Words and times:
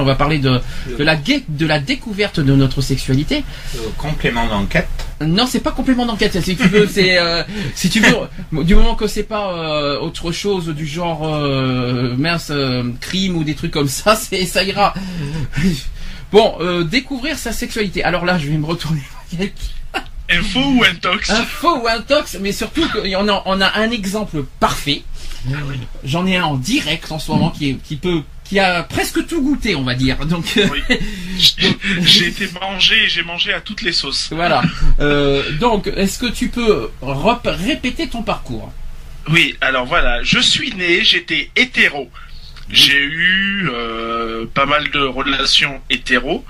On 0.00 0.04
va 0.04 0.14
parler 0.14 0.38
de, 0.38 0.60
de, 0.98 1.04
la, 1.04 1.16
de 1.16 1.66
la 1.66 1.78
découverte 1.78 2.40
de 2.40 2.54
notre 2.54 2.80
sexualité. 2.80 3.44
Euh, 3.76 3.78
complément 3.98 4.46
d'enquête. 4.46 4.88
Non, 5.20 5.46
c'est 5.46 5.60
pas 5.60 5.72
complément 5.72 6.06
d'enquête. 6.06 6.40
Si 6.40 6.56
tu 6.56 6.68
veux, 6.68 6.86
c'est 6.86 7.18
euh, 7.18 7.42
si 7.74 7.90
tu 7.90 8.00
veux, 8.00 8.64
du 8.64 8.74
moment 8.74 8.94
que 8.94 9.06
c'est 9.06 9.22
pas 9.22 9.52
euh, 9.52 9.98
autre 9.98 10.32
chose 10.32 10.68
du 10.68 10.86
genre 10.86 11.28
mince 12.16 12.52
crime 13.00 13.36
ou 13.36 13.44
des 13.44 13.54
trucs 13.54 13.72
comme 13.72 13.88
ça, 13.88 14.16
c'est 14.20 14.44
ça 14.46 14.62
ira. 14.62 14.94
Bon, 16.32 16.56
découvrir 16.84 17.38
sa 17.38 17.52
sexualité. 17.52 18.02
Alors 18.04 18.24
là, 18.24 18.38
je 18.38 18.48
vais 18.48 18.56
me 18.56 18.66
retourner. 18.66 19.02
Info 20.30 20.60
ou 20.60 20.84
intox? 20.84 21.30
Info 21.30 21.82
ou 21.82 21.88
intox, 21.88 22.38
mais 22.40 22.52
surtout 22.52 22.88
qu'on 22.88 23.28
a, 23.28 23.42
on 23.44 23.60
a 23.60 23.78
un 23.78 23.90
exemple 23.90 24.44
parfait. 24.60 25.02
J'en 26.04 26.26
ai 26.26 26.36
un 26.36 26.44
en 26.44 26.56
direct 26.56 27.10
en 27.10 27.18
ce 27.18 27.30
moment 27.30 27.50
qui, 27.50 27.76
qui 27.78 27.96
peut 27.96 28.22
qui 28.52 28.58
a 28.58 28.82
presque 28.82 29.26
tout 29.26 29.40
goûté, 29.40 29.74
on 29.74 29.82
va 29.82 29.94
dire. 29.94 30.26
Donc, 30.26 30.44
oui. 30.56 30.98
j'ai 32.02 32.26
été 32.26 32.46
mangé, 32.60 33.08
j'ai 33.08 33.22
mangé 33.22 33.54
à 33.54 33.62
toutes 33.62 33.80
les 33.80 33.92
sauces. 33.92 34.28
Voilà. 34.30 34.60
Euh, 35.00 35.52
donc, 35.52 35.86
est-ce 35.86 36.18
que 36.18 36.26
tu 36.26 36.48
peux 36.48 36.90
répéter 37.00 38.08
ton 38.08 38.22
parcours? 38.22 38.70
Oui. 39.30 39.56
Alors 39.62 39.86
voilà, 39.86 40.22
je 40.22 40.38
suis 40.38 40.74
né, 40.74 41.02
j'étais 41.02 41.50
hétéro. 41.56 42.10
J'ai 42.68 43.02
eu 43.02 43.70
euh, 43.72 44.44
pas 44.52 44.66
mal 44.66 44.90
de 44.90 45.00
relations 45.00 45.80
hétéro, 45.88 46.44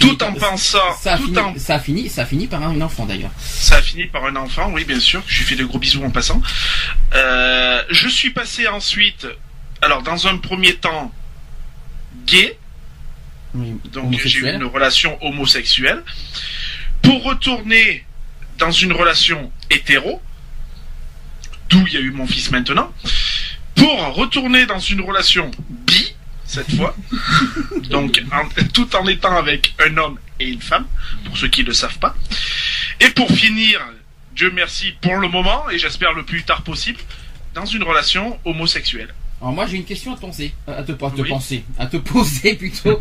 tout 0.00 0.22
en 0.22 0.32
pensant, 0.32 0.78
ça 0.98 1.18
tout 1.18 1.26
fini, 1.26 1.38
en... 1.38 1.58
ça 1.58 1.74
a 1.74 1.78
fini, 1.78 2.08
ça 2.08 2.22
a 2.22 2.26
fini 2.26 2.46
par 2.46 2.62
un 2.62 2.80
enfant 2.80 3.04
d'ailleurs. 3.04 3.30
Ça 3.38 3.76
a 3.76 3.82
fini 3.82 4.06
par 4.06 4.24
un 4.24 4.36
enfant, 4.36 4.70
oui 4.72 4.84
bien 4.84 5.00
sûr. 5.00 5.22
Je 5.26 5.38
lui 5.38 5.44
fais 5.44 5.56
de 5.56 5.64
gros 5.64 5.78
bisous 5.78 6.02
en 6.02 6.10
passant. 6.10 6.40
Euh, 7.14 7.82
je 7.90 8.08
suis 8.08 8.30
passé 8.30 8.66
ensuite, 8.66 9.26
alors 9.80 10.02
dans 10.02 10.26
un 10.26 10.36
premier 10.38 10.74
temps, 10.74 11.12
gay. 12.24 12.58
donc 13.54 14.20
j'ai 14.24 14.38
eu 14.38 14.52
une 14.52 14.64
relation 14.64 15.18
homosexuelle. 15.22 16.02
Pour 17.02 17.22
retourner 17.22 18.04
dans 18.58 18.70
une 18.70 18.92
relation 18.92 19.52
hétéro, 19.70 20.22
d'où 21.68 21.86
il 21.86 21.92
y 21.92 21.96
a 21.96 22.00
eu 22.00 22.10
mon 22.10 22.26
fils 22.26 22.50
maintenant 22.50 22.92
pour 23.74 24.14
retourner 24.14 24.66
dans 24.66 24.78
une 24.78 25.00
relation 25.00 25.50
bi 25.68 26.14
cette 26.46 26.76
fois, 26.76 26.94
donc 27.90 28.22
tout 28.72 28.94
en 28.94 29.06
étant 29.08 29.36
avec 29.36 29.74
un 29.80 29.96
homme 29.96 30.18
et 30.38 30.48
une 30.48 30.60
femme, 30.60 30.86
pour 31.24 31.36
ceux 31.36 31.48
qui 31.48 31.62
ne 31.62 31.68
le 31.68 31.72
savent 31.72 31.98
pas. 31.98 32.14
Et 33.00 33.10
pour 33.10 33.28
finir, 33.30 33.80
Dieu 34.36 34.52
merci 34.54 34.94
pour 35.00 35.16
le 35.16 35.28
moment, 35.28 35.68
et 35.70 35.78
j'espère 35.78 36.12
le 36.12 36.22
plus 36.24 36.44
tard 36.44 36.62
possible, 36.62 37.00
dans 37.54 37.64
une 37.64 37.82
relation 37.82 38.38
homosexuelle. 38.44 39.12
Alors 39.40 39.52
moi 39.52 39.66
j'ai 39.66 39.76
une 39.76 39.84
question 39.84 40.12
à 40.12 40.16
te 40.16 40.20
penser, 40.20 40.54
à 40.66 40.82
te, 40.82 40.92
à 40.92 41.10
te 41.10 41.28
penser, 41.28 41.64
à 41.78 41.86
te 41.86 41.96
poser 41.98 42.54
plutôt, 42.58 42.98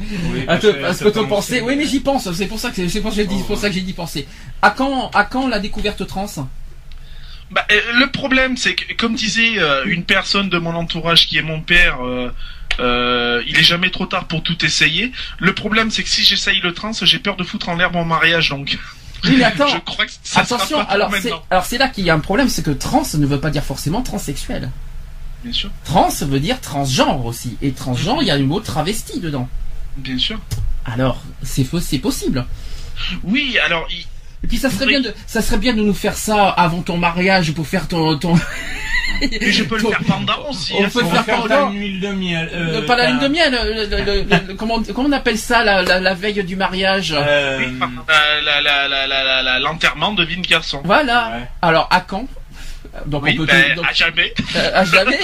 à 0.48 0.58
te, 0.58 0.68
à 0.68 0.94
te 0.94 1.20
penser. 1.20 1.62
Oui 1.62 1.76
mais 1.76 1.86
j'y 1.86 2.00
pense, 2.00 2.32
c'est 2.34 2.48
pour 2.48 2.60
ça 2.60 2.72
que 2.72 2.88
c'est 2.88 3.02
pour 3.02 3.12
ça 3.12 3.18
que 3.18 3.22
j'ai 3.24 3.28
dit, 3.28 3.44
pour 3.44 3.58
ça 3.58 3.70
que 3.70 3.76
j'ai 3.76 3.82
dit 3.82 3.94
penser. 3.94 4.28
À 4.62 4.72
quand, 4.72 5.10
à 5.14 5.24
quand 5.24 5.48
la 5.48 5.60
découverte 5.60 6.06
trans? 6.06 6.28
Bah, 7.54 7.66
euh, 7.72 7.80
le 8.00 8.10
problème, 8.10 8.58
c'est 8.58 8.74
que, 8.74 8.94
comme 8.94 9.14
disait 9.14 9.60
euh, 9.60 9.84
une 9.86 10.04
personne 10.04 10.50
de 10.50 10.58
mon 10.58 10.74
entourage 10.74 11.28
qui 11.28 11.38
est 11.38 11.44
mon 11.44 11.62
père, 11.62 12.00
euh, 12.02 13.44
il 13.48 13.58
est 13.58 13.64
jamais 13.64 13.92
trop 13.92 14.08
tard 14.08 14.26
pour 14.26 14.42
tout 14.42 14.66
essayer. 14.66 15.12
Le 15.38 15.54
problème, 15.54 15.92
c'est 15.92 16.04
que 16.04 16.10
si 16.10 16.24
j'essaye 16.24 16.60
le 16.62 16.74
trans, 16.74 16.92
j'ai 17.00 17.20
peur 17.20 17.36
de 17.36 17.44
foutre 17.44 17.70
en 17.70 17.76
l'air 17.76 17.92
mon 17.92 18.06
mariage, 18.06 18.50
donc. 18.50 18.78
Oui, 19.24 19.36
mais 19.38 19.44
attends. 19.44 19.68
je 19.74 19.78
crois 19.78 20.06
que 20.06 20.12
ça 20.24 20.42
attention. 20.42 20.78
Sera 20.78 20.86
pas 20.86 20.94
alors, 20.94 21.12
c'est, 21.22 21.32
alors 21.52 21.66
c'est 21.66 21.78
là 21.78 21.90
qu'il 21.90 22.06
y 22.06 22.10
a 22.10 22.16
un 22.16 22.20
problème, 22.20 22.50
c'est 22.50 22.64
que 22.64 22.72
trans 22.72 23.04
ne 23.14 23.26
veut 23.26 23.40
pas 23.40 23.52
dire 23.52 23.64
forcément 23.64 24.02
transsexuel. 24.02 24.72
Bien 25.44 25.54
sûr. 25.54 25.70
Trans 25.84 26.10
veut 26.22 26.40
dire 26.40 26.62
transgenre 26.62 27.26
aussi, 27.26 27.58
et 27.62 27.72
transgenre, 27.72 28.22
il 28.22 28.28
y 28.28 28.32
a 28.32 28.38
le 28.38 28.46
mot 28.46 28.60
travesti 28.60 29.20
dedans. 29.20 29.50
Bien 29.98 30.18
sûr. 30.18 30.40
Alors, 30.86 31.22
c'est 31.44 31.66
c'est 31.82 32.00
possible. 32.00 32.46
Oui, 33.24 33.58
alors. 33.66 33.88
Il 33.92 34.06
et 34.44 34.48
puis 34.48 34.58
ça 34.58 34.70
serait 34.70 34.86
bien 34.86 35.00
de, 35.00 35.14
ça 35.26 35.42
serait 35.42 35.58
bien 35.58 35.74
de 35.74 35.82
nous 35.82 35.94
faire 35.94 36.18
ça 36.18 36.50
avant 36.50 36.82
ton 36.82 36.98
mariage 36.98 37.54
pour 37.54 37.66
faire 37.66 37.88
ton, 37.88 38.18
ton... 38.18 38.36
Mais 39.22 39.52
je 39.52 39.64
peux 39.64 39.78
le 39.78 39.84
faire 39.90 40.02
pendant 40.06 40.50
aussi. 40.50 40.74
On 40.78 40.90
peut 40.90 41.02
le 41.02 41.08
faire 41.08 41.24
pendant. 41.26 41.70
La 41.70 41.72
lune 41.72 42.00
de 42.02 42.08
miel. 42.10 42.50
Euh, 42.54 42.86
pas 42.86 42.98
la 42.98 43.10
lune 43.12 43.20
de 43.20 43.28
miel. 43.30 43.54
Le, 43.54 43.86
le, 43.86 44.24
le, 44.48 44.54
comment, 44.56 44.84
comment 44.94 45.08
on 45.08 45.12
appelle 45.14 45.38
ça 45.38 45.64
la, 45.64 45.82
la, 45.82 46.02
la 46.02 46.14
veille 46.14 46.44
du 46.44 46.58
mariage 46.58 47.16
euh... 47.18 47.60
oui, 47.60 47.80
la, 48.44 48.62
la, 48.62 48.88
la, 49.08 49.44
la, 49.44 49.60
l'enterrement 49.60 50.12
de 50.12 50.26
Vin 50.26 50.42
Garçon. 50.42 50.82
Voilà. 50.84 51.30
Ouais. 51.30 51.50
Alors 51.62 51.88
à 51.90 52.02
quand? 52.02 52.28
Donc 53.06 53.24
oui, 53.24 53.32
on 53.34 53.38
peut 53.38 53.46
ben, 53.46 53.76
donc, 53.76 53.86
à 53.88 53.94
jamais. 53.94 54.34
Euh, 54.56 54.72
à 54.74 54.86
jamais. 54.86 55.20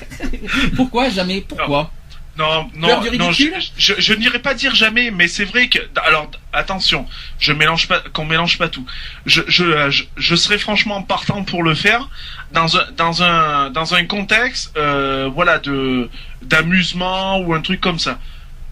Pourquoi 0.76 1.08
jamais? 1.08 1.40
Pourquoi? 1.40 1.90
Non, 2.36 2.70
non, 2.74 3.02
non, 3.18 3.32
je, 3.32 3.48
je, 3.76 3.94
je 3.98 4.14
n'irai 4.14 4.38
pas 4.38 4.54
dire 4.54 4.74
jamais, 4.74 5.10
mais 5.10 5.28
c'est 5.28 5.44
vrai 5.44 5.68
que, 5.68 5.78
alors, 6.06 6.30
attention, 6.52 7.06
je 7.38 7.52
mélange 7.52 7.86
pas, 7.88 8.00
qu'on 8.12 8.24
mélange 8.24 8.56
pas 8.56 8.68
tout. 8.68 8.86
Je, 9.26 9.42
je, 9.48 9.90
je, 9.90 10.04
je, 10.16 10.36
serais 10.36 10.56
franchement 10.56 11.02
partant 11.02 11.42
pour 11.44 11.62
le 11.62 11.74
faire 11.74 12.08
dans 12.52 12.78
un, 12.78 12.86
dans 12.96 13.22
un, 13.22 13.70
dans 13.70 13.94
un 13.94 14.06
contexte, 14.06 14.72
euh, 14.78 15.28
voilà, 15.34 15.58
de, 15.58 16.08
d'amusement 16.42 17.40
ou 17.40 17.52
un 17.52 17.60
truc 17.60 17.80
comme 17.80 17.98
ça. 17.98 18.18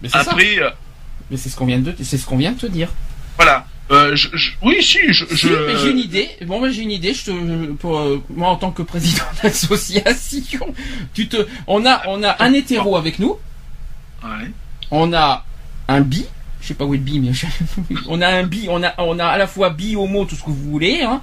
Mais 0.01 0.09
Après, 0.13 0.55
ça. 0.55 0.75
mais 1.29 1.37
c'est 1.37 1.49
ce 1.49 1.55
qu'on 1.55 1.65
vient 1.65 1.79
de, 1.79 1.93
c'est 2.01 2.17
ce 2.17 2.25
qu'on 2.25 2.37
vient 2.37 2.53
de 2.53 2.59
te 2.59 2.65
dire. 2.65 2.89
Voilà. 3.35 3.67
Euh, 3.91 4.15
je, 4.15 4.29
je, 4.33 4.51
oui, 4.61 4.77
si, 4.81 4.99
je. 5.11 5.25
Si, 5.35 5.47
j'ai 5.47 5.89
une 5.89 5.97
idée. 5.97 6.29
Bon, 6.45 6.61
ben, 6.61 6.71
j'ai 6.71 6.83
une 6.83 6.91
idée. 6.91 7.13
Je 7.13 7.25
te, 7.25 7.71
pour 7.73 7.97
euh, 7.97 8.21
moi, 8.29 8.49
en 8.49 8.55
tant 8.55 8.71
que 8.71 8.83
président 8.83 9.23
d'association, 9.43 10.73
tu 11.13 11.27
te, 11.27 11.37
on 11.67 11.85
a, 11.85 12.03
on 12.07 12.23
a 12.23 12.43
un 12.43 12.53
hétéro 12.53 12.97
avec 12.97 13.19
nous. 13.19 13.37
Ouais. 14.23 14.51
On 14.91 15.13
a 15.13 15.45
un 15.87 16.01
bi, 16.01 16.25
je 16.61 16.67
sais 16.67 16.73
pas 16.75 16.85
où 16.85 16.93
est 16.93 16.97
le 16.97 17.03
bi, 17.03 17.19
mais 17.19 17.31
on 18.07 18.21
a 18.21 18.27
un 18.27 18.43
bi, 18.43 18.67
on 18.69 18.83
a, 18.83 18.93
on 18.99 19.17
a 19.17 19.25
à 19.25 19.37
la 19.37 19.47
fois 19.47 19.71
bi, 19.71 19.95
homo, 19.95 20.25
tout 20.25 20.35
ce 20.35 20.41
que 20.43 20.49
vous 20.51 20.71
voulez. 20.71 21.01
Hein. 21.01 21.21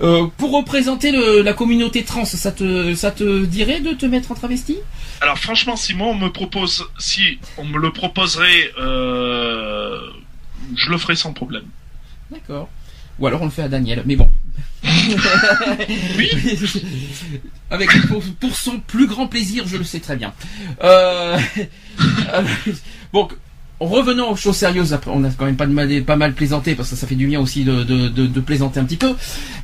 Euh, 0.00 0.26
pour 0.38 0.52
représenter 0.52 1.12
le, 1.12 1.42
la 1.42 1.52
communauté 1.52 2.02
trans, 2.02 2.24
ça 2.24 2.50
te, 2.52 2.94
ça 2.94 3.10
te 3.10 3.44
dirait 3.44 3.80
de 3.80 3.92
te 3.92 4.06
mettre 4.06 4.32
en 4.32 4.34
travesti? 4.34 4.78
Alors 5.20 5.38
franchement, 5.38 5.76
si 5.76 5.94
moi 5.94 6.08
on 6.08 6.14
me 6.14 6.28
propose, 6.28 6.88
si 6.98 7.38
on 7.58 7.64
me 7.64 7.78
le 7.78 7.92
proposerait, 7.92 8.72
euh, 8.78 10.00
je 10.74 10.90
le 10.90 10.96
ferai 10.96 11.14
sans 11.14 11.32
problème. 11.32 11.64
D'accord. 12.32 12.68
Ou 13.18 13.26
alors 13.26 13.42
on 13.42 13.44
le 13.44 13.50
fait 13.50 13.62
à 13.62 13.68
Daniel, 13.68 14.02
mais 14.06 14.16
bon. 14.16 14.28
oui. 16.18 16.30
Avec 17.70 17.90
pour, 18.40 18.56
son 18.56 18.80
plus 18.80 19.06
grand 19.06 19.26
plaisir, 19.26 19.64
je 19.66 19.76
le 19.76 19.84
sais 19.84 20.00
très 20.00 20.16
bien. 20.16 20.32
Euh, 20.82 21.38
bon, 23.12 23.28
revenons 23.80 24.30
aux 24.30 24.36
choses 24.36 24.56
sérieuses. 24.56 24.92
Après, 24.92 25.10
on 25.12 25.24
a 25.24 25.30
quand 25.30 25.46
même 25.46 25.56
pas, 25.56 25.66
mal, 25.66 26.04
pas 26.04 26.16
mal 26.16 26.34
plaisanté 26.34 26.74
parce 26.74 26.90
que 26.90 26.96
ça 26.96 27.06
fait 27.06 27.14
du 27.14 27.26
bien 27.26 27.40
aussi 27.40 27.64
de, 27.64 27.84
de, 27.84 28.08
de, 28.08 28.40
plaisanter 28.40 28.80
un 28.80 28.84
petit 28.84 28.96
peu. 28.96 29.14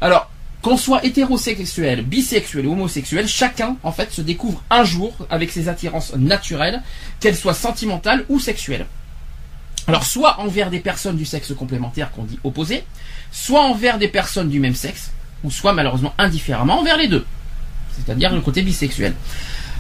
Alors, 0.01 0.31
qu'on 0.63 0.77
soit 0.77 1.05
hétérosexuel, 1.05 2.03
bisexuel 2.03 2.67
ou 2.67 2.73
homosexuel, 2.73 3.29
chacun 3.29 3.77
en 3.83 3.93
fait 3.93 4.11
se 4.11 4.23
découvre 4.23 4.63
un 4.71 4.85
jour 4.85 5.15
avec 5.31 5.51
ses 5.51 5.69
attirances 5.69 6.15
naturelles, 6.17 6.83
qu'elles 7.21 7.37
soient 7.37 7.55
sentimentales 7.55 8.25
ou 8.29 8.41
sexuelles. 8.41 8.87
Alors 9.89 10.05
soit 10.05 10.39
envers 10.39 10.69
des 10.69 10.81
personnes 10.81 11.17
du 11.17 11.25
sexe 11.25 11.55
complémentaire 11.55 12.11
qu'on 12.13 12.25
dit 12.25 12.39
opposé, 12.45 12.85
soit 13.33 13.63
envers 13.63 13.99
des 13.99 14.09
personnes 14.09 14.51
du 14.51 14.61
même 14.61 14.75
sexe, 14.75 15.13
ou 15.43 15.51
soit 15.51 15.73
malheureusement 15.73 16.13
indifféremment 16.19 16.81
envers 16.81 16.99
les 16.99 17.09
deux, 17.09 17.25
c'est-à-dire 17.97 18.35
le 18.35 18.43
côté 18.43 18.61
bisexuel. 18.61 19.15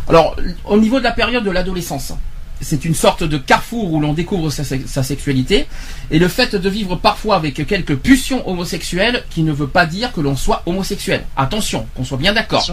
Alors, 0.09 0.35
au 0.65 0.79
niveau 0.79 0.99
de 0.99 1.05
la 1.05 1.13
période 1.13 1.45
de 1.45 1.51
l'adolescence, 1.51 2.15
c'est 2.61 2.85
une 2.85 2.95
sorte 2.95 3.23
de 3.23 3.39
carrefour 3.39 3.93
où 3.93 4.01
l'on 4.01 4.15
découvre 4.15 4.51
sa, 4.51 5.03
sexualité, 5.03 5.67
et 6.11 6.19
le 6.19 6.29
fait 6.29 6.57
de 6.57 6.69
vivre 6.69 6.97
parfois 6.97 7.37
avec 7.37 7.67
quelques 7.67 7.97
pulsions 7.97 8.49
homosexuelles 8.49 9.25
qui 9.31 9.43
ne 9.43 9.53
veut 9.53 9.69
pas 9.69 9.87
dire 9.87 10.13
que 10.13 10.21
l'on 10.21 10.37
soit 10.37 10.63
homosexuel. 10.67 11.25
Attention, 11.37 11.87
qu'on 11.95 12.05
soit 12.05 12.17
bien 12.19 12.33
d'accord. 12.33 12.67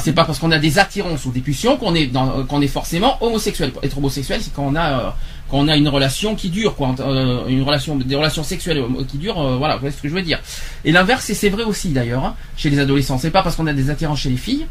c'est 0.00 0.12
pas 0.12 0.24
parce 0.24 0.38
qu'on 0.38 0.50
a 0.50 0.58
des 0.58 0.78
attirances 0.78 1.24
ou 1.26 1.30
des 1.30 1.40
pulsions 1.40 1.76
qu'on 1.76 1.94
est, 1.94 2.10
qu'on 2.48 2.62
est 2.62 2.68
forcément 2.68 3.22
homosexuel. 3.22 3.72
Être 3.82 3.98
homosexuel, 3.98 4.40
c'est 4.42 4.54
quand 4.54 4.64
on 4.64 4.76
a 4.76 5.00
euh, 5.00 5.10
quand 5.50 5.58
on 5.58 5.68
a 5.68 5.76
une 5.76 5.88
relation 5.88 6.34
qui 6.34 6.50
dure, 6.50 6.76
quoi, 6.76 6.94
euh, 7.00 7.46
une 7.46 7.62
relation, 7.62 7.96
des 7.96 8.14
relations 8.14 8.42
sexuelles 8.42 8.78
euh, 8.78 9.04
qui 9.04 9.16
durent, 9.16 9.40
euh, 9.40 9.56
voilà, 9.56 9.78
c'est 9.82 9.90
ce 9.90 10.02
que 10.02 10.08
je 10.08 10.14
veux 10.14 10.22
dire. 10.22 10.40
Et 10.84 10.92
l'inverse, 10.92 11.30
c'est 11.32 11.48
vrai 11.48 11.62
aussi 11.64 11.88
d'ailleurs, 11.90 12.24
hein, 12.24 12.36
chez 12.56 12.68
les 12.68 12.78
adolescents. 12.78 13.18
C'est 13.18 13.30
pas 13.30 13.42
parce 13.42 13.56
qu'on 13.56 13.66
a 13.66 13.72
des 13.72 13.88
attirances 13.88 14.20
chez 14.20 14.30
les 14.30 14.36
filles 14.36 14.66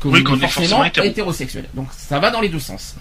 que 0.00 0.08
oui, 0.08 0.24
qu'on 0.24 0.36
est 0.40 0.48
forcément 0.48 0.84
hétérosexuel. 0.84 1.66
Donc 1.74 1.88
ça 1.96 2.18
va 2.18 2.30
dans 2.30 2.40
les 2.40 2.48
deux 2.48 2.58
sens. 2.58 2.96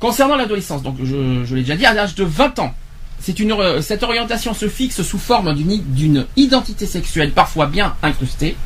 Concernant 0.00 0.34
l'adolescence, 0.34 0.82
donc 0.82 0.96
je, 1.00 1.44
je 1.44 1.54
l'ai 1.54 1.62
déjà 1.62 1.76
dit, 1.76 1.86
à 1.86 1.94
l'âge 1.94 2.16
de 2.16 2.24
20 2.24 2.58
ans, 2.58 2.74
c'est 3.20 3.38
une, 3.38 3.54
cette 3.80 4.02
orientation 4.02 4.52
se 4.52 4.68
fixe 4.68 5.02
sous 5.02 5.18
forme 5.18 5.54
d'une 5.54 6.26
identité 6.36 6.86
sexuelle 6.86 7.30
parfois 7.30 7.66
bien 7.66 7.94
incrustée. 8.02 8.56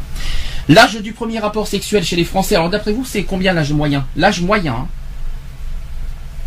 L'âge 0.71 0.97
du 1.03 1.13
premier 1.13 1.39
rapport 1.39 1.69
sexuel 1.69 2.03
chez 2.03 2.17
les 2.17 2.25
Français, 2.25 2.57
alors 2.57 2.71
d'après 2.71 2.93
vous, 2.93 3.05
c'est 3.05 3.25
combien 3.25 3.53
l'âge 3.53 3.73
moyen? 3.75 4.07
L'âge 4.17 4.41
moyen, 4.41 4.73
hein? 4.73 4.89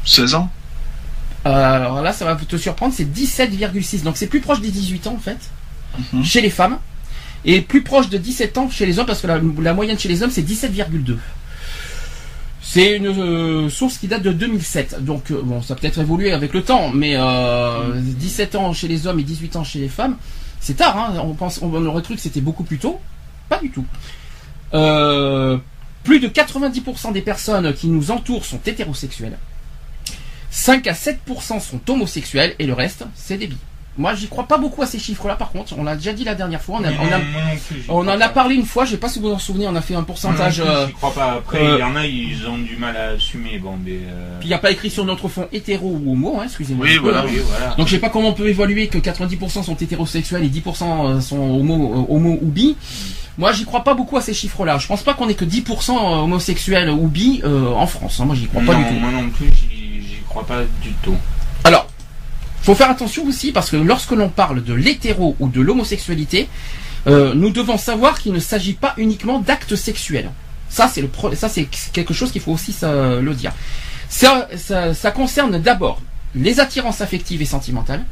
16 0.06 0.34
ans 0.34 0.50
Euh, 0.50 0.59
alors 1.46 2.02
là, 2.02 2.12
ça 2.14 2.26
va 2.26 2.36
te 2.36 2.58
surprendre, 2.58 2.94
c'est 2.96 3.06
17,6. 3.06 4.04
Donc 4.04 4.18
c'est 4.18 4.28
plus 4.28 4.42
proche 4.42 4.62
des 4.62 4.72
18 4.72 5.08
ans 5.08 5.14
en 5.16 5.20
fait, 5.20 5.38
chez 6.24 6.42
les 6.42 6.50
femmes, 6.50 6.78
et 7.46 7.62
plus 7.62 7.84
proche 7.84 8.10
de 8.10 8.18
17 8.18 8.58
ans 8.58 8.70
chez 8.70 8.86
les 8.86 9.00
hommes, 9.00 9.06
parce 9.06 9.22
que 9.22 9.28
la, 9.28 9.40
la 9.62 9.74
moyenne 9.74 9.98
chez 9.98 10.10
les 10.10 10.24
hommes 10.24 10.32
c'est 10.32 10.42
17,2. 10.42 11.18
C'est 12.62 12.98
une 12.98 13.08
euh, 13.08 13.70
source 13.70 13.98
qui 13.98 14.08
date 14.08 14.22
de 14.22 14.32
2007. 14.32 15.04
Donc 15.04 15.32
euh, 15.32 15.42
bon, 15.44 15.60
ça 15.62 15.74
peut-être 15.76 16.00
évolué 16.00 16.32
avec 16.32 16.54
le 16.54 16.62
temps, 16.62 16.92
mais 16.94 17.14
euh, 17.16 18.00
17 18.00 18.56
ans 18.56 18.74
chez 18.74 18.88
les 18.88 19.08
hommes 19.08 19.20
et 19.20 19.24
18 19.24 19.56
ans 19.56 19.64
chez 19.64 19.80
les 19.80 19.90
femmes, 19.90 20.18
c'est 20.60 20.76
tard. 20.76 20.96
Hein, 20.96 21.20
on 21.24 21.34
pense, 21.34 21.62
on 21.64 21.74
aurait 21.86 22.04
cru 22.04 22.16
que 22.16 22.22
c'était 22.22 22.42
beaucoup 22.42 22.64
plus 22.64 22.78
tôt. 22.78 23.00
Pas 23.50 23.60
du 23.60 23.72
tout. 23.72 23.86
Euh, 24.76 25.58
plus 26.04 26.20
de 26.20 26.28
90% 26.28 27.12
des 27.12 27.22
personnes 27.22 27.74
qui 27.74 27.88
nous 27.88 28.12
entourent 28.12 28.46
sont 28.46 28.60
hétérosexuelles. 28.66 29.38
5 30.52 30.88
à 30.88 30.94
7% 30.94 31.60
sont 31.60 31.80
homosexuels 31.88 32.56
et 32.60 32.66
le 32.66 32.74
reste, 32.74 33.06
c'est 33.16 33.38
des 33.38 33.48
bi. 33.48 33.58
Moi, 33.98 34.16
j'y 34.16 34.28
crois 34.30 34.46
pas 34.48 34.58
beaucoup 34.58 34.82
à 34.82 34.86
ces 34.86 34.98
chiffres-là, 34.98 35.36
par 35.36 35.52
contre. 35.52 35.74
On 35.78 35.84
l'a 35.84 35.96
déjà 35.98 36.14
dit 36.14 36.24
la 36.24 36.34
dernière 36.34 36.62
fois. 36.62 36.80
On, 36.80 36.84
a- 36.86 36.88
a- 36.88 37.20
plus, 37.68 37.84
en 37.90 38.08
a 38.08 38.18
pas. 38.18 38.30
parlé 38.30 38.56
une 38.56 38.66
fois, 38.66 38.86
je 38.86 38.92
sais 38.92 38.98
pas 38.98 39.10
si 39.10 39.20
vous 39.20 39.28
vous 39.28 39.34
en 39.34 39.40
souvenez, 39.40 39.68
on 39.68 39.76
a 39.76 39.82
fait 39.82 39.94
un 39.96 40.04
pourcentage. 40.04 40.62
Moi 40.62 40.68
non 40.70 40.74
plus, 40.74 40.82
euh, 40.84 40.88
j'y 40.88 40.94
crois 40.94 41.14
pas. 41.14 41.32
Après, 41.34 41.58
euh, 41.62 41.76
il 41.76 41.80
y 41.82 41.84
en 41.84 41.96
a, 41.98 42.06
ils 42.08 42.48
ont 42.48 42.58
du 42.58 42.78
mal 42.78 42.96
à 42.96 43.08
assumer. 43.16 43.60
Bon, 43.60 43.78
mais. 43.84 44.00
euh, 44.10 44.38
Puis 44.40 44.48
il 44.48 44.52
n'y 44.52 44.54
a 44.54 44.60
pas 44.60 44.72
écrit 44.72 44.90
sur 44.90 45.04
notre 45.04 45.28
fond 45.28 45.50
hétéro 45.52 46.00
ou 46.02 46.14
homo, 46.14 46.38
hein, 46.40 46.44
excusez-moi. 46.46 46.86
Oui, 46.88 46.98
voilà. 46.98 47.26
oui, 47.26 47.42
voilà. 47.46 47.76
Donc 47.76 47.88
je 47.88 47.92
sais 47.92 48.00
pas 48.00 48.10
comment 48.10 48.30
on 48.30 48.34
peut 48.34 48.48
évaluer 48.48 48.88
que 48.88 49.00
90% 49.00 49.64
sont 49.64 49.76
hétérosexuels 49.76 50.46
et 50.46 50.50
10% 50.50 51.20
sont 51.20 51.38
homo, 51.38 52.06
euh, 52.10 52.14
homo 52.16 52.40
ou 52.42 52.46
bi. 52.48 52.78
Moi, 53.38 53.52
j'y 53.52 53.66
crois 53.66 53.84
pas 53.84 53.96
beaucoup 53.96 54.16
à 54.16 54.22
ces 54.22 54.34
chiffres-là. 54.34 54.78
Je 54.78 54.88
pense 54.88 55.02
pas 55.04 55.14
qu'on 55.14 55.28
ait 55.28 55.34
que 55.34 55.46
10% 55.46 56.24
homosexuels 56.24 56.90
ou 56.90 57.08
bi 57.08 57.42
euh, 57.44 57.68
en 57.74 57.88
France. 57.88 58.20
hein. 58.22 58.26
Moi, 58.26 58.36
j'y 58.36 58.48
crois 58.48 58.62
pas 58.64 58.76
du 58.76 58.84
tout. 58.86 58.94
moi 58.94 59.12
non 59.12 59.30
plus, 59.30 59.48
pas 60.44 60.64
du 60.82 60.92
tout. 61.04 61.16
Alors, 61.64 61.88
faut 62.62 62.76
faire 62.76 62.90
attention 62.90 63.26
aussi 63.26 63.52
parce 63.52 63.70
que 63.70 63.78
lorsque 63.78 64.12
l'on 64.12 64.30
parle 64.30 64.64
de 64.64 64.74
l'hétéro 64.74 65.36
ou 65.40 65.48
de 65.48 65.62
l'homosexualité, 65.62 66.50
euh, 67.08 67.34
nous 67.34 67.50
devons 67.50 67.78
savoir 67.78 68.20
qu'il 68.20 68.34
ne 68.34 68.40
s'agit 68.40 68.74
pas 68.74 68.94
uniquement 68.98 69.40
d'actes 69.40 69.76
sexuels. 69.76 70.32
Ça, 70.70 70.88
c'est 70.88 71.68
quelque 71.94 72.14
chose 72.14 72.32
qu'il 72.32 72.42
faut 72.42 72.52
aussi 72.52 72.76
le 72.84 73.34
dire. 73.34 73.54
Ça 74.10 75.12
concerne 75.14 75.60
d'abord 75.60 76.02
les 76.36 76.60
attirances 76.60 77.02
affectives 77.02 77.42
et 77.42 77.46
sentimentales. 77.46 78.06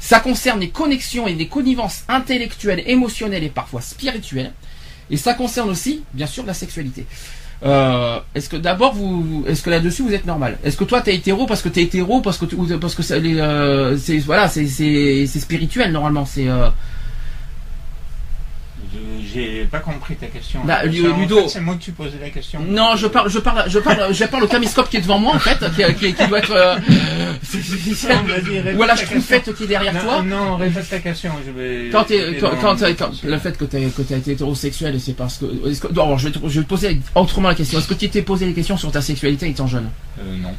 Ça 0.00 0.18
concerne 0.18 0.60
les 0.60 0.70
connexions 0.70 1.28
et 1.28 1.34
les 1.34 1.46
connivences 1.46 2.04
intellectuelles, 2.08 2.82
émotionnelles 2.86 3.44
et 3.44 3.50
parfois 3.50 3.80
spirituelles. 3.80 4.52
Et 5.10 5.16
ça 5.16 5.34
concerne 5.34 5.70
aussi, 5.70 6.02
bien 6.14 6.26
sûr, 6.26 6.44
la 6.44 6.54
sexualité. 6.54 7.06
Euh, 7.64 8.18
est-ce 8.34 8.48
que 8.48 8.56
d'abord 8.56 8.92
vous, 8.94 9.44
est-ce 9.46 9.62
que 9.62 9.70
là-dessus 9.70 10.02
vous 10.02 10.12
êtes 10.12 10.26
normal? 10.26 10.58
Est-ce 10.64 10.76
que 10.76 10.84
toi 10.84 11.00
t'es 11.00 11.14
hétéro 11.14 11.46
parce 11.46 11.62
que 11.62 11.68
t'es 11.68 11.82
hétéro 11.82 12.20
parce 12.20 12.36
que 12.38 12.46
parce 12.74 12.94
que 12.94 13.02
c'est, 13.02 13.20
les, 13.20 13.38
euh, 13.38 13.96
c'est 13.96 14.18
voilà 14.18 14.48
c'est 14.48 14.66
c'est 14.66 15.26
c'est 15.28 15.38
spirituel 15.38 15.92
normalement 15.92 16.24
c'est 16.24 16.48
euh, 16.48 16.70
J'ai 19.32 19.64
pas 19.70 19.78
compris 19.78 20.16
ta 20.16 20.26
question. 20.26 20.60
Bah, 20.64 20.80
fait, 20.82 21.48
C'est 21.48 21.60
moi 21.60 21.74
que 21.76 21.82
tu 21.82 21.92
posais 21.92 22.18
la 22.20 22.28
question. 22.30 22.60
non 22.60 22.96
je 22.96 23.06
parle 23.06 23.30
je 23.30 23.38
parle 23.38 23.64
je 23.68 23.78
parle 23.78 24.12
je 24.12 24.24
parle 24.24 24.44
au 24.44 24.46
caméscope 24.46 24.90
qui 24.90 24.98
est 24.98 25.00
devant 25.00 25.18
moi 25.18 25.34
en 25.34 25.38
fait 25.38 25.58
qui, 25.74 25.94
qui- 25.94 26.14
qui 26.14 26.26
doit 26.26 26.38
être 26.38 26.50
euh, 26.52 26.76
c'est- 27.42 27.62
c'est- 27.62 27.94
c'est- 27.94 28.08
Non, 28.14 28.22
vas-y, 28.22 28.58
répète 28.60 28.78
ou 28.78 28.82
à 28.82 28.86
la 28.86 28.94
ta 28.94 29.00
schtroumpfette 29.02 29.54
qui 29.54 29.64
est 29.64 29.66
derrière 29.66 29.94
non, 29.94 30.00
toi 30.00 30.22
Non, 30.22 30.56
répète 30.56 30.88
ta 30.90 30.98
question. 30.98 31.30
Je 31.46 31.50
vais. 31.52 31.88
quand, 31.90 32.04
je 32.08 32.14
vais 32.14 32.38
quand, 32.38 32.50
quand, 32.60 32.76
quand- 32.98 33.24
le 33.24 33.38
fait 33.38 33.56
que 33.56 33.64
tu 33.64 33.78
que 33.90 34.02
t'as 34.02 34.16
été 34.16 34.32
hétérosexuel 34.32 35.00
c'est 35.00 35.16
parce 35.16 35.38
que, 35.38 35.46
est-ce 35.70 35.80
que 35.80 35.88
je 35.92 36.26
vais, 36.26 36.32
te, 36.32 36.38
je 36.48 36.58
vais 36.60 36.64
te 36.64 36.68
poser 36.68 36.98
autrement 37.14 37.48
la 37.48 37.54
question 37.54 37.78
est-ce 37.78 37.88
que 37.88 37.94
tu 37.94 38.08
t'es 38.10 38.22
posé 38.22 38.46
des 38.46 38.52
questions 38.54 38.76
sur 38.76 38.90
ta 38.90 39.00
sexualité 39.00 39.48
étant 39.48 39.66
jeune? 39.66 39.88
Euh, 40.20 40.36
non. 40.36 40.54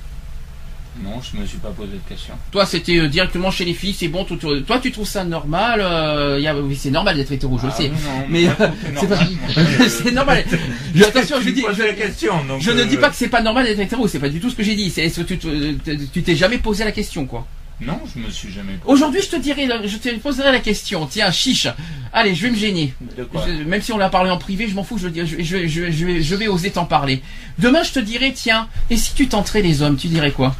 Non, 1.03 1.19
je 1.21 1.37
me 1.39 1.45
suis 1.45 1.57
pas 1.57 1.69
posé 1.69 1.93
de 1.93 2.09
question. 2.09 2.35
Toi, 2.51 2.65
c'était 2.67 2.99
euh, 2.99 3.07
directement 3.07 3.49
chez 3.49 3.65
les 3.65 3.73
filles, 3.73 3.95
c'est 3.97 4.09
bon. 4.09 4.25
Tout, 4.25 4.35
tout- 4.35 4.61
toi, 4.61 4.79
tu 4.79 4.91
trouves 4.91 5.07
ça 5.07 5.23
normal 5.23 5.79
euh, 5.81 6.39
y 6.39 6.47
a- 6.47 6.55
Oui, 6.55 6.75
c'est 6.75 6.91
normal 6.91 7.15
d'être 7.15 7.31
hétéro, 7.31 7.57
je 7.57 7.65
Ah 7.67 7.71
sais. 7.71 7.89
non, 7.89 8.25
mais 8.29 8.47
euh, 8.47 8.51
c'est 8.99 9.07
pas, 9.07 9.15
normal, 9.15 9.27
moi. 9.41 9.87
c'est 9.89 10.11
normal. 10.11 10.45
Je- 10.95 11.03
attention, 11.03 11.37
je 11.41 11.49
dis, 11.49 11.63
je, 11.75 11.81
la 11.81 11.93
question. 11.93 12.43
donc, 12.45 12.61
je 12.61 12.69
ne 12.71 12.83
dis 12.83 12.97
pas 12.97 13.09
que 13.09 13.15
c'est 13.15 13.27
pas 13.27 13.41
normal 13.41 13.65
d'être 13.65 13.79
hétéro. 13.79 14.07
C'est 14.07 14.19
pas 14.19 14.29
du 14.29 14.39
tout 14.39 14.51
ce 14.51 14.55
que 14.55 14.61
j'ai 14.63 14.75
dit. 14.75 14.91
C'est 14.91 15.01
est-ce 15.05 15.21
que 15.21 15.25
tu 15.25 15.37
te- 15.39 16.05
tu 16.13 16.21
t'es 16.21 16.35
jamais 16.35 16.59
posé 16.59 16.83
la 16.83 16.91
question, 16.91 17.25
quoi? 17.25 17.47
Non, 17.81 17.99
je 18.15 18.19
me 18.21 18.29
suis 18.29 18.51
jamais. 18.51 18.73
posé. 18.73 18.93
Aujourd'hui, 18.93 19.21
je 19.23 19.29
te 19.29 19.35
dirai, 19.35 19.67
je 19.85 19.97
te 19.97 20.09
poserai 20.19 20.51
la 20.51 20.59
question. 20.59 21.07
Tiens, 21.07 21.31
chiche. 21.31 21.67
Allez, 22.13 22.35
je 22.35 22.43
vais 22.43 22.51
me 22.51 22.55
gêner. 22.55 22.93
De 23.17 23.23
quoi? 23.23 23.43
Je- 23.47 23.63
même 23.63 23.81
si 23.81 23.91
on 23.91 23.97
l'a 23.97 24.09
parlé 24.09 24.29
en 24.29 24.37
privé, 24.37 24.67
je 24.69 24.75
m'en 24.75 24.83
fous. 24.83 24.99
Je, 24.99 25.07
je 25.09 26.35
vais 26.35 26.47
oser 26.47 26.69
t'en 26.69 26.85
parler. 26.85 27.23
Demain, 27.57 27.81
je 27.81 27.91
te 27.93 27.99
dirai, 27.99 28.31
tiens, 28.31 28.67
et 28.91 28.95
si 28.97 29.15
tu 29.15 29.27
tenterais 29.27 29.63
les 29.63 29.81
hommes, 29.81 29.97
tu 29.97 30.07
dirais 30.07 30.31
quoi? 30.31 30.55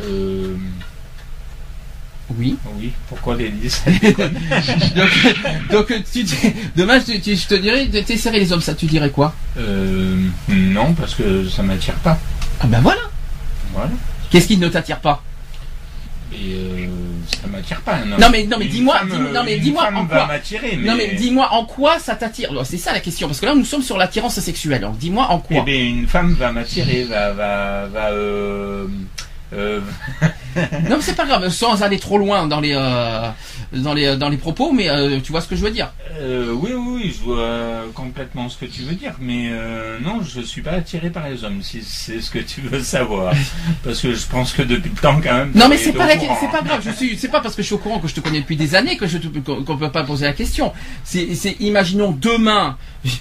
Euh, 0.00 0.54
Oui. 2.38 2.56
oui, 2.78 2.92
pourquoi 3.08 3.34
les 3.36 3.48
10 3.50 3.82
donc, 4.96 5.10
donc, 5.70 5.86
tu, 6.12 6.22
dis- 6.22 6.36
tu, 7.06 7.20
tu- 7.20 7.36
je 7.36 7.46
te 7.48 7.54
dirais, 7.56 7.86
de 7.86 8.00
t'essayer 8.00 8.38
les 8.38 8.52
hommes, 8.52 8.60
ça, 8.60 8.74
tu 8.74 8.86
dirais 8.86 9.10
quoi? 9.10 9.34
Euh, 9.58 10.16
Non, 10.48 10.94
parce 10.94 11.14
que 11.16 11.48
ça 11.48 11.62
m'attire 11.64 11.94
pas. 11.94 12.18
Ah 12.60 12.66
ben 12.68 12.80
voilà. 12.80 13.00
Voilà. 13.74 13.90
Qu'est-ce 14.30 14.46
qui 14.46 14.56
ne 14.58 14.68
t'attire 14.68 15.00
pas? 15.00 15.22
Et 16.32 16.54
euh, 16.54 16.86
ça 17.42 17.48
m'attire 17.48 17.80
pas. 17.80 18.04
Non, 18.04 18.28
mais- 18.30 18.44
non, 18.46 18.56
mais 18.60 18.66
dis-moi, 18.66 19.00
non, 19.34 19.42
mais 19.44 19.58
dis-moi 19.58 19.90
en 19.92 20.06
quoi 20.06 20.28
mais. 20.30 20.76
Non 20.76 20.94
mais 20.94 21.14
dis-moi 21.16 21.48
en 21.52 21.64
quoi 21.64 21.98
ça 21.98 22.14
t'attire? 22.14 22.50
Alors, 22.52 22.64
C'est 22.64 22.76
ça 22.78 22.92
la 22.92 23.00
question 23.00 23.26
parce 23.26 23.40
que 23.40 23.46
là 23.46 23.54
nous 23.56 23.64
sommes 23.64 23.82
sur 23.82 23.98
l'attirance 23.98 24.38
sexuelle. 24.38 24.82
Donc 24.82 24.96
dis-moi 24.98 25.26
en 25.30 25.42
Eh 25.50 25.54
quoi 25.54 25.64
bien, 25.64 25.74
une 25.80 26.06
femme 26.06 26.34
va 26.34 26.52
m'attirer, 26.52 27.02
va, 27.04 27.32
va, 27.32 27.86
va. 27.92 28.10
Euh, 28.10 28.86
euh, 29.52 29.80
Non 30.88 30.96
mais 30.96 31.00
c'est 31.02 31.14
pas 31.16 31.26
grave, 31.26 31.48
sans 31.48 31.82
aller 31.82 31.98
trop 31.98 32.18
loin 32.18 32.46
dans 32.46 32.60
les 32.60 32.74
euh, 32.74 33.28
dans 33.72 33.94
les 33.94 34.16
dans 34.16 34.28
les 34.28 34.36
propos, 34.36 34.72
mais 34.72 34.88
euh, 34.90 35.20
tu 35.22 35.32
vois 35.32 35.40
ce 35.40 35.48
que 35.48 35.56
je 35.56 35.62
veux 35.64 35.70
dire. 35.70 35.92
euh, 36.20 36.52
oui, 36.52 36.72
oui, 36.74 36.99
oui, 37.02 37.14
je 37.16 37.24
vois 37.24 37.84
complètement 37.94 38.48
ce 38.48 38.56
que 38.58 38.66
tu 38.66 38.82
veux 38.82 38.94
dire, 38.94 39.14
mais 39.20 39.48
euh, 39.50 39.98
non, 40.00 40.20
je 40.22 40.40
suis 40.40 40.62
pas 40.62 40.72
attiré 40.72 41.10
par 41.10 41.28
les 41.28 41.44
hommes, 41.44 41.62
si 41.62 41.82
c'est 41.82 42.20
ce 42.20 42.30
que 42.30 42.38
tu 42.38 42.60
veux 42.60 42.82
savoir. 42.82 43.32
Parce 43.84 44.00
que 44.00 44.14
je 44.14 44.26
pense 44.26 44.52
que 44.52 44.62
depuis 44.62 44.90
le 44.90 45.00
temps, 45.00 45.20
quand 45.22 45.32
même. 45.34 45.52
Non 45.54 45.68
mais 45.68 45.76
c'est 45.76 45.90
es 45.90 45.92
pas 45.92 46.06
la, 46.06 46.18
c'est 46.18 46.50
pas 46.50 46.62
grave. 46.62 46.82
Je 46.84 46.90
suis, 46.90 47.16
c'est 47.16 47.28
pas 47.28 47.40
parce 47.40 47.54
que 47.54 47.62
je 47.62 47.66
suis 47.66 47.74
au 47.74 47.78
courant 47.78 47.98
que 47.98 48.08
je 48.08 48.14
te 48.14 48.20
connais 48.20 48.40
depuis 48.40 48.56
des 48.56 48.74
années 48.74 48.96
que 48.96 49.06
je 49.06 49.18
te, 49.18 49.26
qu'on 49.38 49.64
qu'on 49.64 49.76
peut 49.76 49.90
pas 49.90 50.04
poser 50.04 50.24
la 50.26 50.32
question. 50.32 50.72
C'est, 51.04 51.34
c'est, 51.34 51.56
imaginons 51.60 52.10
demain, 52.12 52.76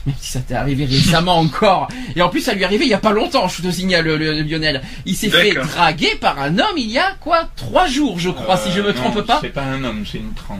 même 0.05 0.15
si 0.19 0.31
ça 0.31 0.39
t'est 0.41 0.55
arrivé 0.55 0.85
récemment 0.85 1.37
encore, 1.39 1.87
et 2.15 2.21
en 2.21 2.29
plus 2.29 2.41
ça 2.41 2.53
lui 2.53 2.61
est 2.61 2.65
arrivé 2.65 2.85
il 2.85 2.89
y 2.91 2.93
a 2.93 2.97
pas 2.99 3.11
longtemps. 3.13 3.47
Je 3.47 3.61
te 3.61 3.71
signale, 3.71 4.05
le, 4.05 4.17
le- 4.17 4.41
Lionel. 4.41 4.81
Il 5.05 5.15
s'est 5.15 5.29
fait 5.29 5.53
draguer 5.53 6.15
par 6.19 6.39
un 6.39 6.57
homme 6.59 6.77
il 6.77 6.89
y 6.91 6.97
a 6.99 7.15
quoi 7.19 7.49
trois 7.55 7.87
jours, 7.87 8.19
je 8.19 8.29
crois, 8.29 8.57
si 8.57 8.71
je 8.71 8.81
me 8.81 8.89
Euh, 8.89 8.93
trompe 8.93 9.21
pas. 9.21 9.39
C'est 9.41 9.49
pas 9.53 9.63
un 9.63 9.83
homme, 9.83 10.03
c'est 10.09 10.17
une 10.17 10.33
trans. 10.33 10.59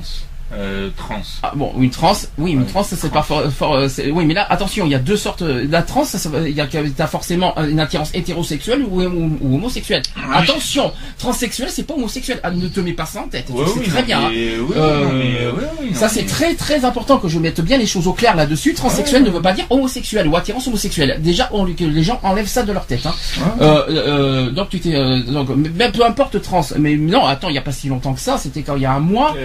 Euh, 0.53 0.89
trans. 0.97 1.21
Ah, 1.43 1.51
bon, 1.55 1.73
une 1.79 1.91
trans, 1.91 2.13
oui, 2.39 2.51
une 2.51 2.59
Ouais, 2.61 2.65
trans, 2.65 2.83
ça 2.83 2.95
c'est 2.95 3.11
pas 3.11 3.21
fort, 3.21 3.43
fort, 3.51 3.75
euh, 3.75 3.87
oui, 4.11 4.25
mais 4.25 4.33
là, 4.33 4.47
attention, 4.49 4.85
il 4.85 4.91
y 4.91 4.95
a 4.95 4.99
deux 4.99 5.15
sortes. 5.17 5.43
euh, 5.43 5.65
La 5.69 5.83
trans, 5.83 6.03
il 6.45 6.55
y 6.55 6.61
a, 6.61 6.67
t'as 6.97 7.07
forcément 7.07 7.55
une 7.59 7.79
attirance 7.79 8.09
hétérosexuelle 8.15 8.81
ou, 8.89 9.01
ou, 9.01 9.37
ou 9.41 9.55
homosexuelle. 9.55 10.01
Attention, 10.33 10.91
transsexuel, 11.17 11.69
c'est 11.71 11.83
pas 11.83 11.93
homosexuel. 11.93 12.39
Ah, 12.43 12.51
ne 12.51 12.67
te 12.67 12.79
mets 12.79 12.93
pas 12.93 13.05
ça 13.05 13.21
en 13.21 13.27
tête. 13.27 13.45
Ouais, 13.49 13.63
tu 13.65 13.71
sais 13.73 13.79
oui, 13.79 13.85
très 13.87 13.99
non, 14.01 14.05
bien. 14.07 14.19
hein. 14.21 14.29
mais- 14.31 14.57
oui, 14.59 14.73
Euh, 14.75 15.05
mais- 15.11 15.47
oui, 15.53 15.63
oui, 15.81 15.87
non, 15.91 15.99
Ça 15.99 16.09
c'est 16.09 16.25
très 16.25 16.55
très 16.55 16.83
important 16.83 17.17
que 17.19 17.27
je 17.27 17.37
mette 17.39 17.61
bien 17.61 17.77
les 17.77 17.85
choses 17.85 18.07
au 18.07 18.13
clair 18.13 18.35
là-dessus. 18.35 18.73
Transsexuel 18.73 19.23
ne 19.23 19.29
veut 19.29 19.41
pas 19.41 19.53
dire 19.53 19.65
homosexuel 19.69 20.27
ou 20.27 20.35
attirance 20.35 20.67
homosexuelle. 20.67 21.19
Déjà, 21.21 21.49
on, 21.53 21.65
que 21.65 21.83
les 21.83 22.03
gens 22.03 22.19
enlèvent 22.23 22.47
ça 22.47 22.63
de 22.63 22.71
leur 22.73 22.85
tête. 22.87 23.05
Hein. 23.05 23.13
Euh, 23.61 23.83
euh, 23.89 24.51
donc 24.51 24.69
tu 24.69 24.79
t'es, 24.79 24.95
euh, 24.95 25.21
donc 25.21 25.49
mais 25.55 25.91
peu 25.91 26.03
importe 26.03 26.41
trans. 26.41 26.65
Mais 26.77 26.95
non, 26.95 27.25
attends, 27.25 27.49
il 27.49 27.55
y 27.55 27.59
a 27.59 27.61
pas 27.61 27.71
si 27.71 27.87
longtemps 27.87 28.13
que 28.13 28.19
ça. 28.21 28.37
C'était 28.39 28.61
quand 28.63 28.75
il 28.75 28.81
y 28.81 28.85
a 28.85 28.93
un 28.93 28.99
mois. 28.99 29.35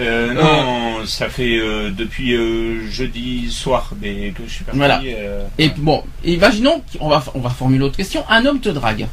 Non, 0.99 1.05
ça 1.05 1.29
fait 1.29 1.57
euh, 1.57 1.89
depuis 1.91 2.33
euh, 2.35 2.89
jeudi 2.89 3.51
soir 3.51 3.91
mais 4.01 4.31
que 4.31 4.43
je 4.47 4.51
suis 4.51 4.63
parti. 4.63 4.77
Voilà. 4.77 5.01
euh, 5.05 5.43
Et 5.57 5.69
bon, 5.69 6.03
imaginons, 6.23 6.81
on 6.99 7.09
va 7.09 7.23
on 7.33 7.39
va 7.39 7.49
formuler 7.49 7.83
autre 7.83 7.97
question. 7.97 8.23
Un 8.29 8.45
homme 8.45 8.59
te 8.59 8.69
drague. 8.69 9.07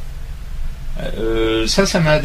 euh, 1.18 1.66
ça, 1.66 1.86
ça 1.86 2.00
m'a 2.00 2.20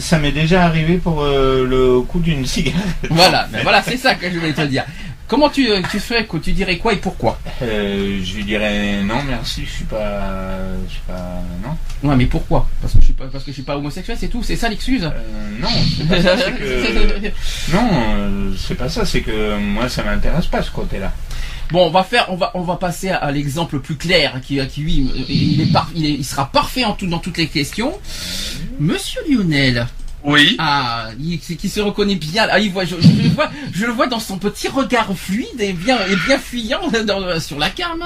ça 0.00 0.18
m'est 0.18 0.32
déjà 0.32 0.64
arrivé 0.64 0.98
pour 0.98 1.22
euh, 1.22 1.66
le 1.66 2.00
coup 2.02 2.20
d'une 2.20 2.44
cigarette. 2.46 2.82
Voilà, 3.08 3.48
ben 3.52 3.60
voilà, 3.62 3.82
c'est 3.82 3.96
ça 3.96 4.14
que 4.14 4.30
je 4.30 4.38
voulais 4.38 4.52
te 4.52 4.60
dire. 4.62 4.84
Comment 5.30 5.48
tu, 5.48 5.70
euh, 5.70 5.80
tu 5.88 6.00
ferais, 6.00 6.26
quoi, 6.26 6.40
tu 6.42 6.50
dirais 6.50 6.76
quoi 6.76 6.92
et 6.92 6.96
pourquoi? 6.96 7.38
Euh, 7.62 8.18
je 8.20 8.34
lui 8.34 8.44
dirais 8.44 9.00
non, 9.04 9.22
merci, 9.22 9.64
je 9.64 9.70
suis 9.70 9.84
pas, 9.84 10.22
je 10.88 10.90
suis 10.90 11.02
pas, 11.06 11.40
non. 11.62 12.08
Ouais, 12.08 12.16
mais 12.16 12.26
pourquoi? 12.26 12.66
Parce 12.82 12.94
que 12.94 12.98
je 12.98 13.04
suis 13.04 13.14
pas, 13.14 13.26
parce 13.28 13.44
que 13.44 13.52
je 13.52 13.54
suis 13.54 13.62
pas 13.62 13.76
homosexuel, 13.76 14.16
c'est 14.18 14.26
tout. 14.26 14.42
C'est 14.42 14.56
ça 14.56 14.68
l'excuse. 14.68 15.04
Euh, 15.04 15.60
non, 15.60 15.68
c'est 15.96 16.08
pas 16.08 16.20
ça, 16.20 16.36
c'est 16.36 16.52
que 16.52 17.72
non, 17.72 18.54
c'est 18.58 18.74
pas 18.74 18.88
ça, 18.88 19.06
c'est 19.06 19.20
que 19.20 19.56
moi 19.56 19.88
ça 19.88 20.02
m'intéresse 20.02 20.46
pas 20.46 20.64
ce 20.64 20.70
côté-là. 20.72 21.12
Bon, 21.70 21.86
on 21.86 21.90
va 21.90 22.02
faire, 22.02 22.26
on 22.30 22.34
va, 22.34 22.50
on 22.54 22.62
va 22.62 22.74
passer 22.74 23.10
à, 23.10 23.30
l'exemple 23.30 23.78
plus 23.78 23.94
clair 23.94 24.40
qui, 24.42 24.58
qui 24.66 24.80
lui, 24.80 25.12
il 25.28 25.60
est, 25.60 25.68
il, 25.94 26.06
est, 26.06 26.14
il 26.14 26.24
sera 26.24 26.50
parfait 26.50 26.84
en 26.84 26.94
tout, 26.94 27.06
dans 27.06 27.20
toutes 27.20 27.38
les 27.38 27.46
questions. 27.46 27.92
Monsieur 28.80 29.20
Lionel, 29.30 29.86
oui. 30.24 30.56
Ah, 30.58 31.08
qui 31.18 31.68
se 31.68 31.80
reconnaît 31.80 32.16
bien. 32.16 32.46
Ah, 32.50 32.58
il 32.58 32.70
voit, 32.70 32.84
je, 32.84 32.96
le 32.96 33.28
vois, 33.34 33.50
je 33.72 33.86
le 33.86 33.92
vois 33.92 34.06
dans 34.06 34.20
son 34.20 34.38
petit 34.38 34.68
regard 34.68 35.16
fluide 35.16 35.60
et 35.60 35.72
bien, 35.72 35.98
et 36.06 36.16
bien 36.26 36.38
fuyant 36.38 36.80
sur 37.40 37.58
la 37.58 37.70
cam. 37.70 38.04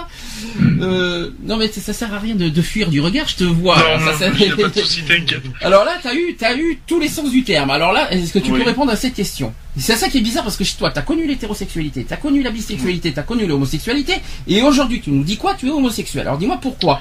Euh, 0.80 1.30
non 1.44 1.56
mais 1.56 1.68
ça 1.68 1.92
sert 1.92 2.12
à 2.12 2.18
rien 2.18 2.34
de, 2.34 2.62
fuir 2.62 2.90
du 2.90 3.00
regard. 3.00 3.28
Je 3.28 3.36
te 3.36 3.44
vois. 3.44 3.76
Non, 3.76 4.12
ça, 4.12 4.28
non, 4.30 4.36
pas 4.56 4.68
de 4.68 4.68
t'inquiète. 5.08 5.42
Alors 5.60 5.84
là, 5.84 5.98
t'as 6.02 6.14
eu, 6.14 6.36
t'as 6.38 6.56
eu 6.56 6.78
tous 6.86 7.00
les 7.00 7.08
sens 7.08 7.30
du 7.30 7.42
terme. 7.44 7.70
Alors 7.70 7.92
là, 7.92 8.12
est-ce 8.12 8.32
que 8.32 8.38
tu 8.38 8.50
peux 8.50 8.62
répondre 8.62 8.92
à 8.92 8.96
cette 8.96 9.14
question? 9.14 9.52
C'est 9.76 9.96
ça 9.96 10.08
qui 10.08 10.18
est 10.18 10.22
bizarre 10.22 10.44
parce 10.44 10.56
que 10.56 10.64
chez 10.64 10.76
toi, 10.76 10.90
t'as 10.90 11.02
connu 11.02 11.26
l'hétérosexualité, 11.26 12.04
t'as 12.08 12.16
connu 12.16 12.42
la 12.42 12.50
bisexualité, 12.50 13.12
t'as 13.12 13.22
connu 13.22 13.44
l'homosexualité, 13.44 14.14
et 14.46 14.62
aujourd'hui, 14.62 15.00
tu 15.00 15.10
nous 15.10 15.24
dis 15.24 15.36
quoi? 15.36 15.54
Tu 15.54 15.66
es 15.66 15.70
homosexuel. 15.70 16.22
Alors 16.26 16.38
dis-moi 16.38 16.58
pourquoi. 16.62 17.00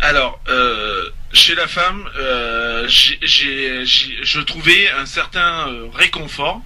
Alors, 0.00 0.40
euh, 0.48 1.08
chez 1.32 1.54
la 1.54 1.66
femme, 1.66 2.08
euh, 2.16 2.86
je 2.88 4.40
trouvais 4.40 4.90
un 4.90 5.06
certain 5.06 5.68
euh, 5.68 5.88
réconfort. 5.92 6.62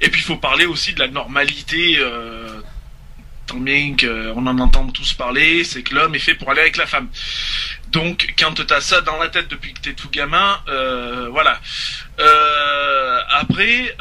Et 0.00 0.08
puis, 0.08 0.20
il 0.20 0.24
faut 0.24 0.36
parler 0.36 0.66
aussi 0.66 0.94
de 0.94 1.00
la 1.00 1.08
normalité. 1.08 1.98
tant 3.46 3.58
bien 3.58 3.94
qu'on 3.96 4.46
en 4.46 4.58
entend 4.58 4.86
tous 4.88 5.12
parler, 5.12 5.64
c'est 5.64 5.82
que 5.82 5.94
l'homme 5.94 6.14
est 6.14 6.20
fait 6.20 6.34
pour 6.34 6.50
aller 6.50 6.60
avec 6.60 6.76
la 6.76 6.86
femme. 6.86 7.08
Donc, 7.90 8.34
quand 8.38 8.54
tu 8.54 8.72
as 8.72 8.80
ça 8.80 9.00
dans 9.00 9.18
la 9.18 9.28
tête 9.28 9.48
depuis 9.48 9.74
que 9.74 9.80
tu 9.80 9.90
es 9.90 9.92
tout 9.92 10.10
gamin, 10.10 10.60
voilà. 11.30 11.60
après, 13.30 13.94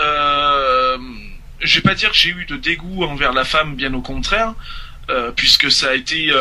je 1.60 1.75
vais 1.75 1.82
pas 1.82 1.94
dire 1.94 2.10
que 2.12 2.18
j'ai 2.18 2.30
eu 2.30 2.46
de 2.46 2.56
dégoût 2.56 3.03
envers 3.03 3.34
la 3.34 3.44
femme, 3.44 3.75
bien 3.75 3.94
au 3.94 4.01
contraire, 4.01 4.53
puisque 5.36 5.72
ça 5.72 5.89
a 5.89 5.94
été 5.94 6.32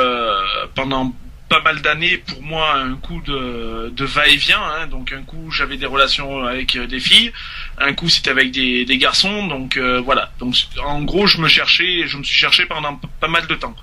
pendant 0.74 1.14
pas 1.50 1.60
mal 1.60 1.82
d'années 1.82 2.16
pour 2.16 2.42
moi 2.42 2.74
un 2.74 2.94
coup 2.94 3.20
de, 3.26 3.92
de 3.94 4.04
va-et-vient. 4.04 4.62
Hein. 4.62 4.86
Donc 4.86 5.12
un 5.12 5.22
coup 5.22 5.50
j'avais 5.50 5.76
des 5.76 5.84
relations 5.84 6.46
avec 6.46 6.76
euh, 6.76 6.86
des 6.86 7.00
filles, 7.00 7.32
un 7.76 7.92
coup 7.92 8.08
c'était 8.08 8.30
avec 8.30 8.52
des, 8.52 8.86
des 8.86 8.96
garçons. 8.96 9.48
Donc 9.48 9.76
euh, 9.76 10.00
voilà. 10.00 10.30
Donc 10.38 10.54
en 10.82 11.02
gros 11.02 11.26
je 11.26 11.38
me 11.38 11.48
cherchais, 11.48 12.06
je 12.06 12.16
me 12.16 12.22
suis 12.22 12.36
cherché 12.36 12.64
pendant 12.66 12.98
pas 13.20 13.28
mal 13.28 13.46
de 13.46 13.54
temps. 13.56 13.76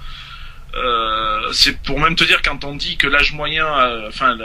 Euh, 0.75 1.51
c'est 1.53 1.81
pour 1.81 1.99
même 1.99 2.15
te 2.15 2.23
dire 2.23 2.41
quand 2.41 2.63
on 2.63 2.75
dit 2.75 2.97
que 2.97 3.07
l'âge 3.07 3.33
moyen, 3.33 3.65
euh, 3.65 4.07
enfin, 4.07 4.37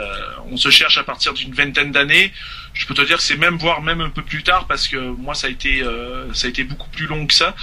on 0.49 0.57
se 0.57 0.69
cherche 0.69 0.97
à 0.97 1.03
partir 1.03 1.33
d'une 1.33 1.53
vingtaine 1.53 1.91
d'années. 1.91 2.31
Je 2.73 2.85
peux 2.87 2.93
te 2.93 3.01
dire 3.01 3.17
que 3.17 3.23
c'est 3.23 3.37
même 3.37 3.57
voire 3.57 3.81
même 3.81 4.01
un 4.01 4.09
peu 4.09 4.23
plus 4.23 4.43
tard 4.43 4.65
parce 4.67 4.87
que 4.87 4.97
moi 4.97 5.35
ça 5.35 5.47
a 5.47 5.49
été 5.49 5.83
euh, 5.83 6.33
ça 6.33 6.47
a 6.47 6.49
été 6.49 6.63
beaucoup 6.63 6.89
plus 6.89 7.05
long 7.05 7.27
que 7.27 7.33
ça. 7.33 7.53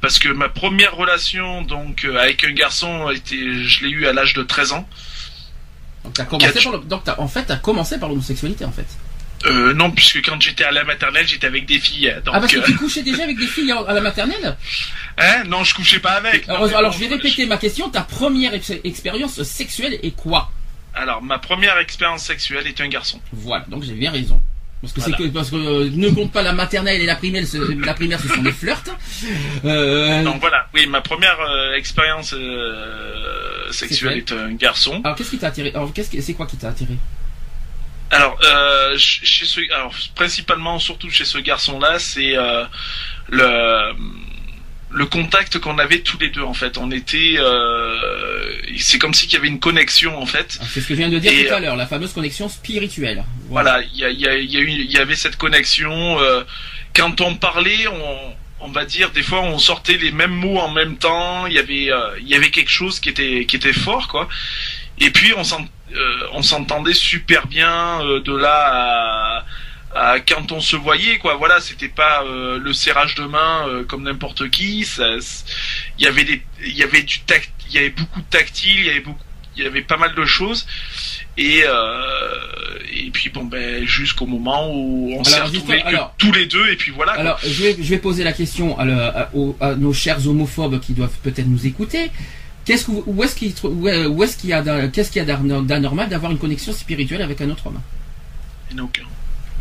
parce 0.00 0.18
que 0.18 0.28
ma 0.28 0.48
première 0.48 0.96
relation 0.96 1.62
donc 1.62 2.04
avec 2.04 2.44
un 2.44 2.52
garçon 2.52 3.10
était, 3.10 3.64
je 3.64 3.84
l'ai 3.84 3.90
eu 3.90 4.06
à 4.06 4.12
l'âge 4.12 4.34
de 4.34 4.42
13 4.42 4.72
ans. 4.72 4.88
Donc, 6.04 6.18
as 6.18 6.24
commencé 6.24 6.60
par 6.60 6.78
donc 6.80 7.02
en 7.16 7.28
fait 7.28 7.44
t'as 7.44 7.56
commencé 7.56 7.98
par 7.98 8.08
l'homosexualité 8.08 8.64
en 8.64 8.72
fait. 8.72 8.86
Euh, 9.46 9.74
non, 9.74 9.90
puisque 9.90 10.24
quand 10.24 10.40
j'étais 10.40 10.64
à 10.64 10.70
la 10.70 10.84
maternelle, 10.84 11.26
j'étais 11.26 11.46
avec 11.46 11.66
des 11.66 11.78
filles. 11.78 12.14
ah, 12.26 12.40
parce 12.40 12.52
que 12.52 12.64
tu 12.64 12.76
couchais 12.76 13.02
déjà 13.02 13.24
avec 13.24 13.38
des 13.38 13.46
filles 13.46 13.72
à 13.72 13.92
la 13.92 14.00
maternelle? 14.00 14.56
Hein? 15.18 15.44
Non, 15.46 15.64
je 15.64 15.74
couchais 15.74 15.98
pas 15.98 16.12
avec. 16.12 16.48
Alors, 16.48 16.92
je 16.92 16.98
vais 16.98 17.08
répéter 17.08 17.46
ma 17.46 17.56
question. 17.56 17.90
Ta 17.90 18.02
première 18.02 18.52
expérience 18.54 19.42
sexuelle 19.42 19.98
est 20.02 20.16
quoi? 20.16 20.50
Alors, 20.94 21.22
ma 21.22 21.38
première 21.38 21.78
expérience 21.78 22.24
sexuelle 22.24 22.66
est 22.66 22.80
un 22.80 22.88
garçon. 22.88 23.20
Voilà, 23.32 23.64
donc 23.68 23.82
j'ai 23.82 23.94
bien 23.94 24.10
raison. 24.10 24.40
Parce 24.82 24.92
que 24.94 25.00
c'est 25.00 25.12
que 25.12 25.28
parce 25.28 25.50
que 25.50 25.56
euh, 25.56 25.90
ne 25.92 26.10
compte 26.10 26.32
pas 26.32 26.42
la 26.42 26.52
maternelle 26.52 27.00
et 27.00 27.06
la 27.06 27.14
primaire, 27.14 27.44
la 27.84 27.94
primaire 27.94 28.18
ce 28.18 28.26
sont 28.26 28.42
des 28.42 28.50
flirts. 28.50 28.90
Euh... 29.64 30.24
Donc 30.24 30.40
voilà, 30.40 30.66
oui, 30.74 30.86
ma 30.88 31.00
première 31.00 31.38
euh, 31.40 31.74
expérience 31.74 32.34
sexuelle 33.70 34.18
est 34.18 34.32
un 34.32 34.52
garçon. 34.54 35.00
Alors 35.04 35.16
qu'est-ce 35.16 35.30
qui 35.30 35.38
t'a 35.38 35.46
attiré? 35.46 35.70
Alors 35.72 35.92
qu'est-ce 35.92 36.20
c'est 36.20 36.34
quoi 36.34 36.46
qui 36.46 36.56
t'a 36.56 36.70
attiré? 36.70 36.94
Alors, 38.10 38.38
chez 38.98 39.46
ce, 39.46 39.60
alors, 39.72 39.94
principalement, 40.16 40.78
surtout 40.78 41.08
chez 41.08 41.24
ce 41.24 41.38
garçon-là, 41.38 42.00
c'est 42.00 42.34
le 43.28 43.94
le 44.92 45.06
contact 45.06 45.58
qu'on 45.58 45.78
avait 45.78 46.00
tous 46.00 46.18
les 46.18 46.28
deux 46.28 46.42
en 46.42 46.54
fait. 46.54 46.78
On 46.78 46.90
était, 46.90 47.36
euh, 47.38 48.60
c'est 48.78 48.98
comme 48.98 49.14
si 49.14 49.26
qu'il 49.26 49.34
y 49.34 49.36
avait 49.38 49.48
une 49.48 49.60
connexion 49.60 50.20
en 50.20 50.26
fait. 50.26 50.58
Ah, 50.60 50.64
c'est 50.70 50.80
ce 50.80 50.88
que 50.88 50.94
je 50.94 50.98
viens 50.98 51.08
de 51.08 51.18
dire 51.18 51.32
tout 51.48 51.54
à 51.54 51.60
l'heure, 51.60 51.76
la 51.76 51.86
fameuse 51.86 52.12
connexion 52.12 52.48
spirituelle. 52.48 53.24
Voilà, 53.48 53.82
il 53.82 53.98
y, 53.98 54.04
a, 54.04 54.10
y, 54.10 54.26
a, 54.26 54.36
y, 54.36 54.56
a 54.56 54.60
eu, 54.60 54.70
y 54.70 54.98
avait 54.98 55.16
cette 55.16 55.36
connexion. 55.36 56.20
Euh, 56.20 56.42
quand 56.94 57.20
on 57.20 57.36
parlait, 57.36 57.86
on, 57.88 58.34
on 58.62 58.68
va 58.68 58.84
dire 58.84 59.10
des 59.10 59.22
fois 59.22 59.40
on 59.42 59.58
sortait 59.58 59.96
les 59.96 60.12
mêmes 60.12 60.34
mots 60.34 60.58
en 60.58 60.70
même 60.70 60.96
temps. 60.96 61.46
Il 61.46 61.54
y 61.54 61.58
avait, 61.58 61.90
euh, 61.90 62.18
il 62.20 62.28
y 62.28 62.34
avait 62.34 62.50
quelque 62.50 62.70
chose 62.70 63.00
qui 63.00 63.08
était 63.08 63.44
qui 63.46 63.56
était 63.56 63.72
fort 63.72 64.08
quoi. 64.08 64.28
Et 64.98 65.10
puis 65.10 65.32
on 65.36 65.42
euh, 65.42 66.42
s'entendait 66.42 66.94
super 66.94 67.46
bien 67.46 68.00
euh, 68.02 68.20
de 68.20 68.34
là 68.34 69.38
à, 69.38 69.44
quand 70.26 70.52
on 70.52 70.60
se 70.60 70.76
voyait 70.76 71.18
quoi. 71.18 71.36
Voilà 71.36 71.60
c'était 71.60 71.88
pas 71.88 72.24
euh, 72.24 72.58
le 72.58 72.72
serrage 72.72 73.14
de 73.14 73.24
main 73.24 73.66
comme 73.88 74.04
n'importe 74.04 74.48
qui. 74.50 74.86
Il 75.98 76.04
y 76.04 76.06
avait 76.06 76.24
des 76.24 76.42
il 76.64 76.76
y 76.76 76.82
avait 76.82 77.02
du 77.02 77.20
tact 77.20 77.50
il 77.68 77.74
y 77.74 77.78
avait 77.78 77.90
beaucoup 77.90 78.20
de 78.20 78.26
tactile 78.26 78.78
il 78.78 78.86
y 78.86 78.90
avait 78.90 79.00
beaucoup 79.00 79.24
il 79.56 79.62
y 79.62 79.66
avait 79.66 79.82
pas 79.82 79.98
mal 79.98 80.14
de 80.14 80.24
choses. 80.24 80.66
Et 81.36 81.62
et 82.94 83.10
puis 83.10 83.30
bon 83.30 83.44
ben 83.44 83.86
jusqu'au 83.86 84.26
moment 84.26 84.70
où 84.74 85.14
on 85.18 85.24
s'est 85.24 85.40
retrouvés 85.40 85.82
tous 86.18 86.32
les 86.32 86.46
deux 86.46 86.68
et 86.70 86.76
puis 86.76 86.90
voilà 86.90 87.12
alors 87.12 87.38
je 87.42 87.62
vais 87.62 87.76
je 87.78 87.88
vais 87.90 87.98
poser 87.98 88.24
la 88.24 88.32
question 88.32 88.78
à, 88.78 89.28
à 89.60 89.74
nos 89.74 89.92
chers 89.92 90.26
homophobes 90.26 90.80
qui 90.80 90.92
doivent 90.92 91.18
peut-être 91.22 91.48
nous 91.48 91.66
écouter. 91.66 92.10
Qu'est-ce 92.64 92.84
que, 92.86 92.92
où 92.92 93.24
est-ce 93.24 93.34
qu'il, 93.34 93.48
est-ce 93.48 94.36
qu'il 94.36 94.50
y 94.50 94.52
a, 94.52 94.88
qu'est-ce 94.88 95.10
qu'il 95.10 95.20
y 95.20 95.30
a 95.30 95.36
d'anormal 95.62 96.08
d'avoir 96.08 96.30
une 96.30 96.38
connexion 96.38 96.72
spirituelle 96.72 97.20
avec 97.20 97.40
un 97.40 97.50
autre 97.50 97.66
homme? 97.66 97.80
Il 98.70 98.76
n'y 98.76 98.80
en 98.80 98.84
a 98.84 98.86
aucun. 98.86 99.02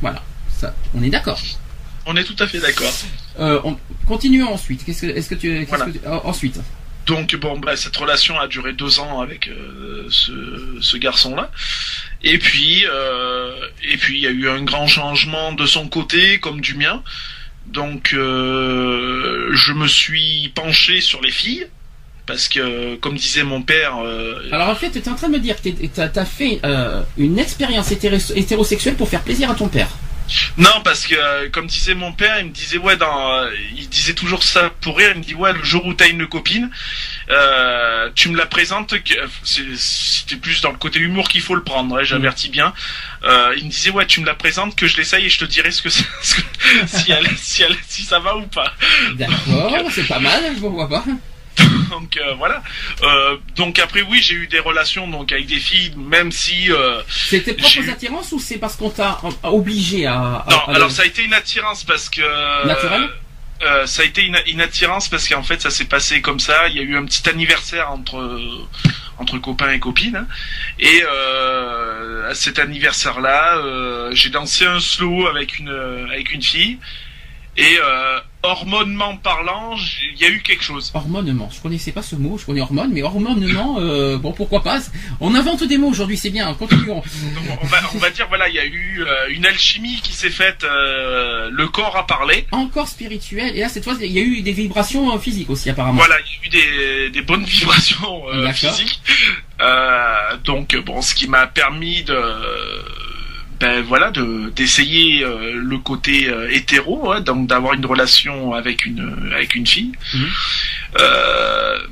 Voilà, 0.02 0.24
ça, 0.50 0.76
on 0.94 1.04
est 1.04 1.10
d'accord. 1.10 1.40
On 2.06 2.16
est 2.16 2.24
tout 2.24 2.36
à 2.40 2.48
fait 2.48 2.60
d'accord. 2.60 2.94
Euh, 3.40 3.62
continuons 4.08 4.52
ensuite. 4.52 4.84
Qu'est-ce 4.84 5.02
que, 5.02 5.08
est-ce 5.08 5.30
que 5.30 5.36
tu, 5.36 5.68
ensuite 6.24 6.60
donc 7.08 7.36
bon, 7.36 7.58
bah, 7.58 7.76
cette 7.76 7.98
relation 7.98 8.40
a 8.40 8.48
duré 8.48 8.74
deux 8.74 9.00
ans 9.00 9.22
avec 9.22 9.48
euh, 9.48 10.06
ce, 10.10 10.78
ce 10.80 10.98
garçon-là. 10.98 11.52
Et 12.24 12.38
puis, 12.38 12.86
euh, 12.86 13.54
et 13.84 13.98
puis 13.98 14.20
il 14.20 14.22
y 14.22 14.28
a 14.28 14.30
eu 14.30 14.48
un 14.48 14.62
grand 14.64 14.88
changement 14.88 15.52
de 15.54 15.66
son 15.66 15.88
côté 15.88 16.40
comme 16.40 16.62
du 16.62 16.76
mien. 16.76 17.04
Donc, 17.66 18.14
euh, 18.14 19.50
je 19.54 19.74
me 19.74 19.88
suis 19.88 20.52
penché 20.56 21.02
sur 21.02 21.22
les 21.22 21.32
filles 21.32 21.68
parce 22.26 22.48
que, 22.48 22.96
comme 22.96 23.16
disait 23.16 23.44
mon 23.44 23.62
père. 23.62 23.98
Euh, 23.98 24.50
Alors 24.52 24.70
en 24.70 24.76
fait, 24.76 24.92
tu 24.92 25.00
es 25.00 25.10
en 25.10 25.16
train 25.16 25.28
de 25.28 25.34
me 25.34 25.40
dire 25.40 25.62
que 25.62 25.70
tu 25.70 26.02
as, 26.02 26.26
fait 26.26 26.60
euh, 26.64 27.02
une 27.18 27.40
expérience 27.40 27.92
hétérosexuelle 27.92 28.96
pour 28.96 29.10
faire 29.10 29.22
plaisir 29.22 29.50
à 29.50 29.56
ton 29.56 29.68
père. 29.68 29.90
Non, 30.58 30.82
parce 30.86 31.08
que 31.08 31.16
euh, 31.16 31.50
comme 31.50 31.68
disait 31.68 31.94
mon 31.94 32.14
père, 32.14 32.40
il 32.40 32.46
me 32.46 32.52
disait 32.52 32.78
ouais, 32.78 32.96
dans, 32.96 33.50
il 33.76 33.90
disait 33.90 34.14
toujours 34.14 34.44
ça 34.44 34.72
pour 34.80 34.98
rire. 34.98 35.12
Il 35.14 35.20
me 35.20 35.24
dit 35.24 35.36
ouais, 35.36 35.52
le 35.52 35.62
jour 35.62 35.86
où 35.86 35.94
t'as 35.94 36.08
une 36.08 36.26
copine, 36.26 36.70
tu 38.16 38.30
me 38.30 38.38
la 38.38 38.46
présentes. 38.46 38.94
C'était 39.44 40.38
plus 40.38 40.62
dans 40.62 40.72
le 40.72 40.78
côté 40.78 41.00
humour 41.00 41.28
qu'il 41.28 41.42
faut 41.42 41.56
le 41.56 41.64
prendre. 41.64 41.98
Hein, 41.98 42.04
J'avertis 42.04 42.48
mm. 42.48 42.52
bien. 42.52 42.74
il 43.58 43.66
me 43.66 43.70
disait 43.70 43.90
ouais, 43.90 44.06
tu 44.06 44.22
me 44.22 44.26
la 44.26 44.36
présentes, 44.36 44.76
que 44.76 44.88
je 44.88 44.96
l'essaye 44.96 45.26
et 45.26 45.30
je 45.30 45.40
te 45.40 45.46
dirai 45.46 45.72
ce 45.72 45.82
que, 45.82 45.90
si, 45.90 46.04
si, 47.38 47.64
si, 47.90 48.04
ça 48.04 48.20
va 48.20 48.38
ou 48.38 48.44
pas. 48.44 48.72
D'accord, 49.16 49.76
c'est 49.92 50.08
pas 50.08 50.20
mal. 50.20 50.44
Je 50.56 50.60
vois 50.62 50.88
pas. 50.88 51.04
Donc 51.92 52.18
euh, 52.18 52.34
voilà. 52.36 52.64
Euh, 53.04 53.38
donc 53.56 53.78
après 53.78 54.02
oui, 54.02 54.20
j'ai 54.22 54.34
eu 54.34 54.48
des 54.48 54.60
relations 54.60 55.08
donc 55.08 55.32
avec 55.32 55.46
des 55.46 55.60
filles, 55.60 55.94
même 55.96 56.32
si. 56.32 56.72
Euh, 56.72 57.02
c'est 57.08 57.42
tes 57.42 57.54
propres 57.54 57.90
attirances 57.90 58.32
ou 58.32 58.40
c'est 58.40 58.58
parce 58.58 58.76
qu'on 58.76 58.90
t'a 58.90 59.20
obligé 59.44 60.08
à, 60.08 60.44
Non, 60.50 60.74
alors 60.74 60.90
ça 60.90 61.04
a 61.04 61.06
été 61.06 61.24
une 61.24 61.34
attirance 61.34 61.84
parce 61.84 62.10
que. 62.10 62.22
Naturel. 62.66 63.10
ça 63.86 64.02
a 64.02 64.06
été 64.06 64.24
une, 64.24 64.62
attirance 64.62 65.08
parce 65.08 65.28
qu'en 65.28 65.44
fait 65.44 65.62
ça 65.62 65.70
s'est 65.70 65.86
passé 65.86 66.22
comme 66.22 66.40
ça. 66.40 66.68
Il 66.70 66.76
y 66.76 66.80
a 66.80 66.84
eu 66.84 66.98
un 66.98 67.06
petit 67.06 67.30
anniversaire 67.30 67.92
entre 67.92 68.40
entre 69.20 69.38
copains 69.38 69.72
et 69.72 69.80
copines 69.80 70.16
hein. 70.16 70.28
et 70.80 71.04
à 71.04 72.34
cet 72.34 72.58
anniversaire 72.58 73.20
là, 73.22 73.62
j'ai 74.14 74.30
dansé 74.30 74.66
un 74.66 74.80
slow 74.80 75.28
avec 75.28 75.60
une 75.60 75.70
avec 76.10 76.32
une 76.32 76.42
fille 76.42 76.80
et 77.58 77.78
hormonement 78.44 79.18
parlant, 79.18 79.76
il 80.14 80.20
y 80.20 80.26
a 80.26 80.30
eu 80.30 80.42
quelque 80.42 80.64
chose. 80.64 80.92
Hormonement, 80.94 81.50
je 81.54 81.62
connaissais 81.62 81.92
pas 81.92 82.02
ce 82.02 82.16
mot, 82.16 82.38
je 82.38 82.46
connais 82.46 82.62
hormone, 82.62 82.92
mais 82.92 83.04
hormonement, 83.04 83.78
euh, 83.80 84.18
bon 84.18 84.32
pourquoi 84.32 84.64
pas. 84.64 84.80
On 85.20 85.36
invente 85.36 85.64
des 85.64 85.78
mots 85.78 85.90
aujourd'hui, 85.90 86.18
c'est 86.18 86.32
bien, 86.32 86.54
continuons. 86.56 87.04
on, 87.62 87.66
va, 87.68 87.78
on 87.94 87.98
va 88.00 88.10
dire, 88.10 88.28
voilà, 88.30 88.50
il 88.50 88.56
y 88.56 88.60
a 88.60 88.66
eu 88.66 89.04
euh, 89.04 89.30
une 89.30 89.46
alchimie 89.46 90.00
qui 90.02 90.14
s'est 90.14 90.30
faite, 90.30 90.64
euh, 90.64 91.50
le 91.52 91.68
corps 91.68 91.96
a 91.96 92.08
parlé. 92.08 92.48
Encore 92.52 92.88
spirituel, 92.88 93.56
et 93.56 93.60
là 93.60 93.70
cette 93.70 93.84
fois, 93.84 93.94
il 94.02 94.12
y 94.12 94.20
a 94.20 94.24
eu 94.24 94.42
des 94.42 94.54
vibrations 94.54 95.18
physiques 95.20 95.50
aussi 95.50 95.70
apparemment. 95.70 96.00
Voilà, 96.00 96.16
il 96.20 96.32
y 96.32 96.34
a 96.34 96.48
eu 96.48 96.50
des, 96.50 97.10
des 97.12 97.22
bonnes 97.22 97.44
vibrations 97.46 98.24
physiques. 98.54 99.02
donc 100.44 100.76
bon, 100.78 101.02
ce 101.02 101.14
qui 101.14 101.28
m'a 101.28 101.46
permis 101.48 102.04
de 102.04 102.18
ben 103.62 103.82
voilà, 103.84 104.10
de 104.10 104.50
d'essayer 104.56 105.24
euh, 105.24 105.54
le 105.54 105.78
côté 105.78 106.28
euh, 106.28 106.50
hétéro, 106.52 107.12
hein, 107.12 107.22
donc 107.22 107.48
d'avoir 107.48 107.74
une 107.74 107.86
relation 107.86 108.54
avec 108.54 108.86
une 108.86 109.32
avec 109.34 109.54
une 109.54 109.68
fille. 109.68 109.92
Mhm. 110.14 110.30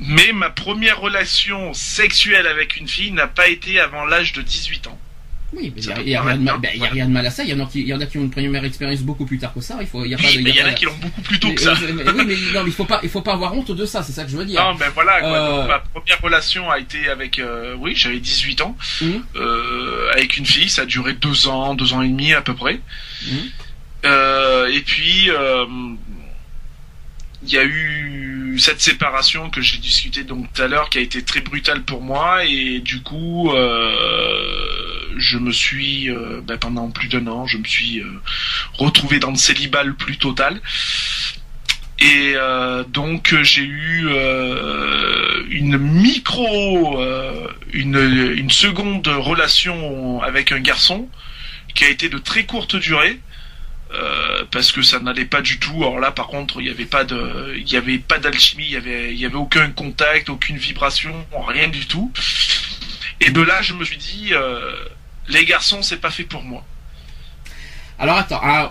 mais 0.00 0.32
ma 0.32 0.50
première 0.50 1.00
relation 1.00 1.72
sexuelle 1.72 2.46
avec 2.46 2.76
une 2.76 2.88
fille 2.88 3.12
n'a 3.12 3.28
pas 3.28 3.48
été 3.48 3.78
avant 3.78 4.04
l'âge 4.04 4.32
de 4.32 4.42
18 4.42 4.88
ans. 4.88 4.98
Oui, 5.52 5.72
il 5.76 6.04
n'y 6.04 6.14
a, 6.14 6.22
rien 6.22 6.36
de 6.36 7.10
mal 7.10 7.26
à 7.26 7.30
ça. 7.30 7.42
Il 7.42 7.50
y, 7.50 7.54
en 7.54 7.64
a 7.64 7.66
qui, 7.66 7.82
y 7.82 7.92
en 7.92 8.00
a 8.00 8.06
qui 8.06 8.18
ont 8.18 8.22
une 8.22 8.30
première 8.30 8.64
expérience 8.64 9.00
beaucoup 9.00 9.26
plus 9.26 9.38
tard 9.38 9.52
que 9.52 9.60
ça. 9.60 9.78
Il 9.80 9.86
faut, 9.86 10.04
y 10.04 10.14
a 10.14 10.16
pas, 10.16 10.30
y, 10.30 10.62
en 10.62 10.66
a 10.66 10.72
qui 10.72 10.84
l'ont 10.84 10.96
beaucoup 11.00 11.22
plus 11.22 11.40
tôt 11.40 11.52
que 11.52 11.60
ça. 11.60 11.74
oui, 11.80 11.92
mais 12.26 12.36
non, 12.54 12.64
il 12.66 12.72
faut 12.72 12.84
pas, 12.84 13.00
il 13.02 13.08
faut 13.08 13.22
pas 13.22 13.32
avoir 13.32 13.54
honte 13.54 13.72
de 13.72 13.84
ça. 13.84 14.02
C'est 14.02 14.12
ça 14.12 14.24
que 14.24 14.30
je 14.30 14.36
veux 14.36 14.44
dire. 14.44 14.62
Non, 14.62 14.76
mais 14.78 14.86
voilà. 14.94 15.20
Quoi, 15.20 15.66
ma 15.66 15.78
première 15.80 16.20
relation 16.20 16.70
a 16.70 16.78
été 16.78 17.08
avec, 17.08 17.40
oui, 17.78 17.94
j'avais 17.96 18.20
18 18.20 18.60
ans, 18.60 18.76
mmh. 19.00 19.06
avec 20.14 20.36
une 20.36 20.46
fille. 20.46 20.68
Ça 20.68 20.82
a 20.82 20.86
duré 20.86 21.14
deux 21.14 21.48
ans, 21.48 21.74
deux 21.74 21.92
ans 21.92 22.02
et 22.02 22.08
demi 22.08 22.32
à 22.32 22.42
peu 22.42 22.54
près. 22.54 22.80
Mmh. 23.24 24.06
et 24.70 24.80
puis 24.80 25.30
il 27.42 27.50
y 27.50 27.58
a 27.58 27.64
eu 27.64 28.58
cette 28.58 28.80
séparation 28.80 29.50
que 29.50 29.62
j'ai 29.62 29.78
discuté 29.78 30.24
donc 30.24 30.52
tout 30.52 30.62
à 30.62 30.68
l'heure 30.68 30.90
qui 30.90 30.98
a 30.98 31.00
été 31.00 31.22
très 31.22 31.40
brutale 31.40 31.82
pour 31.82 32.02
moi 32.02 32.44
et 32.44 32.80
du 32.80 33.02
coup 33.02 33.50
euh, 33.50 34.79
je 35.16 35.38
me 35.38 35.52
suis 35.52 36.10
euh, 36.10 36.40
ben, 36.44 36.58
pendant 36.58 36.90
plus 36.90 37.08
d'un 37.08 37.26
an 37.26 37.46
je 37.46 37.58
me 37.58 37.64
suis 37.64 38.00
euh, 38.00 38.20
retrouvé 38.74 39.18
dans 39.18 39.30
le 39.30 39.36
célibat 39.36 39.82
le 39.82 39.94
plus 39.94 40.16
total 40.16 40.60
et 42.02 42.34
donc 42.88 43.34
j'ai 43.42 43.62
eu 43.62 44.08
une 45.50 45.76
micro 45.76 46.98
une, 47.74 47.98
une 48.38 48.50
seconde 48.50 49.06
relation 49.06 50.22
avec 50.22 50.50
un 50.50 50.60
garçon 50.60 51.10
qui 51.74 51.84
a 51.84 51.90
été 51.90 52.08
de 52.08 52.16
très 52.16 52.44
courte 52.44 52.76
durée 52.76 53.20
euh, 53.92 54.44
parce 54.52 54.70
que 54.70 54.82
ça 54.82 55.00
n'allait 55.00 55.24
pas 55.24 55.42
du 55.42 55.58
tout. 55.58 55.76
Alors 55.78 55.98
là, 55.98 56.12
par 56.12 56.28
contre, 56.28 56.60
il 56.60 56.64
n'y 56.64 56.70
avait 56.70 56.84
pas 56.84 57.02
de, 57.02 57.54
il 57.56 57.68
y 57.68 57.76
avait 57.76 57.98
pas 57.98 58.18
d'alchimie, 58.18 58.64
il 58.64 58.70
y 58.70 58.76
avait, 58.76 59.12
il 59.12 59.18
y 59.18 59.26
avait 59.26 59.34
aucun 59.34 59.70
contact, 59.70 60.28
aucune 60.28 60.56
vibration, 60.56 61.26
rien 61.48 61.66
du 61.66 61.86
tout. 61.86 62.12
Et 63.20 63.30
de 63.30 63.40
là, 63.40 63.62
je 63.62 63.74
me 63.74 63.84
suis 63.84 63.96
dit, 63.96 64.28
euh, 64.32 64.74
les 65.28 65.44
garçons, 65.44 65.82
c'est 65.82 66.00
pas 66.00 66.10
fait 66.10 66.24
pour 66.24 66.42
moi. 66.42 66.64
Alors 67.98 68.16
attends, 68.16 68.40
ah, 68.42 68.70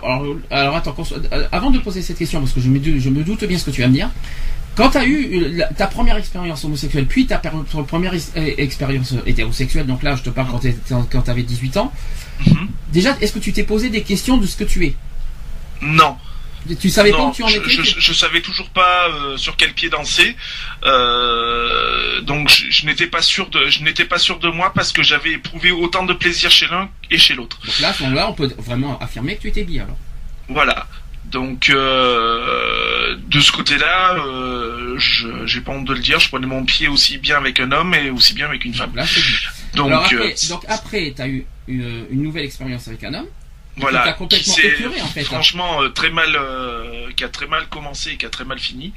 alors, 0.50 0.76
attends, 0.76 0.96
euh, 1.32 1.46
avant 1.52 1.70
de 1.70 1.78
poser 1.78 2.02
cette 2.02 2.18
question, 2.18 2.40
parce 2.40 2.52
que 2.52 2.60
je 2.60 2.68
me, 2.68 2.80
je 2.98 3.10
me 3.10 3.22
doute 3.22 3.44
bien 3.44 3.58
ce 3.58 3.64
que 3.64 3.70
tu 3.70 3.80
vas 3.80 3.88
me 3.88 3.94
dire. 3.94 4.10
Quand 4.74 4.90
tu 4.90 4.98
as 4.98 5.06
eu 5.06 5.60
ta 5.76 5.86
première 5.86 6.16
expérience 6.16 6.64
homosexuelle, 6.64 7.06
puis 7.06 7.26
ta 7.26 7.38
première 7.38 8.14
expérience 8.34 9.14
hétérosexuelle, 9.26 9.86
donc 9.86 10.02
là 10.02 10.16
je 10.16 10.22
te 10.22 10.30
parle 10.30 10.48
quand 10.48 11.22
tu 11.22 11.30
avais 11.30 11.42
18 11.42 11.76
ans, 11.76 11.92
mhm. 12.46 12.68
déjà 12.92 13.16
est-ce 13.20 13.32
que 13.32 13.38
tu 13.38 13.52
t'es 13.52 13.64
posé 13.64 13.90
des 13.90 14.02
questions 14.02 14.36
de 14.36 14.46
ce 14.46 14.56
que 14.56 14.64
tu 14.64 14.86
es? 14.86 14.94
Non. 15.82 16.16
Tu 16.78 16.90
savais 16.90 17.10
pas 17.10 17.24
où 17.24 17.32
tu 17.32 17.42
en 17.42 17.48
étais 17.48 17.68
je, 17.68 18.12
savais 18.12 18.42
toujours 18.42 18.68
pas 18.70 19.08
euh, 19.08 19.36
sur 19.36 19.56
quel 19.56 19.72
pied 19.72 19.88
danser, 19.88 20.36
euh, 20.84 22.20
donc 22.20 22.50
je, 22.50 22.86
n'étais 22.86 23.06
pas 23.06 23.22
sûr 23.22 23.48
de, 23.48 23.68
je 23.68 23.82
n'étais 23.82 24.04
pas 24.04 24.18
sûr 24.18 24.38
de 24.38 24.48
moi 24.48 24.72
parce 24.74 24.92
que 24.92 25.02
j'avais 25.02 25.32
éprouvé 25.32 25.70
autant 25.70 26.04
de 26.04 26.12
plaisir 26.12 26.50
chez 26.50 26.66
l'un 26.66 26.90
et 27.10 27.18
chez 27.18 27.34
l'autre. 27.34 27.58
Donc 27.64 27.78
là, 27.80 27.88
à 27.88 27.92
ce 27.94 28.02
moment-là, 28.02 28.28
on 28.28 28.34
peut 28.34 28.52
vraiment 28.58 28.98
affirmer 28.98 29.36
que 29.36 29.42
tu 29.42 29.48
étais 29.48 29.64
bien 29.64 29.84
alors. 29.84 29.96
Voilà. 30.48 30.86
Donc 31.24 31.70
euh, 31.70 33.16
de 33.28 33.40
ce 33.40 33.52
côté-là, 33.52 34.16
je 34.96 35.46
j'ai 35.46 35.60
pas 35.62 35.72
honte 35.72 35.86
de 35.86 35.94
le 35.94 36.00
dire, 36.00 36.20
je 36.20 36.28
prenais 36.28 36.46
mon 36.46 36.64
pied 36.64 36.88
aussi 36.88 37.18
bien 37.18 37.38
avec 37.38 37.58
un 37.60 37.72
homme 37.72 37.94
et 37.94 38.10
aussi 38.10 38.34
bien 38.34 38.46
avec 38.46 38.64
une 38.64 38.74
femme. 38.74 38.92
Donc, 39.74 39.92
après, 39.92 40.34
donc 40.48 40.64
après, 40.68 41.12
tu 41.14 41.22
as 41.22 41.28
eu 41.28 41.46
une 41.68 42.22
nouvelle 42.22 42.44
expérience 42.44 42.86
avec 42.88 43.02
un 43.04 43.14
homme 43.14 43.28
voilà, 43.76 44.12
qui 44.12 44.50
en 44.50 45.06
fait, 45.06 45.20
hein. 45.20 45.24
franchement 45.24 45.82
euh, 45.82 45.88
très 45.90 46.10
mal, 46.10 46.34
euh, 46.34 47.10
qui 47.16 47.24
a 47.24 47.28
très 47.28 47.46
mal 47.46 47.66
commencé 47.68 48.10
et 48.10 48.16
qui 48.16 48.26
a 48.26 48.30
très 48.30 48.44
mal 48.44 48.58
fini. 48.58 48.92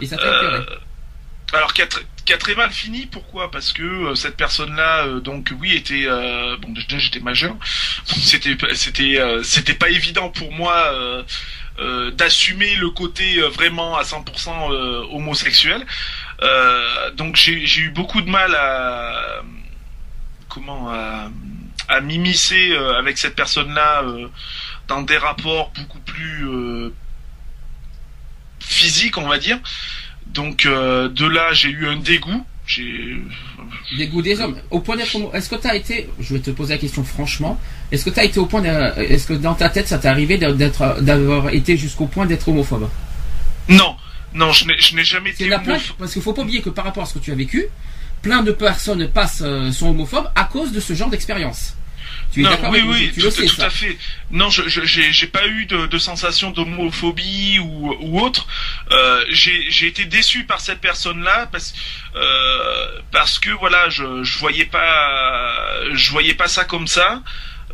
Et 0.00 0.06
ça 0.06 0.16
euh, 0.16 0.64
alors 1.52 1.72
qui 1.72 1.82
a, 1.82 1.86
qui 2.24 2.32
a, 2.32 2.38
très 2.38 2.54
mal 2.54 2.70
fini, 2.70 3.06
pourquoi? 3.06 3.50
Parce 3.50 3.72
que 3.72 4.14
cette 4.14 4.36
personne-là, 4.36 5.18
donc 5.20 5.52
oui, 5.58 5.74
était 5.74 6.06
bon 6.60 6.68
déjà 6.72 6.98
j'étais 6.98 7.20
majeur, 7.20 7.56
c'était 8.04 8.56
c'était 8.74 9.18
c'était 9.42 9.74
pas 9.74 9.88
évident 9.88 10.28
pour 10.28 10.52
moi 10.52 10.92
d'assumer 12.12 12.76
le 12.76 12.90
côté 12.90 13.40
vraiment 13.40 13.96
à 13.96 14.02
100% 14.02 14.70
homosexuel. 15.12 15.84
donc 17.14 17.34
j'ai 17.36 17.80
eu 17.80 17.90
beaucoup 17.90 18.20
de 18.20 18.30
mal 18.30 18.54
à 18.54 19.42
comment 20.48 20.88
à 20.88 21.30
à 21.88 22.00
m'immiscer 22.00 22.72
euh, 22.72 22.98
avec 22.98 23.18
cette 23.18 23.34
personne-là 23.34 24.02
euh, 24.04 24.28
dans 24.88 25.02
des 25.02 25.16
rapports 25.16 25.72
beaucoup 25.76 26.00
plus 26.00 26.48
euh, 26.48 26.92
physiques, 28.60 29.18
on 29.18 29.28
va 29.28 29.38
dire. 29.38 29.58
Donc 30.26 30.64
de 30.64 31.26
là, 31.26 31.52
j'ai 31.52 31.70
eu 31.70 31.88
un 31.88 31.96
dégoût. 31.96 32.44
J'ai 32.66 33.20
dégoût 33.96 34.22
des 34.22 34.40
hommes. 34.40 34.56
Au 34.70 34.78
point 34.78 34.96
d'être, 34.96 35.16
est-ce 35.34 35.48
que 35.48 35.56
tu 35.56 35.66
as 35.66 35.74
été, 35.74 36.08
je 36.20 36.34
vais 36.34 36.40
te 36.40 36.52
poser 36.52 36.74
la 36.74 36.78
question 36.78 37.02
franchement, 37.02 37.58
est-ce 37.90 38.04
que 38.04 38.10
tu 38.10 38.20
as 38.20 38.24
été 38.24 38.38
au 38.38 38.46
point, 38.46 38.62
est-ce 38.62 39.26
que 39.26 39.32
dans 39.32 39.54
ta 39.54 39.68
tête 39.70 39.88
ça 39.88 39.98
t'est 39.98 40.06
arrivé 40.06 40.38
d'être, 40.38 41.00
d'avoir 41.00 41.48
été 41.48 41.76
jusqu'au 41.76 42.06
point 42.06 42.26
d'être 42.26 42.46
homophobe? 42.48 42.88
Non, 43.68 43.96
non, 44.34 44.52
je 44.52 44.66
n'ai 44.94 45.04
jamais 45.04 45.30
été 45.30 45.52
homophobe. 45.52 45.96
parce 45.98 46.12
qu'il 46.12 46.22
faut 46.22 46.32
pas 46.32 46.42
oublier 46.42 46.62
que 46.62 46.70
par 46.70 46.84
rapport 46.84 47.02
à 47.02 47.06
ce 47.06 47.14
que 47.14 47.18
tu 47.18 47.32
as 47.32 47.36
vécu, 47.36 47.66
plein 48.22 48.42
de 48.42 48.52
personnes 48.52 49.08
passent 49.08 49.44
sont 49.72 49.90
homophobes 49.90 50.30
à 50.34 50.44
cause 50.44 50.72
de 50.72 50.80
ce 50.80 50.94
genre 50.94 51.10
d'expérience 51.10 51.74
non, 52.36 52.50
oui, 52.70 52.82
oui, 52.86 53.12
tout, 53.18 53.62
à 53.62 53.70
fait. 53.70 53.96
Non, 54.30 54.50
je 54.50 54.62
j'ai 54.68 55.26
pas 55.26 55.46
eu 55.46 55.66
de, 55.66 55.98
sensation 55.98 56.50
d'homophobie 56.50 57.58
ou, 57.58 57.96
ou 58.00 58.20
autre. 58.20 58.46
Euh, 58.92 59.24
j'ai 59.30 59.86
été 59.86 60.04
déçu 60.04 60.44
par 60.44 60.60
cette 60.60 60.80
personne-là 60.80 61.48
parce 61.50 61.74
euh, 62.14 63.00
parce 63.10 63.38
que 63.38 63.50
voilà, 63.50 63.88
je 63.88 64.22
je 64.22 64.38
voyais 64.38 64.66
pas 64.66 65.92
je 65.92 66.10
voyais 66.10 66.34
pas 66.34 66.48
ça 66.48 66.64
comme 66.64 66.86
ça. 66.86 67.22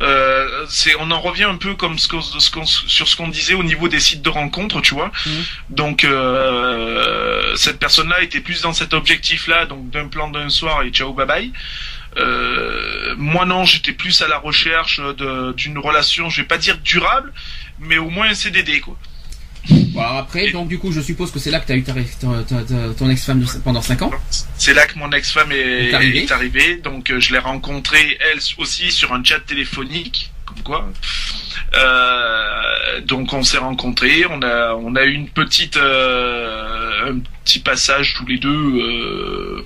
Euh, 0.01 0.65
c'est 0.69 0.95
on 0.99 1.09
en 1.09 1.19
revient 1.19 1.45
un 1.45 1.57
peu 1.57 1.73
comme 1.73 1.97
ce, 1.97 2.07
sur 2.61 3.07
ce 3.07 3.15
qu'on 3.15 3.27
disait 3.27 3.55
au 3.55 3.63
niveau 3.63 3.87
des 3.87 3.99
sites 3.99 4.21
de 4.21 4.29
rencontres, 4.29 4.81
tu 4.81 4.93
vois. 4.93 5.11
Mmh. 5.25 5.29
Donc 5.69 6.03
euh, 6.03 7.55
cette 7.55 7.79
personne-là 7.79 8.21
était 8.21 8.41
plus 8.41 8.61
dans 8.61 8.73
cet 8.73 8.93
objectif-là, 8.93 9.65
donc 9.65 9.89
d'un 9.89 10.07
plan 10.07 10.29
d'un 10.29 10.49
soir 10.49 10.83
et 10.83 10.89
ciao 10.89 11.13
bye 11.13 11.25
bye. 11.25 11.51
Euh, 12.17 13.15
moi 13.17 13.45
non, 13.45 13.65
j'étais 13.65 13.91
plus 13.91 14.21
à 14.21 14.27
la 14.27 14.37
recherche 14.37 15.01
d'une 15.55 15.77
relation, 15.77 16.29
je 16.29 16.41
vais 16.41 16.47
pas 16.47 16.57
dire 16.57 16.77
durable, 16.79 17.33
mais 17.79 17.97
au 17.97 18.09
moins 18.09 18.29
un 18.29 18.35
CDD 18.35 18.79
quoi. 18.81 18.97
Après, 19.99 20.51
donc 20.51 20.67
du 20.67 20.79
coup, 20.79 20.91
je 20.91 21.01
suppose 21.01 21.31
que 21.31 21.39
c'est 21.39 21.51
là 21.51 21.59
que 21.59 21.67
tu 21.67 21.73
as 21.73 21.75
eu 21.75 21.83
ton 22.97 23.09
ex-femme 23.09 23.45
pendant 23.63 23.81
5 23.81 24.01
ans. 24.03 24.11
C'est 24.57 24.73
là 24.73 24.85
que 24.85 24.97
mon 24.97 25.11
ex-femme 25.11 25.51
est, 25.51 26.31
arrivée. 26.31 26.77
Donc 26.77 27.11
euh, 27.11 27.19
je 27.19 27.33
l'ai 27.33 27.39
rencontrée 27.39 28.17
elle 28.31 28.39
aussi 28.57 28.91
sur 28.91 29.13
un 29.13 29.23
chat 29.23 29.39
téléphonique, 29.39 30.31
comme 30.45 30.61
quoi. 30.63 30.89
Euh, 31.75 33.01
donc 33.01 33.33
on 33.33 33.43
s'est 33.43 33.57
rencontrés, 33.57 34.25
on 34.29 34.41
a 34.41 34.73
on 34.73 34.95
a 34.95 35.03
eu 35.03 35.13
une 35.13 35.29
petite 35.29 35.77
un 35.77 37.19
petit 37.43 37.59
passage 37.59 38.13
tous 38.15 38.25
les 38.25 38.37
deux 38.37 39.63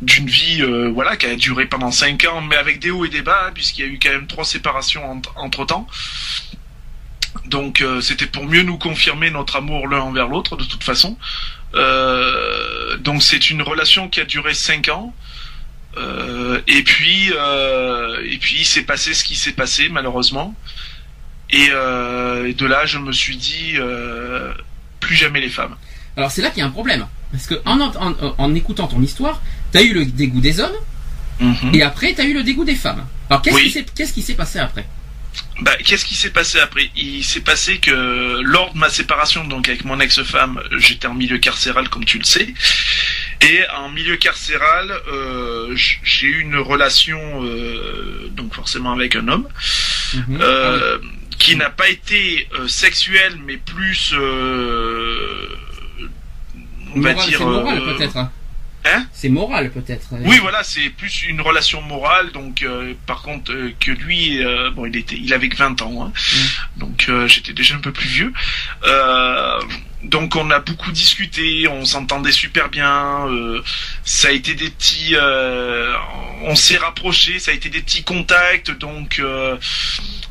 d'une 0.00 0.26
vie 0.26 0.62
euh, 0.62 0.90
voilà 0.92 1.16
qui 1.16 1.26
a 1.26 1.36
duré 1.36 1.66
pendant 1.66 1.90
5 1.90 2.24
ans 2.24 2.40
mais 2.40 2.56
avec 2.56 2.78
des 2.78 2.90
hauts 2.90 3.04
et 3.04 3.08
des 3.08 3.22
bas 3.22 3.50
puisqu'il 3.52 3.84
y 3.84 3.88
a 3.88 3.90
eu 3.90 3.98
quand 4.02 4.10
même 4.10 4.26
trois 4.26 4.44
séparations 4.44 5.20
entre 5.36 5.64
temps 5.66 5.86
donc 7.46 7.80
euh, 7.80 8.00
c'était 8.00 8.26
pour 8.26 8.44
mieux 8.44 8.62
nous 8.62 8.78
confirmer 8.78 9.30
notre 9.30 9.56
amour 9.56 9.88
l'un 9.88 10.00
envers 10.00 10.28
l'autre 10.28 10.56
de 10.56 10.64
toute 10.64 10.84
façon. 10.84 11.16
Euh, 11.74 12.96
donc 12.98 13.22
c'est 13.22 13.50
une 13.50 13.62
relation 13.62 14.08
qui 14.08 14.20
a 14.20 14.24
duré 14.24 14.54
5 14.54 14.88
ans. 14.88 15.14
Et 16.66 16.82
puis 16.84 17.30
et 17.30 18.38
puis 18.38 18.56
il 18.60 18.64
s'est 18.64 18.82
passé 18.82 19.14
ce 19.14 19.24
qui 19.24 19.34
s'est 19.34 19.52
passé 19.52 19.88
malheureusement. 19.88 20.54
Et, 21.50 21.68
de 21.68 22.66
là 22.66 22.86
je 22.86 22.98
me 22.98 23.12
suis 23.12 23.36
dit 23.36 23.74
plus 25.00 25.16
jamais 25.16 25.40
les 25.40 25.48
femmes. 25.48 25.76
Alors 26.16 26.30
c'est 26.30 26.42
là 26.42 26.50
qu'il 26.50 26.60
y 26.60 26.62
a 26.62 26.66
un 26.66 26.70
problème. 26.70 27.06
Parce 27.32 27.46
que 27.46 27.54
en, 27.64 27.80
en 28.38 28.54
écoutant 28.54 28.88
ton 28.88 29.00
histoire 29.00 29.40
T'as 29.72 29.82
eu 29.82 29.92
le 29.92 30.04
dégoût 30.04 30.40
des 30.40 30.60
hommes, 30.60 30.76
mhm. 31.38 31.74
et 31.74 31.82
après, 31.82 32.12
t'as 32.14 32.24
eu 32.24 32.34
le 32.34 32.42
dégoût 32.42 32.64
des 32.64 32.74
femmes. 32.74 33.06
Alors, 33.28 33.42
qu'est-ce 33.42 34.12
qui 34.12 34.22
s'est 34.22 34.34
passé 34.34 34.58
après? 34.58 34.86
Bah, 35.60 35.76
qu'est-ce 35.84 36.04
qui 36.04 36.14
s'est 36.14 36.30
passé 36.30 36.58
après? 36.58 36.90
Il 36.96 37.22
s'est 37.24 37.40
passé 37.40 37.78
que 37.78 38.40
lors 38.42 38.72
de 38.72 38.78
ma 38.78 38.88
séparation, 38.88 39.44
donc 39.44 39.68
avec 39.68 39.84
mon 39.84 40.00
ex-femme, 40.00 40.62
j'étais 40.78 41.06
en 41.06 41.14
milieu 41.14 41.38
carcéral, 41.38 41.88
comme 41.88 42.04
tu 42.04 42.18
le 42.18 42.24
sais. 42.24 42.54
Et 43.42 43.60
en 43.76 43.88
milieu 43.90 44.16
carcéral, 44.16 44.90
euh, 45.12 45.74
j'ai 45.74 46.26
eu 46.26 46.40
une 46.40 46.56
relation, 46.56 47.44
euh, 47.44 48.28
donc 48.32 48.54
forcément 48.54 48.92
avec 48.92 49.16
un 49.16 49.28
homme, 49.28 49.48
mhm. 50.14 50.38
euh, 50.40 50.98
ah 51.00 51.06
qui 51.38 51.56
n'a 51.56 51.70
pas 51.70 51.88
été 51.88 52.46
sexuelle, 52.68 53.38
mais 53.46 53.56
plus, 53.56 54.14
on 56.94 57.00
va 57.00 57.14
dire, 57.14 57.38
peut-être. 57.38 58.18
Hein. 58.18 58.30
Hein 58.86 59.06
c'est 59.12 59.28
moral 59.28 59.70
peut-être. 59.70 60.06
Oui, 60.10 60.38
voilà, 60.38 60.62
c'est 60.62 60.88
plus 60.88 61.24
une 61.24 61.42
relation 61.42 61.82
morale. 61.82 62.32
Donc, 62.32 62.62
euh, 62.62 62.94
par 63.06 63.20
contre, 63.20 63.52
euh, 63.52 63.74
que 63.78 63.90
lui, 63.90 64.42
euh, 64.42 64.70
bon, 64.70 64.86
il 64.86 64.96
était, 64.96 65.16
il 65.16 65.34
avait 65.34 65.50
que 65.50 65.56
20 65.56 65.82
ans, 65.82 66.04
hein, 66.04 66.12
mm. 66.76 66.78
donc 66.78 67.10
j'étais 67.26 67.52
déjà 67.52 67.74
un 67.74 67.80
peu 67.80 67.92
plus 67.92 68.08
vieux. 68.08 68.32
donc 70.02 70.34
on 70.34 70.50
a 70.50 70.60
beaucoup 70.60 70.92
discuté, 70.92 71.68
on 71.68 71.84
s'entendait 71.84 72.32
super 72.32 72.70
bien. 72.70 73.26
Ça 74.02 74.28
a 74.28 74.30
été 74.30 74.54
des 74.54 74.70
petits, 74.70 75.14
on 76.42 76.54
s'est 76.54 76.78
rapprochés, 76.78 77.38
ça 77.38 77.50
a 77.50 77.54
été 77.54 77.68
des 77.68 77.82
petits 77.82 78.02
contacts. 78.02 78.70
Donc, 78.70 79.22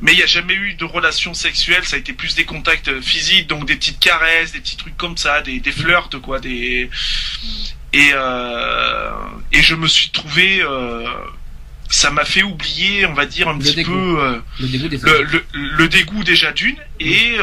mais 0.02 0.14
il 0.14 0.18
n'y 0.18 0.24
a 0.24 0.28
jamais 0.28 0.56
eu 0.56 0.74
de 0.74 0.86
relation 0.86 1.36
sexuelle. 1.36 1.86
Ça 1.86 1.98
a 1.98 2.00
été 2.00 2.14
plus 2.14 2.34
des 2.34 2.46
contacts 2.46 3.00
physiques, 3.02 3.48
donc 3.48 3.68
des 3.68 3.76
petites 3.76 4.00
caresses, 4.00 4.54
des 4.54 4.60
petits 4.60 4.78
trucs 4.78 4.98
comme 4.98 5.18
ça, 5.18 5.42
des, 5.42 5.60
des 5.60 5.72
flirts 5.72 6.20
quoi, 6.20 6.40
des 6.40 6.90
et 7.93 8.12
et 9.52 9.62
je 9.62 9.75
me 9.75 9.88
suis 9.88 10.10
trouvé 10.10 10.63
ça 11.91 12.12
m'a 12.12 12.23
fait 12.23 12.43
oublier, 12.43 13.06
on 13.08 13.13
va 13.13 13.25
dire 13.25 13.47
un 13.47 13.58
petit 13.58 13.84
peu 13.84 14.41
le 14.60 14.67
dégoût, 14.67 15.08
le, 15.08 15.45
le, 15.54 15.88
dégoût 15.88 16.23
déjà 16.23 16.52
d'une 16.52 16.78
et 16.99 17.38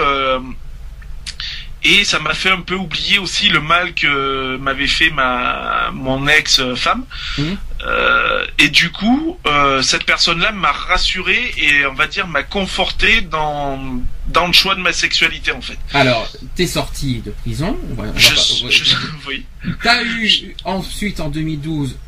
et 1.87 2.05
ça 2.05 2.19
m'a 2.19 2.35
fait 2.35 2.51
un 2.51 2.61
peu 2.61 2.75
oublier 2.75 3.19
aussi 3.19 3.49
le 3.49 3.61
mal 3.61 3.95
que 3.95 4.57
m'avait 4.57 4.89
fait 4.89 5.11
ma 5.11 5.91
mon 5.93 6.27
ex-femme. 6.27 7.05
Mhm. 7.39 7.57
Euh, 7.85 8.47
et 8.59 8.69
du 8.69 8.91
coup, 8.91 9.39
euh, 9.47 9.83
cette 9.83 10.05
personne-là 10.05 10.53
m'a 10.53 10.73
rassuré 10.73 11.53
et 11.59 11.85
on 11.87 11.95
va 11.95 12.07
dire 12.07 12.27
m'a 12.27 12.43
conforté 12.43 13.21
dans 13.21 14.01
dans 14.29 14.47
le 14.47 14.53
choix 14.53 14.75
de 14.75 14.81
ma 14.81 14.93
sexualité 14.93 15.53
en 15.53 15.61
fait. 15.61 15.79
Alors, 15.93 16.27
t'es 16.55 16.67
sorti 16.67 17.21
de 17.21 17.31
prison. 17.31 17.77
je, 18.17 18.95
oui. 19.29 19.45
T'as 19.83 20.03
eu 20.03 20.55
ensuite 20.65 21.21
en 21.21 21.29
2012 21.29 21.99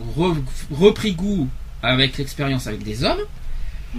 repris 0.70 1.12
goût 1.12 1.48
avec 1.82 2.16
l'expérience 2.18 2.66
avec 2.66 2.82
des 2.82 3.04
hommes. 3.04 3.20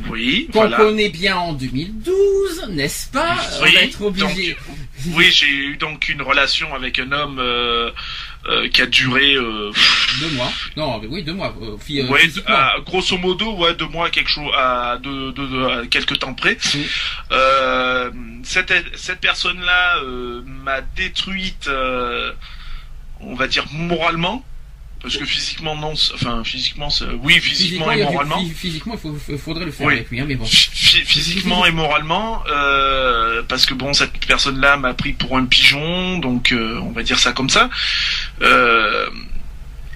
Oui, 0.09 0.47
Qu'on 0.53 0.69
connaît 0.69 1.09
bien 1.09 1.35
en 1.35 1.53
2012, 1.53 2.67
n'est-ce 2.69 3.07
pas? 3.09 3.37
Oui, 3.63 3.75
être 3.81 4.01
obligé. 4.03 4.55
oui, 5.07 5.25
j'ai 5.31 5.47
eu 5.47 5.77
donc 5.77 6.09
une 6.09 6.21
relation 6.21 6.73
avec 6.75 6.99
un 6.99 7.11
homme 7.11 7.39
euh, 7.39 7.89
qui 8.71 8.81
a 8.81 8.85
duré 8.85 9.35
euh, 9.35 9.71
deux 10.19 10.29
mois. 10.31 10.51
Non, 10.75 11.01
oui, 11.09 11.23
deux 11.23 11.33
mois. 11.33 11.55
oui, 11.87 12.33
grosso 12.85 13.17
modo, 13.17 13.55
ouais, 13.57 13.75
deux 13.75 13.87
mois, 13.87 14.09
quelque 14.09 14.29
chose, 14.29 14.51
à, 14.55 14.99
quelques 15.89 16.19
temps 16.19 16.33
près. 16.33 16.57
cette 18.43 18.73
cette 18.95 19.19
personne-là 19.19 20.01
m'a 20.45 20.81
détruite, 20.81 21.69
on 23.19 23.35
va 23.35 23.47
dire 23.47 23.65
moralement. 23.71 24.43
Parce 25.01 25.15
que 25.15 25.25
physiquement, 25.25 25.75
non. 25.75 25.93
Enfin, 26.13 26.43
physiquement, 26.43 26.89
oui, 27.23 27.39
physiquement, 27.39 27.91
et 27.91 28.03
moralement. 28.03 28.43
physiquement, 28.53 28.99
il 29.29 29.37
faudrait 29.37 29.65
le 29.65 29.71
faire 29.71 29.87
avec 29.87 30.09
lui, 30.09 30.19
hein, 30.19 30.25
mais 30.27 30.35
bon. 30.35 30.45
physiquement 30.45 31.65
et 31.65 31.71
moralement, 31.71 32.43
euh, 32.49 33.41
parce 33.47 33.65
que 33.65 33.73
bon, 33.73 33.93
cette 33.93 34.25
personne-là 34.25 34.75
m'a 34.75 34.93
pris 34.93 35.13
pour 35.13 35.37
un 35.37 35.45
pigeon, 35.45 36.17
donc 36.17 36.51
euh, 36.51 36.79
on 36.83 36.91
va 36.91 37.03
dire 37.03 37.17
ça 37.17 37.31
comme 37.31 37.49
ça. 37.49 37.69
Euh, 38.41 39.09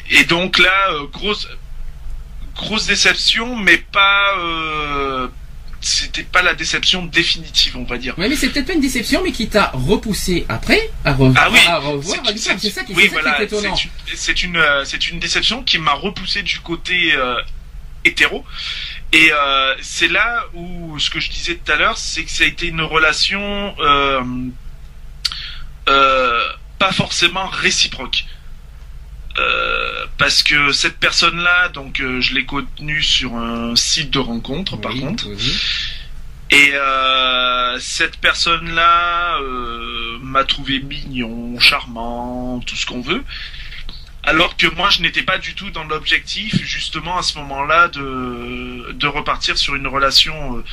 et 0.10 0.24
donc 0.24 0.58
là, 0.58 0.92
grosse, 1.12 1.50
grosse 2.56 2.86
déception, 2.86 3.58
mais 3.58 3.78
pas 3.78 4.36
c'était 5.86 6.24
pas 6.24 6.42
la 6.42 6.54
déception 6.54 7.06
définitive, 7.06 7.78
on 7.78 7.84
va 7.84 7.98
dire. 7.98 8.16
Oui, 8.18 8.28
mais 8.30 8.36
c'est 8.36 8.50
peut-être 8.50 8.68
pas 8.68 8.74
une 8.74 8.82
déception, 8.82 9.22
mais 9.24 9.32
qui 9.32 9.48
t'a 9.48 9.72
repoussé 9.74 10.46
après 10.50 10.90
à, 11.04 11.12
revoir. 11.14 11.34
Ah 11.38 11.50
oui, 11.52 11.60
à 11.68 11.78
revoir. 11.78 12.20
C'est 12.36 12.70
ça 12.70 12.84
qui, 12.84 12.94
oui, 12.94 13.10
voilà. 13.12 13.40
C'est 14.16 14.44
une, 14.44 14.58
euh, 14.58 14.86
c'est 14.86 15.10
une 15.10 15.20
déception 15.20 15.64
qui 15.64 15.80
m'a 15.80 15.94
repoussé 15.94 16.44
du 16.44 16.60
côté 16.60 17.14
euh, 17.16 17.36
hétéro. 18.06 18.46
Et 19.12 19.30
euh, 19.32 19.76
c'est 19.82 20.08
là 20.08 20.46
où 20.54 20.98
ce 21.00 21.10
que 21.10 21.20
je 21.20 21.30
disais 21.30 21.56
tout 21.56 21.72
à 21.72 21.76
l'heure, 21.76 21.98
c'est 21.98 22.24
que 22.24 22.32
ça 22.32 22.44
a 22.44 22.48
été 22.48 22.68
une 22.68 22.82
relation 22.82 23.76
euh, 25.88 26.44
pas 26.80 26.92
forcément 26.92 27.48
réciproque. 27.48 28.26
Euh, 29.40 30.06
parce 30.18 30.44
que 30.44 30.72
cette 30.72 30.98
personne-là, 30.98 31.70
donc 31.70 32.00
euh, 32.00 32.22
je 32.22 32.36
l'ai 32.36 32.46
connue 32.46 33.02
sur 33.02 33.36
un 33.36 33.76
site 33.76 34.12
de 34.12 34.20
rencontre, 34.20 34.78
par 34.78 34.94
contre. 34.94 35.28
Et 36.52 36.72
euh, 36.74 37.80
cette 37.80 38.18
personne-là 38.18 39.40
m'a 40.22 40.44
trouvé 40.44 40.82
mignon, 40.82 41.60
charmant, 41.60 42.60
tout 42.60 42.76
ce 42.76 42.86
qu'on 42.86 43.02
veut. 43.02 43.24
Alors 44.26 44.56
que 44.56 44.68
moi, 44.76 44.90
je 44.90 45.02
n'étais 45.02 45.24
pas 45.24 45.38
du 45.38 45.54
tout 45.54 45.70
dans 45.72 45.84
l'objectif, 45.84 46.64
justement, 46.64 47.18
à 47.18 47.24
ce 47.24 47.38
moment-là, 47.40 47.90
de, 47.90 48.94
de 48.94 49.08
repartir 49.08 49.58
sur 49.58 49.76
une 49.76 49.88
relation 49.88 50.64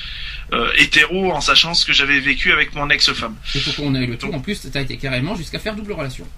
hétéro, 0.77 1.33
en 1.33 1.40
sachant 1.40 1.73
ce 1.73 1.87
que 1.87 1.94
j'avais 1.94 2.20
vécu 2.20 2.53
avec 2.53 2.75
mon 2.75 2.90
ex-femme. 2.90 3.37
C'est 3.46 3.64
pourquoi 3.64 3.87
on 3.87 3.94
a 3.94 4.01
eu 4.01 4.07
le 4.07 4.18
tour. 4.18 4.35
En 4.35 4.40
plus, 4.40 4.61
tu 4.61 4.77
as 4.77 4.83
été 4.83 4.99
carrément 4.99 5.35
jusqu'à 5.35 5.59
faire 5.59 5.75
double 5.75 5.92
relation. 5.92 6.29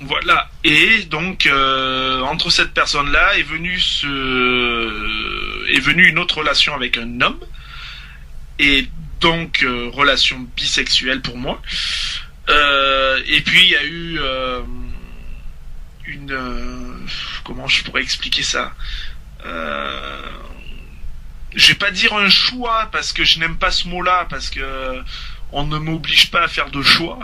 Voilà. 0.00 0.48
Et 0.62 1.02
donc 1.04 1.46
euh, 1.46 2.20
entre 2.22 2.50
cette 2.50 2.72
personne-là 2.72 3.36
est 3.36 3.42
venue 3.42 3.78
une 6.08 6.18
autre 6.18 6.38
relation 6.38 6.74
avec 6.74 6.96
un 6.98 7.20
homme 7.20 7.40
et 8.60 8.86
donc 9.20 9.62
euh, 9.62 9.90
relation 9.92 10.38
bisexuelle 10.56 11.20
pour 11.20 11.36
moi. 11.36 11.60
Euh, 12.48 13.20
et 13.26 13.40
puis 13.40 13.60
il 13.64 13.70
y 13.70 13.76
a 13.76 13.84
eu 13.84 14.20
une 16.06 17.06
comment 17.44 17.66
je 17.66 17.82
pourrais 17.82 18.02
expliquer 18.02 18.42
ça. 18.44 18.72
je 21.54 21.68
vais 21.68 21.74
pas 21.74 21.90
dire 21.90 22.14
un 22.14 22.28
choix 22.28 22.88
parce 22.92 23.12
que 23.12 23.24
je 23.24 23.40
n'aime 23.40 23.56
pas 23.58 23.72
ce 23.72 23.88
mot-là 23.88 24.26
parce 24.30 24.48
que 24.48 25.02
on 25.50 25.64
ne 25.66 25.78
m'oblige 25.78 26.30
pas 26.30 26.42
à 26.42 26.48
faire 26.48 26.70
de 26.70 26.82
choix. 26.82 27.18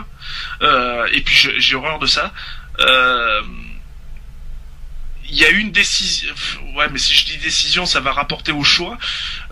et 0.61 1.21
puis 1.21 1.49
j'ai 1.57 1.75
horreur 1.75 1.99
de 1.99 2.07
ça. 2.07 2.33
Euh, 2.79 3.41
il 5.27 5.35
y 5.35 5.45
a 5.45 5.49
une 5.49 5.71
décision. 5.71 6.33
Ouais, 6.75 6.87
mais 6.91 6.99
si 6.99 7.13
je 7.13 7.25
dis 7.25 7.37
décision, 7.37 7.85
ça 7.85 7.99
va 7.99 8.11
rapporter 8.11 8.51
au 8.51 8.63
choix. 8.63 8.97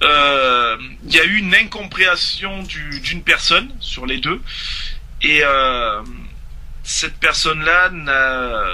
Euh, 0.02 0.78
il 1.06 1.14
y 1.14 1.20
a 1.20 1.24
eu 1.24 1.38
une 1.38 1.56
incompréhension 1.56 2.64
d'une 2.64 3.24
personne 3.24 3.74
sur 3.80 4.06
les 4.06 4.20
deux, 4.20 4.42
et 5.22 5.42
euh, 5.44 6.04
cette 6.84 7.18
personne-là 7.18 7.90
n'a, 7.90 8.66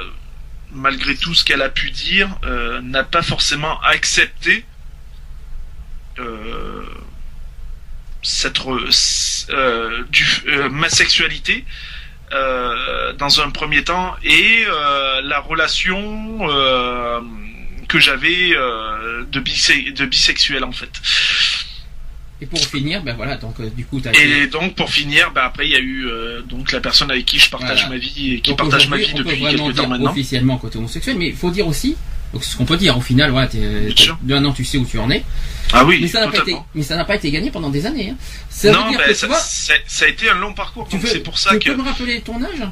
malgré 0.72 1.16
tout 1.16 1.34
ce 1.34 1.46
qu'elle 1.46 1.62
a 1.62 1.70
pu 1.70 1.92
dire, 1.92 2.30
n'a 2.84 3.04
pas 3.04 3.22
forcément 3.22 3.80
accepté 3.82 4.66
cette 8.22 8.60
du, 10.10 10.26
ma 10.70 10.90
sexualité 10.90 11.66
euh, 12.32 13.14
dans 13.14 13.42
un 13.42 13.50
premier 13.50 13.84
temps 13.84 14.14
et 14.24 14.64
euh, 14.68 15.22
la 15.24 15.40
relation 15.40 16.38
euh, 16.42 17.20
que 17.88 18.00
j'avais 18.00 18.52
de, 18.52 19.92
de 19.92 20.06
bisexuel 20.06 20.64
en 20.64 20.72
fait. 20.72 20.92
Et 22.42 22.46
pour 22.46 22.60
finir, 22.60 23.04
ben 23.04 23.16
voilà, 23.16 23.36
donc 23.36 23.60
du 23.76 23.86
coup, 23.86 24.00
as 24.06 24.18
Et 24.18 24.48
donc 24.48 24.76
pour 24.76 24.92
finir, 24.92 25.32
ben 25.32 25.42
après 25.42 25.66
il 25.68 25.72
y 25.72 25.76
a 25.76 25.80
eu 25.80 26.08
donc 26.48 26.72
la 26.72 26.80
personne 26.80 27.10
avec 27.10 27.26
qui 27.26 27.40
je 27.40 27.50
partage 27.50 27.90
ma 27.90 27.98
vie 27.98 28.36
et 28.36 28.42
qui 28.42 28.54
partage 28.54 28.88
ma 28.90 28.98
vie 28.98 29.14
depuis 29.14 29.42
quelques 29.42 29.76
temps 29.76 29.88
maintenant. 29.88 30.12
Officiellement 30.12 30.58
côté 30.58 30.78
homosexuel, 30.78 31.18
mais 31.18 31.30
il 31.30 31.36
faut 31.36 31.52
dire 31.52 31.68
aussi, 31.68 31.98
donc 32.34 32.44
ce 32.44 32.56
qu'on 32.56 32.66
peut 32.66 32.78
dire 32.78 32.98
au 32.98 33.02
final, 33.02 33.32
voilà, 33.32 33.50
d'un 34.22 34.46
an 34.46 34.54
tu 34.54 34.66
sais 34.66 34.78
où 34.78 34.86
tu 34.86 35.00
en 35.00 35.10
es. 35.10 35.24
Ah 35.74 35.86
oui. 35.86 36.00
Mais 36.02 36.08
ça 36.08 36.22
n'a 36.22 36.28
pas 36.28 36.40
été, 36.40 36.56
mais 36.76 36.84
ça 36.84 36.96
n'a 36.96 37.06
pas 37.06 37.16
été 37.16 37.32
gagné 37.32 37.52
pendant 37.52 37.70
des 37.70 37.86
années. 37.86 38.12
Hein. 38.12 38.16
Ça 38.50 38.72
non, 38.72 38.92
ben, 38.92 39.14
ça, 39.14 39.28
ça, 39.88 40.06
a 40.06 40.08
été 40.08 40.30
un 40.30 40.36
long 40.36 40.54
parcours. 40.54 40.88
C'est 41.06 41.20
pour 41.20 41.38
ça 41.38 41.52
tu 41.52 41.60
que. 41.60 41.64
Tu 41.64 41.72
peux 41.72 41.78
me 41.78 41.84
rappeler 41.84 42.22
ton 42.22 42.42
âge? 42.44 42.68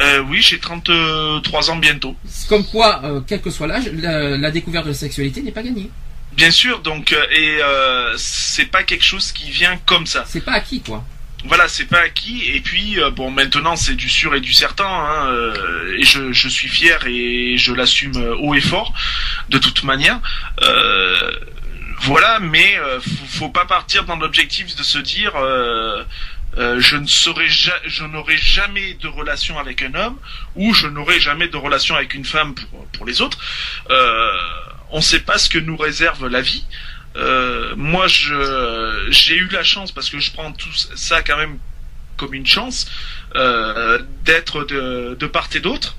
Euh, 0.00 0.22
oui, 0.28 0.42
j'ai 0.42 0.58
33 0.58 1.70
ans 1.70 1.76
bientôt. 1.76 2.14
Comme 2.48 2.64
quoi, 2.66 3.00
euh, 3.04 3.20
quel 3.26 3.40
que 3.40 3.50
soit 3.50 3.66
l'âge, 3.66 3.90
la, 3.94 4.50
découverte 4.50 4.84
de 4.84 4.90
la 4.90 4.96
sexualité 4.96 5.42
n'est 5.42 5.52
pas 5.52 5.62
gagnée. 5.62 5.90
Bien 6.36 6.50
sûr, 6.50 6.80
donc 6.80 7.12
euh, 7.12 7.24
et 7.34 7.62
euh, 7.62 8.14
c'est 8.18 8.66
pas 8.66 8.82
quelque 8.82 9.04
chose 9.04 9.32
qui 9.32 9.50
vient 9.50 9.78
comme 9.86 10.06
ça. 10.06 10.24
C'est 10.28 10.44
pas 10.44 10.52
acquis, 10.52 10.80
quoi. 10.80 11.02
Voilà, 11.46 11.68
c'est 11.68 11.86
pas 11.86 12.00
acquis. 12.00 12.50
Et 12.52 12.60
puis 12.60 13.00
euh, 13.00 13.10
bon, 13.10 13.30
maintenant 13.30 13.76
c'est 13.76 13.94
du 13.94 14.08
sûr 14.08 14.34
et 14.34 14.40
du 14.40 14.52
certain. 14.52 14.86
Hein, 14.86 15.52
et 15.98 16.04
je, 16.04 16.48
suis 16.48 16.68
fier 16.68 16.98
et 17.06 17.56
je 17.56 17.72
l'assume 17.72 18.16
haut 18.40 18.54
et 18.54 18.60
fort, 18.60 18.92
de 19.48 19.58
toute 19.58 19.82
manière. 19.84 20.20
Voilà, 22.00 22.40
mais 22.40 22.78
euh, 22.78 23.00
faut, 23.00 23.48
pas 23.48 23.64
partir 23.64 24.04
dans 24.04 24.16
l'objectif 24.16 24.76
de 24.76 24.82
se 24.82 24.98
dire 24.98 25.34
euh, 25.36 26.04
euh, 26.58 26.78
je 26.78 26.96
ne 26.96 27.06
serai 27.06 27.48
je 27.48 28.04
n'aurai 28.04 28.36
jamais 28.36 28.94
de 28.94 29.08
relation 29.08 29.58
avec 29.58 29.82
un 29.82 29.94
homme 29.94 30.18
ou 30.54 30.74
je 30.74 30.86
n'aurai 30.86 31.20
jamais 31.20 31.48
de 31.48 31.56
relation 31.56 31.96
avec 31.96 32.14
une 32.14 32.24
femme 32.24 32.54
pour, 32.54 32.86
pour 32.88 33.06
les 33.06 33.22
autres. 33.22 33.38
on 34.90 34.98
ne 34.98 35.02
sait 35.02 35.20
pas 35.20 35.38
ce 35.38 35.48
que 35.48 35.58
nous 35.58 35.76
réserve 35.76 36.28
la 36.28 36.42
vie. 36.42 36.64
Moi, 37.76 38.06
je 38.06 39.08
j'ai 39.10 39.36
eu 39.36 39.48
la 39.48 39.62
chance 39.62 39.92
parce 39.92 40.10
que 40.10 40.18
je 40.18 40.32
prends 40.32 40.52
tout 40.52 40.72
ça 40.94 41.22
quand 41.22 41.36
même 41.36 41.58
comme 42.16 42.34
une 42.34 42.46
chance 42.46 42.90
d'être 44.24 44.64
de, 44.64 45.16
de 45.18 45.26
part 45.26 45.48
et 45.54 45.60
d'autre. 45.60 45.96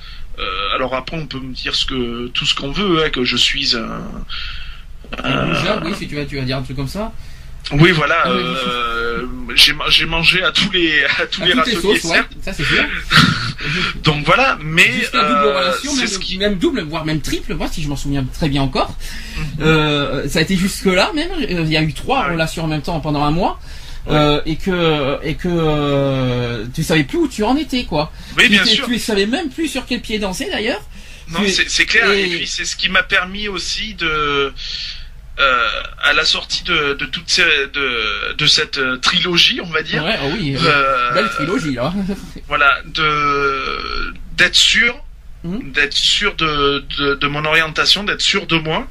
alors 0.73 0.95
après, 0.95 1.17
on 1.17 1.27
peut 1.27 1.39
me 1.39 1.53
dire 1.53 1.73
tout 1.73 2.45
ce 2.45 2.55
qu'on 2.55 2.71
veut, 2.71 3.03
hein, 3.03 3.09
que 3.09 3.23
je 3.23 3.37
suis 3.37 3.75
un 3.75 4.01
euh... 5.23 5.79
oui, 5.83 5.93
si 5.95 6.07
tu 6.07 6.15
tu 6.27 6.35
vas 6.37 6.43
dire 6.43 6.57
un 6.57 6.61
truc 6.61 6.75
comme 6.75 6.87
ça. 6.87 7.11
Oui, 7.73 7.91
voilà. 7.91 8.27
Euh, 8.27 9.25
j'ai 9.55 10.05
mangé 10.05 10.43
à 10.43 10.51
tous 10.51 10.71
les 10.71 11.03
à 11.03 11.25
tous 11.25 11.43
les 11.43 11.53
râteliers, 11.53 11.99
ça 11.99 12.53
c'est 12.53 12.63
sûr. 12.63 12.85
Donc 14.03 14.25
voilà, 14.25 14.57
mais 14.61 14.89
euh, 15.13 15.71
même, 15.83 16.07
ce 16.07 16.19
qui... 16.19 16.37
même 16.37 16.55
double, 16.55 16.83
voire 16.83 17.05
même 17.05 17.21
triple, 17.21 17.55
moi 17.55 17.67
si 17.69 17.81
je 17.81 17.89
m'en 17.89 17.95
souviens 17.95 18.25
très 18.33 18.47
bien 18.47 18.61
encore. 18.61 18.95
Mhm. 19.37 19.45
euh, 19.61 20.29
ça 20.29 20.39
a 20.39 20.41
été 20.41 20.55
jusque 20.55 20.85
là 20.85 21.11
même. 21.13 21.29
Il 21.39 21.71
y 21.71 21.77
a 21.77 21.81
eu 21.81 21.93
trois 21.93 22.27
relations 22.27 22.63
en 22.63 22.67
même 22.67 22.81
temps 22.81 22.99
pendant 22.99 23.23
un 23.23 23.31
mois. 23.31 23.59
Et 24.45 24.55
que 24.55 25.17
et 25.23 25.35
que 25.35 26.65
tu 26.73 26.83
savais 26.83 27.03
plus 27.03 27.17
où 27.17 27.27
tu 27.27 27.43
en 27.43 27.57
étais 27.57 27.83
quoi. 27.83 28.11
Oui, 28.37 28.47
bien 28.47 28.63
sûr. 28.63 28.85
Tu 28.85 28.99
savais 28.99 29.25
même 29.25 29.49
plus 29.49 29.67
sur 29.67 29.85
quel 29.85 30.01
pied 30.01 30.19
danser 30.19 30.47
d'ailleurs. 30.49 30.81
Non, 31.29 31.39
c'est 31.45 31.85
clair. 31.85 32.09
Et, 32.11 32.27
puis 32.27 32.47
c'est 32.47 32.63
ce 32.63 32.77
qui 32.77 32.87
m'a 32.87 33.03
permis 33.03 33.49
aussi 33.49 33.95
de 33.95 34.53
euh, 35.39 35.67
à 36.01 36.13
la 36.13 36.25
sortie 36.25 36.63
de, 36.63 36.93
de 36.93 37.05
toute 37.05 37.29
ces, 37.29 37.43
de, 37.43 38.33
de 38.33 38.45
cette 38.47 38.79
euh, 38.79 38.97
trilogie, 38.97 39.61
on 39.63 39.69
va 39.69 39.83
dire. 39.83 40.03
Ouais, 40.03 40.17
oh 40.23 40.29
oui, 40.33 40.57
euh, 40.59 41.13
belle 41.13 41.29
trilogie 41.29 41.75
là. 41.75 41.93
voilà, 42.47 42.79
de 42.85 44.13
d'être 44.35 44.55
sûr, 44.55 44.95
hmm. 45.43 45.71
d'être 45.71 45.93
sûr 45.93 46.35
de, 46.35 46.83
de, 46.97 47.13
de, 47.15 47.27
mon 47.27 47.45
orientation, 47.45 48.03
d'être 48.03 48.21
sûr 48.21 48.47
de 48.47 48.57
moi. 48.57 48.87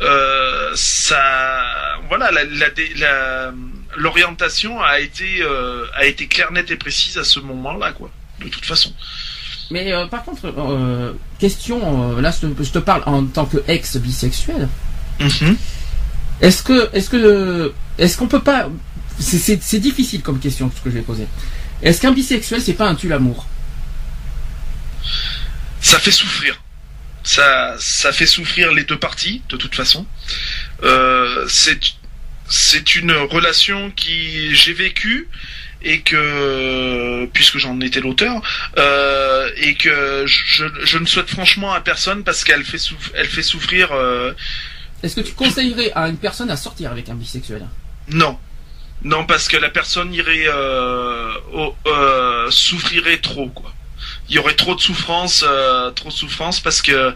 Euh, 0.00 0.72
ça, 0.74 1.62
voilà, 2.08 2.32
la, 2.32 2.44
la, 2.44 3.52
l'orientation 3.96 4.82
a 4.82 4.98
été 4.98 5.44
a 5.94 6.06
été 6.06 6.26
claire, 6.26 6.50
nette 6.50 6.72
et 6.72 6.76
précise 6.76 7.18
à 7.18 7.24
ce 7.24 7.38
moment-là, 7.38 7.92
quoi. 7.92 8.10
De 8.40 8.48
toute 8.48 8.64
façon. 8.64 8.92
Mais 9.70 9.92
par 10.10 10.24
contre, 10.24 11.14
question, 11.38 12.18
là 12.18 12.32
je 12.32 12.70
te, 12.70 12.78
parle 12.80 13.02
en 13.06 13.26
tant 13.26 13.46
que 13.46 13.58
ex 13.68 13.96
bisexuel. 13.96 14.68
Mhm. 15.20 15.56
Est-ce 16.40 16.62
que, 16.62 16.90
est-ce 16.94 17.10
que, 17.10 17.72
est-ce 17.98 18.16
qu'on 18.16 18.28
peut 18.28 18.42
pas, 18.42 18.68
c'est 19.18 19.80
difficile 19.80 20.22
comme 20.22 20.38
question 20.38 20.70
ce 20.74 20.80
que 20.82 20.90
je 20.90 20.96
vais 20.96 21.02
poser. 21.02 21.26
Est-ce 21.82 22.00
qu'un 22.00 22.12
bisexuel 22.12 22.60
c'est 22.60 22.74
pas 22.74 22.88
un 22.88 22.94
tue 22.94 23.08
l'amour? 23.08 23.46
Ça 25.80 25.98
fait 25.98 26.10
souffrir. 26.10 26.60
Ça, 27.24 27.74
ça 27.78 28.12
fait 28.12 28.26
souffrir 28.26 28.72
les 28.72 28.84
deux 28.84 28.98
parties 28.98 29.42
de 29.48 29.56
toute 29.56 29.74
façon. 29.74 30.06
c'est 31.48 31.80
c'est 32.48 32.94
une 32.96 33.12
relation 33.12 33.90
qui 33.90 34.54
j'ai 34.54 34.72
vécue 34.72 35.28
et 35.82 36.00
que 36.00 37.26
puisque 37.32 37.58
j'en 37.58 37.80
étais 37.80 38.00
l'auteur 38.00 38.42
euh, 38.78 39.50
et 39.56 39.74
que 39.74 40.24
je, 40.26 40.64
je, 40.84 40.98
ne 40.98 41.06
souhaite 41.06 41.30
franchement 41.30 41.72
à 41.72 41.80
personne 41.80 42.24
parce 42.24 42.42
qu'elle 42.44 42.64
fait 42.64 42.80
elle 43.14 43.28
fait 43.28 43.42
souffrir. 43.42 43.92
Euh, 43.92 44.32
Est-ce 45.02 45.16
que 45.16 45.20
tu 45.20 45.32
conseillerais 45.32 45.92
à 45.94 46.08
une 46.08 46.16
personne 46.16 46.50
à 46.50 46.56
sortir 46.56 46.90
avec 46.90 47.08
un 47.08 47.14
bisexuel 47.14 47.66
Non, 48.08 48.38
non 49.02 49.24
parce 49.26 49.48
que 49.48 49.56
la 49.56 49.70
personne 49.70 50.12
irait 50.12 50.48
euh, 50.48 51.32
euh 51.86 52.50
souffrirait 52.50 53.18
trop 53.18 53.48
quoi. 53.48 53.72
Il 54.28 54.34
y 54.34 54.38
aurait 54.38 54.54
trop 54.54 54.74
de 54.74 54.80
souffrance, 54.80 55.44
euh, 55.46 55.90
trop 55.90 56.08
de 56.08 56.14
souffrance 56.14 56.60
parce 56.60 56.82
que 56.82 57.14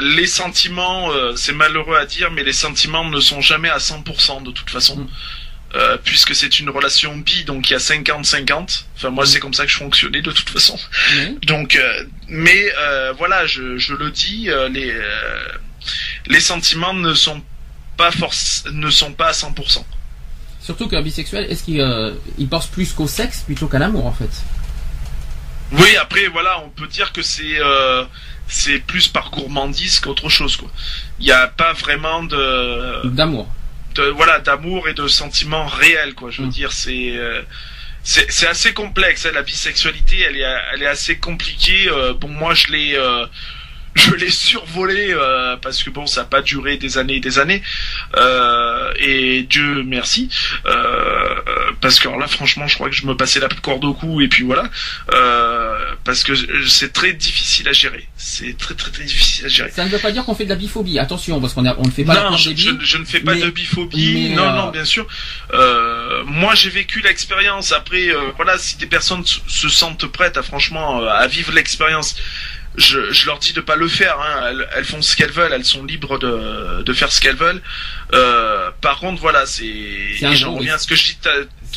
les 0.00 0.26
sentiments, 0.26 1.10
c'est 1.36 1.52
malheureux 1.52 1.96
à 1.96 2.04
dire, 2.04 2.30
mais 2.32 2.42
les 2.42 2.52
sentiments 2.52 3.04
ne 3.08 3.20
sont 3.20 3.40
jamais 3.40 3.68
à 3.68 3.78
100% 3.78 4.42
de 4.42 4.50
toute 4.50 4.68
façon. 4.68 4.96
Mm. 4.96 5.08
Euh, 5.76 5.96
puisque 6.02 6.34
c'est 6.34 6.58
une 6.58 6.68
relation 6.68 7.16
bi, 7.16 7.44
donc 7.44 7.70
il 7.70 7.74
y 7.74 7.76
a 7.76 7.78
50-50. 7.78 8.86
Enfin, 8.96 9.10
moi, 9.10 9.22
mm. 9.22 9.26
c'est 9.28 9.38
comme 9.38 9.54
ça 9.54 9.64
que 9.66 9.70
je 9.70 9.76
fonctionnais 9.76 10.22
de 10.22 10.32
toute 10.32 10.50
façon. 10.50 10.76
Mm. 11.14 11.34
Donc, 11.44 11.80
mais 12.26 12.72
voilà, 13.16 13.46
je, 13.46 13.78
je, 13.78 13.94
le 13.94 14.10
dis, 14.10 14.50
les 14.72 14.92
les 16.26 16.40
sentiments 16.40 16.94
ne 16.94 17.14
sont 17.14 17.42
pas 17.96 18.10
force, 18.10 18.64
ne 18.72 18.90
sont 18.90 19.12
pas 19.12 19.28
à 19.28 19.32
100%. 19.32 19.84
Surtout 20.60 20.88
qu'un 20.88 21.02
bisexuel, 21.02 21.46
est-ce 21.50 21.64
qu'il 21.64 22.14
il 22.38 22.48
pense 22.48 22.66
plus 22.66 22.92
qu'au 22.92 23.08
sexe 23.08 23.42
plutôt 23.42 23.66
qu'à 23.66 23.78
l'amour 23.78 24.06
en 24.06 24.12
fait? 24.12 24.30
Oui, 25.72 25.96
après 26.00 26.26
voilà, 26.28 26.60
on 26.64 26.68
peut 26.68 26.86
dire 26.86 27.12
que 27.12 27.22
c'est 27.22 27.58
c'est 28.50 28.80
plus 28.80 29.08
par 29.08 29.30
gourmandise 29.30 30.00
qu'autre 30.00 30.28
chose 30.28 30.56
quoi. 30.56 30.68
Il 31.20 31.24
n'y 31.24 31.32
a 31.32 31.46
pas 31.46 31.72
vraiment 31.72 32.24
de 32.24 33.06
d'amour. 33.08 33.48
De, 33.94 34.02
voilà, 34.02 34.40
d'amour 34.40 34.88
et 34.88 34.94
de 34.94 35.06
sentiments 35.06 35.66
réels 35.66 36.14
quoi. 36.14 36.30
Je 36.30 36.42
veux 36.42 36.48
mm. 36.48 36.52
dire, 36.52 36.72
c'est 36.72 37.16
euh, 37.16 37.42
c'est 38.02 38.46
assez 38.46 38.72
complexe. 38.74 39.24
Hein, 39.24 39.30
la 39.34 39.42
bisexualité, 39.42 40.20
elle 40.20 40.36
est 40.36 40.62
elle 40.74 40.82
est 40.82 40.88
assez 40.88 41.18
compliquée. 41.18 41.88
Euh, 41.88 42.12
bon, 42.12 42.28
moi, 42.28 42.54
je 42.54 42.68
l'ai 42.68 42.94
euh, 42.96 43.26
je 43.96 44.14
l'ai 44.14 44.30
survolé 44.30 45.08
euh, 45.10 45.56
parce 45.56 45.82
que 45.82 45.90
bon 45.90 46.06
ça 46.06 46.20
n'a 46.20 46.26
pas 46.26 46.42
duré 46.42 46.76
des 46.76 46.96
années 46.98 47.16
et 47.16 47.20
des 47.20 47.38
années. 47.38 47.62
Euh, 48.16 48.92
et 48.98 49.42
Dieu 49.42 49.82
merci 49.84 50.28
euh, 50.66 51.34
parce 51.80 51.98
que 51.98 52.08
là 52.08 52.28
franchement 52.28 52.68
je 52.68 52.76
crois 52.76 52.88
que 52.88 52.94
je 52.94 53.06
me 53.06 53.16
passais 53.16 53.40
la 53.40 53.48
corde 53.48 53.84
au 53.84 53.94
cou 53.94 54.20
et 54.20 54.28
puis 54.28 54.44
voilà. 54.44 54.70
Parce 56.04 56.22
que 56.24 56.32
c'est 56.66 56.92
très 56.92 57.12
difficile 57.12 57.68
à 57.68 57.72
gérer. 57.72 58.08
C'est 58.16 58.56
très, 58.56 58.74
très 58.74 58.90
très 58.90 59.04
difficile 59.04 59.46
à 59.46 59.48
gérer. 59.48 59.70
Ça 59.70 59.84
ne 59.84 59.90
veut 59.90 59.98
pas 59.98 60.12
dire 60.12 60.24
qu'on 60.24 60.34
fait 60.34 60.44
de 60.44 60.50
la 60.50 60.56
biphobie. 60.56 60.98
Attention 60.98 61.40
parce 61.40 61.52
qu'on 61.52 61.66
on 61.66 61.86
ne 61.86 61.90
fait 61.90 62.04
pas 62.04 62.30
non 62.30 62.36
je, 62.36 62.50
je, 62.54 62.98
ne 62.98 63.04
fais 63.04 63.20
pas 63.20 63.34
de 63.34 63.50
biphobie. 63.50 64.30
non 64.30 64.52
non 64.52 64.70
bien 64.70 64.84
sûr. 64.84 65.06
Moi 66.26 66.54
j'ai 66.54 66.70
vécu 66.70 67.00
l'expérience. 67.00 67.72
Après 67.72 68.08
voilà 68.36 68.56
si 68.56 68.76
des 68.76 68.86
personnes 68.86 69.24
se 69.24 69.68
sentent 69.68 70.06
prêtes 70.06 70.36
à 70.36 70.42
franchement 70.42 71.02
à 71.02 71.26
vivre 71.26 71.52
l'expérience 71.52 72.14
je, 72.76 73.12
je, 73.12 73.26
leur 73.26 73.38
dis 73.38 73.52
de 73.52 73.60
pas 73.60 73.76
le 73.76 73.88
faire. 73.88 74.18
Hein. 74.20 74.54
Elles, 74.76 74.84
font 74.84 75.02
ce 75.02 75.16
qu'elles 75.16 75.32
veulent, 75.32 75.52
elles 75.52 75.64
sont 75.64 75.84
libres 75.84 76.18
de, 76.18 76.82
de 76.82 76.92
faire 76.92 77.10
ce 77.10 77.20
qu'elles 77.20 77.36
veulent. 77.36 77.62
Euh, 78.14 78.70
par 78.80 78.98
contre, 79.00 79.20
voilà, 79.20 79.44
c'est. 79.46 80.14
J'en 80.34 80.54
reviens 80.54 80.74
à 80.74 80.78
ce 80.78 80.86
que 80.86 80.94
je 80.94 81.04
dis, 81.04 81.18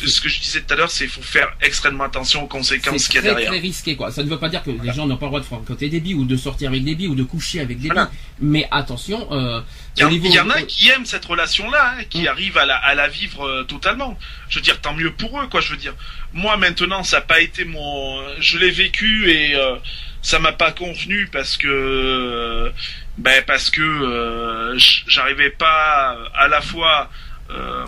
ce 0.06 0.20
que 0.20 0.28
je 0.28 0.40
disais 0.40 0.60
tout 0.60 0.72
à 0.72 0.76
l'heure, 0.76 0.90
c'est 0.90 1.04
qu'il 1.04 1.12
faut 1.12 1.22
faire 1.22 1.52
extrêmement 1.60 2.04
attention 2.04 2.44
aux 2.44 2.46
conséquences 2.46 3.08
qu'il 3.08 3.16
y 3.16 3.18
a 3.18 3.22
derrière. 3.22 3.40
C'est 3.40 3.46
très 3.46 3.58
risqué, 3.58 3.96
quoi. 3.96 4.12
Ça 4.12 4.22
ne 4.22 4.28
veut 4.28 4.38
pas 4.38 4.48
dire 4.48 4.62
que 4.62 4.70
les 4.70 4.92
gens 4.92 5.06
n'ont 5.06 5.16
pas 5.16 5.26
le 5.26 5.30
droit 5.30 5.40
de 5.40 5.44
fréquenter 5.44 5.88
des 5.88 6.00
billes 6.00 6.14
ou 6.14 6.24
de 6.24 6.36
sortir 6.36 6.70
avec 6.70 6.84
des 6.84 6.94
billes 6.94 7.08
ou 7.08 7.14
de 7.14 7.24
coucher 7.24 7.60
avec 7.60 7.80
des 7.80 7.88
billes. 7.88 8.06
Mais 8.40 8.68
attention. 8.70 9.32
Euh, 9.32 9.60
il 9.96 10.26
y, 10.26 10.40
en 10.40 10.50
a 10.50 10.62
qui 10.62 10.88
aiment 10.88 11.06
cette 11.06 11.24
relation-là, 11.24 11.94
hein, 11.96 12.04
qui 12.10 12.22
mm. 12.22 12.28
arrivent 12.28 12.58
à 12.58 12.66
la, 12.66 12.76
à 12.76 12.96
la 12.96 13.06
vivre 13.06 13.46
euh, 13.46 13.62
totalement. 13.62 14.18
Je 14.48 14.56
veux 14.58 14.62
dire, 14.62 14.80
tant 14.80 14.92
mieux 14.92 15.12
pour 15.12 15.40
eux, 15.40 15.46
quoi. 15.46 15.60
Je 15.60 15.70
veux 15.70 15.76
dire, 15.76 15.94
moi 16.32 16.56
maintenant, 16.56 17.04
ça 17.04 17.18
n'a 17.18 17.22
pas 17.22 17.40
été 17.40 17.64
mon. 17.64 18.20
Je 18.40 18.58
l'ai 18.58 18.70
vécu 18.70 19.30
et. 19.30 19.56
Euh, 20.24 20.34
ça 20.34 20.38
m'a 20.38 20.52
pas 20.52 20.72
convenu 20.72 21.28
parce 21.30 21.56
que 21.56 22.72
ben 23.18 23.44
parce 23.46 23.70
que 23.70 23.82
euh, 23.82 24.78
j'arrivais 25.06 25.50
pas 25.50 26.16
à 26.34 26.48
la 26.48 26.60
fois 26.60 27.10
euh, 27.50 27.86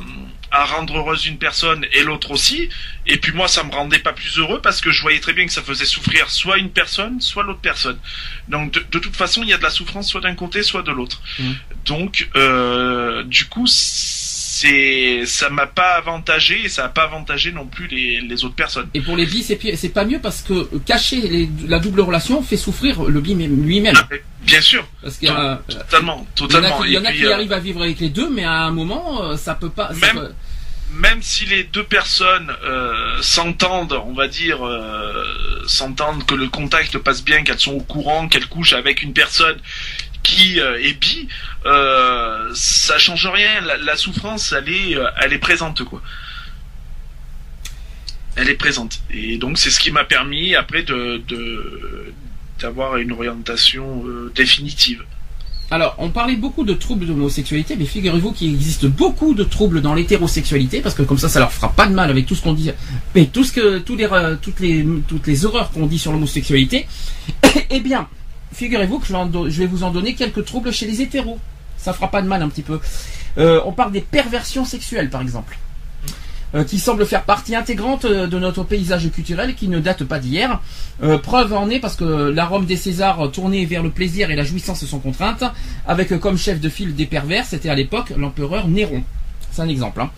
à 0.50 0.64
rendre 0.64 0.98
heureuse 0.98 1.26
une 1.26 1.38
personne 1.38 1.86
et 1.92 2.02
l'autre 2.02 2.30
aussi. 2.30 2.68
Et 3.06 3.16
puis 3.16 3.32
moi 3.32 3.48
ça 3.48 3.64
me 3.64 3.72
rendait 3.72 3.98
pas 3.98 4.12
plus 4.12 4.38
heureux 4.38 4.60
parce 4.60 4.80
que 4.80 4.90
je 4.90 5.02
voyais 5.02 5.18
très 5.18 5.32
bien 5.32 5.46
que 5.46 5.52
ça 5.52 5.62
faisait 5.62 5.86
souffrir 5.86 6.30
soit 6.30 6.58
une 6.58 6.70
personne 6.70 7.20
soit 7.20 7.42
l'autre 7.42 7.60
personne. 7.60 7.98
Donc 8.48 8.72
de, 8.72 8.98
toute 8.98 9.16
façon 9.16 9.42
il 9.42 9.48
y 9.48 9.52
a 9.52 9.58
de 9.58 9.62
la 9.62 9.70
souffrance 9.70 10.08
soit 10.08 10.20
d'un 10.20 10.34
côté 10.34 10.62
soit 10.62 10.82
de 10.82 10.92
l'autre. 10.92 11.20
Mmh. 11.38 11.52
donc 11.84 12.28
euh, 12.36 13.24
du 13.24 13.46
coup 13.46 13.66
c'est 14.58 15.26
ça 15.26 15.50
m'a 15.50 15.66
pas 15.66 15.96
avantagé 15.96 16.64
et 16.64 16.68
ça 16.70 16.86
a 16.86 16.88
pas 16.88 17.02
avantagé 17.02 17.52
non 17.52 17.66
plus 17.66 17.88
les, 17.88 18.20
les 18.22 18.44
autres 18.44 18.54
personnes. 18.54 18.88
Et 18.94 19.02
pour 19.02 19.16
les 19.16 19.26
bi, 19.26 19.42
c'est 19.42 19.58
c'est 19.76 19.90
pas 19.90 20.06
mieux 20.06 20.18
parce 20.18 20.40
que 20.40 20.68
cacher 20.86 21.48
la 21.68 21.78
double 21.78 22.00
relation 22.00 22.42
fait 22.42 22.56
souffrir 22.56 23.02
le 23.04 23.20
bi 23.20 23.34
lui-même. 23.34 23.94
Ah, 23.98 24.08
bien 24.42 24.62
sûr. 24.62 24.86
Parce 25.02 25.18
qu'il 25.18 25.28
y 25.28 25.30
a, 25.30 25.60
totalement, 25.68 26.26
totalement. 26.34 26.84
Il 26.84 26.92
y 26.92 26.98
en 26.98 27.04
a 27.04 27.12
qui, 27.12 27.26
euh, 27.26 27.34
arrivent 27.34 27.52
à 27.52 27.58
vivre 27.58 27.82
avec 27.82 28.00
les 28.00 28.08
deux, 28.08 28.30
mais 28.30 28.44
à 28.44 28.62
un 28.62 28.70
moment, 28.70 29.24
euh, 29.24 29.36
ça 29.36 29.54
peut 29.54 29.68
pas. 29.68 29.92
même, 29.92 30.30
même 30.92 31.20
si 31.20 31.44
les 31.44 31.64
deux 31.64 31.84
personnes 31.84 32.50
euh, 32.64 33.20
s'entendent, 33.20 34.00
on 34.06 34.14
va 34.14 34.26
dire, 34.26 34.60
s'entendent 35.66 36.24
que 36.24 36.34
le 36.34 36.48
contact 36.48 36.96
passe 36.96 37.22
bien, 37.22 37.42
qu'elles 37.42 37.60
sont 37.60 37.74
au 37.74 37.82
courant, 37.82 38.26
qu'elles 38.28 38.48
couchent 38.48 38.72
avec 38.72 39.02
une 39.02 39.12
personne 39.12 39.58
qui 40.26 40.60
euh, 40.60 40.82
est 40.82 40.94
bi, 40.94 41.28
euh, 41.66 42.50
ça 42.52 42.98
change 42.98 43.26
rien. 43.26 43.60
La, 43.60 43.96
souffrance, 43.96 44.52
elle 44.52 44.68
est, 44.68 44.96
euh, 44.96 45.06
elle 45.22 45.32
est 45.32 45.38
présente, 45.38 45.84
quoi. 45.84 46.02
Elle 48.34 48.50
est 48.50 48.56
présente. 48.56 49.00
Et 49.10 49.38
donc, 49.38 49.56
c'est 49.56 49.70
ce 49.70 49.78
qui 49.78 49.90
m'a 49.90 50.04
permis, 50.04 50.54
après, 50.54 50.82
de, 50.82 51.22
d'avoir 52.60 52.96
une 52.96 53.12
orientation 53.12 54.04
définitive. 54.34 55.04
Alors, 55.70 55.94
on 55.98 56.10
parlait 56.10 56.36
beaucoup 56.36 56.64
de 56.64 56.74
troubles 56.74 57.06
d'homosexualité, 57.06 57.76
mais 57.76 57.86
figurez-vous 57.86 58.32
qu'il 58.32 58.52
existe 58.52 58.86
beaucoup 58.86 59.32
de 59.32 59.42
troubles 59.42 59.80
dans 59.80 59.94
l'hétérosexualité, 59.94 60.80
parce 60.80 60.94
que 60.94 61.02
comme 61.02 61.18
ça, 61.18 61.28
ça 61.28 61.40
leur 61.40 61.50
fera 61.52 61.72
pas 61.72 61.86
de 61.86 61.94
mal 61.94 62.10
avec 62.10 62.26
tout 62.26 62.34
ce 62.34 62.42
qu'on 62.42 62.52
dit, 62.52 62.70
mais 63.14 63.26
tout 63.26 63.42
ce 63.42 63.52
que, 63.52 63.78
toutes 63.78 64.60
les, 64.60 64.86
toutes 65.08 65.26
les 65.26 65.44
horreurs 65.44 65.70
qu'on 65.70 65.86
dit 65.86 65.98
sur 65.98 66.12
l'homosexualité. 66.12 66.86
eh 67.70 67.80
bien, 67.80 68.06
figurez-vous 68.56 68.98
que 68.98 69.06
je 69.06 69.58
vais, 69.58 69.66
vous 69.66 69.84
en 69.84 69.90
donner 69.90 70.14
quelques 70.14 70.44
troubles 70.44 70.72
chez 70.72 70.86
les 70.86 71.02
hétéros. 71.02 71.38
Ça 71.76 71.92
fera 71.92 72.10
pas 72.10 72.22
de 72.22 72.26
mal 72.26 72.42
un 72.42 72.48
petit 72.48 72.62
peu. 72.62 72.80
Euh, 73.38 73.60
on 73.66 73.72
parle 73.72 73.92
des 73.92 74.00
perversions 74.00 74.64
sexuelles, 74.64 75.10
par 75.10 75.20
exemple, 75.20 75.58
euh, 76.54 76.64
qui 76.64 76.78
semblent 76.78 77.04
faire 77.04 77.24
partie 77.24 77.54
intégrante 77.54 78.06
euh, 78.06 78.26
de 78.26 78.38
notre 78.38 78.64
paysage 78.64 79.10
culturel, 79.10 79.54
qui 79.54 79.68
ne 79.68 79.78
date 79.78 80.04
pas 80.04 80.18
d'hier. 80.18 80.60
preuve 81.22 81.52
en 81.52 81.68
est 81.68 81.80
parce 81.80 81.96
que 81.96 82.04
la 82.04 82.46
Rome 82.46 82.64
des 82.64 82.76
Césars 82.76 83.30
tournée 83.30 83.66
vers 83.66 83.82
le 83.82 83.90
plaisir 83.90 84.30
et 84.30 84.36
la 84.36 84.44
jouissance 84.44 84.84
sont 84.86 85.00
contraintes, 85.00 85.44
avec 85.86 86.18
comme 86.18 86.38
chef 86.38 86.58
de 86.58 86.70
file 86.70 86.94
des 86.94 87.06
pervers, 87.06 87.44
c'était 87.44 87.68
à 87.68 87.74
l'époque 87.74 88.12
l'empereur 88.16 88.68
Néron. 88.68 89.02
C'est 89.52 89.60
un 89.60 89.68
exemple. 89.68 90.00
Hein. 90.00 90.10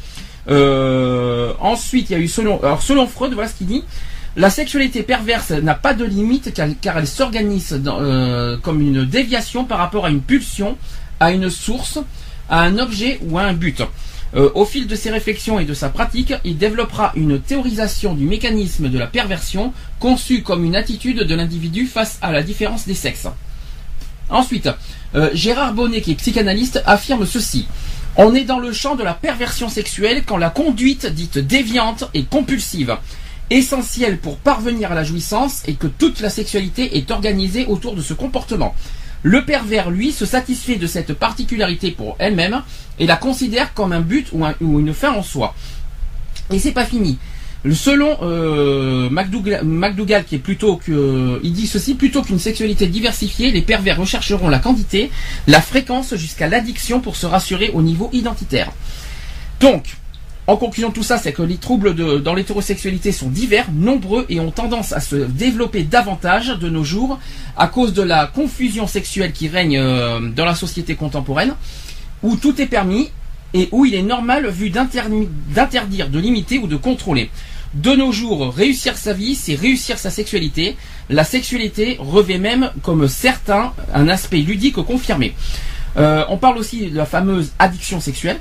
Ensuite, 1.61 2.09
il 2.11 2.13
y 2.13 2.17
a 2.17 2.21
eu 2.21 2.29
selon, 2.29 2.63
alors 2.63 2.83
selon 2.83 3.09
Freud, 3.09 3.35
voilà 3.35 3.49
ce 3.49 3.55
qu'il 3.55 3.67
dit. 3.67 3.83
La 4.39 4.51
sexualité 4.51 5.03
perverse 5.03 5.51
n'a 5.51 5.75
pas 5.75 5.95
de 5.95 6.05
limite 6.05 6.55
car, 6.81 6.97
elle 6.97 7.09
s'organise 7.09 7.83
euh, 7.85 8.57
comme 8.59 8.81
une 8.81 9.05
déviation 9.05 9.65
par 9.65 9.79
rapport 9.79 10.07
à 10.07 10.11
une 10.11 10.21
pulsion, 10.21 10.79
à 11.19 11.33
une 11.33 11.51
source, 11.51 11.99
à 12.49 12.63
un 12.63 12.79
objet 12.79 13.19
ou 13.23 13.37
à 13.41 13.43
un 13.43 13.53
but. 13.53 13.83
Euh, 14.37 14.49
au 14.55 14.65
fil 14.65 14.87
de 14.87 14.95
ses 14.95 15.11
réflexions 15.11 15.59
et 15.59 15.65
de 15.65 15.75
sa 15.75 15.89
pratique, 15.89 16.35
il 16.45 16.57
développera 16.57 17.11
une 17.17 17.41
théorisation 17.41 18.15
du 18.15 18.27
mécanisme 18.27 18.89
de 18.89 18.97
la 18.97 19.09
perversion 19.09 19.73
conçue 19.99 20.45
comme 20.45 20.65
une 20.65 20.77
attitude 20.77 21.19
de 21.25 21.35
l'individu 21.35 21.87
face 21.87 22.17
à 22.23 22.31
la 22.31 22.45
différence 22.45 22.87
des 22.87 22.95
sexes. 22.95 23.27
Ensuite, 24.31 24.69
euh, 25.17 25.31
Gérard 25.35 25.75
Bonnet, 25.75 26.01
qui 26.01 26.13
est 26.13 26.15
psychanalyste, 26.15 26.81
affirme 26.87 27.27
ceci. 27.27 27.67
On 28.15 28.37
est 28.37 28.45
dans 28.45 28.61
le 28.61 28.73
champ 28.73 28.95
de 28.95 29.03
la 29.03 29.15
perversion 29.15 29.69
sexuelle 29.69 30.23
quand 30.25 30.37
la 30.37 30.51
conduite 30.51 31.07
dite 31.07 31.39
déviante 31.39 32.09
est 32.15 32.31
compulsive, 32.31 32.97
essentielle 33.51 34.19
pour 34.19 34.39
parvenir 34.39 34.93
à 34.93 34.95
la 34.95 35.05
jouissance 35.05 35.63
et 35.67 35.75
que 35.75 35.87
toute 35.87 36.21
la 36.21 36.31
sexualité 36.31 36.97
est 36.99 37.11
organisée 37.11 37.67
autour 37.67 37.95
de 37.95 38.03
ce 38.03 38.15
comportement. 38.15 38.75
Le 39.23 39.45
pervers, 39.45 39.91
lui, 39.91 40.13
se 40.13 40.27
satisfait 40.27 40.77
de 40.77 40.87
cette 40.87 41.13
particularité 41.13 41.91
pour 41.91 42.17
elle-même 42.19 42.63
et 42.99 43.07
la 43.07 43.17
considère 43.17 43.75
comme 43.75 43.93
un 43.93 44.01
but 44.01 44.29
ou, 44.33 44.79
une 44.79 44.95
fin 44.95 45.13
en 45.13 45.23
soi. 45.23 45.55
Et 46.53 46.59
c'est 46.59 46.73
pas 46.73 46.85
fini. 46.85 47.19
Selon 47.73 48.17
euh, 48.23 49.11
McDougall, 49.11 50.25
qui 50.25 50.37
est 50.37 50.39
plutôt 50.39 50.77
que, 50.77 51.41
il 51.43 51.53
dit 51.53 51.67
ceci 51.67 51.95
plutôt 51.95 52.23
qu'une 52.23 52.39
sexualité 52.39 52.87
diversifiée, 52.87 53.51
les 53.51 53.63
pervers 53.63 53.99
rechercheront 53.99 54.49
la 54.49 54.61
quantité, 54.61 55.11
la 55.49 55.61
fréquence 55.61 56.15
jusqu'à 56.15 56.47
l'addiction 56.47 57.01
pour 57.01 57.17
se 57.17 57.27
rassurer 57.27 57.71
au 57.75 57.83
niveau 57.83 58.11
identitaire. 58.13 58.71
Donc, 59.61 59.97
en 60.49 60.57
conclusion, 60.57 60.91
tout 60.91 61.03
ça, 61.03 61.19
c'est 61.19 61.35
que 61.35 61.43
les 61.43 61.59
troubles 61.59 61.95
dans 62.23 62.33
l'hétérosexualité 62.33 63.13
sont 63.13 63.29
divers, 63.29 63.67
nombreux 63.71 64.25
et 64.31 64.41
ont 64.41 64.51
tendance 64.51 64.95
à 64.95 65.01
se 65.01 65.17
développer 65.17 65.83
davantage 65.83 66.59
de 66.59 66.71
nos 66.71 66.85
jours 66.85 67.19
à 67.55 67.69
cause 67.69 67.93
de 67.93 68.01
la 68.01 68.27
confusion 68.27 68.87
sexuelle 68.87 69.33
qui 69.33 69.49
règne 69.49 69.77
euh, 69.77 70.21
dans 70.21 70.47
la 70.47 70.55
société 70.55 70.95
contemporaine, 70.95 71.55
où 72.23 72.37
tout 72.37 72.63
est 72.63 72.67
permis 72.67 73.11
et 73.53 73.69
où 73.73 73.85
il 73.85 73.95
est 73.95 74.03
normal 74.03 74.49
vu 74.49 74.71
d'interdire, 74.71 76.09
de 76.09 76.19
limiter 76.19 76.59
ou 76.59 76.67
de 76.67 76.77
contrôler. 76.77 77.29
De 77.75 77.95
nos 77.95 78.11
jours, 78.11 78.51
réussir 78.51 78.97
sa 78.97 79.13
vie, 79.13 79.35
c'est 79.35 79.55
réussir 79.55 79.99
sa 79.99 80.09
sexualité. 80.09 80.79
La 81.11 81.25
sexualité 81.25 81.99
revêt 82.01 82.39
même, 82.39 82.71
comme 82.83 83.07
certains, 83.07 83.75
un 83.93 84.09
aspect 84.09 84.39
ludique 84.39 84.77
confirmé. 84.77 85.35
Euh, 85.99 86.25
on 86.31 86.39
parle 86.39 86.57
aussi 86.57 86.89
de 86.89 86.97
la 86.97 87.05
fameuse 87.05 87.53
addiction 87.59 88.01
sexuelle 88.01 88.41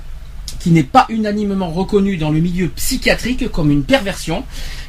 qui 0.60 0.72
n'est 0.72 0.84
pas 0.84 1.06
unanimement 1.10 1.70
reconnue 1.70 2.18
dans 2.18 2.32
le 2.32 2.40
milieu 2.40 2.70
psychiatrique 2.70 3.52
comme 3.52 3.72
une 3.72 3.84
perversion, 3.84 4.44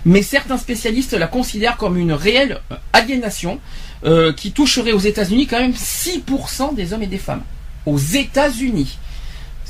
mais 0.04 0.22
certains 0.22 0.59
spécialistes 0.59 1.12
la 1.12 1.26
considèrent 1.26 1.76
comme 1.76 1.96
une 1.96 2.12
réelle 2.12 2.61
aliénation 2.92 3.61
euh, 4.04 4.33
qui 4.33 4.52
toucherait 4.52 4.92
aux 4.92 4.98
États-Unis 4.98 5.46
quand 5.46 5.61
même 5.61 5.72
6% 5.72 6.74
des 6.74 6.92
hommes 6.92 7.02
et 7.02 7.07
des 7.09 7.18
femmes. 7.18 7.42
Aux 7.87 7.98
États-Unis. 7.98 8.98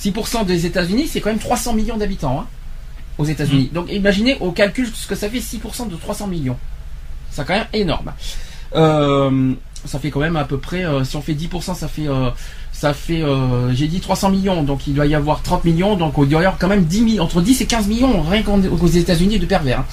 6% 0.00 0.46
des 0.46 0.66
États-Unis, 0.66 1.08
c'est 1.10 1.20
quand 1.20 1.30
même 1.30 1.38
300 1.38 1.74
millions 1.74 1.96
d'habitants 1.96 2.40
hein, 2.40 2.46
aux 3.18 3.24
États-Unis. 3.24 3.70
Mmh. 3.70 3.74
Donc 3.74 3.90
imaginez 3.90 4.36
au 4.40 4.52
calcul 4.52 4.88
ce 4.92 5.06
que 5.06 5.14
ça 5.14 5.28
fait 5.28 5.38
6% 5.38 5.88
de 5.88 5.96
300 5.96 6.28
millions. 6.28 6.56
C'est 7.30 7.46
quand 7.46 7.54
même 7.54 7.66
énorme. 7.72 8.12
Euh, 8.74 9.54
ça 9.84 9.98
fait 9.98 10.10
quand 10.10 10.20
même 10.20 10.36
à 10.36 10.44
peu 10.44 10.58
près, 10.58 10.84
euh, 10.84 11.04
si 11.04 11.16
on 11.16 11.22
fait 11.22 11.34
10%, 11.34 11.74
ça 11.74 11.88
fait 11.88 12.08
ça 12.78 12.94
fait, 12.94 13.22
euh, 13.22 13.74
j'ai 13.74 13.88
dit 13.88 13.98
300 13.98 14.30
millions, 14.30 14.62
donc 14.62 14.86
il 14.86 14.94
doit 14.94 15.06
y 15.06 15.14
avoir 15.16 15.42
30 15.42 15.64
millions, 15.64 15.96
donc 15.96 16.14
il 16.18 16.28
doit 16.28 16.42
y 16.42 16.44
avoir 16.44 16.58
quand 16.58 16.68
même 16.68 16.84
10 16.84 17.18
entre 17.18 17.40
10 17.40 17.60
et 17.60 17.66
15 17.66 17.88
millions 17.88 18.22
rien 18.22 18.42
qu'aux 18.44 18.86
États-Unis 18.86 19.40
de 19.40 19.46
pervers. 19.46 19.80
Hein. 19.80 19.86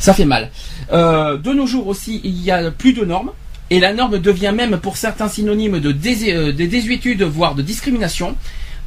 Ça 0.00 0.12
fait 0.12 0.24
mal. 0.24 0.50
Euh, 0.90 1.36
de 1.36 1.52
nos 1.52 1.66
jours 1.68 1.86
aussi, 1.86 2.20
il 2.24 2.42
y 2.42 2.50
a 2.50 2.72
plus 2.72 2.92
de 2.92 3.04
normes, 3.04 3.30
et 3.70 3.78
la 3.78 3.92
norme 3.92 4.18
devient 4.18 4.52
même 4.52 4.78
pour 4.78 4.96
certains 4.96 5.28
synonymes 5.28 5.78
de, 5.78 5.94
euh, 6.30 6.52
désuétude, 6.52 7.22
voire 7.22 7.54
de 7.54 7.62
discrimination. 7.62 8.34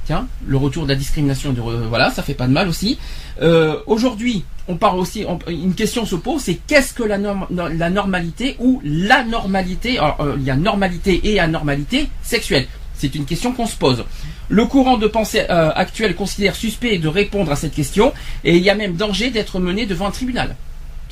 Tiens, 0.06 0.28
le 0.46 0.58
retour 0.58 0.84
de 0.84 0.90
la 0.90 0.96
discrimination, 0.96 1.54
de, 1.54 1.62
voilà, 1.62 2.12
ça 2.12 2.24
fait 2.24 2.34
pas 2.34 2.48
de 2.48 2.54
mal 2.54 2.68
aussi. 2.68 3.00
Aujourd'hui, 3.88 4.44
on 4.68 4.76
parle 4.76 5.00
aussi, 5.00 5.26
une 5.48 5.74
question 5.74 6.06
se 6.06 6.16
pose, 6.16 6.42
c'est 6.42 6.60
qu'est-ce 6.68 6.94
que 6.94 7.04
la, 7.04 7.18
la 7.18 7.90
normalité 7.90 8.56
ou 8.60 8.82
la 8.84 9.24
normalité 9.24 10.00
Il 10.38 10.44
y 10.44 10.52
a 10.52 10.56
normalité 10.56 11.22
et 11.24 11.40
anormalité 11.40 12.08
sexuelle? 12.22 12.68
C'est 13.02 13.16
une 13.16 13.26
question 13.26 13.52
qu'on 13.52 13.66
se 13.66 13.76
pose. 13.76 14.06
Le 14.48 14.66
courant 14.66 14.98
de 14.98 15.08
pensée 15.08 15.46
euh, 15.50 15.72
actuel 15.74 16.14
considère 16.14 16.56
suspect 16.56 17.00
de 17.00 17.08
répondre 17.08 17.52
à 17.52 17.56
cette 17.56 17.74
question 17.74 18.14
et 18.44 18.58
il 18.58 18.62
y 18.62 18.70
a 18.70 18.76
même 18.76 18.96
danger 18.96 19.32
d'être 19.32 19.60
mené 19.60 19.88
devant 19.88 20.06
un 20.06 20.12
tribunal. 20.12 20.56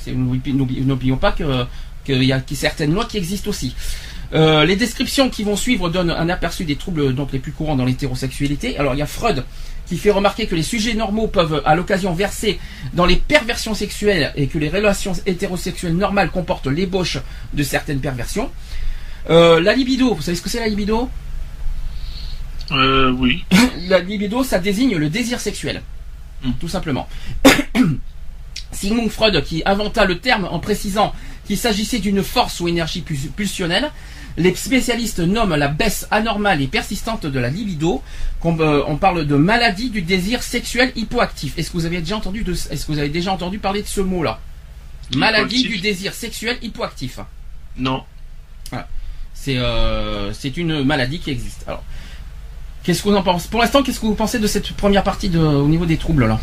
N'oublions 0.05 1.17
pas 1.17 1.31
qu'il 1.31 2.23
y 2.23 2.31
a 2.31 2.41
certaines 2.53 2.93
lois 2.93 3.05
qui 3.05 3.17
existent 3.17 3.49
aussi. 3.49 3.75
Euh, 4.33 4.65
les 4.65 4.75
descriptions 4.75 5.31
qui 5.31 5.43
vont 5.43 5.55
suivre 5.55 5.89
donnent 5.89 6.11
un 6.11 6.29
aperçu 6.29 6.63
des 6.63 6.75
troubles 6.75 7.15
donc 7.15 7.31
les 7.33 7.39
plus 7.39 7.53
courants 7.53 7.75
dans 7.75 7.85
l'hétérosexualité. 7.85 8.77
Alors 8.77 8.93
il 8.93 8.99
y 8.99 9.01
a 9.01 9.07
Freud 9.07 9.43
qui 9.89 9.97
fait 9.97 10.11
remarquer 10.11 10.45
que 10.45 10.55
les 10.55 10.63
sujets 10.63 10.93
normaux 10.93 11.27
peuvent 11.27 11.63
à 11.65 11.75
l'occasion 11.75 12.13
verser 12.13 12.59
dans 12.93 13.07
les 13.07 13.15
perversions 13.15 13.73
sexuelles 13.73 14.31
et 14.35 14.47
que 14.47 14.59
les 14.59 14.69
relations 14.69 15.13
hétérosexuelles 15.25 15.95
normales 15.95 16.29
comportent 16.29 16.67
l'ébauche 16.67 17.17
de 17.53 17.63
certaines 17.63 17.99
perversions. 17.99 18.51
Euh, 19.31 19.59
la 19.59 19.73
libido, 19.73 20.13
vous 20.13 20.21
savez 20.21 20.37
ce 20.37 20.43
que 20.43 20.49
c'est 20.49 20.59
la 20.59 20.67
libido? 20.67 21.09
Euh, 22.71 23.11
oui. 23.17 23.43
La 23.87 23.97
libido, 23.97 24.43
ça 24.43 24.59
désigne 24.59 24.95
le 24.95 25.09
désir 25.09 25.39
sexuel. 25.39 25.81
Hmm. 26.43 26.51
Tout 26.59 26.67
simplement. 26.67 27.09
Sigmund 28.71 29.09
Freud, 29.09 29.43
qui 29.43 29.63
inventa 29.65 30.05
le 30.05 30.19
terme 30.19 30.45
en 30.45 30.59
précisant 30.59 31.11
qu'il 31.47 31.57
s'agissait 31.57 31.97
d'une 31.97 32.21
force 32.21 32.59
ou 32.59 32.67
énergie 32.67 33.01
pulsionnelle, 33.01 33.89
les 34.39 34.55
spécialistes 34.55 35.19
nomment 35.19 35.55
la 35.55 35.67
baisse 35.67 36.07
anormale 36.11 36.61
et 36.61 36.67
persistante 36.67 37.25
de 37.25 37.39
la 37.39 37.49
libido. 37.49 38.01
Euh, 38.45 38.83
on, 38.87 38.95
parle 38.95 39.25
de 39.25 39.35
maladie 39.35 39.89
du 39.89 40.01
désir 40.01 40.41
sexuel 40.41 40.93
hypoactif. 40.95 41.57
Est-ce 41.57 41.69
que 41.69 41.73
vous 41.73 41.85
avez 41.85 41.99
déjà 41.99 42.15
entendu 42.15 42.43
de, 42.43 42.53
est-ce 42.53 42.85
que 42.85 42.91
vous 42.91 42.99
avez 42.99 43.09
déjà 43.09 43.33
entendu 43.33 43.59
parler 43.59 43.81
de 43.81 43.87
ce 43.87 43.99
mot-là? 44.01 44.39
Maladie 45.15 45.67
du 45.67 45.79
désir 45.79 46.13
sexuel 46.13 46.57
hypoactif. 46.61 47.19
Non. 47.77 48.03
C'est 49.33 49.57
euh, 49.57 50.33
c'est 50.33 50.57
une 50.57 50.83
maladie 50.83 51.19
qui 51.19 51.31
existe. 51.31 51.63
Alors, 51.65 51.83
Qu'est-ce 52.83 53.03
que 53.03 53.09
vous 53.09 53.15
en 53.15 53.23
pensez? 53.23 53.49
Pour 53.49 53.59
l'instant, 53.59 53.83
qu'est-ce 53.83 53.99
que 53.99 54.05
vous 54.05 54.15
pensez 54.15 54.39
de 54.39 54.47
cette 54.47 54.71
première 54.71 55.03
partie 55.03 55.29
au 55.35 55.67
niveau 55.67 55.85
des 55.85 55.97
troubles 55.97 56.25
là? 56.25 56.39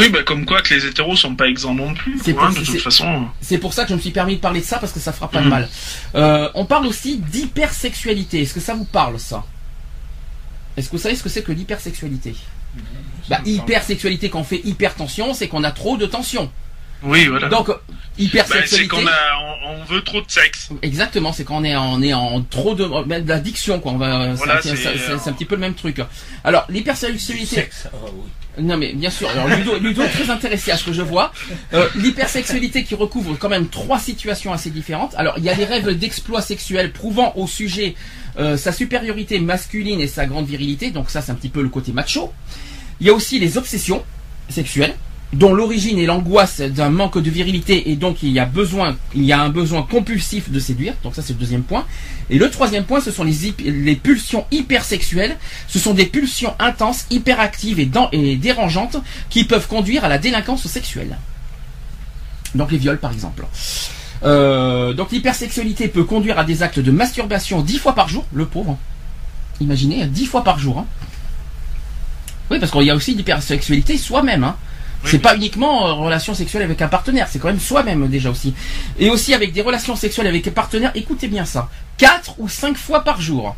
Oui, 0.00 0.08
bah 0.08 0.22
comme 0.24 0.44
quoi 0.46 0.62
que 0.62 0.74
les 0.74 0.86
hétéros 0.86 1.16
sont 1.16 1.34
pas 1.34 1.46
exempts 1.48 1.74
non 1.74 1.94
plus. 1.94 2.18
C'est 2.22 2.36
hein, 2.36 2.50
de 2.50 2.64
toute 2.64 2.80
façon. 2.80 3.26
C'est 3.40 3.58
pour 3.58 3.72
ça 3.72 3.84
que 3.84 3.90
je 3.90 3.94
me 3.94 4.00
suis 4.00 4.10
permis 4.10 4.36
de 4.36 4.40
parler 4.40 4.60
de 4.60 4.64
ça 4.64 4.78
parce 4.78 4.92
que 4.92 5.00
ça 5.00 5.12
fera 5.12 5.28
pas 5.28 5.40
de 5.40 5.44
mhm. 5.44 5.50
mal. 5.50 5.68
Euh, 6.14 6.48
on 6.54 6.64
parle 6.64 6.86
aussi 6.86 7.18
d'hypersexualité. 7.18 8.42
Est-ce 8.42 8.54
que 8.54 8.60
ça 8.60 8.74
vous 8.74 8.84
parle 8.84 9.18
ça? 9.18 9.44
Est-ce 10.76 10.88
que 10.88 10.96
vous 10.96 11.02
savez 11.02 11.16
ce 11.16 11.22
que 11.22 11.28
c'est 11.28 11.42
que 11.42 11.52
l'hypersexualité? 11.52 12.34
Bah 13.28 13.40
hypersexualité 13.44 14.30
quand 14.30 14.40
on 14.40 14.44
fait 14.44 14.60
hypertension, 14.64 15.34
c'est 15.34 15.48
qu'on 15.48 15.64
a 15.64 15.70
trop 15.70 15.96
de 15.96 16.06
tension. 16.06 16.50
Oui, 17.02 17.26
voilà. 17.26 17.48
Donc 17.48 17.70
hypersexualité. 18.18 18.76
c'est 18.76 18.88
qu'on 18.88 19.06
a, 19.06 19.60
on, 19.64 19.84
veut 19.84 20.02
trop 20.02 20.20
de 20.20 20.30
sexe. 20.30 20.70
Exactement, 20.82 21.32
c'est 21.32 21.44
qu'on 21.44 21.64
est, 21.64 21.76
on 21.76 22.02
est 22.02 22.12
en 22.12 22.42
trop 22.42 22.74
de, 22.74 22.86
ben, 23.06 23.24
d'addiction, 23.24 23.80
quoi. 23.80 23.92
On 23.92 23.98
va, 23.98 24.36
c'est, 24.36 25.28
un 25.28 25.32
petit 25.32 25.44
peu 25.44 25.54
le 25.54 25.60
même 25.60 25.74
truc. 25.74 26.00
Alors 26.44 26.66
l'hypersexualité. 26.68 27.68
Oh, 27.92 28.24
non 28.58 28.76
mais 28.76 28.92
bien 28.92 29.10
sûr. 29.10 29.28
Alors 29.30 29.48
Ludo, 29.48 29.78
Ludo 29.78 30.02
est 30.02 30.08
très 30.08 30.30
intéressé 30.30 30.70
à 30.70 30.76
ce 30.76 30.84
que 30.84 30.92
je 30.92 31.02
vois. 31.02 31.32
Euh, 31.72 31.88
l'hypersexualité 31.94 32.84
qui 32.84 32.94
recouvre 32.94 33.36
quand 33.38 33.48
même 33.48 33.68
trois 33.68 33.98
situations 33.98 34.52
assez 34.52 34.70
différentes. 34.70 35.14
Alors 35.16 35.34
il 35.38 35.44
y 35.44 35.48
a 35.48 35.54
les 35.54 35.64
rêves 35.64 35.90
d'exploit 35.90 36.42
sexuel 36.42 36.92
prouvant 36.92 37.32
au 37.36 37.46
sujet 37.46 37.94
euh, 38.38 38.56
sa 38.56 38.72
supériorité 38.72 39.40
masculine 39.40 40.00
et 40.00 40.08
sa 40.08 40.26
grande 40.26 40.46
virilité. 40.46 40.90
Donc 40.90 41.10
ça 41.10 41.22
c'est 41.22 41.32
un 41.32 41.36
petit 41.36 41.48
peu 41.48 41.62
le 41.62 41.68
côté 41.68 41.92
macho. 41.92 42.32
Il 43.00 43.06
y 43.06 43.10
a 43.10 43.14
aussi 43.14 43.38
les 43.38 43.56
obsessions 43.56 44.04
sexuelles 44.48 44.94
dont 45.32 45.54
l'origine 45.54 45.98
est 45.98 46.06
l'angoisse 46.06 46.60
d'un 46.60 46.90
manque 46.90 47.18
de 47.18 47.30
virilité 47.30 47.90
et 47.90 47.96
donc 47.96 48.22
il 48.22 48.30
y 48.30 48.40
a 48.40 48.46
besoin, 48.46 48.96
il 49.14 49.24
y 49.24 49.32
a 49.32 49.40
un 49.40 49.48
besoin 49.48 49.82
compulsif 49.82 50.50
de 50.50 50.58
séduire. 50.58 50.94
Donc 51.04 51.14
ça 51.14 51.22
c'est 51.22 51.34
le 51.34 51.38
deuxième 51.38 51.62
point. 51.62 51.86
Et 52.30 52.38
le 52.38 52.50
troisième 52.50 52.84
point, 52.84 53.00
ce 53.00 53.10
sont 53.10 53.24
les, 53.24 53.54
les 53.64 53.96
pulsions 53.96 54.46
hypersexuelles. 54.50 55.36
Ce 55.68 55.78
sont 55.78 55.94
des 55.94 56.06
pulsions 56.06 56.54
intenses, 56.58 57.06
hyperactives 57.10 57.80
et, 57.80 58.36
dérangeantes 58.36 58.96
qui 59.30 59.44
peuvent 59.44 59.68
conduire 59.68 60.04
à 60.04 60.08
la 60.08 60.18
délinquance 60.18 60.66
sexuelle. 60.66 61.16
Donc 62.54 62.72
les 62.72 62.78
viols 62.78 62.98
par 62.98 63.12
exemple. 63.12 63.46
Euh, 64.22 64.92
donc 64.92 65.12
l'hypersexualité 65.12 65.88
peut 65.88 66.04
conduire 66.04 66.38
à 66.38 66.44
des 66.44 66.62
actes 66.62 66.80
de 66.80 66.90
masturbation 66.90 67.62
dix 67.62 67.78
fois 67.78 67.94
par 67.94 68.08
jour, 68.08 68.26
le 68.32 68.46
pauvre. 68.46 68.76
Imaginez, 69.60 70.06
dix 70.06 70.26
fois 70.26 70.42
par 70.42 70.58
jour. 70.58 70.78
Hein. 70.78 70.86
Oui, 72.50 72.58
parce 72.58 72.72
qu'il 72.72 72.82
y 72.82 72.90
a 72.90 72.94
aussi 72.96 73.14
l'hypersexualité 73.14 73.96
soi-même. 73.96 74.42
Hein. 74.42 74.56
C'est 75.04 75.18
pas 75.18 75.34
uniquement 75.36 75.86
euh, 75.86 75.92
relation 75.92 76.34
sexuelle 76.34 76.62
avec 76.62 76.82
un 76.82 76.88
partenaire, 76.88 77.28
c'est 77.28 77.38
quand 77.38 77.48
même 77.48 77.60
soi-même 77.60 78.08
déjà 78.08 78.30
aussi. 78.30 78.54
Et 78.98 79.10
aussi 79.10 79.34
avec 79.34 79.52
des 79.52 79.62
relations 79.62 79.96
sexuelles 79.96 80.26
avec 80.26 80.46
un 80.46 80.50
partenaire, 80.50 80.92
écoutez 80.94 81.28
bien 81.28 81.44
ça, 81.44 81.68
4 81.98 82.34
ou 82.38 82.48
5 82.48 82.76
fois 82.76 83.02
par 83.02 83.20
jour. 83.20 83.56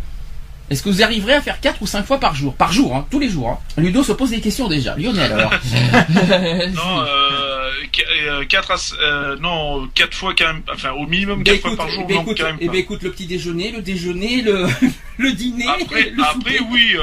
Est-ce 0.72 0.82
que 0.82 0.88
vous 0.88 1.02
arriverez 1.02 1.34
à 1.34 1.42
faire 1.42 1.60
4 1.60 1.82
ou 1.82 1.86
5 1.86 2.06
fois 2.06 2.18
par 2.18 2.34
jour? 2.34 2.54
Par 2.54 2.72
jour, 2.72 2.96
hein, 2.96 3.06
tous 3.10 3.18
les 3.18 3.28
jours. 3.28 3.50
Hein. 3.50 3.58
Ludo 3.76 4.02
se 4.02 4.12
pose 4.12 4.30
des 4.30 4.40
questions 4.40 4.68
déjà. 4.68 4.96
Lionel, 4.96 5.30
alors. 5.30 5.50
non, 6.72 7.04
euh, 7.06 8.44
4 8.48 8.70
euh, 8.70 8.76
euh, 9.02 9.36
non, 9.38 9.86
4 9.94 10.14
fois 10.14 10.32
quand 10.36 10.46
même, 10.46 10.62
enfin 10.72 10.92
au 10.92 11.06
minimum 11.06 11.44
4 11.44 11.60
fois 11.60 11.76
par 11.76 11.90
jour. 11.90 12.06
Eh 12.08 12.12
ben, 12.14 12.20
écoute, 12.22 12.38
quand 12.38 12.46
même 12.46 12.56
eh 12.58 12.78
écoute, 12.78 13.02
le 13.02 13.10
petit 13.10 13.26
déjeuner, 13.26 13.70
le 13.70 13.82
déjeuner, 13.82 14.40
le, 14.40 14.66
le 15.18 15.32
dîner. 15.32 15.66
Après, 15.68 16.10
après 16.30 16.60
oui, 16.70 16.96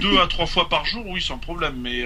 2 0.00 0.20
à 0.20 0.28
3 0.28 0.46
fois 0.46 0.68
par 0.68 0.84
jour, 0.84 1.04
oui, 1.08 1.20
sans 1.20 1.38
problème. 1.38 1.74
Mais 1.82 2.04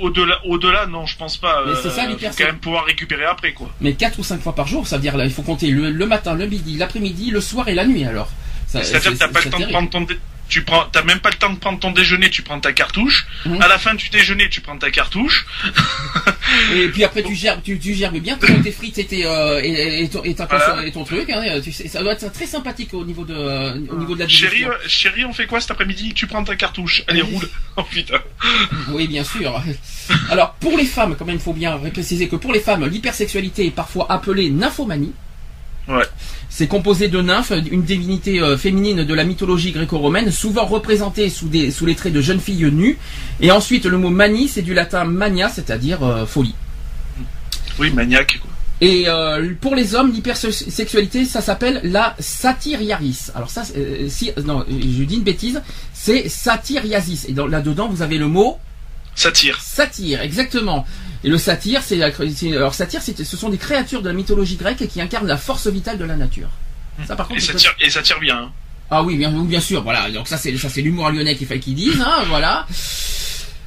au-delà, 0.00 0.44
au-delà, 0.46 0.86
non, 0.86 1.06
je 1.06 1.16
pense 1.16 1.36
pas. 1.36 1.62
Mais 1.66 1.72
c'est 1.82 1.90
ça 1.90 2.08
faut 2.08 2.38
quand 2.38 2.44
même 2.44 2.58
pouvoir 2.58 2.84
récupérer 2.84 3.24
après, 3.24 3.52
quoi. 3.52 3.70
Mais 3.80 3.94
4 3.94 4.18
ou 4.18 4.24
5 4.24 4.40
fois 4.40 4.54
par 4.54 4.66
jour, 4.66 4.86
ça 4.86 4.96
veut 4.96 5.02
dire 5.02 5.16
là, 5.16 5.24
il 5.24 5.32
faut 5.32 5.42
compter 5.42 5.70
le, 5.70 5.90
le 5.90 6.06
matin, 6.06 6.34
le 6.34 6.46
midi, 6.46 6.76
l'après-midi, 6.76 7.30
le 7.30 7.40
soir 7.40 7.68
et 7.68 7.74
la 7.74 7.86
nuit 7.86 8.04
alors. 8.04 8.30
C'est-à-dire 8.66 9.12
que 9.12 9.18
t'as 9.18 9.28
pas 9.28 9.40
le 9.44 9.50
temps 9.50 9.60
de 9.60 9.66
prendre 9.66 9.90
ton, 9.90 10.06
tu 10.52 10.64
prends, 10.64 10.84
t'as 10.92 11.02
même 11.02 11.20
pas 11.20 11.30
le 11.30 11.36
temps 11.36 11.50
de 11.50 11.58
prendre 11.58 11.78
ton 11.78 11.92
déjeuner, 11.92 12.28
tu 12.28 12.42
prends 12.42 12.60
ta 12.60 12.74
cartouche. 12.74 13.26
Mhm. 13.46 13.62
À 13.62 13.68
la 13.68 13.78
fin 13.78 13.94
du 13.94 14.10
déjeuner, 14.10 14.50
tu 14.50 14.60
prends 14.60 14.76
ta 14.76 14.90
cartouche. 14.90 15.46
et 16.74 16.88
puis 16.88 17.04
après, 17.04 17.22
tu 17.22 17.34
gères, 17.34 17.62
tu, 17.62 17.78
tu 17.78 17.94
gères 17.94 18.12
bien 18.12 18.36
tes 18.36 18.70
frites 18.70 18.98
et, 18.98 19.06
tes, 19.06 19.24
euh, 19.24 19.62
et, 19.64 20.06
ton, 20.10 20.22
et, 20.22 20.34
ton 20.92 21.04
truc. 21.04 21.30
Hein, 21.30 21.58
tu 21.64 21.72
sais, 21.72 21.88
ça 21.88 22.02
doit 22.02 22.12
être 22.12 22.30
très 22.32 22.44
sympathique 22.44 22.92
au 22.92 23.02
niveau 23.02 23.24
de, 23.24 23.34
au 23.90 23.96
niveau 23.96 24.14
de 24.14 24.20
la 24.20 24.28
chérie, 24.28 24.66
euh, 24.66 24.74
chérie, 24.86 25.24
on 25.24 25.32
fait 25.32 25.46
quoi 25.46 25.58
cet 25.58 25.70
après-midi? 25.70 26.12
Tu 26.12 26.26
prends 26.26 26.44
ta 26.44 26.54
cartouche. 26.54 27.02
Allez, 27.08 27.22
roule. 27.22 27.48
Oh 27.78 27.84
putain. 27.84 28.20
Oui, 28.88 29.08
bien 29.08 29.24
sûr. 29.24 29.58
Alors, 30.28 30.52
pour 30.60 30.76
les 30.76 30.84
femmes, 30.84 31.16
quand 31.18 31.24
même, 31.24 31.36
il 31.36 31.40
faut 31.40 31.54
bien 31.54 31.78
préciser 31.78 32.28
que 32.28 32.36
pour 32.36 32.52
les 32.52 32.60
femmes, 32.60 32.84
l'hypersexualité 32.86 33.64
est 33.64 33.70
parfois 33.70 34.12
appelée 34.12 34.50
nymphomanie. 34.50 35.14
Ouais. 35.88 36.04
C'est 36.48 36.66
composé 36.66 37.08
de 37.08 37.20
nymphes, 37.20 37.52
une 37.70 37.82
divinité 37.82 38.40
euh, 38.40 38.56
féminine 38.56 39.04
de 39.04 39.14
la 39.14 39.24
mythologie 39.24 39.72
gréco-romaine, 39.72 40.30
souvent 40.30 40.66
représentée 40.66 41.28
sous, 41.30 41.48
des, 41.48 41.70
sous 41.70 41.86
les 41.86 41.94
traits 41.94 42.12
de 42.12 42.20
jeunes 42.20 42.40
filles 42.40 42.70
nues. 42.70 42.98
Et 43.40 43.50
ensuite, 43.50 43.86
le 43.86 43.98
mot 43.98 44.10
manie, 44.10 44.48
c'est 44.48 44.62
du 44.62 44.74
latin 44.74 45.04
mania, 45.04 45.48
c'est-à-dire 45.48 46.02
euh, 46.02 46.26
folie. 46.26 46.54
Oui, 47.78 47.90
maniaque. 47.90 48.38
Quoi. 48.40 48.50
Et 48.80 49.04
euh, 49.06 49.54
pour 49.60 49.74
les 49.74 49.94
hommes, 49.94 50.12
l'hypersexualité, 50.12 51.24
ça 51.24 51.40
s'appelle 51.40 51.80
la 51.84 52.16
satyriaris. 52.18 53.28
Alors 53.34 53.48
ça, 53.48 53.62
si, 54.08 54.32
non, 54.44 54.64
je 54.68 55.04
dis 55.04 55.14
une 55.14 55.22
bêtise, 55.22 55.62
c'est 55.94 56.28
satyriasis. 56.28 57.26
Et 57.28 57.32
là-dedans, 57.32 57.88
vous 57.88 58.02
avez 58.02 58.18
le 58.18 58.26
mot 58.26 58.58
Satire. 59.14 59.60
Satire, 59.60 60.22
exactement. 60.22 60.86
Et 61.24 61.28
le 61.28 61.38
satyre, 61.38 61.82
c'est 61.82 62.02
alors 62.02 62.74
satyre, 62.74 63.00
ce 63.02 63.36
sont 63.36 63.48
des 63.48 63.58
créatures 63.58 64.02
de 64.02 64.08
la 64.08 64.14
mythologie 64.14 64.56
grecque 64.56 64.86
qui 64.88 65.00
incarnent 65.00 65.28
la 65.28 65.36
force 65.36 65.68
vitale 65.68 65.98
de 65.98 66.04
la 66.04 66.16
nature. 66.16 66.48
Ça, 67.06 67.16
par 67.16 67.28
contre, 67.28 67.40
et, 67.40 67.90
ça 67.90 68.02
tire, 68.02 68.20
bien. 68.20 68.36
Hein. 68.36 68.50
Ah 68.90 69.02
oui, 69.02 69.16
bien, 69.16 69.30
bien 69.30 69.60
sûr. 69.60 69.82
Voilà. 69.82 70.10
Donc 70.10 70.28
ça, 70.28 70.36
c'est 70.36 70.56
ça, 70.56 70.68
c'est 70.68 70.82
l'humour 70.82 71.10
lyonnais 71.10 71.36
qui 71.36 71.46
fait 71.46 71.58
qu'ils 71.58 71.74
disent. 71.74 72.00
Hein, 72.00 72.24
voilà. 72.28 72.66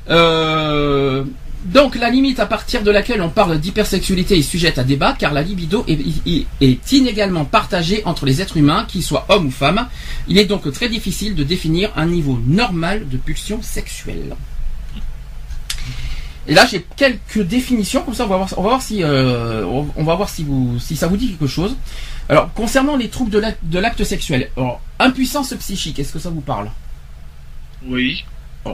Euh, 0.09 1.23
donc 1.65 1.95
la 1.95 2.11
limite 2.11 2.39
à 2.39 2.45
partir 2.45 2.83
de 2.83 2.91
laquelle 2.91 3.23
on 3.23 3.29
parle 3.29 3.59
d'hypersexualité 3.59 4.37
est 4.37 4.43
sujette 4.43 4.77
à 4.77 4.83
débat 4.83 5.15
car 5.17 5.33
la 5.33 5.41
libido 5.41 5.83
est, 5.87 5.97
est, 6.61 6.91
inégalement 6.91 7.43
partagée 7.43 8.03
entre 8.05 8.27
les 8.27 8.39
êtres 8.39 8.57
humains, 8.57 8.85
qu'ils 8.87 9.01
soient 9.01 9.25
hommes 9.29 9.47
ou 9.47 9.51
femmes. 9.51 9.87
Il 10.27 10.37
est 10.37 10.45
donc 10.45 10.71
très 10.71 10.89
difficile 10.89 11.33
de 11.33 11.43
définir 11.43 11.91
un 11.95 12.05
niveau 12.05 12.39
normal 12.45 13.09
de 13.09 13.17
pulsion 13.17 13.63
sexuelle. 13.63 14.35
Et 16.47 16.53
là, 16.53 16.65
j'ai 16.65 16.85
quelques 16.95 17.41
définitions, 17.41 18.03
comme 18.03 18.13
ça, 18.13 18.25
on 18.25 18.27
va 18.27 18.37
voir, 18.37 18.49
on 18.57 18.61
va 18.61 18.69
voir 18.69 18.81
si, 18.81 19.03
euh, 19.03 19.63
on 19.65 20.03
va 20.03 20.15
voir 20.15 20.29
si 20.29 20.43
vous, 20.43 20.79
si 20.79 20.95
ça 20.95 21.07
vous 21.07 21.17
dit 21.17 21.29
quelque 21.29 21.47
chose. 21.47 21.75
Alors, 22.29 22.53
concernant 22.53 22.97
les 22.97 23.09
troubles 23.09 23.31
de 23.31 23.79
l'acte 23.79 24.03
sexuel, 24.03 24.49
alors, 24.57 24.81
impuissance 24.99 25.53
psychique, 25.55 25.99
est-ce 25.99 26.13
que 26.13 26.19
ça 26.19 26.29
vous 26.29 26.41
parle? 26.41 26.69
Oui. 27.85 28.25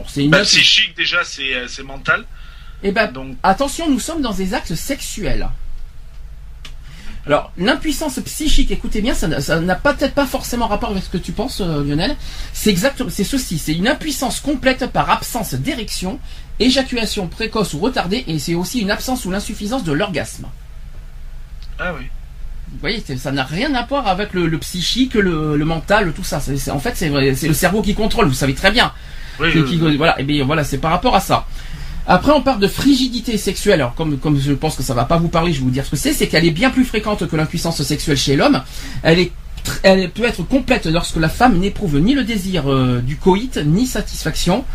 c'est 0.07 0.23
une 0.23 0.31
bah, 0.31 0.41
psychique 0.41 0.95
déjà, 0.95 1.23
c'est, 1.23 1.53
euh, 1.53 1.67
c'est 1.67 1.83
mental. 1.83 2.25
Eh 2.83 2.91
ben, 2.91 3.11
Donc... 3.11 3.37
attention, 3.43 3.89
nous 3.89 3.99
sommes 3.99 4.21
dans 4.21 4.33
des 4.33 4.53
actes 4.53 4.75
sexuels. 4.75 5.49
Alors, 7.27 7.51
l'impuissance 7.55 8.19
psychique, 8.25 8.71
écoutez 8.71 8.99
bien, 9.01 9.13
ça 9.13 9.27
n'a 9.27 9.75
peut-être 9.75 10.15
pas 10.15 10.25
forcément 10.25 10.67
rapport 10.67 10.89
avec 10.89 11.03
ce 11.03 11.09
que 11.09 11.17
tu 11.17 11.33
penses, 11.33 11.61
euh, 11.61 11.83
Lionel. 11.83 12.15
C'est 12.51 12.71
exactement, 12.71 13.11
c'est 13.11 13.23
ceci, 13.23 13.59
c'est 13.59 13.73
une 13.73 13.87
impuissance 13.87 14.39
complète 14.39 14.87
par 14.87 15.09
absence 15.11 15.53
d'érection 15.53 16.19
éjaculation 16.61 17.27
précoce 17.27 17.73
ou 17.73 17.79
retardée, 17.79 18.23
et 18.27 18.39
c'est 18.39 18.55
aussi 18.55 18.79
une 18.79 18.91
absence 18.91 19.25
ou 19.25 19.31
l'insuffisance 19.31 19.83
de 19.83 19.91
l'orgasme. 19.91 20.47
Ah 21.79 21.93
oui. 21.97 22.05
Vous 22.71 22.79
voyez, 22.79 23.03
ça 23.17 23.31
n'a 23.31 23.43
rien 23.43 23.73
à 23.75 23.85
voir 23.85 24.07
avec 24.07 24.33
le, 24.33 24.57
psychique, 24.59 25.15
le, 25.15 25.57
mental, 25.65 26.13
tout 26.13 26.23
ça. 26.23 26.41
en 26.71 26.79
fait, 26.79 26.95
c'est 26.95 27.47
le 27.47 27.53
cerveau 27.53 27.81
qui 27.81 27.93
contrôle, 27.95 28.27
vous 28.27 28.33
savez 28.33 28.53
très 28.53 28.71
bien. 28.71 28.93
Voilà, 29.37 30.19
et 30.19 30.23
bien 30.23 30.45
voilà, 30.45 30.63
c'est 30.63 30.77
par 30.77 30.91
rapport 30.91 31.15
à 31.15 31.19
ça. 31.19 31.45
Après, 32.07 32.31
on 32.31 32.41
parle 32.41 32.59
de 32.59 32.67
frigidité 32.67 33.37
sexuelle. 33.37 33.81
Alors, 33.81 33.93
comme, 33.93 34.17
comme 34.17 34.39
je 34.39 34.53
pense 34.53 34.75
que 34.75 34.83
ça 34.83 34.93
va 34.93 35.05
pas 35.05 35.17
vous 35.17 35.27
parler, 35.27 35.53
je 35.53 35.59
vais 35.59 35.65
vous 35.65 35.71
dire 35.71 35.85
ce 35.85 35.91
que 35.91 35.95
c'est. 35.95 36.13
C'est 36.13 36.27
qu'elle 36.27 36.45
est 36.45 36.51
bien 36.51 36.71
plus 36.71 36.83
fréquente 36.83 37.27
que 37.27 37.35
l'impuissance 37.35 37.81
sexuelle 37.83 38.17
chez 38.17 38.35
l'homme. 38.35 38.61
Elle 39.03 39.19
est 39.19 39.31
elle 39.83 40.09
peut 40.09 40.23
être 40.23 40.43
complète 40.43 40.85
lorsque 40.85 41.17
la 41.17 41.29
femme 41.29 41.57
n'éprouve 41.59 41.99
ni 41.99 42.13
le 42.13 42.23
désir 42.23 42.71
euh, 42.71 43.01
du 43.01 43.17
coït 43.17 43.57
ni 43.57 43.85
satisfaction, 43.87 44.65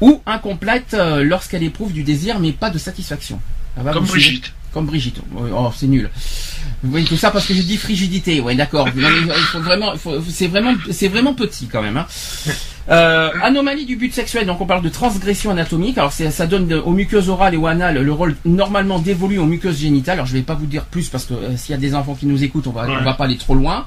ou 0.00 0.20
incomplète 0.26 0.94
euh, 0.94 1.24
lorsqu'elle 1.24 1.62
éprouve 1.62 1.92
du 1.92 2.02
désir 2.02 2.38
mais 2.40 2.52
pas 2.52 2.70
de 2.70 2.78
satisfaction. 2.78 3.40
Comme 3.92 4.04
Brigitte. 4.04 4.52
Comme 4.72 4.86
Brigitte. 4.86 5.20
Oh, 5.36 5.72
c'est 5.74 5.86
nul. 5.86 6.10
Vous 6.82 6.90
voyez 6.90 7.06
tout 7.06 7.16
ça 7.16 7.30
parce 7.30 7.46
que 7.46 7.54
j'ai 7.54 7.62
dit 7.62 7.76
frigidité. 7.76 8.40
Ouais, 8.40 8.54
d'accord. 8.54 8.88
vraiment, 9.54 9.94
c'est 10.28 10.48
vraiment, 10.48 10.74
c'est 10.90 11.08
vraiment 11.08 11.34
petit 11.34 11.66
quand 11.66 11.80
même. 11.80 11.96
Hein. 11.96 12.06
Euh, 12.90 13.30
anomalie 13.42 13.86
du 13.86 13.96
but 13.96 14.12
sexuel. 14.12 14.46
Donc 14.46 14.60
on 14.60 14.66
parle 14.66 14.82
de 14.82 14.88
transgression 14.88 15.50
anatomique. 15.50 15.98
Alors 15.98 16.12
ça 16.12 16.46
donne 16.46 16.72
aux 16.72 16.92
muqueuses 16.92 17.28
orales 17.28 17.54
et 17.54 17.56
ou 17.56 17.66
anales 17.66 18.02
le 18.02 18.12
rôle 18.12 18.36
normalement 18.44 18.98
dévolu 18.98 19.38
aux 19.38 19.46
muqueuses 19.46 19.78
génitales. 19.78 20.14
Alors 20.14 20.26
je 20.26 20.34
vais 20.34 20.42
pas 20.42 20.54
vous 20.54 20.66
dire 20.66 20.84
plus 20.84 21.08
parce 21.08 21.24
que 21.24 21.34
euh, 21.34 21.56
s'il 21.56 21.72
y 21.72 21.74
a 21.74 21.80
des 21.80 21.94
enfants 21.94 22.14
qui 22.14 22.26
nous 22.26 22.42
écoutent, 22.42 22.66
on 22.66 22.72
va, 22.72 22.86
on 22.88 23.02
va 23.02 23.14
pas 23.14 23.24
aller 23.24 23.38
trop 23.38 23.54
loin. 23.54 23.86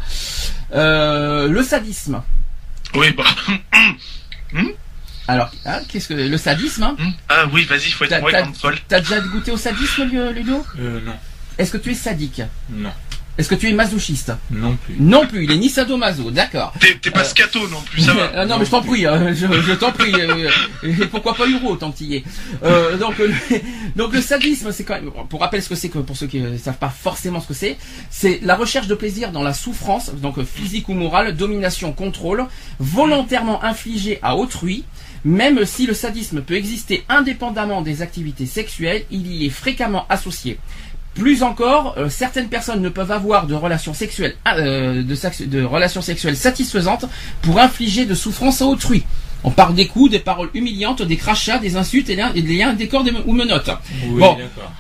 Euh, 0.74 1.48
le 1.48 1.64
sadisme. 1.64 2.22
Oui, 2.96 3.12
bah. 3.12 3.24
Hmm? 4.54 4.70
Alors, 5.28 5.52
hein, 5.66 5.82
qu'est-ce 5.90 6.08
que 6.08 6.14
le 6.14 6.38
sadisme 6.38 6.84
hein? 6.84 6.96
Hmm? 6.98 7.12
Ah 7.28 7.46
oui, 7.52 7.66
vas-y, 7.66 7.92
faut 7.92 8.06
être 8.06 8.22
moins 8.22 8.54
folle. 8.54 8.78
T'as 8.88 9.02
déjà 9.02 9.20
goûté 9.20 9.52
au 9.52 9.58
sadisme, 9.58 10.06
Ludo? 10.34 10.66
Euh, 10.80 11.02
non. 11.06 11.12
Est-ce 11.58 11.74
que 11.74 11.78
tu 11.78 11.92
es 11.92 11.94
sadique? 11.94 12.42
Non. 12.70 12.92
Est-ce 13.38 13.50
que 13.50 13.56
tu 13.56 13.70
es 13.70 13.74
masochiste 13.74 14.32
Non 14.50 14.76
plus. 14.76 14.96
Non 15.00 15.28
plus, 15.28 15.44
il 15.44 15.52
est 15.52 15.58
ni 15.58 15.70
sadomaso, 15.70 16.32
d'accord. 16.32 16.74
T'es 16.80 17.12
pas 17.12 17.22
euh, 17.22 17.24
scato 17.24 17.68
non 17.68 17.82
plus, 17.82 18.02
ça 18.02 18.14
va. 18.14 18.32
Ah 18.36 18.46
non, 18.46 18.58
mais 18.58 18.66
je 18.66 18.72
t'en 18.72 18.82
prie, 18.82 19.06
hein, 19.06 19.34
je, 19.34 19.74
t'en 19.74 19.92
prie. 19.92 20.14
Euh, 20.14 20.50
et 20.84 20.94
pourquoi 21.06 21.34
pas 21.36 21.46
Euro, 21.48 21.76
tant 21.76 21.92
qu'il 21.92 22.08
y 22.08 22.16
est. 22.16 22.24
Euh, 22.64 22.98
donc, 22.98 23.16
donc 23.96 24.14
le 24.14 24.22
sadisme, 24.22 24.72
c'est 24.72 24.84
quand 24.84 24.96
même, 24.96 25.12
pour 25.30 25.42
rappeler 25.42 25.62
ce 25.62 25.70
que 25.70 25.76
c'est 25.76 25.90
que 25.90 26.00
pour 26.00 26.18
ceux 26.18 26.28
qui 26.28 26.40
ne 26.40 26.58
savent 26.58 26.78
pas 26.78 26.90
forcément 26.90 27.40
ce 27.40 27.48
que 27.48 27.54
c'est, 27.54 27.78
c'est 28.10 28.40
la 28.42 28.56
recherche 28.56 28.88
de 28.88 28.96
plaisir 28.96 29.32
dans 29.32 29.44
la 29.44 29.54
souffrance, 29.54 30.12
donc 30.16 30.44
physique 30.44 30.90
ou 30.90 30.94
morale, 30.94 31.36
domination, 31.36 31.94
contrôle, 31.94 32.46
volontairement 32.80 33.64
infligé 33.64 34.20
à 34.24 34.36
autrui. 34.36 34.84
Même 35.26 35.66
si 35.66 35.88
le 35.88 35.94
sadisme 35.94 36.42
peut 36.42 36.54
exister 36.54 37.04
indépendamment 37.10 37.82
des 37.82 38.02
activités 38.02 38.46
sexuelles, 38.46 39.04
il 39.12 39.28
y 39.28 39.48
est 39.48 39.50
fréquemment 39.50 40.06
associé. 40.10 40.58
Plus 41.18 41.42
encore, 41.42 41.96
euh, 41.98 42.10
certaines 42.10 42.48
personnes 42.48 42.82
ne 42.82 42.90
peuvent 42.90 43.12
avoir 43.12 43.48
de 43.48 43.56
relations 43.56 43.96
sexuelles, 43.96 44.36
euh, 44.48 45.02
de, 45.04 45.64
relations 45.64 46.02
sexuelles 46.02 46.38
satisfaisantes 46.38 47.06
pour 47.42 47.60
infliger 47.60 48.06
de 48.06 48.14
souffrances 48.14 48.62
à 48.62 48.66
autrui. 48.66 49.04
On 49.44 49.50
parle 49.50 49.74
des 49.74 49.88
coups, 49.88 50.12
des 50.12 50.20
paroles 50.20 50.50
humiliantes, 50.54 51.02
des 51.02 51.18
crachats, 51.18 51.58
des 51.58 51.76
insultes 51.76 52.10
et 52.10 52.16
des 52.16 52.58
liens, 52.58 52.74
des 52.74 52.88
corps 52.88 53.06
ou 53.26 53.34
menottes. 53.34 53.70
bon, 54.06 54.38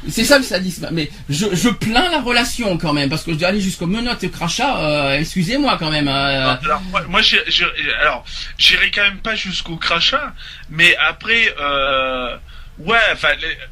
c'est 0.09 0.23
ça 0.23 0.37
le 0.37 0.43
sadisme. 0.43 0.89
Mais 0.91 1.09
je, 1.29 1.69
plains 1.69 2.09
la 2.11 2.21
relation 2.21 2.77
quand 2.77 2.93
même 2.93 3.09
parce 3.09 3.23
que 3.23 3.33
je 3.33 3.37
dois 3.37 3.49
aller 3.49 3.61
jusqu'aux 3.61 3.87
menottes 3.87 4.23
et 4.23 4.29
crachats. 4.29 4.77
Euh, 4.79 5.19
excusez-moi 5.19 5.77
quand 5.79 5.91
même. 5.91 6.07
Alors 6.07 6.59
moi, 7.09 7.21
alors 8.01 8.25
j'irai 8.57 8.91
quand 8.91 9.03
même 9.03 9.19
pas 9.19 9.35
jusqu'au 9.35 9.77
crachat, 9.77 10.33
mais 10.69 10.95
après. 10.97 11.53
Ouais, 12.79 12.99
enfin, 13.11 13.29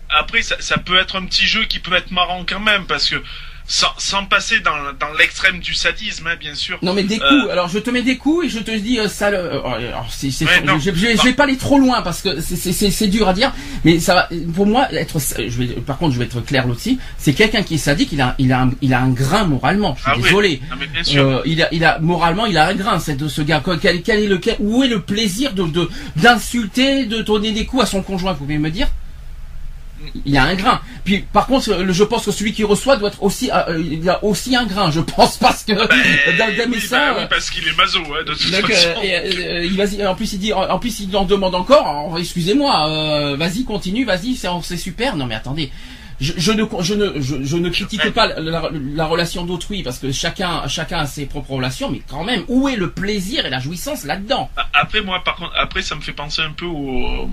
après, 0.10 0.42
ça, 0.42 0.56
ça, 0.60 0.78
peut 0.78 0.98
être 0.98 1.16
un 1.16 1.26
petit 1.26 1.46
jeu 1.46 1.66
qui 1.66 1.80
peut 1.80 1.94
être 1.94 2.12
marrant 2.12 2.44
quand 2.48 2.60
même, 2.60 2.88
parce 2.88 3.10
que 3.10 3.22
sans, 3.68 3.88
sans 3.98 4.26
passer 4.26 4.60
dans, 4.60 4.94
dans 5.00 5.12
l'extrême 5.18 5.60
du 5.60 5.74
sadisme, 5.74 6.28
hein, 6.28 6.36
bien 6.40 6.54
sûr. 6.54 6.78
Non, 6.82 6.94
mais 6.94 7.04
des 7.04 7.18
coups. 7.18 7.46
Euh, 7.48 7.52
alors, 7.52 7.68
je 7.68 7.80
te 7.80 7.90
mets 7.90 8.04
des 8.04 8.18
coups 8.18 8.46
et 8.46 8.50
je 8.50 8.60
te 8.60 8.72
dis 8.72 9.00
euh, 9.00 9.08
ça. 9.08 9.30
Euh, 9.30 9.60
alors, 9.64 10.08
c'est, 10.12 10.30
c'est, 10.30 10.46
je, 10.46 10.92
je, 10.94 11.24
vais 11.24 11.34
pas 11.34 11.44
aller 11.44 11.58
trop 11.58 11.80
loin 11.80 12.02
parce 12.02 12.22
que 12.22 12.40
c'est, 12.42 12.56
c'est, 12.56 12.92
c'est 12.92 13.08
dur 13.08 13.28
à 13.28 13.34
dire, 13.34 13.54
mais 13.84 14.00
ça 14.00 14.14
va. 14.14 14.30
Pour 14.54 14.68
moi, 14.68 14.88
être. 14.92 15.20
Je 15.20 15.58
vais, 15.58 15.68
par 15.82 15.98
contre, 15.98 16.14
je 16.14 16.20
vais 16.20 16.26
être 16.26 16.42
clair 16.42 16.68
aussi. 16.68 17.00
C'est 17.18 17.34
quelqu'un 17.34 17.64
qui 17.64 17.76
est 17.76 17.80
sadique. 17.80 18.10
Il 18.12 18.22
a, 18.22 18.36
il 18.38 18.54
a, 18.54 18.62
un, 18.62 18.72
il 18.82 18.94
a 18.94 19.02
un 19.02 19.10
grain 19.10 19.46
moralement. 19.46 19.96
Je 19.96 20.02
suis 20.04 20.12
ah 20.14 20.22
désolé. 20.22 20.62
mais 20.80 20.88
bien 20.88 21.04
sûr. 21.04 21.28
Euh, 21.28 21.42
il 21.46 21.62
a, 21.64 21.74
il 21.74 21.84
a 21.84 22.00
moralement, 22.00 22.46
il 22.46 22.58
a 22.58 22.68
un 22.68 22.76
grain. 22.76 23.00
C'est 23.00 23.16
de 23.16 23.28
ce 23.28 23.42
gars. 23.42 23.64
Quel, 23.82 24.04
quel 24.04 24.20
est 24.24 24.28
le, 24.28 24.40
où 24.60 24.84
est 24.84 24.88
le 24.88 25.02
plaisir 25.02 25.54
de, 25.54 25.64
de 25.64 25.90
d'insulter, 26.18 27.06
de 27.06 27.22
donner 27.22 27.52
des 27.52 27.66
coups 27.66 27.84
à 27.84 27.86
son 27.88 28.04
conjoint 28.04 28.34
Vous 28.34 28.40
pouvez 28.46 28.60
me 28.60 28.70
dire? 28.70 28.88
Il 30.26 30.32
y 30.32 30.38
a 30.38 30.44
un 30.44 30.56
grain. 30.56 30.82
Puis 31.04 31.20
par 31.20 31.48
contre, 31.48 31.86
je 31.90 32.04
pense 32.04 32.26
que 32.26 32.32
celui 32.32 32.54
qui 32.54 32.64
reçoit 32.64 32.98
doit 32.98 33.10
être 33.10 33.24
aussi, 33.24 33.50
euh, 33.52 33.80
il 33.80 34.04
y 34.04 34.10
a 34.10 34.24
aussi 34.24 34.56
un 34.56 34.66
grain, 34.66 34.92
je 34.92 35.02
pense, 35.02 35.38
parce 35.38 35.64
que 35.64 35.74
ben, 36.38 36.70
oui, 36.72 36.80
ça, 36.80 37.14
bah, 37.14 37.18
oui, 37.20 37.26
parce 37.30 37.50
qu'il 37.50 37.68
est 37.68 37.76
maso, 37.76 38.00
hein, 38.00 38.24
de 38.26 38.34
toute 38.34 38.42
façon. 38.42 38.88
il 39.04 39.78
va, 39.78 40.12
en 40.12 40.16
plus 40.16 40.34
il 40.34 40.40
dit, 40.40 40.54
en 40.54 40.80
plus 40.80 41.00
il 41.00 41.16
en 41.16 41.26
demande 41.26 41.56
encore. 41.56 42.16
Excusez-moi, 42.18 43.36
vas-y 43.36 43.64
continue, 43.64 44.06
vas-y, 44.06 44.36
c'est 44.36 44.78
super. 44.78 45.16
Non 45.16 45.26
mais 45.26 45.36
attendez, 45.36 45.72
je, 46.20 46.52
ne, 46.52 46.64
je 46.82 46.94
ne, 46.94 47.22
je, 47.22 47.58
ne 47.58 47.70
critique 47.70 48.10
pas 48.12 48.28
la, 48.40 49.06
relation 49.06 49.46
d'autrui 49.46 49.84
parce 49.84 50.00
que 50.00 50.12
chacun, 50.12 50.68
chacun 50.68 51.00
a 51.00 51.06
ses 51.06 51.26
propres 51.26 51.52
relations, 51.52 51.92
mais 51.92 52.02
quand 52.08 52.24
même, 52.24 52.44
où 52.48 52.70
est 52.70 52.78
le 52.78 52.92
plaisir 52.92 53.46
et 53.46 53.50
la 53.50 53.60
jouissance 53.60 54.06
là-dedans? 54.06 54.50
Après, 54.74 55.02
moi, 55.02 55.22
par 55.24 55.36
contre, 55.36 55.52
après, 55.58 55.82
ça 55.82 55.96
me 55.96 56.02
fait 56.02 56.14
penser 56.14 56.42
un 56.42 56.52
peu 56.52 56.66
au, 56.66 57.30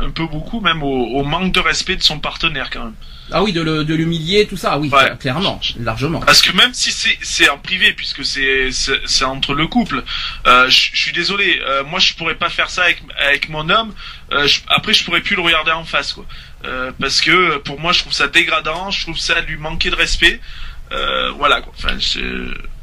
un 0.00 0.10
peu 0.10 0.26
beaucoup 0.26 0.60
même 0.60 0.82
au, 0.82 1.22
manque 1.24 1.52
de 1.52 1.60
respect 1.60 1.96
de 1.96 2.02
son 2.02 2.18
partenaire 2.18 2.70
quand 2.70 2.84
même. 2.84 2.94
Ah 3.30 3.42
oui, 3.42 3.52
de, 3.52 3.94
l'humilier, 3.94 4.46
tout 4.46 4.56
ça, 4.56 4.78
oui, 4.78 4.90
clairement, 5.20 5.60
largement. 5.78 6.20
Parce 6.20 6.40
que 6.40 6.50
même 6.56 6.72
si 6.72 6.90
c'est 7.20 7.48
en 7.50 7.58
privé, 7.58 7.92
puisque 7.92 8.24
c'est 8.24 8.70
c'est 8.72 9.24
entre 9.24 9.54
le 9.54 9.66
couple, 9.66 10.02
euh, 10.46 10.68
je 10.70 10.96
suis 10.96 11.12
désolé, 11.12 11.60
euh, 11.62 11.84
moi 11.84 12.00
je 12.00 12.14
pourrais 12.14 12.36
pas 12.36 12.48
faire 12.48 12.70
ça 12.70 12.84
avec 12.84 13.02
avec 13.18 13.48
mon 13.50 13.68
homme. 13.68 13.92
Euh, 14.32 14.48
après, 14.68 14.94
je 14.94 15.04
pourrais 15.04 15.20
plus 15.20 15.36
le 15.36 15.42
regarder 15.42 15.72
en 15.72 15.84
face, 15.84 16.12
quoi. 16.14 16.24
parce 16.98 17.20
que 17.20 17.58
pour 17.58 17.78
moi, 17.80 17.92
je 17.92 18.00
trouve 18.00 18.12
ça 18.12 18.28
dégradant, 18.28 18.90
je 18.90 19.02
trouve 19.02 19.18
ça 19.18 19.40
lui 19.42 19.56
manquer 19.56 19.90
de 19.90 19.96
respect. 19.96 20.40
voilà, 21.36 21.60
quoi. 21.60 21.72
Enfin, 21.76 21.98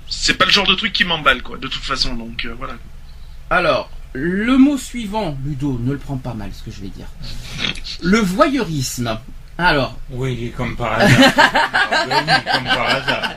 c'est 0.08 0.38
pas 0.38 0.46
le 0.46 0.52
genre 0.52 0.68
de 0.68 0.76
truc 0.76 0.94
qui 0.94 1.06
m'emballe, 1.06 1.42
quoi. 1.42 1.58
De 1.58 1.68
toute 1.68 1.84
façon, 1.84 2.14
donc 2.14 2.48
voilà. 2.58 2.76
Alors, 3.50 3.90
le 4.16 4.58
mot 4.58 4.78
suivant, 4.78 5.38
Ludo, 5.46 5.78
ne 5.84 5.92
le 5.92 5.98
prends 5.98 6.18
pas 6.18 6.34
mal 6.34 6.50
ce 6.54 6.64
que 6.64 6.72
je 6.72 6.82
vais 6.82 6.88
dire. 6.88 7.08
Le 8.02 8.18
voyeurisme. 8.18 9.20
Alors. 9.58 9.96
Oui, 10.10 10.52
comme 10.56 10.76
par 10.76 11.00
hasard. 11.00 11.10
comme 12.54 12.64
par 12.66 12.90
hasard. 12.90 13.34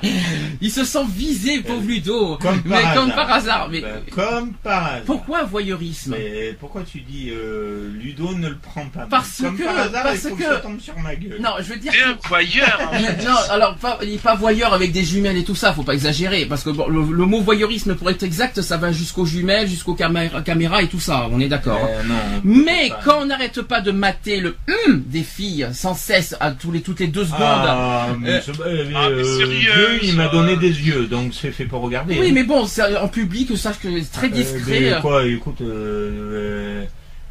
Il 0.60 0.70
se 0.70 0.84
sent 0.84 1.04
visé, 1.14 1.60
pauvre 1.60 1.86
Ludo. 1.86 2.36
Comme 2.42 2.60
mais 2.64 2.82
comme 2.94 3.12
par 3.12 3.30
hasard. 3.30 3.68
Mais 3.70 3.80
ben, 3.80 4.00
comme 4.12 4.52
par 4.54 4.86
hasard. 4.86 5.02
Pourquoi 5.06 5.44
voyeurisme 5.44 6.16
Mais 6.18 6.56
pourquoi 6.58 6.82
tu 6.82 7.02
dis 7.02 7.30
euh, 7.30 7.92
Ludo 7.94 8.34
ne 8.34 8.48
le 8.48 8.56
prend 8.56 8.86
pas 8.86 9.06
Parce 9.08 9.42
comme 9.42 9.56
que 9.56 9.62
par 9.62 9.78
hasard, 9.78 10.02
parce 10.02 10.16
il 10.16 10.30
faut 10.30 10.36
que... 10.36 10.42
ça 10.42 10.56
tombe 10.56 10.80
sur 10.80 10.98
ma 10.98 11.14
gueule. 11.14 11.40
Non, 11.40 11.50
je 11.58 11.72
veux 11.72 11.78
dire. 11.78 11.92
C'est 11.94 12.02
un 12.02 12.18
voyeur. 12.28 12.90
non, 13.24 13.36
alors 13.50 13.76
pas, 13.76 13.98
il 14.02 14.14
est 14.14 14.22
pas 14.22 14.34
voyeur 14.34 14.74
avec 14.74 14.90
des 14.90 15.04
jumelles 15.04 15.36
et 15.36 15.44
tout 15.44 15.54
ça. 15.54 15.72
Faut 15.72 15.84
pas 15.84 15.94
exagérer, 15.94 16.46
parce 16.46 16.64
que 16.64 16.70
bon, 16.70 16.88
le, 16.88 17.00
mot 17.26 17.40
voyeurisme 17.40 17.94
pour 17.94 18.10
être 18.10 18.24
exact, 18.24 18.60
ça 18.60 18.76
va 18.76 18.90
jusqu'aux 18.90 19.26
jumelles, 19.26 19.68
jusqu'aux 19.68 19.94
caméras 19.94 20.82
et 20.82 20.88
tout 20.88 21.00
ça. 21.00 21.28
On 21.30 21.38
est 21.38 21.48
d'accord. 21.48 21.88
Euh, 21.88 22.02
non. 22.02 22.14
Mais 22.42 22.90
quand 23.04 23.20
on 23.20 23.26
n'arrête 23.26 23.62
pas 23.62 23.80
de 23.80 23.92
mater 23.92 24.40
le 24.40 24.56
hum 24.86 25.04
des 25.06 25.22
filles 25.22 25.68
sans 25.72 25.94
cesse 26.09 26.34
à 26.40 26.52
tous 26.52 26.72
les 26.72 26.80
toutes 26.80 27.00
les 27.00 27.09
deux 27.09 27.24
secondes. 27.24 27.40
Ah, 27.42 28.09
mais, 28.18 28.30
euh, 28.30 28.40
euh, 28.64 28.92
ah, 28.96 29.09
sérieux, 29.24 29.98
il 30.02 30.16
m'a 30.16 30.28
donné 30.28 30.56
des 30.56 30.68
yeux, 30.70 31.06
donc 31.06 31.34
c'est 31.34 31.52
fait 31.52 31.66
pour 31.66 31.82
regarder. 31.82 32.18
Oui, 32.18 32.32
mais 32.32 32.44
bon, 32.44 32.66
en 33.00 33.09
public, 33.09 33.54
sache 33.56 33.78
que 33.78 33.88
c'est 34.00 34.12
très 34.12 34.30
discret. 34.30 34.92
Euh, 34.92 35.00
quoi, 35.00 35.24
écoute. 35.26 35.62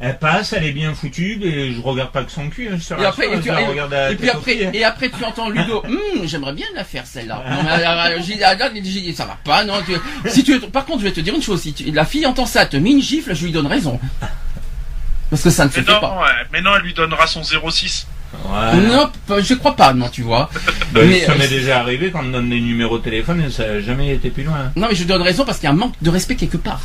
Elle 0.00 0.16
passe, 0.16 0.52
elle 0.52 0.64
est 0.64 0.72
bien 0.72 0.94
foutue, 0.94 1.40
mais 1.42 1.72
je 1.72 1.80
regarde 1.80 2.12
pas 2.12 2.22
que 2.22 2.30
son 2.30 2.48
cul. 2.50 2.68
Hein, 2.68 2.78
et 3.00 3.04
après, 3.04 3.26
et, 3.26 3.40
tu, 3.40 3.48
et, 3.48 4.14
puis 4.14 4.30
après, 4.30 4.70
et 4.72 4.84
après 4.84 5.10
tu 5.10 5.24
entends 5.24 5.50
Ludo. 5.50 5.82
Hum, 5.88 6.24
j'aimerais 6.24 6.52
bien 6.52 6.66
la 6.76 6.84
faire 6.84 7.04
celle-là. 7.04 7.42
J'ai 8.22 9.12
ça 9.12 9.24
va 9.24 9.36
pas, 9.42 9.64
non. 9.64 9.74
si 10.26 10.44
tu, 10.44 10.60
par 10.60 10.84
contre, 10.84 11.00
je 11.00 11.04
vais 11.06 11.12
te 11.12 11.20
dire 11.20 11.34
une 11.34 11.42
chose. 11.42 11.62
Si 11.62 11.74
la 11.90 12.04
fille 12.04 12.26
entend 12.26 12.46
ça, 12.46 12.64
te 12.64 12.76
met 12.76 12.92
une 12.92 13.02
gifle, 13.02 13.34
je 13.34 13.44
lui 13.44 13.50
donne 13.50 13.66
raison. 13.66 13.98
Parce 15.30 15.42
que 15.42 15.50
ça 15.50 15.64
ne 15.64 15.70
se 15.70 15.80
fait 15.80 15.82
pas. 15.82 16.24
mais 16.52 16.60
non, 16.60 16.76
elle 16.76 16.82
lui 16.82 16.94
donnera 16.94 17.26
son 17.26 17.42
06. 17.42 18.06
Non, 18.34 19.10
je 19.40 19.54
crois 19.54 19.74
pas, 19.76 19.92
non, 19.92 20.08
tu 20.08 20.22
vois. 20.22 20.50
Ben, 20.92 21.20
ça 21.26 21.34
m'est 21.34 21.48
déjà 21.48 21.80
arrivé 21.80 22.10
quand 22.10 22.20
on 22.24 22.30
donne 22.30 22.48
des 22.48 22.60
numéros 22.60 22.98
de 22.98 23.04
téléphone 23.04 23.42
et 23.42 23.50
ça 23.50 23.66
n'a 23.66 23.80
jamais 23.82 24.14
été 24.14 24.30
plus 24.30 24.42
loin. 24.44 24.72
Non, 24.74 24.88
mais 24.88 24.96
je 24.96 25.04
donne 25.04 25.20
raison 25.20 25.44
parce 25.44 25.58
qu'il 25.58 25.66
y 25.66 25.68
a 25.68 25.72
un 25.72 25.76
manque 25.76 25.92
de 26.00 26.08
respect 26.08 26.34
quelque 26.34 26.56
part. 26.56 26.80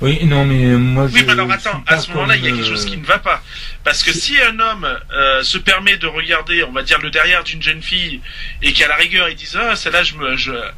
Oui, 0.00 0.24
non, 0.24 0.44
mais 0.44 0.64
moi 0.78 1.06
je. 1.06 1.14
Oui, 1.14 1.24
mais 1.24 1.32
alors 1.32 1.50
attends, 1.52 1.80
à 1.86 1.98
ce 1.98 2.10
moment-là, 2.10 2.36
il 2.36 2.44
y 2.44 2.48
a 2.48 2.50
quelque 2.50 2.66
chose 2.66 2.86
qui 2.86 2.96
ne 2.96 3.04
va 3.04 3.18
pas. 3.18 3.40
Parce 3.84 4.02
que 4.02 4.12
si 4.12 4.34
un 4.40 4.58
homme 4.58 4.98
euh, 5.12 5.42
se 5.44 5.58
permet 5.58 5.96
de 5.98 6.06
regarder, 6.06 6.64
on 6.64 6.72
va 6.72 6.82
dire, 6.82 6.98
le 7.00 7.10
derrière 7.10 7.44
d'une 7.44 7.62
jeune 7.62 7.82
fille 7.82 8.20
et 8.62 8.72
qu'à 8.72 8.88
la 8.88 8.96
rigueur, 8.96 9.28
il 9.28 9.36
disent 9.36 9.56
Ah, 9.60 9.76
celle-là, 9.76 10.02
je 10.02 10.14
me, 10.16 10.36
je, 10.36 10.52
euh, 10.52 10.70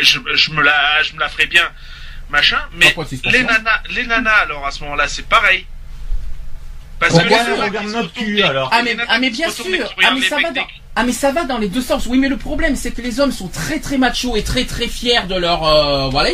je, 0.00 0.18
je, 0.34 0.50
me 0.52 0.62
la, 0.62 1.02
je 1.02 1.12
me 1.12 1.18
la 1.20 1.28
ferai 1.28 1.46
bien, 1.46 1.68
machin. 2.30 2.60
Mais 2.76 2.94
les 3.24 3.42
nanas, 3.42 3.82
les 3.90 4.06
nanas, 4.06 4.30
alors 4.30 4.64
à 4.64 4.70
ce 4.70 4.82
moment-là, 4.84 5.08
c'est 5.08 5.26
pareil. 5.28 5.66
Parce 7.08 7.20
Pourquoi 7.20 7.44
que 7.44 7.60
regarde 7.60 7.88
notre 7.88 8.12
cul 8.12 8.42
alors 8.42 8.70
ah 8.72 8.82
mais, 8.82 8.96
ah 9.08 9.18
mais 9.18 9.30
bien 9.30 9.50
sûr 9.50 9.66
ah 10.02 10.12
mais 10.14 10.22
ça 10.22 10.38
va 10.40 10.50
dans 10.52 10.66
ah 10.96 11.02
mais 11.02 11.12
ça 11.12 11.32
va 11.32 11.44
dans 11.44 11.58
les 11.58 11.68
deux 11.68 11.80
sens. 11.82 12.06
Oui 12.06 12.18
mais 12.18 12.28
le 12.28 12.36
problème 12.36 12.76
c'est 12.76 12.92
que 12.92 13.02
les 13.02 13.20
hommes 13.20 13.32
sont 13.32 13.48
très 13.48 13.80
très 13.80 13.98
machos 13.98 14.36
et 14.36 14.44
très 14.44 14.64
très 14.64 14.86
fiers 14.86 15.26
de 15.28 15.34
leur 15.34 15.66
euh, 15.66 16.08
voilà 16.08 16.30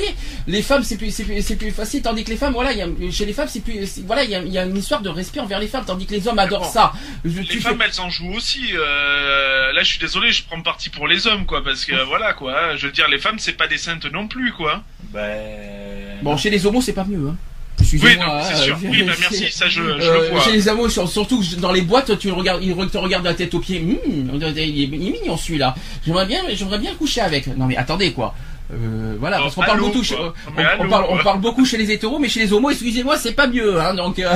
les 0.46 0.62
femmes 0.62 0.82
c'est 0.84 0.96
plus 0.96 1.10
c'est 1.10 1.24
plus, 1.24 1.42
plus 1.56 1.70
facile 1.70 2.02
tandis 2.02 2.24
que 2.24 2.30
les 2.30 2.36
femmes 2.36 2.52
voilà 2.52 2.72
y 2.72 2.82
a, 2.82 2.86
chez 3.10 3.24
les 3.24 3.32
femmes 3.32 3.48
c'est 3.48 3.64
plus 3.64 4.00
voilà 4.06 4.22
il 4.22 4.30
y 4.30 4.34
a, 4.34 4.42
y 4.42 4.58
a, 4.58 4.64
une 4.64 4.76
histoire 4.76 5.00
de 5.00 5.08
respect 5.08 5.40
envers 5.40 5.58
les 5.58 5.66
femmes 5.66 5.84
tandis 5.86 6.06
que 6.06 6.12
les 6.12 6.28
hommes 6.28 6.38
adorent 6.38 6.66
ça. 6.66 6.92
les 7.24 7.42
femmes 7.60 7.82
elles 7.84 8.00
en 8.00 8.10
jouent 8.10 8.34
aussi. 8.34 8.70
Euh, 8.74 9.72
là 9.72 9.82
je 9.82 9.88
suis 9.88 9.98
désolé 9.98 10.30
je 10.30 10.44
prends 10.44 10.60
parti 10.62 10.90
pour 10.90 11.08
les 11.08 11.26
hommes 11.26 11.46
quoi 11.46 11.64
parce 11.64 11.84
que 11.84 12.04
voilà 12.04 12.34
quoi. 12.34 12.76
Je 12.76 12.86
veux 12.86 12.92
dire 12.92 13.08
les 13.08 13.18
femmes 13.18 13.38
c'est 13.38 13.54
pas 13.54 13.66
des 13.66 13.78
saintes 13.78 14.06
non 14.06 14.28
plus 14.28 14.52
quoi. 14.52 14.82
Ben... 15.04 16.20
Bon 16.22 16.36
chez 16.36 16.50
les 16.50 16.66
homos 16.66 16.82
c'est 16.82 16.92
pas 16.92 17.04
mieux 17.04 17.28
hein. 17.28 17.36
Oui, 17.80 18.18
c'est 18.42 18.56
sûr. 18.56 18.76
Euh, 18.76 18.88
oui, 18.90 19.02
bah, 19.02 19.12
merci, 19.20 19.50
ça 19.50 19.68
je, 19.68 19.82
je 19.82 19.82
le 19.82 19.92
euh, 20.02 20.30
vois. 20.30 20.40
Chez 20.42 20.52
les 20.52 20.68
amours, 20.68 20.90
surtout 20.90 21.42
dans 21.58 21.72
les 21.72 21.82
boîtes, 21.82 22.18
tu 22.18 22.30
regardes, 22.30 22.62
ils 22.62 22.74
te 22.74 22.98
regardent 22.98 23.24
la 23.24 23.34
tête 23.34 23.54
aux 23.54 23.60
pieds. 23.60 23.80
Mmh, 23.80 24.30
il 24.56 24.82
est 24.82 24.86
mignon 24.86 25.36
celui-là. 25.36 25.74
J'aimerais 26.04 26.26
bien, 26.26 26.42
j'aimerais 26.52 26.78
bien 26.78 26.94
coucher 26.94 27.20
avec. 27.20 27.46
Non 27.56 27.66
mais 27.66 27.76
attendez 27.76 28.12
quoi. 28.12 28.34
Euh, 28.72 29.16
voilà, 29.18 29.38
parce 29.38 29.54
qu'on 29.54 29.62
parle 29.62 29.80
beaucoup, 29.80 29.98
on, 29.98 30.88
parle, 30.88 31.06
on, 31.08 31.18
parle, 31.18 31.40
beaucoup 31.40 31.64
chez 31.64 31.76
les 31.76 31.90
hétéros, 31.90 32.18
mais 32.18 32.28
chez 32.28 32.40
les 32.40 32.52
homos, 32.52 32.70
excusez-moi, 32.70 33.16
c'est 33.16 33.32
pas 33.32 33.46
mieux. 33.48 33.80
Hein, 33.80 33.94
donc 33.94 34.18
euh, 34.18 34.32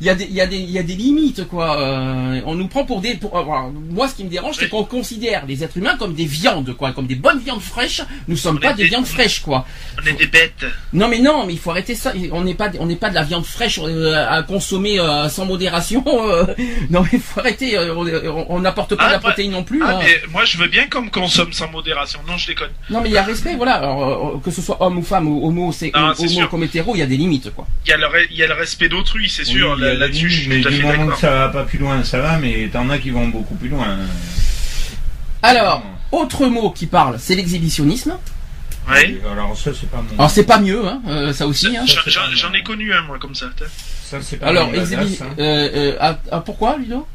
il 0.00 0.06
y 0.06 0.10
a 0.10 0.14
des, 0.14 0.24
il 0.24 0.34
y 0.34 0.40
a 0.40 0.46
des, 0.46 0.56
il 0.56 0.70
y 0.70 0.78
a 0.78 0.82
des 0.82 0.94
limites 0.94 1.48
quoi. 1.48 1.80
Euh, 1.80 2.40
on 2.46 2.54
nous 2.54 2.68
prend 2.68 2.84
pour 2.84 3.00
des, 3.00 3.14
pour, 3.14 3.32
moi, 3.90 4.08
ce 4.08 4.14
qui 4.14 4.24
me 4.24 4.30
dérange, 4.30 4.56
c'est 4.58 4.68
qu'on 4.68 4.84
considère 4.84 5.46
les 5.46 5.64
êtres 5.64 5.76
humains 5.76 5.96
comme 5.96 6.14
des 6.14 6.24
viandes 6.26 6.76
quoi, 6.76 6.92
comme 6.92 7.06
des 7.06 7.16
bonnes 7.16 7.40
viandes 7.40 7.60
fraîches. 7.60 8.02
Nous 8.28 8.36
sommes 8.36 8.60
pas 8.60 8.72
des, 8.72 8.84
viandes 8.84 9.06
fraîches 9.06 9.40
quoi. 9.40 9.66
On 10.00 10.06
est 10.06 10.12
des 10.12 10.26
bêtes. 10.26 10.64
Non 10.92 11.08
mais 11.08 11.18
non, 11.18 11.44
mais 11.46 11.54
il 11.54 11.58
faut 11.58 11.70
arrêter 11.70 11.94
ça. 11.94 12.12
On 12.30 12.42
n'est 12.42 12.54
pas, 12.54 12.70
on 12.78 12.86
n'est 12.86 12.96
pas 12.96 13.10
de 13.10 13.14
la 13.14 13.24
viande 13.24 13.44
fraîche 13.44 13.80
à 13.80 14.42
consommer 14.42 14.98
sans 15.28 15.44
modération. 15.44 16.04
non 16.90 17.02
mais 17.02 17.10
il 17.14 17.20
faut 17.20 17.40
arrêter. 17.40 17.76
on 18.48 18.60
n'apporte 18.60 18.94
pas 18.94 19.06
de 19.06 19.10
la 19.10 19.16
ah, 19.16 19.20
protéine 19.20 19.50
non 19.50 19.64
plus. 19.64 19.82
Ah, 19.84 19.96
hein. 19.96 20.00
mais 20.00 20.22
moi 20.30 20.44
je 20.44 20.56
veux 20.56 20.68
bien 20.68 20.86
qu'on 20.86 21.08
consomme 21.08 21.52
sans 21.52 21.68
modération. 21.68 22.20
Non, 22.28 22.36
je 22.36 22.46
déconne. 22.46 22.70
Non 22.88 23.00
mais 23.00 23.08
il 23.08 23.14
y 23.14 23.18
a 23.18 23.22
respect, 23.24 23.56
voilà. 23.56 23.71
Alors, 23.74 24.36
euh, 24.36 24.40
que 24.44 24.50
ce 24.50 24.62
soit 24.62 24.82
homme 24.82 24.98
ou 24.98 25.02
femme 25.02 25.28
ou 25.28 25.46
homo, 25.46 25.72
c'est 25.72 25.92
homo 25.94 26.48
comme 26.50 26.64
hétéro, 26.64 26.94
il 26.94 26.98
y 26.98 27.02
a 27.02 27.06
des 27.06 27.16
limites, 27.16 27.50
quoi. 27.54 27.66
Il 27.86 27.90
y 27.90 27.92
a 27.92 27.96
le, 27.96 28.06
il 28.30 28.36
y 28.36 28.42
a 28.42 28.46
le 28.46 28.54
respect 28.54 28.88
d'autrui, 28.88 29.28
c'est 29.28 29.44
sûr. 29.44 29.76
Là-dessus, 29.76 30.46
mais 30.48 30.60
du 30.60 30.82
moment 30.82 31.08
que 31.08 31.18
ça 31.18 31.30
va 31.30 31.48
pas 31.48 31.64
plus 31.64 31.78
loin, 31.78 32.02
ça 32.04 32.20
va, 32.20 32.38
mais 32.38 32.68
t'en 32.72 32.88
as 32.90 32.98
qui 32.98 33.10
vont 33.10 33.28
beaucoup 33.28 33.54
plus 33.54 33.68
loin. 33.68 33.98
Alors, 35.42 35.82
autre 36.12 36.46
mot 36.46 36.70
qui 36.70 36.86
parle, 36.86 37.18
c'est 37.18 37.34
l'exhibitionnisme. 37.34 38.16
Oui. 38.90 39.18
Alors 39.30 39.56
ça 39.56 39.70
c'est 39.72 39.88
pas 39.88 39.98
mon... 39.98 40.18
Alors 40.18 40.30
c'est 40.30 40.44
pas 40.44 40.58
mieux, 40.58 40.84
hein, 40.84 41.00
euh, 41.06 41.32
ça 41.32 41.46
aussi. 41.46 41.76
Hein. 41.76 41.84
J'en 42.06 42.52
ai 42.52 42.62
connu 42.64 42.92
un 42.92 43.02
moi 43.02 43.16
comme 43.20 43.34
ça. 43.34 43.46
Ça 44.04 44.18
c'est 44.20 44.38
pas. 44.38 44.48
Alors 44.48 44.74
exhibi... 44.74 45.18
hein. 45.22 45.26
euh, 45.38 45.96
ah, 46.00 46.18
ah, 46.32 46.40
pourquoi 46.40 46.76
Ludo? 46.78 47.06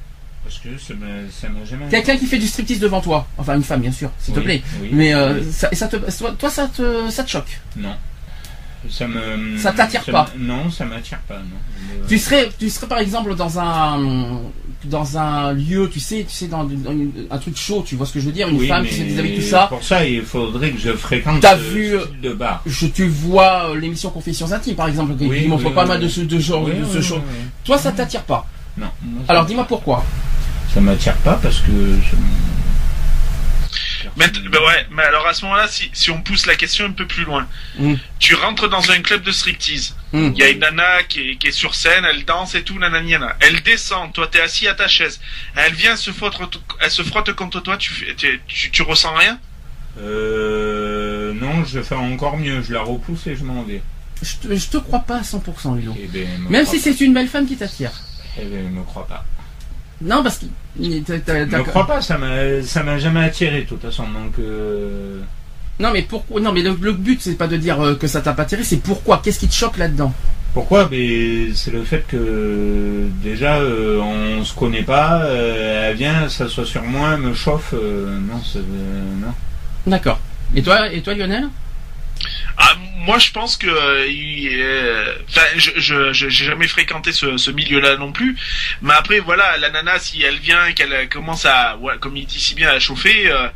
Parce 0.48 0.60
que 0.60 0.70
ça 0.82 1.50
m'a 1.50 1.66
jamais. 1.66 1.90
Quelqu'un 1.90 2.16
qui 2.16 2.26
fait 2.26 2.38
du 2.38 2.48
striptease 2.48 2.80
devant 2.80 3.02
toi, 3.02 3.28
enfin 3.38 3.56
une 3.56 3.64
femme 3.64 3.82
bien 3.82 3.92
sûr, 3.92 4.10
s'il 4.18 4.34
te 4.34 4.40
plaît. 4.40 4.62
Mais 4.92 5.14
euh, 5.14 5.44
ça, 5.52 5.70
ça, 5.74 5.88
te, 5.88 5.98
toi 6.32 6.50
ça 6.50 6.68
te, 6.68 7.10
ça 7.10 7.24
te 7.24 7.30
choque? 7.30 7.60
Non. 7.76 7.94
Ça 8.90 9.08
me. 9.08 9.58
Ça 9.58 9.74
t'attire 9.74 10.06
pas? 10.06 10.30
Non, 10.38 10.72
ça 10.72 10.86
m'attire 10.86 11.20
pas. 11.28 11.40
Non. 11.40 12.08
Tu 12.08 12.18
serais, 12.18 12.50
tu 12.58 12.70
serais 12.70 12.88
par 12.88 13.00
exemple 13.00 13.36
dans 13.36 13.60
un, 13.60 14.40
dans 14.86 15.18
un 15.18 15.52
lieu, 15.52 15.90
tu 15.92 16.00
sais, 16.00 16.26
tu 16.26 16.34
sais 16.34 16.48
dans, 16.48 16.66
un 17.30 17.38
truc 17.40 17.58
chaud, 17.58 17.84
tu 17.86 17.96
vois 17.96 18.06
ce 18.06 18.14
que 18.14 18.22
je 18.22 18.28
veux 18.28 18.32
dire, 18.32 18.48
une 18.48 18.66
femme 18.66 18.86
qui 18.86 18.94
se 18.94 19.02
déshabille 19.02 19.36
tout 19.36 19.42
ça. 19.42 19.68
Pour 19.68 19.84
ça, 19.84 20.06
il 20.06 20.22
faudrait 20.22 20.72
que 20.72 20.80
je 20.80 20.94
fréquente. 20.94 21.42
T'as 21.42 21.56
vu 21.56 21.98
de 22.24 22.32
bar. 22.32 22.62
Je, 22.66 22.88
tu 22.88 23.08
vois 23.08 23.72
euh, 23.72 23.80
l'émission 23.80 24.12
Confessions 24.12 24.50
intimes 24.54 24.76
par 24.76 24.88
exemple, 24.88 25.18
qui, 25.18 25.48
montre 25.48 25.74
pas 25.74 25.86
mal 25.86 26.00
de 26.00 26.08
ce, 26.08 26.22
de 26.22 26.40
genre, 26.40 26.66
de 26.66 26.86
ce 26.86 27.02
show. 27.02 27.20
Toi, 27.66 27.78
ça 27.78 27.92
t'attire 27.92 28.24
pas? 28.24 28.48
Non. 28.78 28.88
Alors 29.28 29.46
dis-moi 29.46 29.66
pourquoi 29.66 30.04
ça 30.78 30.82
m'attire 30.82 31.18
pas 31.18 31.40
parce 31.42 31.62
que. 31.62 31.72
Mais, 34.16 34.28
bah 34.52 34.60
ouais, 34.64 34.86
mais 34.92 35.02
alors 35.02 35.26
à 35.26 35.34
ce 35.34 35.44
moment-là, 35.46 35.68
si, 35.68 35.90
si 35.92 36.12
on 36.12 36.22
pousse 36.22 36.46
la 36.46 36.56
question 36.56 36.86
un 36.86 36.92
peu 36.92 37.08
plus 37.08 37.24
loin, 37.24 37.48
mm. 37.80 37.96
tu 38.20 38.36
rentres 38.36 38.70
dans 38.70 38.92
un 38.92 39.02
club 39.02 39.24
de 39.24 39.32
striptease. 39.32 39.96
Mm. 40.14 40.30
Il 40.36 40.38
y 40.38 40.44
a 40.44 40.50
une 40.50 40.60
nana 40.60 41.02
qui 41.10 41.32
est, 41.32 41.36
qui 41.38 41.48
est, 41.48 41.52
sur 41.52 41.74
scène, 41.74 42.06
elle 42.08 42.26
danse 42.26 42.54
et 42.54 42.62
tout, 42.62 42.78
nananiana. 42.78 43.36
Elle 43.40 43.62
descend, 43.64 44.14
toi 44.14 44.28
t'es 44.28 44.40
assis 44.40 44.68
à 44.68 44.76
ta 44.76 44.88
chaise. 44.88 45.20
Elle 45.56 45.74
vient 45.74 45.96
se 45.96 46.12
frotte, 46.12 46.36
elle 46.80 46.92
se 46.92 47.02
frotte 47.02 47.34
contre 47.34 47.60
toi, 47.60 47.78
tu, 47.78 48.16
tu, 48.16 48.72
tu, 48.72 48.82
ressens 48.84 49.16
rien? 49.16 49.40
Euh. 50.00 51.34
Non, 51.34 51.66
je 51.66 51.82
fais 51.82 51.96
encore 51.96 52.38
mieux, 52.38 52.62
je 52.62 52.74
la 52.74 52.82
repousse 52.82 53.26
et 53.26 53.36
je 53.36 53.44
m'en 53.44 53.64
vais. 53.64 53.82
Je 54.22 54.36
te, 54.36 54.56
je 54.56 54.68
te 54.68 54.78
crois 54.78 55.00
pas 55.00 55.18
à 55.18 55.22
100%, 55.22 55.78
Lilo. 55.78 55.96
Eh 56.00 56.06
ben, 56.06 56.28
Même 56.50 56.66
si 56.68 56.80
c'est 56.80 57.02
une 57.02 57.16
belle 57.16 57.28
femme 57.28 57.48
qui 57.48 57.58
t'attire. 57.58 57.92
Eh 58.40 58.46
ben, 58.46 58.70
me 58.70 58.84
crois 58.84 59.08
pas. 59.08 59.26
Non, 60.02 60.24
parce 60.24 60.40
que. 60.40 60.46
Je 60.80 61.62
crois 61.64 61.88
pas, 61.88 62.02
ça 62.02 62.18
m'a, 62.18 62.98
jamais 62.98 63.24
attiré 63.24 63.62
de 63.62 63.68
toute 63.68 63.82
façon. 63.82 64.04
Donc. 64.04 64.34
Euh... 64.40 65.20
Non, 65.80 65.92
mais 65.92 66.04
pourquoi 66.04 66.42
Non, 66.42 66.52
mais 66.52 66.62
le, 66.62 66.92
but 66.94 67.22
c'est 67.22 67.36
pas 67.36 67.48
de 67.48 67.58
dire 67.58 67.80
euh, 67.82 67.96
que 67.96 68.08
ça 68.08 68.22
t'a 68.22 68.34
pas 68.34 68.44
attiré, 68.44 68.64
c'est 68.64 68.78
pourquoi? 68.82 69.22
Qu'est-ce 69.24 69.40
qui 69.40 69.48
te 69.48 69.54
choque 69.54 69.78
là-dedans? 69.78 70.14
Pourquoi? 70.54 70.88
Mais 70.90 71.54
c'est 71.54 71.72
le 71.72 71.84
fait 71.84 72.04
que 72.08 73.08
déjà 73.24 73.58
euh, 73.58 74.00
on 74.00 74.44
se 74.44 74.56
connaît 74.56 74.84
pas. 74.84 75.22
Euh, 75.24 75.90
elle 75.90 75.98
vient, 75.98 76.30
ça 76.30 76.48
soit 76.48 76.66
sur 76.66 76.84
moi, 76.84 77.18
me 77.18 77.34
chauffe. 77.34 77.74
non, 77.74 78.42
c'est 78.44 78.60
non. 78.60 79.34
D'accord. 79.86 80.20
Et 80.56 80.64
toi, 80.64 80.92
et 80.92 81.02
toi, 81.02 81.14
Lionel? 81.14 81.50
Ah, 82.58 82.76
moi, 82.96 83.20
je 83.20 83.32
pense 83.32 83.56
que, 83.56 83.68
euh, 83.70 85.16
enfin, 85.30 85.46
je, 85.56 86.12
j'ai 86.12 86.30
jamais 86.30 86.68
fréquenté 86.68 87.12
ce, 87.12 87.52
milieu-là 87.52 87.98
non 87.98 88.12
plus. 88.12 88.36
Mais 88.82 88.94
après, 88.94 89.20
voilà, 89.20 89.58
la 89.58 89.70
nana, 89.70 90.00
si 90.00 90.24
elle 90.24 90.40
vient, 90.40 90.72
qu'elle 90.74 91.08
commence 91.08 91.46
à, 91.46 91.78
comme 92.00 92.18
il 92.18 92.26
dit 92.26 92.40
si 92.40 92.56
bien, 92.56 92.70
à 92.70 92.80
chauffer, 92.80 93.32
euh, 93.32 93.48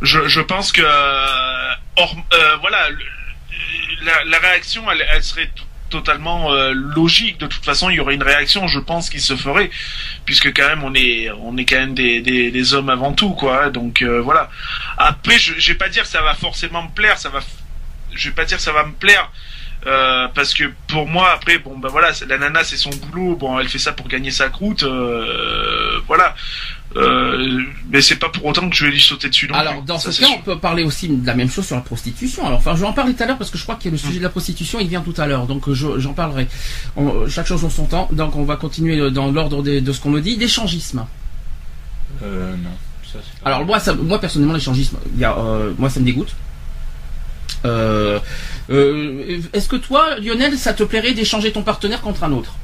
je, 0.00 0.40
pense 0.40 0.72
que, 0.72 0.82
euh, 0.82 2.56
voilà, 2.60 2.88
la, 4.24 4.38
réaction, 4.38 4.90
elle, 4.90 5.22
serait 5.22 5.50
totalement 5.90 6.50
logique. 6.72 7.38
De 7.38 7.46
toute 7.46 7.64
façon, 7.64 7.90
il 7.90 7.96
y 7.96 8.00
aurait 8.00 8.14
une 8.14 8.22
réaction, 8.22 8.66
je 8.68 8.78
pense, 8.78 9.10
qui 9.10 9.20
se 9.20 9.36
ferait, 9.36 9.70
puisque 10.24 10.54
quand 10.56 10.66
même, 10.66 10.82
on 10.82 10.94
est, 10.94 11.30
on 11.42 11.58
est 11.58 11.66
quand 11.66 11.76
même 11.76 11.94
des, 11.94 12.22
des, 12.22 12.74
hommes 12.74 12.88
avant 12.88 13.12
tout, 13.12 13.34
quoi. 13.34 13.68
Donc 13.68 14.02
voilà. 14.02 14.48
Après, 14.96 15.38
je, 15.38 15.52
je 15.58 15.68
vais 15.72 15.78
pas 15.78 15.90
dire 15.90 16.04
que 16.04 16.08
ça 16.08 16.22
va 16.22 16.34
forcément 16.34 16.82
me 16.82 16.90
plaire, 16.90 17.18
ça 17.18 17.28
va 17.28 17.40
je 18.16 18.28
vais 18.28 18.34
pas 18.34 18.44
dire 18.44 18.58
que 18.58 18.62
ça 18.62 18.72
va 18.72 18.84
me 18.84 18.92
plaire. 18.92 19.30
Euh, 19.86 20.26
parce 20.34 20.52
que 20.52 20.64
pour 20.88 21.06
moi 21.06 21.30
après 21.32 21.58
bon 21.58 21.78
ben 21.78 21.88
voilà 21.88 22.10
la 22.26 22.38
nana 22.38 22.64
c'est 22.64 22.78
son 22.78 22.90
boulot 22.90 23.36
bon 23.36 23.60
elle 23.60 23.68
fait 23.68 23.78
ça 23.78 23.92
pour 23.92 24.08
gagner 24.08 24.32
sa 24.32 24.48
croûte 24.48 24.82
euh, 24.82 26.00
voilà 26.08 26.34
euh, 26.96 27.62
mais 27.90 28.00
c'est 28.00 28.16
pas 28.16 28.28
pour 28.30 28.46
autant 28.46 28.68
que 28.68 28.74
je 28.74 28.86
vais 28.86 28.90
lui 28.90 29.00
sauter 29.00 29.28
dessus. 29.28 29.48
Alors 29.52 29.82
dans 29.82 29.98
ce 29.98 30.18
cas, 30.18 30.28
on 30.34 30.40
peut 30.40 30.58
parler 30.58 30.82
aussi 30.82 31.08
de 31.08 31.26
la 31.26 31.34
même 31.34 31.50
chose 31.50 31.66
sur 31.66 31.76
la 31.76 31.82
prostitution. 31.82 32.46
Alors 32.46 32.58
enfin, 32.58 32.74
je 32.74 32.80
vais 32.80 32.86
en 32.86 32.94
parler 32.94 33.14
tout 33.14 33.22
à 33.22 33.26
l'heure 33.26 33.36
parce 33.36 33.50
que 33.50 33.58
je 33.58 33.64
crois 33.64 33.76
que 33.76 33.88
le 33.88 33.98
sujet 33.98 34.18
de 34.18 34.22
la 34.22 34.30
prostitution 34.30 34.80
il 34.80 34.88
vient 34.88 35.02
tout 35.02 35.14
à 35.18 35.26
l'heure, 35.26 35.46
donc 35.46 35.70
j'en 35.72 36.14
parlerai. 36.14 36.48
chaque 37.28 37.46
chose 37.46 37.64
en 37.64 37.70
son 37.70 37.84
temps. 37.84 38.08
Donc 38.12 38.34
on 38.34 38.44
va 38.44 38.56
continuer 38.56 39.10
dans 39.10 39.30
l'ordre 39.30 39.62
de, 39.62 39.92
ce 39.92 40.00
qu'on 40.00 40.10
me 40.10 40.20
dit. 40.20 40.36
L'échangisme. 40.36 41.06
Euh, 42.22 42.56
non. 42.56 43.20
Alors 43.44 43.64
moi, 43.66 43.78
ça, 43.78 43.94
moi 43.94 44.18
personnellement, 44.18 44.54
l'échangisme, 44.54 44.96
moi 45.78 45.90
ça 45.90 46.00
me 46.00 46.04
dégoûte. 46.06 46.34
Euh, 47.64 48.18
euh, 48.70 49.40
est-ce 49.52 49.68
que 49.68 49.76
toi, 49.76 50.18
Lionel, 50.18 50.58
ça 50.58 50.72
te 50.72 50.82
plairait 50.82 51.12
d'échanger 51.12 51.52
ton 51.52 51.62
partenaire 51.62 52.00
contre 52.00 52.24
un 52.24 52.32
autre? 52.32 52.54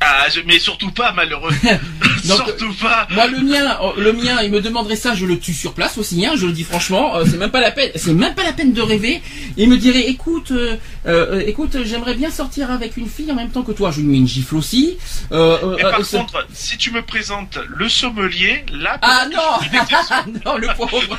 Ah, 0.00 0.26
mais 0.46 0.58
surtout 0.58 0.90
pas, 0.90 1.12
malheureux. 1.12 1.52
surtout 2.24 2.72
pas. 2.74 3.06
Moi, 3.10 3.26
le 3.28 3.40
mien, 3.40 3.78
oh, 3.82 3.94
le 3.96 4.12
mien, 4.12 4.42
il 4.42 4.50
me 4.50 4.60
demanderait 4.60 4.96
ça, 4.96 5.14
je 5.14 5.26
le 5.26 5.38
tue 5.38 5.54
sur 5.54 5.74
place 5.74 5.98
aussi. 5.98 6.24
Hein, 6.26 6.32
je 6.36 6.46
le 6.46 6.52
dis 6.52 6.64
franchement, 6.64 7.16
euh, 7.16 7.24
c'est 7.28 7.36
même 7.36 7.50
pas 7.50 7.60
la 7.60 7.70
peine, 7.70 7.90
c'est 7.94 8.12
même 8.12 8.34
pas 8.34 8.44
la 8.44 8.52
peine 8.52 8.72
de 8.72 8.82
rêver. 8.82 9.22
Il 9.56 9.68
me 9.68 9.76
dirait, 9.76 10.06
écoute, 10.08 10.50
euh, 10.50 10.76
euh, 11.06 11.42
écoute, 11.46 11.76
j'aimerais 11.84 12.14
bien 12.14 12.30
sortir 12.30 12.70
avec 12.70 12.96
une 12.96 13.08
fille 13.08 13.30
en 13.30 13.34
même 13.34 13.50
temps 13.50 13.62
que 13.62 13.72
toi. 13.72 13.90
Je 13.90 14.00
lui 14.00 14.08
mets 14.08 14.18
une 14.18 14.28
gifle 14.28 14.56
aussi. 14.56 14.98
mais 15.30 15.82
par 15.82 15.98
contre, 15.98 16.46
si 16.52 16.76
tu 16.76 16.90
me 16.90 17.02
présentes 17.02 17.58
le 17.68 17.88
sommelier, 17.88 18.64
là. 18.72 18.98
Ah 19.02 19.26
non, 19.32 20.42
non, 20.44 20.58
le 20.58 20.68
pauvre. 20.76 21.18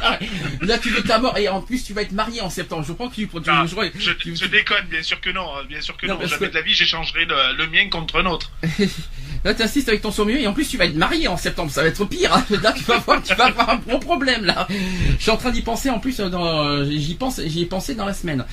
là, 0.61 0.78
tu 0.78 0.89
veux 0.89 1.01
ta 1.01 1.19
mort 1.19 1.38
et 1.38 1.47
en 1.49 1.61
plus, 1.61 1.84
tu 1.84 1.93
vas 1.93 2.01
être 2.01 2.11
marié 2.11 2.41
en 2.41 2.49
septembre. 2.49 2.86
Je 2.88 2.93
crois 2.93 3.09
que 3.09 3.15
tu. 3.15 3.28
Ah, 3.47 3.65
je, 3.65 4.11
je, 4.34 4.45
déconne, 4.45 4.86
bien 4.89 5.01
sûr 5.01 5.19
que 5.21 5.30
non, 5.30 5.47
hein, 5.55 5.63
bien 5.67 5.82
sûr 5.82 5.95
que 5.97 6.05
non. 6.07 6.19
Jamais 6.25 6.49
de 6.49 6.53
la 6.53 6.61
vie, 6.61 6.73
j'échangerai 6.73 7.25
le, 7.25 7.57
le 7.57 7.67
mien 7.67 7.89
contre 7.89 8.19
un 8.19 8.25
autre. 8.25 8.51
Là, 9.43 9.53
tu 9.53 9.61
insistes 9.61 9.88
avec 9.88 10.01
ton 10.01 10.11
sommelier 10.11 10.41
et 10.41 10.47
en 10.47 10.53
plus, 10.53 10.68
tu 10.68 10.78
vas 10.78 10.86
être 10.86 10.95
marié 10.95 11.28
en 11.28 11.38
septembre. 11.38 11.72
Ça 11.72 11.82
va 11.82 11.88
être 11.88 12.03
pire. 12.05 12.34
Hein. 12.34 12.43
Là, 12.63 12.74
tu 12.74 12.84
vas 12.84 12.97
voir, 12.97 13.22
tu 13.22 13.36
vas 13.36 13.45
avoir 13.45 13.70
un 13.70 13.76
bon 13.76 13.99
problème, 13.99 14.45
là. 14.45 14.68
Je 15.18 15.22
suis 15.22 15.32
en 15.32 15.38
train 15.38 15.51
d'y 15.51 15.61
penser 15.61 15.89
en 15.89 15.99
plus. 15.99 16.20
Dans, 16.20 16.84
j'y 16.86 17.15
pense, 17.15 17.39
j'y 17.45 17.61
ai 17.61 17.65
pensé 17.65 17.95
dans 17.95 18.05
la 18.05 18.13
semaine. 18.13 18.45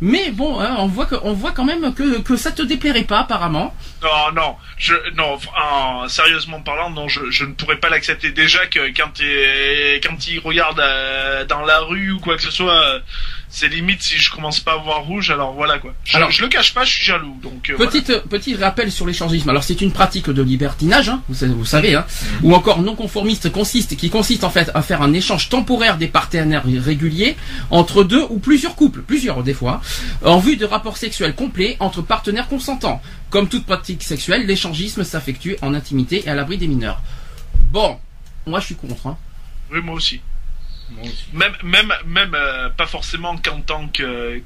Mais 0.00 0.30
bon, 0.30 0.58
hein, 0.58 0.76
on 0.78 0.86
voit 0.86 1.04
que, 1.04 1.14
on 1.22 1.34
voit 1.34 1.52
quand 1.52 1.64
même 1.64 1.92
que, 1.92 2.20
que 2.20 2.36
ça 2.36 2.50
te 2.50 2.62
déplairait 2.62 3.04
pas, 3.04 3.20
apparemment. 3.20 3.74
Non, 4.02 4.32
non, 4.34 4.56
je, 4.78 4.94
non, 5.14 5.38
sérieusement 6.08 6.62
parlant, 6.62 6.88
non, 6.88 7.06
je, 7.06 7.44
ne 7.44 7.52
pourrais 7.52 7.76
pas 7.76 7.90
l'accepter. 7.90 8.30
Déjà 8.30 8.66
que 8.66 8.88
quand, 8.96 9.20
quand 10.02 10.26
il 10.26 10.38
regarde 10.38 10.80
euh, 10.80 11.44
dans 11.44 11.60
la 11.60 11.80
rue 11.80 12.12
ou 12.12 12.18
quoi 12.18 12.36
que 12.36 12.42
ce 12.42 12.50
soit, 12.50 13.00
c'est 13.50 13.66
limite 13.68 14.00
si 14.00 14.16
je 14.16 14.30
commence 14.30 14.60
pas 14.60 14.74
à 14.74 14.76
voir 14.76 15.04
rouge, 15.04 15.30
alors 15.30 15.52
voilà 15.52 15.78
quoi. 15.80 15.92
Je, 16.04 16.16
alors, 16.16 16.30
je 16.30 16.40
le 16.42 16.48
cache 16.48 16.72
pas, 16.72 16.84
je 16.84 16.92
suis 16.92 17.04
jaloux. 17.04 17.36
Donc 17.42 17.68
euh, 17.70 17.76
petite 17.76 18.22
petit 18.28 18.54
rappel 18.54 18.92
sur 18.92 19.06
l'échangisme. 19.06 19.50
Alors 19.50 19.64
c'est 19.64 19.80
une 19.80 19.90
pratique 19.90 20.30
de 20.30 20.40
libertinage, 20.40 21.08
hein, 21.08 21.20
vous, 21.28 21.64
savez, 21.64 21.96
hein, 21.96 22.06
mm. 22.40 22.44
ou 22.46 22.54
encore 22.54 22.80
non 22.80 22.94
conformiste 22.94 23.50
consiste, 23.50 23.96
qui 23.96 24.08
consiste 24.08 24.44
en 24.44 24.50
fait 24.50 24.70
à 24.74 24.82
faire 24.82 25.02
un 25.02 25.12
échange 25.12 25.48
temporaire 25.48 25.98
des 25.98 26.06
partenaires 26.06 26.64
réguliers 26.64 27.36
entre 27.70 28.04
deux 28.04 28.24
ou 28.30 28.38
plusieurs 28.38 28.76
couples, 28.76 29.02
plusieurs 29.02 29.42
des 29.42 29.54
fois, 29.54 29.80
en 30.24 30.38
vue 30.38 30.56
de 30.56 30.64
rapports 30.64 30.96
sexuels 30.96 31.34
complets 31.34 31.76
entre 31.80 32.02
partenaires 32.02 32.48
consentants. 32.48 33.02
Comme 33.30 33.48
toute 33.48 33.66
pratique 33.66 34.02
sexuelle, 34.02 34.46
l'échangisme 34.46 35.02
s'affectue 35.02 35.56
en 35.62 35.74
intimité 35.74 36.22
et 36.24 36.28
à 36.28 36.34
l'abri 36.34 36.56
des 36.56 36.68
mineurs. 36.68 37.02
Bon, 37.72 37.98
moi 38.46 38.60
je 38.60 38.66
suis 38.66 38.74
contre. 38.76 39.08
Hein. 39.08 39.16
Oui, 39.72 39.80
moi 39.82 39.94
aussi. 39.94 40.20
Même, 41.32 41.52
même, 41.62 41.92
même 42.06 42.34
euh, 42.34 42.68
pas 42.70 42.86
forcément 42.86 43.36
qu'en 43.36 43.60
tant 43.60 43.88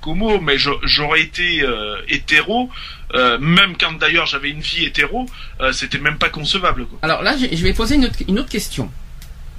qu'homo, 0.00 0.40
mais 0.40 0.56
j'aurais 0.58 1.22
été 1.22 1.62
euh, 1.62 2.00
hétéro, 2.08 2.70
euh, 3.14 3.38
même 3.38 3.76
quand 3.76 3.92
d'ailleurs 3.92 4.26
j'avais 4.26 4.50
une 4.50 4.60
vie 4.60 4.84
hétéro, 4.84 5.26
c'était 5.72 5.98
même 5.98 6.18
pas 6.18 6.28
concevable. 6.28 6.86
Alors 7.02 7.22
là, 7.22 7.34
je 7.36 7.62
vais 7.62 7.72
poser 7.72 7.96
une 7.96 8.38
autre, 8.38 8.48
question 8.48 8.90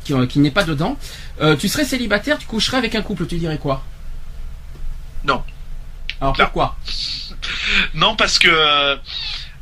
qui, 0.03 0.13
qui 0.27 0.39
n'est 0.39 0.51
pas 0.51 0.63
dedans. 0.63 0.97
tu 1.59 1.67
serais 1.67 1.85
célibataire, 1.85 2.37
tu 2.37 2.45
coucherais 2.45 2.77
avec 2.77 2.95
un 2.95 3.01
couple, 3.01 3.25
tu 3.25 3.37
dirais 3.37 3.57
quoi? 3.57 3.83
Non. 5.25 5.43
Alors 6.21 6.33
pourquoi? 6.33 6.77
Non, 7.93 8.15
parce 8.15 8.39
que 8.39 8.97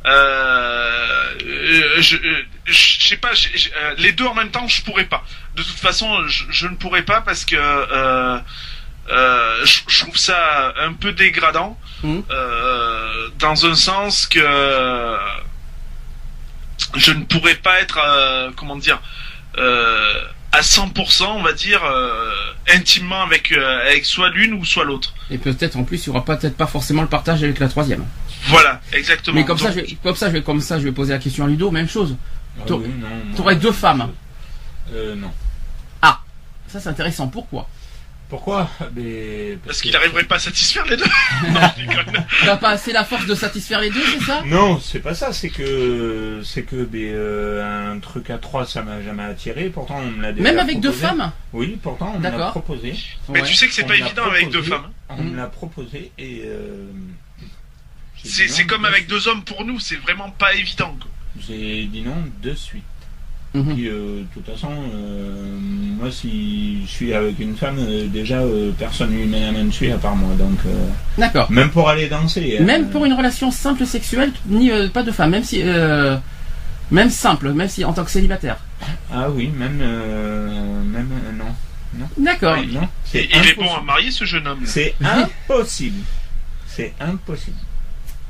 euh, 0.06 1.34
je, 2.00 2.16
je, 2.66 3.08
sais 3.08 3.16
pas, 3.16 3.30
euh, 3.30 3.94
les 3.98 4.12
deux 4.12 4.26
en 4.26 4.34
même 4.34 4.50
temps, 4.50 4.68
je 4.68 4.82
pourrais 4.82 5.06
pas. 5.06 5.24
De 5.56 5.62
toute 5.62 5.78
façon, 5.78 6.26
je, 6.28 6.66
ne 6.66 6.74
pourrais 6.76 7.02
pas 7.02 7.20
parce 7.20 7.44
que 7.44 7.56
euh, 7.56 8.38
euh, 9.10 9.64
je, 9.64 10.00
trouve 10.00 10.16
ça 10.16 10.74
un 10.80 10.92
peu 10.92 11.12
dégradant, 11.12 11.78
mmh. 12.02 12.20
euh, 12.30 13.28
dans 13.38 13.66
un 13.66 13.74
sens 13.74 14.26
que 14.26 14.40
je 16.96 17.12
ne 17.12 17.24
pourrais 17.24 17.54
pas 17.54 17.80
être, 17.80 17.98
comment 18.56 18.76
dire, 18.76 19.00
à 19.56 20.60
100%, 20.60 21.24
on 21.24 21.42
va 21.42 21.52
dire, 21.52 21.82
intimement 22.68 23.22
avec 23.22 23.52
avec 23.52 24.04
soit 24.04 24.30
l'une 24.30 24.52
ou 24.54 24.64
soit 24.64 24.84
l'autre. 24.84 25.14
Et 25.30 25.38
peut-être 25.38 25.76
en 25.76 25.84
plus, 25.84 26.04
il 26.04 26.06
y 26.08 26.10
aura 26.10 26.24
peut-être 26.24 26.56
pas 26.56 26.66
forcément 26.66 27.02
le 27.02 27.08
partage 27.08 27.42
avec 27.42 27.58
la 27.58 27.68
troisième. 27.68 28.04
Voilà, 28.46 28.80
exactement. 28.92 29.34
Mais 29.34 29.44
comme 29.44 29.58
ça, 29.58 29.70
je 29.70 29.80
vais, 29.80 29.96
comme 30.02 30.16
ça, 30.16 30.28
je 30.28 30.32
vais, 30.32 30.42
comme 30.42 30.60
ça, 30.60 30.78
je 30.78 30.84
vais 30.84 30.92
poser 30.92 31.12
la 31.12 31.18
question 31.18 31.44
à 31.44 31.48
Ludo, 31.48 31.70
même 31.70 31.88
chose. 31.88 32.16
Ah 32.60 32.64
tu 32.66 33.40
aurais 33.40 33.56
deux 33.56 33.72
femmes. 33.72 34.10
Euh, 34.92 35.14
non. 35.14 35.30
Ah, 36.02 36.20
ça 36.68 36.80
c'est 36.80 36.88
intéressant. 36.88 37.28
Pourquoi? 37.28 37.68
Pourquoi? 38.28 38.68
Parce, 39.64 39.82
qu'il 39.82 39.92
n'arriverait 39.92 40.24
pas 40.24 40.36
à 40.36 40.38
satisfaire 40.38 40.84
les 40.86 40.96
deux. 40.96 41.04
Tu 41.76 42.46
n'as 42.46 42.56
pas 42.60 42.70
assez 42.70 42.92
la 42.92 43.04
force 43.04 43.26
de 43.26 43.34
satisfaire 43.34 43.80
les 43.80 43.90
deux, 43.90 44.02
c'est 44.04 44.24
ça? 44.24 44.42
Non, 44.46 44.80
c'est 44.80 45.00
pas 45.00 45.14
ça. 45.14 45.32
C'est 45.32 45.50
que 45.50 46.40
c'est 46.42 46.62
que 46.62 46.88
euh, 46.94 47.92
un 47.92 47.98
truc 48.00 48.30
à 48.30 48.38
trois, 48.38 48.66
ça 48.66 48.82
m'a 48.82 49.02
jamais 49.02 49.24
attiré. 49.24 49.68
Pourtant, 49.68 50.00
on 50.02 50.10
me 50.10 50.22
l'a 50.22 50.32
Même 50.32 50.58
avec 50.58 50.80
deux 50.80 50.90
femmes? 50.90 51.32
Oui, 51.52 51.78
pourtant 51.80 52.14
on 52.16 52.18
me 52.18 52.24
l'a 52.24 52.50
proposé. 52.50 52.94
Mais 53.28 53.42
tu 53.42 53.54
sais 53.54 53.68
que 53.68 53.74
c'est 53.74 53.86
pas 53.86 53.96
évident 53.96 54.24
avec 54.24 54.50
deux 54.50 54.62
femmes. 54.62 54.90
On 55.10 55.22
me 55.22 55.36
l'a 55.36 55.46
proposé 55.46 56.10
et. 56.18 56.42
Euh, 56.44 56.86
c'est 58.24 58.66
comme 58.66 58.84
avec 58.84 59.06
deux 59.06 59.28
hommes 59.28 59.44
pour 59.44 59.64
nous, 59.64 59.78
c'est 59.78 59.96
vraiment 59.96 60.30
pas 60.30 60.54
évident. 60.54 60.96
J'ai 61.38 61.84
dit 61.86 62.02
non 62.02 62.16
de 62.42 62.54
suite. 62.54 62.84
Mhm. 63.54 63.76
Euh, 63.78 64.20
de 64.22 64.26
toute 64.34 64.46
façon, 64.46 64.72
euh, 64.72 65.58
moi, 65.60 66.10
si 66.10 66.82
je 66.86 66.90
suis 66.90 67.14
avec 67.14 67.38
une 67.38 67.56
femme, 67.56 67.76
euh, 67.78 68.08
déjà, 68.08 68.42
personne 68.76 69.12
ne 69.12 69.18
lui 69.18 69.26
met 69.26 69.40
la 69.40 69.52
main 69.52 69.64
dessus 69.64 69.90
à 69.92 69.96
part 69.96 70.16
moi. 70.16 70.34
Donc, 70.36 70.58
D'accord. 71.16 71.50
Même 71.52 71.70
pour 71.70 71.88
aller 71.88 72.08
danser. 72.08 72.58
Hein. 72.58 72.64
Même 72.64 72.90
pour 72.90 73.04
une 73.04 73.12
relation 73.12 73.52
simple 73.52 73.86
sexuelle, 73.86 74.32
ni 74.46 74.70
pas 74.92 75.04
de 75.04 75.12
femme, 75.12 75.30
même 75.30 75.44
si. 75.44 75.62
même 76.90 77.10
simple, 77.10 77.52
même 77.52 77.68
si 77.68 77.84
en 77.84 77.92
tant 77.92 78.04
que 78.04 78.10
célibataire. 78.10 78.56
Ah 79.12 79.30
oui, 79.30 79.48
même. 79.48 79.78
même 79.78 81.08
non. 81.38 81.54
non. 81.96 82.06
D'accord. 82.18 82.56
il 82.58 82.76
est 83.20 83.54
bon 83.56 83.72
à 83.72 83.82
marier 83.82 84.10
ce 84.10 84.24
jeune 84.24 84.48
homme. 84.48 84.62
C'est 84.64 84.94
impossible. 85.00 86.02
C'est 86.66 86.92
impossible. 86.98 87.56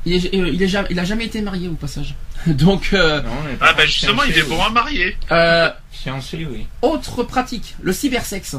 Il, 0.05 0.13
est, 0.13 0.29
il, 0.33 0.61
il, 0.89 0.99
a 0.99 1.03
jamais 1.03 1.25
été 1.25 1.41
marié 1.41 1.67
au 1.67 1.73
passage. 1.73 2.15
Donc. 2.47 2.89
Euh, 2.93 3.21
ah 3.61 3.73
bah 3.73 3.85
justement, 3.85 4.23
il 4.23 4.37
est 4.37 4.47
bon 4.47 4.61
à 4.61 4.69
marier. 4.69 5.17
Euh, 5.31 5.69
Fiancé, 5.91 6.45
oui. 6.49 6.67
Autre 6.81 7.23
pratique, 7.23 7.75
le 7.81 7.91
cybersexe. 7.91 8.55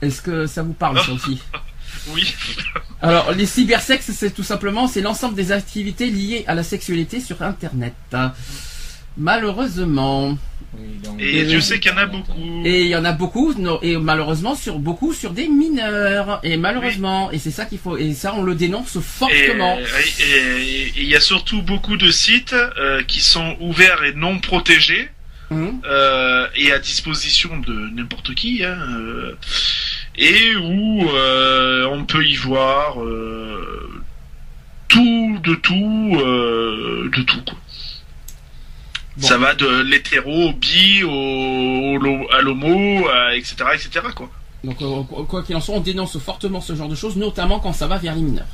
Est-ce 0.00 0.22
que 0.22 0.46
ça 0.46 0.62
vous 0.62 0.72
parle 0.72 1.00
ça 1.00 1.12
aussi 1.12 1.40
Oui. 2.08 2.34
Alors, 3.00 3.32
les 3.32 3.46
cybersexes, 3.46 4.10
c'est 4.12 4.34
tout 4.34 4.42
simplement, 4.42 4.88
c'est 4.88 5.00
l'ensemble 5.00 5.34
des 5.34 5.52
activités 5.52 6.10
liées 6.10 6.44
à 6.46 6.54
la 6.54 6.62
sexualité 6.62 7.20
sur 7.20 7.42
Internet. 7.42 7.94
Malheureusement. 9.16 10.36
et 11.20 11.48
je 11.48 11.60
sais 11.60 11.78
qu'il 11.78 11.92
y 11.92 11.94
en 11.94 11.98
a 11.98 12.06
beaucoup. 12.06 12.62
Et 12.64 12.82
il 12.82 12.88
y 12.88 12.96
en 12.96 13.04
a 13.04 13.12
beaucoup, 13.12 13.54
et 13.82 13.96
malheureusement 13.96 14.54
sur 14.56 14.78
beaucoup 14.78 15.12
sur 15.12 15.30
des 15.30 15.48
mineurs. 15.48 16.40
Et 16.42 16.56
malheureusement, 16.56 17.30
et 17.30 17.38
c'est 17.38 17.52
ça 17.52 17.64
qu'il 17.64 17.78
faut, 17.78 17.96
et 17.96 18.12
ça 18.12 18.34
on 18.34 18.42
le 18.42 18.54
dénonce 18.54 18.98
fortement. 19.00 19.78
Et 19.78 20.92
il 20.96 21.06
y 21.06 21.14
a 21.14 21.20
surtout 21.20 21.62
beaucoup 21.62 21.96
de 21.96 22.10
sites 22.10 22.54
euh, 22.54 23.02
qui 23.02 23.20
sont 23.20 23.56
ouverts 23.60 24.02
et 24.04 24.14
non 24.14 24.38
protégés. 24.38 25.08
Hum. 25.50 25.80
Euh, 25.84 26.48
et 26.56 26.72
à 26.72 26.78
disposition 26.78 27.58
de 27.58 27.90
n'importe 27.94 28.34
qui, 28.34 28.64
hein, 28.64 28.78
euh, 28.98 29.36
et 30.16 30.56
où 30.56 31.06
on 31.06 32.04
peut 32.06 32.24
y 32.24 32.34
voir 32.34 32.96
tout, 34.88 35.38
de 35.44 35.54
tout, 35.54 36.16
de 37.12 37.22
tout. 37.22 37.42
Quoi. 37.44 37.58
Ça 39.18 39.38
va 39.38 39.54
de 39.54 39.82
l'hétéro 39.82 40.48
au 40.48 40.52
bi 40.52 41.02
au, 41.04 41.96
à 42.32 42.42
l'homo, 42.42 43.04
etc., 43.32 43.54
etc. 43.74 44.00
Quoi. 44.14 44.28
Donc 44.64 44.80
euh, 44.80 45.02
quoi 45.24 45.42
qu'il 45.42 45.54
en 45.54 45.60
soit, 45.60 45.74
on 45.76 45.80
dénonce 45.80 46.18
fortement 46.18 46.60
ce 46.60 46.74
genre 46.74 46.88
de 46.88 46.94
choses, 46.94 47.16
notamment 47.16 47.60
quand 47.60 47.72
ça 47.72 47.86
va 47.86 47.98
vers 47.98 48.14
les 48.14 48.22
mineurs. 48.22 48.46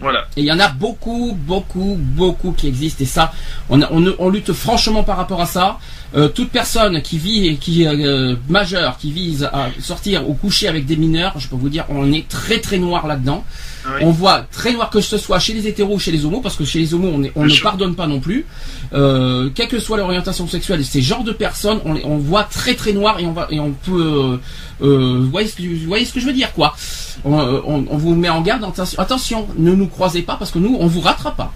Voilà. 0.00 0.26
Et 0.36 0.40
il 0.40 0.46
y 0.46 0.52
en 0.52 0.58
a 0.58 0.68
beaucoup, 0.68 1.36
beaucoup, 1.38 1.96
beaucoup 1.98 2.52
qui 2.52 2.66
existent. 2.66 3.02
Et 3.02 3.06
ça, 3.06 3.32
on, 3.70 3.80
on, 4.18 4.28
lutte 4.28 4.52
franchement 4.52 5.04
par 5.04 5.16
rapport 5.16 5.40
à 5.40 5.46
ça. 5.46 5.78
Euh, 6.14 6.28
toute 6.28 6.50
personne 6.50 7.00
qui 7.00 7.16
vit, 7.16 7.56
qui 7.58 7.86
euh, 7.86 8.34
majeure, 8.48 8.98
qui 8.98 9.12
vise 9.12 9.44
à 9.44 9.68
sortir 9.80 10.28
ou 10.28 10.34
coucher 10.34 10.68
avec 10.68 10.84
des 10.84 10.96
mineurs, 10.96 11.38
je 11.38 11.48
peux 11.48 11.56
vous 11.56 11.68
dire, 11.68 11.86
on 11.88 12.12
est 12.12 12.28
très 12.28 12.60
très 12.60 12.78
noir 12.78 13.06
là-dedans. 13.06 13.44
On 14.00 14.10
voit 14.10 14.46
très 14.50 14.72
noir 14.72 14.90
que 14.90 15.00
ce 15.00 15.18
soit 15.18 15.38
chez 15.38 15.52
les 15.52 15.66
hétéros 15.66 15.94
ou 15.94 15.98
chez 15.98 16.12
les 16.12 16.24
homos, 16.24 16.40
parce 16.40 16.56
que 16.56 16.64
chez 16.64 16.78
les 16.78 16.94
homos, 16.94 17.12
on, 17.34 17.44
ne 17.44 17.62
pardonne 17.62 17.94
pas 17.94 18.06
non 18.06 18.20
plus. 18.20 18.46
Euh, 18.92 19.50
quelle 19.54 19.68
que 19.68 19.78
soit 19.78 19.96
l'orientation 19.98 20.46
sexuelle, 20.48 20.84
ces 20.84 21.02
genres 21.02 21.24
de 21.24 21.32
personnes, 21.32 21.80
on, 21.84 21.96
on 22.04 22.18
voit 22.18 22.44
très 22.44 22.74
très 22.74 22.92
noir 22.92 23.20
et 23.20 23.26
on 23.26 23.32
va 23.32 23.48
et 23.50 23.60
on 23.60 23.72
peut. 23.72 24.40
Euh, 24.82 24.86
euh 24.86 25.18
vous, 25.20 25.30
voyez 25.30 25.48
ce 25.48 25.56
que, 25.56 25.62
vous 25.62 25.86
voyez 25.86 26.04
ce 26.04 26.12
que 26.12 26.20
je 26.20 26.26
veux 26.26 26.32
dire, 26.32 26.52
quoi 26.52 26.74
on, 27.24 27.86
on, 27.90 27.96
vous 27.96 28.14
met 28.14 28.28
en 28.28 28.40
garde. 28.40 28.64
Attention, 28.98 29.46
ne 29.56 29.74
nous 29.74 29.86
croisez 29.86 30.22
pas 30.22 30.36
parce 30.36 30.50
que 30.50 30.58
nous, 30.58 30.76
on 30.78 30.86
vous 30.86 31.00
rattrape 31.00 31.36
pas. 31.36 31.52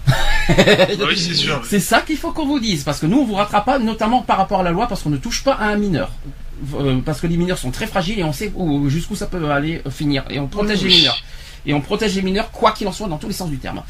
oui, 0.49 1.17
c'est 1.17 1.33
sûr. 1.33 1.61
C'est 1.67 1.79
ça 1.79 2.01
qu'il 2.01 2.17
faut 2.17 2.31
qu'on 2.31 2.47
vous 2.47 2.59
dise, 2.59 2.83
parce 2.83 2.99
que 2.99 3.05
nous, 3.05 3.19
on 3.19 3.25
vous 3.25 3.35
rattrape 3.35 3.65
pas, 3.65 3.79
notamment 3.79 4.21
par 4.21 4.37
rapport 4.37 4.61
à 4.61 4.63
la 4.63 4.71
loi, 4.71 4.87
parce 4.87 5.03
qu'on 5.03 5.09
ne 5.09 5.17
touche 5.17 5.43
pas 5.43 5.53
à 5.53 5.67
un 5.67 5.75
mineur. 5.75 6.09
Euh, 6.75 6.99
parce 7.05 7.21
que 7.21 7.27
les 7.27 7.37
mineurs 7.37 7.57
sont 7.57 7.71
très 7.71 7.87
fragiles 7.87 8.19
et 8.19 8.23
on 8.23 8.33
sait 8.33 8.51
jusqu'où 8.87 9.15
ça 9.15 9.27
peut 9.27 9.49
aller 9.49 9.81
finir 9.89 10.25
et 10.29 10.39
on 10.39 10.47
protège 10.47 10.83
les 10.83 10.89
mineurs 10.89 11.23
et 11.65 11.73
on 11.73 11.81
protège 11.81 12.15
les 12.15 12.21
mineurs 12.21 12.51
quoi 12.51 12.71
qu'il 12.71 12.87
en 12.87 12.91
soit 12.91 13.07
dans 13.07 13.17
tous 13.17 13.27
les 13.27 13.33
sens 13.33 13.49
du 13.49 13.57
terme. 13.57 13.81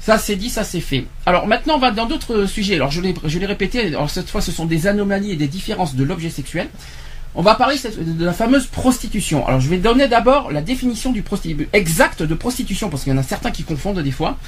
Ça 0.00 0.18
c'est 0.18 0.36
dit, 0.36 0.50
ça 0.50 0.62
c'est 0.62 0.80
fait. 0.80 1.06
Alors 1.26 1.46
maintenant 1.46 1.76
on 1.76 1.78
va 1.80 1.90
dans 1.90 2.06
d'autres 2.06 2.46
sujets. 2.46 2.76
Alors 2.76 2.90
je 2.90 3.00
l'ai, 3.00 3.46
répété, 3.46 3.86
alors 3.88 4.08
cette 4.08 4.30
fois 4.30 4.40
ce 4.40 4.52
sont 4.52 4.64
des 4.64 4.86
anomalies 4.86 5.32
et 5.32 5.36
des 5.36 5.48
différences 5.48 5.94
de 5.94 6.04
l'objet 6.04 6.30
sexuel. 6.30 6.68
On 7.34 7.42
va 7.42 7.54
parler 7.54 7.76
de 7.76 8.24
la 8.24 8.32
fameuse 8.32 8.66
prostitution. 8.66 9.46
Alors 9.46 9.60
je 9.60 9.68
vais 9.68 9.78
donner 9.78 10.08
d'abord 10.08 10.52
la 10.52 10.62
définition 10.62 11.12
du 11.12 11.24
exacte 11.72 12.22
de 12.22 12.34
prostitution 12.34 12.88
parce 12.88 13.02
qu'il 13.02 13.12
y 13.12 13.16
en 13.16 13.18
a 13.18 13.24
certains 13.24 13.50
qui 13.50 13.64
confondent 13.64 13.98
des 13.98 14.12
fois. 14.12 14.38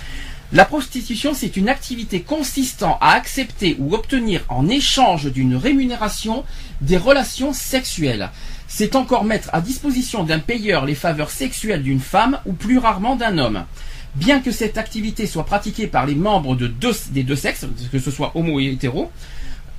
La 0.52 0.64
prostitution, 0.64 1.34
c'est 1.34 1.58
une 1.58 1.68
activité 1.68 2.22
consistant 2.22 2.96
à 3.02 3.10
accepter 3.10 3.76
ou 3.78 3.94
obtenir 3.94 4.42
en 4.48 4.66
échange 4.68 5.30
d'une 5.30 5.56
rémunération 5.56 6.44
des 6.80 6.96
relations 6.96 7.52
sexuelles 7.52 8.30
c'est 8.68 8.94
encore 8.94 9.24
mettre 9.24 9.48
à 9.52 9.62
disposition 9.62 10.22
d'un 10.22 10.38
payeur 10.38 10.84
les 10.84 10.94
faveurs 10.94 11.30
sexuelles 11.30 11.82
d'une 11.82 12.00
femme 12.00 12.38
ou 12.46 12.52
plus 12.52 12.78
rarement 12.78 13.16
d'un 13.16 13.38
homme. 13.38 13.64
Bien 14.14 14.40
que 14.40 14.50
cette 14.50 14.78
activité 14.78 15.26
soit 15.26 15.46
pratiquée 15.46 15.86
par 15.86 16.06
les 16.06 16.14
membres 16.14 16.54
de 16.54 16.70
des 17.10 17.22
deux 17.22 17.36
sexes, 17.36 17.66
que 17.90 17.98
ce 17.98 18.10
soit 18.10 18.32
homo 18.34 18.60
et 18.60 18.66
hétéro, 18.66 19.10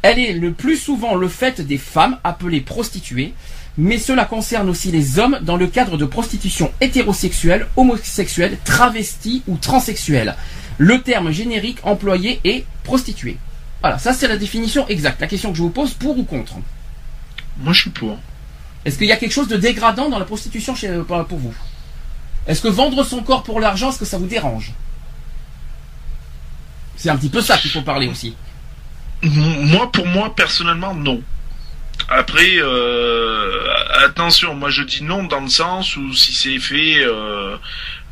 elle 0.01 0.17
est 0.17 0.33
le 0.33 0.53
plus 0.53 0.77
souvent 0.77 1.15
le 1.15 1.27
fait 1.27 1.61
des 1.61 1.77
femmes 1.77 2.17
appelées 2.23 2.61
prostituées, 2.61 3.33
mais 3.77 3.97
cela 3.97 4.25
concerne 4.25 4.69
aussi 4.69 4.91
les 4.91 5.19
hommes 5.19 5.39
dans 5.41 5.57
le 5.57 5.67
cadre 5.67 5.97
de 5.97 6.05
prostitution 6.05 6.71
hétérosexuelle, 6.81 7.67
homosexuelle, 7.75 8.57
travestie 8.63 9.43
ou 9.47 9.57
transsexuelle. 9.57 10.35
Le 10.77 11.01
terme 11.01 11.31
générique 11.31 11.79
employé 11.83 12.39
est 12.43 12.65
prostituée. 12.83 13.37
Voilà, 13.81 13.97
ça 13.99 14.13
c'est 14.13 14.27
la 14.27 14.37
définition 14.37 14.87
exacte. 14.87 15.21
La 15.21 15.27
question 15.27 15.51
que 15.51 15.57
je 15.57 15.63
vous 15.63 15.69
pose, 15.69 15.93
pour 15.93 16.17
ou 16.17 16.23
contre 16.23 16.55
Moi 17.59 17.73
je 17.73 17.81
suis 17.81 17.89
pour. 17.89 18.17
Est-ce 18.85 18.97
qu'il 18.97 19.07
y 19.07 19.11
a 19.11 19.17
quelque 19.17 19.31
chose 19.31 19.47
de 19.47 19.57
dégradant 19.57 20.09
dans 20.09 20.19
la 20.19 20.25
prostitution 20.25 20.73
euh, 20.83 21.03
pour 21.03 21.37
vous? 21.37 21.53
Est-ce 22.47 22.61
que 22.61 22.67
vendre 22.67 23.03
son 23.03 23.21
corps 23.21 23.43
pour 23.43 23.59
l'argent, 23.59 23.89
est-ce 23.89 23.99
que 23.99 24.05
ça 24.05 24.17
vous 24.17 24.27
dérange? 24.27 24.71
C'est 26.95 27.09
un 27.09 27.17
petit 27.17 27.29
peu 27.29 27.41
ça 27.41 27.57
qu'il 27.57 27.71
faut 27.71 27.81
parler 27.81 28.07
aussi. 28.07 28.35
Moi, 29.21 29.91
pour 29.91 30.07
moi, 30.07 30.33
personnellement, 30.35 30.93
non. 30.95 31.21
Après, 32.07 32.55
euh, 32.57 33.67
attention, 34.05 34.55
moi 34.55 34.69
je 34.69 34.83
dis 34.83 35.03
non 35.03 35.23
dans 35.23 35.41
le 35.41 35.49
sens 35.49 35.97
où 35.97 36.13
si 36.13 36.33
c'est 36.33 36.57
fait, 36.59 37.05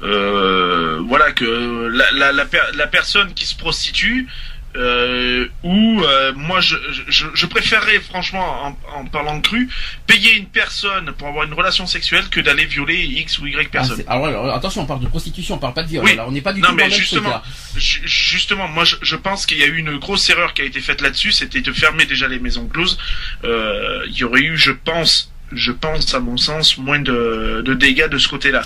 euh, 0.04 1.00
voilà 1.08 1.32
que 1.32 1.90
la, 2.14 2.88
personne 2.88 3.34
qui 3.34 3.46
se 3.46 3.56
prostitue, 3.56 4.28
euh, 4.76 5.48
où 5.64 6.02
euh, 6.02 6.34
moi 6.36 6.60
je, 6.60 6.76
je, 7.08 7.26
je, 7.34 7.46
préférerais 7.46 8.00
franchement 8.00 8.76
en, 8.96 9.06
parlant 9.06 9.40
cru 9.42 9.70
payer 10.06 10.36
une 10.36 10.46
personne 10.46 11.14
pour 11.18 11.30
avoir 11.30 11.46
une 11.46 11.54
relation 11.54 11.88
sexuelle 11.88 12.28
que 12.30 12.42
d'aller 12.42 12.66
violer 12.66 13.02
X 13.02 13.40
ou 13.40 13.48
Y 13.48 13.56
ah, 13.58 13.70
personne. 13.72 14.04
alors, 14.08 14.54
attention, 14.54 14.82
on 14.82 14.86
parle 14.86 15.00
de 15.00 15.08
prostitution, 15.08 15.56
on 15.56 15.58
parle 15.58 15.74
pas 15.74 15.84
de 15.84 15.88
viol. 15.88 16.06
on 16.28 16.32
n'est 16.32 16.42
pas 16.42 16.54
du 16.54 16.62
non, 16.62 16.70
tout 16.70 16.76
mais 16.76 16.90
justement, 16.92 17.42
justement, 17.76 18.68
moi 18.68 18.84
je, 18.84 19.16
pense 19.16 19.46
qu'il 19.46 19.58
y 19.58 19.64
a 19.64 19.68
eu 19.68 19.78
une 19.78 19.98
grosse 19.98 20.30
erreur 20.30 20.54
qui 20.54 20.62
a 20.62 20.66
été 20.66 20.80
faite 20.80 21.02
là-dessus, 21.02 21.32
c'était 21.32 21.62
de 21.62 21.72
fermer 21.72 22.06
déjà 22.06 22.28
les 22.28 22.40
maisons 22.40 22.68
closes. 22.68 22.98
Euh, 23.46 24.06
il 24.08 24.18
y 24.18 24.24
aurait 24.26 24.42
eu, 24.42 24.58
je 24.58 24.72
pense, 24.72 25.32
je 25.52 25.72
pense, 25.72 26.14
à 26.14 26.20
mon 26.20 26.38
sens, 26.38 26.78
moins 26.78 27.00
de, 27.00 27.64
de 27.66 27.74
dégâts 27.74 28.10
de 28.10 28.18
ce 28.18 28.28
côté-là. 28.28 28.62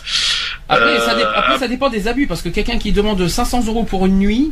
Après, 0.67 0.99
ça, 0.99 1.15
après, 1.35 1.59
ça 1.59 1.67
dépend 1.67 1.89
des 1.89 2.07
abus, 2.07 2.27
parce 2.27 2.41
que 2.41 2.49
quelqu'un 2.49 2.79
qui 2.79 2.91
demande 2.91 3.25
500 3.25 3.67
euros 3.67 3.83
pour 3.83 4.05
une 4.05 4.19
nuit, 4.19 4.51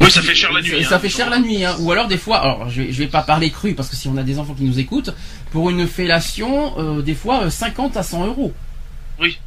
oui, 0.00 0.10
ça 0.10 0.22
fait 0.22 0.34
cher 0.34 0.52
la 0.52 0.60
nuit. 0.60 0.84
Ça, 0.84 0.96
hein, 0.96 0.98
fait 0.98 1.08
cher 1.08 1.30
la 1.30 1.38
nuit, 1.38 1.64
hein. 1.64 1.76
ou 1.80 1.90
alors 1.90 2.06
des 2.06 2.18
fois, 2.18 2.38
alors 2.38 2.68
je 2.68 2.82
vais, 2.82 2.90
vais 2.90 3.06
pas 3.06 3.22
parler 3.22 3.50
cru 3.50 3.74
parce 3.74 3.88
que 3.88 3.96
si 3.96 4.08
on 4.08 4.16
a 4.16 4.22
des 4.22 4.38
enfants 4.38 4.54
qui 4.54 4.64
nous 4.64 4.78
écoutent, 4.78 5.14
pour 5.50 5.70
une 5.70 5.86
fellation, 5.86 6.78
euh, 6.78 7.02
des 7.02 7.14
fois 7.14 7.50
50 7.50 7.96
euh, 7.96 8.00
à 8.00 8.02
100 8.02 8.26
euros. 8.26 8.52
Oui. 9.20 9.38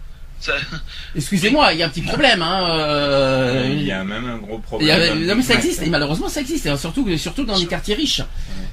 Excusez-moi, 1.16 1.74
il 1.74 1.80
y 1.80 1.84
a 1.84 1.88
un 1.88 1.90
petit 1.90 2.02
problème. 2.02 2.42
Hein, 2.42 2.80
euh, 2.80 3.70
Il 3.72 3.84
y 3.84 3.92
a 3.92 4.04
même 4.04 4.26
un 4.26 4.38
gros 4.38 4.58
problème. 4.60 5.26
non 5.26 5.36
mais 5.36 5.42
ça 5.42 5.56
existe, 5.56 5.84
et 5.84 5.90
malheureusement 5.90 6.30
ça 6.30 6.40
existe, 6.40 6.76
surtout, 6.78 7.18
surtout 7.18 7.44
dans 7.44 7.58
les 7.58 7.68
quartiers 7.68 7.96
riches. 7.96 8.22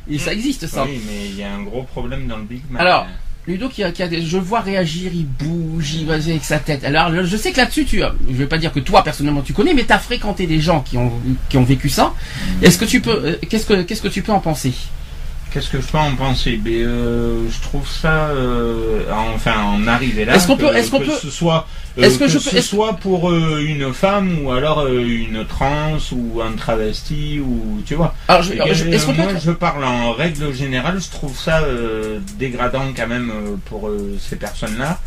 Et 0.09 0.19
ça 0.19 0.33
existe 0.33 0.67
ça. 0.67 0.85
Oui, 0.85 1.01
mais 1.07 1.27
il 1.27 1.37
y 1.37 1.43
a 1.43 1.53
un 1.53 1.63
gros 1.63 1.83
problème 1.83 2.27
dans 2.29 2.37
le 2.37 2.45
Big 2.45 2.63
Mac. 2.71 2.81
Alors, 2.81 3.07
Ludo 3.47 3.69
qui 3.69 3.85
a, 3.85 3.93
qui 3.93 4.03
a, 4.03 4.09
je 4.11 4.39
vois 4.39 4.61
réagir, 4.61 5.13
il 5.15 5.27
bouge, 5.27 5.95
il 5.95 6.07
va 6.07 6.15
avec 6.15 6.43
sa 6.43 6.59
tête. 6.59 6.83
Alors 6.85 7.25
je 7.25 7.37
sais 7.37 7.53
que 7.53 7.59
là-dessus, 7.59 7.85
tu, 7.85 8.01
je 8.01 8.35
vais 8.35 8.47
pas 8.47 8.59
dire 8.59 8.73
que 8.73 8.81
toi 8.81 9.05
personnellement 9.05 9.43
tu 9.43 9.53
connais, 9.53 9.73
mais 9.73 9.85
tu 9.85 9.93
as 9.93 9.99
fréquenté 9.99 10.47
des 10.47 10.61
gens 10.61 10.81
qui 10.81 10.99
ont 10.99 11.13
qui 11.49 11.57
ont 11.57 11.63
vécu 11.65 11.89
ça. 11.89 12.13
Mm. 12.61 12.65
Est-ce 12.65 12.79
que 12.79 12.85
tu 12.85 13.01
peux, 13.01 13.11
euh, 13.11 13.37
qu'est-ce 13.49 13.67
que 13.67 13.83
qu'est-ce 13.83 14.03
que 14.03 14.09
tu 14.09 14.23
peux 14.23 14.33
en 14.33 14.41
penser? 14.41 14.73
Qu'est-ce 15.53 15.71
que 15.71 15.81
je 15.81 15.87
peux 15.87 15.99
en 15.99 16.15
penser? 16.17 16.57
Ben, 16.63 16.73
euh, 16.73 17.49
Je 17.51 17.63
trouve 17.63 17.89
ça, 17.89 18.29
euh, 18.29 19.05
enfin, 19.35 19.55
en 19.63 19.87
arriver 19.87 20.25
là. 20.25 20.35
Est-ce 20.35 20.47
qu'on 20.47 20.57
peut, 20.57 20.75
est-ce 20.77 20.91
qu'on 20.91 20.99
peut, 20.99 21.17
ce 21.23 21.31
soit, 21.31 21.67
est-ce 21.97 22.19
que, 22.19 22.29
je 22.29 22.39
ce 22.39 22.61
soit 22.61 22.95
pour 22.95 23.33
une 23.33 23.93
femme 23.93 24.45
ou 24.45 24.53
alors 24.53 24.87
une 24.87 25.45
trans 25.47 25.99
ou 26.13 26.41
un 26.41 26.53
travesti 26.53 27.41
ou 27.41 27.83
tu 27.87 27.95
vois. 27.95 28.15
Alors, 28.29 28.43
je, 28.43 28.53
est-ce 28.53 29.07
moi, 29.11 29.29
je 29.43 29.51
parle 29.51 29.85
en 29.85 30.13
règle 30.13 30.53
générale. 30.53 31.01
Je 31.01 31.11
trouve 31.11 31.39
ça 31.39 31.63
dégradant 32.39 32.93
quand 32.97 33.07
même 33.07 33.33
pour 33.67 33.91
ces 34.21 34.37
personnes-là 34.37 35.01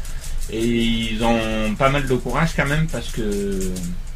et 0.51 0.65
ils 0.65 1.23
ont 1.23 1.75
pas 1.77 1.89
mal 1.89 2.07
de 2.07 2.15
courage 2.15 2.49
quand 2.55 2.67
même 2.67 2.87
parce 2.91 3.09
que. 3.09 3.71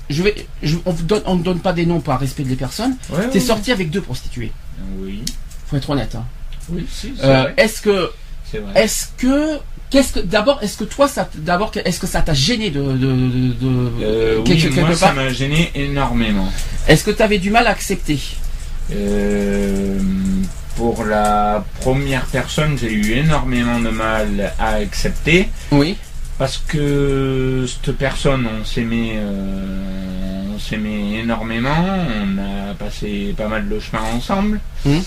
Je 0.09 0.21
vais, 0.21 0.47
on 0.85 0.93
ne 0.93 1.43
donne, 1.43 1.59
pas 1.59 1.73
des 1.73 1.85
noms 1.85 2.01
par 2.01 2.19
respect 2.19 2.43
des 2.43 2.55
personnes. 2.55 2.95
Tu 3.31 3.37
es 3.37 3.41
sorti 3.41 3.71
avec 3.71 3.89
deux 3.89 4.01
prostituées. 4.01 4.51
Oui 4.99 5.23
être 5.75 5.89
honnête. 5.89 6.15
Hein. 6.15 6.25
Oui, 6.69 6.85
si, 6.89 7.13
euh, 7.23 7.49
est-ce 7.57 7.81
que, 7.81 8.11
est-ce 8.75 9.07
que, 9.17 9.59
qu'est-ce 9.93 10.13
que, 10.13 10.19
d'abord, 10.21 10.57
est-ce 10.63 10.75
que 10.75 10.85
toi, 10.85 11.07
ça, 11.07 11.29
d'abord, 11.35 11.71
est-ce 11.85 11.99
que 11.99 12.07
ça 12.07 12.21
t'a 12.23 12.33
gêné 12.33 12.71
de, 12.71 12.81
de, 12.81 12.93
de, 12.95 13.91
euh, 14.01 14.41
oui, 14.43 14.69
moi, 14.75 14.95
ça 14.95 15.13
m'a 15.13 15.29
gêné 15.29 15.71
énormément. 15.75 16.51
Est-ce 16.87 17.03
que 17.03 17.11
tu 17.11 17.21
avais 17.21 17.37
du 17.37 17.51
mal 17.51 17.67
à 17.67 17.69
accepter 17.69 18.19
euh, 18.91 19.99
Pour 20.77 21.05
la 21.05 21.63
première 21.81 22.25
personne, 22.25 22.75
j'ai 22.75 22.91
eu 22.91 23.11
énormément 23.11 23.79
de 23.79 23.89
mal 23.89 24.53
à 24.57 24.69
accepter. 24.77 25.49
Oui. 25.71 25.95
Parce 26.39 26.57
que 26.67 27.67
cette 27.67 27.95
personne, 27.95 28.47
on 28.59 28.65
s'aimait, 28.65 29.19
on 30.55 30.57
s'aimait 30.57 31.19
énormément. 31.19 31.85
On 32.25 32.39
a 32.39 32.73
passé 32.73 33.35
pas 33.37 33.47
mal 33.47 33.69
de 33.69 33.79
chemin 33.79 34.01
ensemble. 34.15 34.59
Hum. 34.87 35.03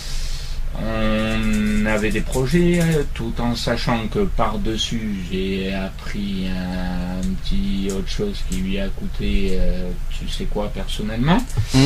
On 0.82 1.86
avait 1.86 2.10
des 2.10 2.20
projets 2.20 2.80
euh, 2.80 3.02
tout 3.14 3.32
en 3.38 3.54
sachant 3.54 4.08
que 4.08 4.20
par-dessus 4.20 5.16
j'ai 5.30 5.72
appris 5.72 6.46
un, 6.48 7.22
petit 7.42 7.88
autre 7.90 8.08
chose 8.08 8.38
qui 8.50 8.56
lui 8.56 8.78
a 8.78 8.88
coûté 8.88 9.50
euh, 9.52 9.90
tu 10.10 10.28
sais 10.28 10.44
quoi 10.44 10.68
personnellement. 10.68 11.38
Mmh. 11.74 11.78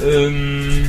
Euh, 0.00 0.84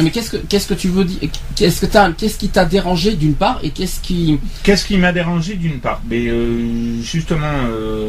mais 0.00 0.10
qu'est-ce 0.10 0.30
que 0.30 0.36
qu'est-ce 0.36 0.68
que 0.68 0.74
tu 0.74 0.88
veux 0.88 1.04
dire? 1.04 1.28
Qu'est-ce 1.56 1.84
que 1.84 2.12
qu'est-ce 2.12 2.38
qui 2.38 2.48
t'a 2.48 2.64
dérangé 2.64 3.14
d'une 3.14 3.34
part 3.34 3.58
et 3.62 3.70
qu'est-ce 3.70 4.00
qui 4.00 4.38
Qu'est-ce 4.62 4.84
qui 4.84 4.96
m'a 4.98 5.12
dérangé 5.12 5.54
d'une 5.56 5.80
part? 5.80 6.00
Mais 6.08 6.28
euh, 6.28 7.02
justement 7.02 7.66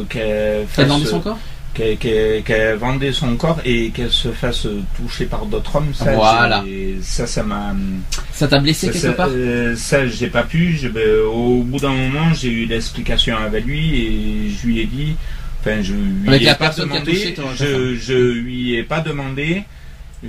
qu'elle 0.08 0.66
fasse 0.68 1.04
son 1.04 1.20
corps? 1.20 1.38
Qu'elle 1.74 2.76
vendait 2.76 3.12
son 3.12 3.36
corps 3.36 3.60
et 3.64 3.90
qu'elle 3.90 4.10
se 4.10 4.28
fasse 4.28 4.66
toucher 4.96 5.26
par 5.26 5.46
d'autres 5.46 5.76
hommes, 5.76 5.92
ça, 5.94 6.12
voilà. 6.12 6.64
ça, 7.02 7.26
ça 7.26 7.42
m'a. 7.42 7.74
Ça 8.32 8.48
t'a 8.48 8.58
blessé 8.58 8.90
quelque 8.90 9.16
part? 9.16 9.28
euh, 9.30 9.74
Ça, 9.76 10.06
j'ai 10.06 10.28
pas 10.28 10.42
pu. 10.42 10.78
Ben, 10.92 11.20
au 11.32 11.62
bout 11.62 11.78
d'un 11.78 11.92
moment, 11.94 12.32
j'ai 12.34 12.50
eu 12.50 12.66
l'explication 12.66 13.36
avec 13.36 13.64
lui 13.64 13.96
et 13.96 14.50
je 14.50 14.66
lui 14.66 14.80
ai 14.80 14.86
dit. 14.86 15.16
Enfin, 15.60 15.80
je 15.82 15.94
lui 15.94 16.46
ai 16.46 16.54
pas 16.54 16.70
demandé. 16.70 17.34
je, 17.56 17.94
je 17.96 18.12
lui 18.14 18.74
ai 18.74 18.82
pas 18.82 19.00
demandé. 19.00 19.62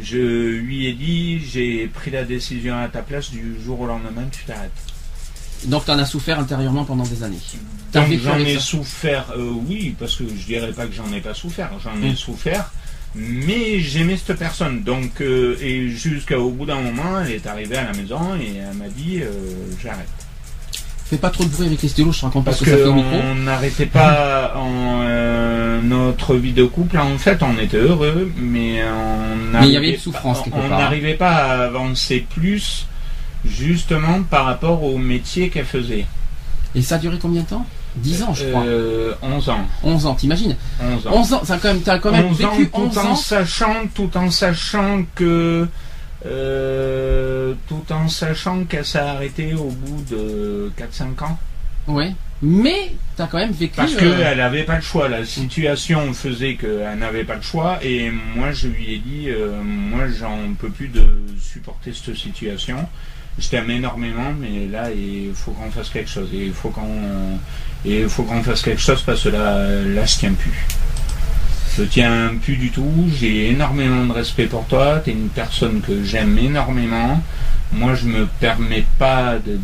Je 0.01 0.17
lui 0.17 0.87
ai 0.87 0.93
dit, 0.93 1.39
j'ai 1.51 1.87
pris 1.87 2.09
la 2.09 2.23
décision 2.23 2.75
à 2.79 2.87
ta 2.87 3.01
place 3.03 3.29
du 3.29 3.55
jour 3.63 3.79
au 3.81 3.85
lendemain, 3.85 4.23
tu 4.31 4.43
t'arrêtes. 4.43 4.71
Donc 5.65 5.85
tu 5.85 5.91
en 5.91 5.99
as 5.99 6.05
souffert 6.05 6.39
intérieurement 6.39 6.83
pendant 6.83 7.03
des 7.03 7.21
années? 7.21 7.37
Donc 7.93 8.19
j'en 8.23 8.39
ai 8.39 8.59
souffert, 8.59 9.25
euh, 9.37 9.51
oui, 9.67 9.95
parce 9.97 10.15
que 10.15 10.23
je 10.27 10.45
dirais 10.45 10.71
pas 10.71 10.85
que 10.85 10.93
j'en 10.93 11.11
ai 11.13 11.21
pas 11.21 11.33
souffert, 11.33 11.69
j'en 11.83 12.01
ai 12.05 12.11
mm. 12.11 12.15
souffert, 12.15 12.71
mais 13.15 13.79
j'aimais 13.79 14.17
cette 14.17 14.37
personne. 14.37 14.81
Donc 14.83 15.21
euh, 15.21 15.57
et 15.61 15.89
jusqu'au 15.89 16.49
bout 16.49 16.65
d'un 16.65 16.81
moment, 16.81 17.19
elle 17.23 17.33
est 17.33 17.47
arrivée 17.47 17.77
à 17.77 17.83
la 17.83 17.93
maison 17.93 18.35
et 18.35 18.57
elle 18.57 18.75
m'a 18.75 18.89
dit 18.89 19.19
euh, 19.21 19.31
j'arrête. 19.81 20.07
Fais 21.05 21.17
pas 21.17 21.29
trop 21.29 21.43
de 21.43 21.49
bruit 21.49 21.67
avec 21.67 21.81
les 21.81 21.89
stylos, 21.89 22.13
je 22.13 22.21
te 22.21 22.25
raconte 22.25 22.45
parce 22.45 22.61
que, 22.61 22.69
que 22.71 22.87
on 22.87 23.35
n'arrêtait 23.35 23.85
pas 23.85 24.53
en 24.57 25.03
notre 25.83 26.35
vie 26.35 26.53
de 26.53 26.63
couple. 26.63 26.97
En 26.97 27.17
fait, 27.17 27.43
on 27.43 27.59
était 27.59 27.77
heureux, 27.77 28.31
mais 28.37 28.81
on 28.83 29.59
mais 29.59 29.67
il 29.67 29.73
y 29.73 29.77
avait 29.77 29.91
de 29.91 29.97
souffrance. 29.97 30.39
On 30.51 30.69
n'arrivait 30.69 31.13
pas 31.13 31.35
à 31.35 31.65
avancer 31.65 32.25
plus 32.27 32.87
justement 33.45 34.23
par 34.23 34.45
rapport 34.45 34.83
au 34.83 34.97
métier 34.97 35.49
qu'elle 35.49 35.65
faisait. 35.65 36.05
Et 36.75 36.81
ça 36.81 36.95
a 36.95 36.97
duré 36.97 37.19
combien 37.21 37.41
de 37.41 37.47
temps? 37.47 37.67
10 37.95 38.23
ans, 38.23 38.33
je 38.33 38.45
crois. 38.49 38.61
11 38.61 38.67
euh, 38.67 39.51
ans. 39.51 39.65
11 39.83 40.05
ans, 40.05 40.15
t'imagines 40.15 40.55
11 40.81 41.07
ans. 41.07 41.11
11 41.13 41.33
ans, 41.33 41.41
ça 41.43 41.57
quand 41.61 41.73
même, 41.73 41.83
as 41.85 41.99
quand 41.99 42.11
même 42.11 42.33
vécu 42.33 42.69
ans, 42.73 42.89
tout 42.89 42.97
en 42.99 43.15
Sachant, 43.15 43.87
tout 43.93 44.17
en 44.17 44.31
sachant 44.31 45.03
que. 45.15 45.67
Euh, 46.25 47.53
tout 47.67 47.83
en 47.91 48.07
sachant 48.07 48.63
qu'elle 48.63 48.85
s'est 48.85 48.99
arrêtée 48.99 49.53
au 49.53 49.69
bout 49.69 50.03
de 50.09 50.71
4-5 50.77 51.23
ans. 51.25 51.37
Oui. 51.87 52.15
Mais 52.41 52.93
tu 53.15 53.21
as 53.21 53.27
quand 53.27 53.39
même 53.39 53.51
vécu. 53.51 53.75
Parce 53.75 53.93
qu'elle 53.95 54.07
euh, 54.07 54.35
n'avait 54.35 54.63
pas 54.63 54.77
le 54.77 54.81
choix. 54.81 55.09
La 55.09 55.25
situation 55.25 56.13
faisait 56.13 56.55
qu'elle 56.55 56.97
n'avait 56.97 57.25
pas 57.25 57.35
le 57.35 57.41
choix. 57.41 57.79
Et 57.83 58.09
moi, 58.09 58.51
je 58.51 58.69
lui 58.69 58.93
ai 58.93 58.97
dit 58.99 59.27
moi, 59.63 60.03
j'en 60.17 60.53
peux 60.57 60.69
plus 60.69 60.87
de 60.87 61.05
supporter 61.41 61.91
cette 61.93 62.15
situation 62.15 62.87
je 63.39 63.47
t'aime 63.47 63.69
énormément, 63.71 64.33
mais 64.39 64.67
là, 64.67 64.91
il 64.91 65.31
faut 65.33 65.51
qu'on 65.51 65.71
fasse 65.71 65.89
quelque 65.89 66.09
chose. 66.09 66.29
Et 66.33 66.45
il 66.45 66.53
faut 66.53 66.69
qu'on, 66.69 68.43
fasse 68.43 68.61
quelque 68.61 68.81
chose 68.81 69.01
parce 69.01 69.23
que 69.23 69.29
là, 69.29 69.81
là, 69.81 70.05
je 70.05 70.17
tiens 70.17 70.33
plus. 70.33 70.67
Je 71.75 71.83
tiens 71.83 72.31
plus 72.41 72.57
du 72.57 72.69
tout. 72.69 73.09
J'ai 73.19 73.49
énormément 73.49 74.05
de 74.05 74.11
respect 74.11 74.45
pour 74.45 74.65
toi. 74.67 75.01
Tu 75.03 75.09
es 75.09 75.13
une 75.13 75.29
personne 75.29 75.81
que 75.81 76.03
j'aime 76.03 76.37
énormément. 76.37 77.21
Moi, 77.71 77.95
je 77.95 78.05
me 78.05 78.27
permets 78.39 78.85
pas 78.99 79.37
de, 79.43 79.59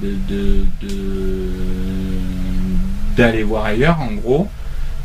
d'aller 3.15 3.43
voir 3.43 3.65
ailleurs, 3.65 3.99
en 4.01 4.13
gros. 4.13 4.49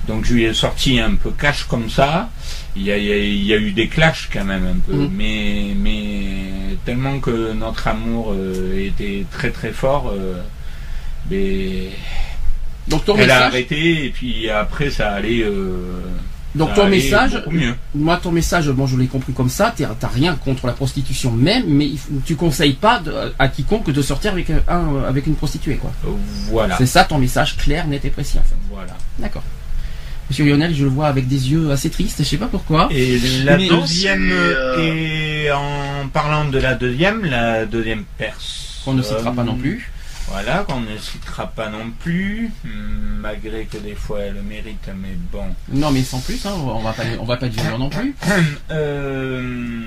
Donc, 0.08 0.24
je 0.24 0.34
lui 0.34 0.44
ai 0.44 0.54
sorti 0.54 0.98
un 0.98 1.14
peu 1.16 1.30
cash 1.30 1.64
comme 1.64 1.90
ça 1.90 2.30
il 2.76 2.82
y, 2.82 3.52
a, 3.52 3.56
eu 3.56 3.72
des 3.72 3.88
clashs 3.88 4.28
quand 4.32 4.44
même 4.44 4.66
un 4.66 4.80
peu, 4.84 4.96
mm. 4.96 5.10
mais, 5.12 5.74
mais 5.76 6.76
tellement 6.84 7.20
que 7.20 7.52
notre 7.52 7.86
amour 7.88 8.32
euh, 8.32 8.86
était 8.86 9.24
très 9.30 9.50
très 9.50 9.70
fort, 9.70 10.12
euh, 10.12 10.40
mais 11.30 11.90
donc 12.88 13.04
ton 13.04 13.14
elle 13.14 13.26
message... 13.26 13.42
a 13.42 13.46
arrêté 13.46 14.06
et 14.06 14.10
puis 14.10 14.50
après 14.50 14.90
ça 14.90 15.12
allait. 15.12 15.42
Euh, 15.42 16.00
donc 16.56 16.72
ton 16.74 16.88
message, 16.88 17.42
moi 17.94 18.18
ton 18.22 18.30
message, 18.30 18.68
bon 18.70 18.86
je 18.86 18.96
l'ai 18.96 19.06
compris 19.06 19.32
comme 19.32 19.48
ça, 19.48 19.74
t'as 19.76 20.08
rien 20.08 20.36
contre 20.36 20.66
la 20.68 20.72
prostitution 20.72 21.32
même, 21.32 21.64
mais 21.66 21.90
tu 22.24 22.36
conseilles 22.36 22.74
pas 22.74 23.02
à 23.40 23.48
quiconque 23.48 23.90
de 23.90 24.02
sortir 24.02 24.32
avec 24.32 24.50
un 24.50 25.04
avec 25.08 25.26
une 25.26 25.34
prostituée 25.34 25.76
quoi. 25.76 25.92
Voilà. 26.50 26.76
C'est 26.76 26.86
ça 26.86 27.04
ton 27.04 27.18
message 27.18 27.56
clair, 27.56 27.88
net 27.88 28.04
et 28.04 28.10
précis. 28.10 28.38
Voilà. 28.70 28.96
D'accord. 29.18 29.42
Monsieur 30.30 30.44
Lionel, 30.46 30.74
je 30.74 30.84
le 30.84 30.90
vois 30.90 31.08
avec 31.08 31.28
des 31.28 31.50
yeux 31.50 31.70
assez 31.70 31.90
tristes, 31.90 32.18
je 32.18 32.24
sais 32.24 32.36
pas 32.36 32.46
pourquoi. 32.46 32.88
Et 32.90 33.18
la 33.44 33.56
deuxième, 33.56 34.30
euh, 34.32 34.78
et 34.78 35.50
en 35.52 36.08
parlant 36.12 36.46
de 36.46 36.58
la 36.58 36.74
deuxième, 36.74 37.24
la 37.24 37.66
deuxième 37.66 38.04
perse. 38.18 38.82
Qu'on 38.84 38.94
ne 38.94 39.02
citera 39.02 39.32
pas 39.32 39.44
non 39.44 39.56
plus. 39.56 39.90
Voilà, 40.28 40.64
qu'on 40.66 40.80
ne 40.80 40.96
citera 40.98 41.46
pas 41.48 41.68
non 41.68 41.90
plus, 42.00 42.50
malgré 43.20 43.66
que 43.66 43.76
des 43.76 43.94
fois 43.94 44.20
elle 44.20 44.34
le 44.34 44.42
mérite, 44.42 44.88
mais 44.96 45.16
bon. 45.30 45.44
Non, 45.70 45.90
mais 45.90 46.02
sans 46.02 46.20
plus, 46.20 46.44
hein, 46.46 46.52
on 46.56 46.80
va 46.80 46.92
pas, 46.92 47.02
on 47.20 47.24
va 47.24 47.36
pas 47.36 47.48
dire 47.48 47.78
non 47.78 47.90
plus. 47.90 48.14
euh, 48.70 49.82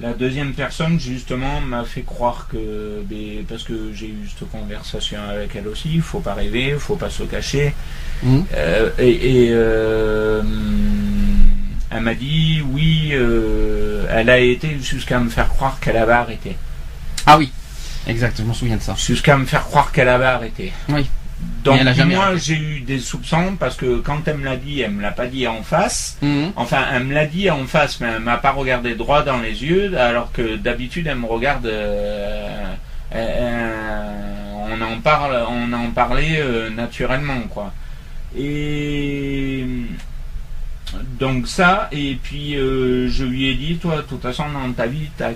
la 0.00 0.14
deuxième 0.14 0.52
personne, 0.52 0.98
justement, 0.98 1.60
m'a 1.60 1.84
fait 1.84 2.02
croire 2.02 2.48
que, 2.50 3.02
ben, 3.04 3.44
parce 3.48 3.62
que 3.62 3.92
j'ai 3.92 4.08
eu 4.08 4.28
cette 4.28 4.50
conversation 4.50 5.20
avec 5.28 5.54
elle 5.54 5.68
aussi, 5.68 5.90
il 5.94 6.02
faut 6.02 6.20
pas 6.20 6.34
rêver, 6.34 6.70
il 6.70 6.78
faut 6.78 6.96
pas 6.96 7.10
se 7.10 7.22
cacher. 7.24 7.74
Mmh. 8.22 8.40
Euh, 8.54 8.90
et, 8.98 9.48
euh, 9.52 10.42
elle 11.90 12.00
m'a 12.00 12.14
dit, 12.14 12.62
oui, 12.72 13.10
euh, 13.12 14.06
elle 14.10 14.30
a 14.30 14.38
été 14.38 14.78
jusqu'à 14.80 15.20
me 15.20 15.28
faire 15.28 15.48
croire 15.48 15.78
qu'elle 15.78 15.98
avait 15.98 16.12
arrêté. 16.12 16.56
Ah 17.26 17.36
oui, 17.38 17.52
exact, 18.06 18.38
je 18.38 18.42
m'en 18.44 18.54
souviens 18.54 18.76
de 18.76 18.82
ça. 18.82 18.94
Jusqu'à 18.96 19.36
me 19.36 19.44
faire 19.44 19.64
croire 19.64 19.92
qu'elle 19.92 20.08
avait 20.08 20.24
arrêté. 20.24 20.72
Oui. 20.88 21.08
Donc 21.64 21.80
moi 22.06 22.36
j'ai 22.36 22.56
eu 22.56 22.80
des 22.80 22.98
soupçons 22.98 23.56
parce 23.58 23.76
que 23.76 23.98
quand 23.98 24.26
elle 24.26 24.38
me 24.38 24.44
l'a 24.44 24.56
dit, 24.56 24.80
elle 24.80 24.90
me 24.90 25.02
l'a 25.02 25.12
pas 25.12 25.26
dit 25.26 25.46
en 25.46 25.62
face. 25.62 26.18
Mhm. 26.20 26.52
Enfin, 26.56 26.84
elle 26.92 27.04
me 27.04 27.14
l'a 27.14 27.26
dit 27.26 27.50
en 27.50 27.64
face, 27.66 28.00
mais 28.00 28.08
elle 28.16 28.22
m'a 28.22 28.36
pas 28.36 28.50
regardé 28.50 28.94
droit 28.94 29.22
dans 29.22 29.38
les 29.38 29.64
yeux, 29.64 29.96
alors 29.98 30.32
que 30.32 30.56
d'habitude 30.56 31.06
elle 31.06 31.18
me 31.18 31.26
regarde. 31.26 31.66
Euh, 31.66 32.74
on 33.14 34.80
en 34.80 35.00
parle, 35.00 35.44
on 35.48 35.72
en 35.72 35.90
parlait 35.90 36.40
euh, 36.40 36.70
naturellement 36.70 37.40
quoi. 37.50 37.72
Et 38.36 39.66
donc 41.18 41.46
ça, 41.46 41.88
et 41.92 42.18
puis 42.22 42.56
euh, 42.56 43.08
je 43.08 43.24
lui 43.24 43.48
ai 43.48 43.54
dit, 43.54 43.76
toi, 43.76 43.96
de 43.96 44.02
toute 44.02 44.22
façon, 44.22 44.44
dans 44.52 44.72
ta 44.72 44.86
vie, 44.86 45.08
t'as, 45.16 45.30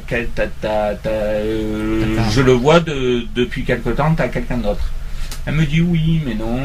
je 2.31 2.41
le 2.41 2.53
vois 2.53 2.81
depuis 2.81 3.65
quelque 3.65 3.91
temps, 3.91 4.15
tu 4.15 4.23
as 4.23 4.29
quelqu'un 4.29 4.59
d'autre. 4.59 4.91
Elle 5.47 5.55
me 5.55 5.65
dit 5.65 5.81
oui, 5.81 6.21
mais 6.27 6.35
non. 6.35 6.59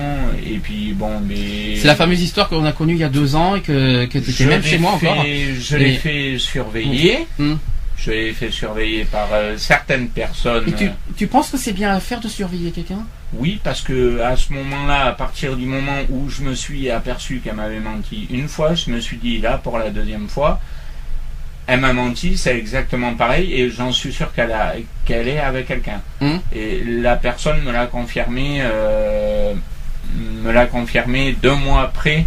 Et 0.43 0.57
puis 0.57 0.93
bon, 0.93 1.19
mais. 1.19 1.75
C'est 1.75 1.87
la 1.87 1.95
fameuse 1.95 2.21
histoire 2.21 2.49
qu'on 2.49 2.65
a 2.65 2.71
connue 2.71 2.93
il 2.93 2.99
y 2.99 3.03
a 3.03 3.09
deux 3.09 3.35
ans 3.35 3.55
et 3.55 3.61
que, 3.61 4.05
que 4.05 4.17
tu 4.17 4.31
étais 4.31 4.45
même 4.45 4.63
chez 4.63 4.79
moi 4.79 4.93
encore. 4.93 5.23
Je 5.23 5.77
l'ai 5.77 5.93
fait 5.93 6.37
surveiller. 6.39 7.27
Hum. 7.39 7.59
Je 7.97 8.09
l'ai 8.09 8.33
fait 8.33 8.49
surveiller 8.49 9.05
par 9.05 9.27
euh, 9.31 9.55
certaines 9.57 10.07
personnes. 10.09 10.67
Et 10.67 10.71
tu, 10.71 10.89
tu 11.15 11.27
penses 11.27 11.51
que 11.51 11.57
c'est 11.57 11.73
bien 11.73 11.93
à 11.93 11.99
faire 11.99 12.19
de 12.19 12.27
surveiller 12.27 12.71
quelqu'un? 12.71 13.05
Oui, 13.33 13.61
parce 13.63 13.81
que 13.81 14.19
à 14.21 14.35
ce 14.35 14.51
moment-là, 14.53 15.05
à 15.05 15.11
partir 15.11 15.55
du 15.55 15.67
moment 15.67 15.99
où 16.09 16.27
je 16.27 16.41
me 16.41 16.55
suis 16.55 16.89
aperçu 16.89 17.41
qu'elle 17.43 17.55
m'avait 17.55 17.79
menti 17.79 18.27
une 18.31 18.47
fois, 18.47 18.73
je 18.73 18.89
me 18.89 18.99
suis 18.99 19.17
dit 19.17 19.37
là 19.37 19.59
pour 19.59 19.77
la 19.77 19.91
deuxième 19.91 20.27
fois, 20.27 20.59
m'a 21.79 21.93
menti, 21.93 22.37
c'est 22.37 22.57
exactement 22.57 23.13
pareil, 23.13 23.53
et 23.53 23.69
j'en 23.69 23.91
suis 23.91 24.11
sûr 24.11 24.33
qu'elle 24.33 24.51
a 24.51 24.73
qu'elle 25.05 25.27
est 25.27 25.39
avec 25.39 25.67
quelqu'un. 25.67 26.01
Hmm. 26.19 26.37
Et 26.53 26.83
la 26.83 27.15
personne 27.15 27.61
me 27.63 27.71
l'a 27.71 27.85
confirmé, 27.87 28.59
euh, 28.61 29.53
me 30.15 30.51
l'a 30.51 30.65
confirmé 30.65 31.35
deux 31.41 31.55
mois 31.55 31.83
après 31.83 32.25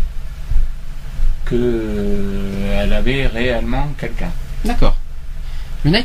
que 1.45 1.55
euh, 1.55 2.83
elle 2.83 2.93
avait 2.93 3.27
réellement 3.27 3.93
quelqu'un. 3.99 4.31
D'accord. 4.65 4.97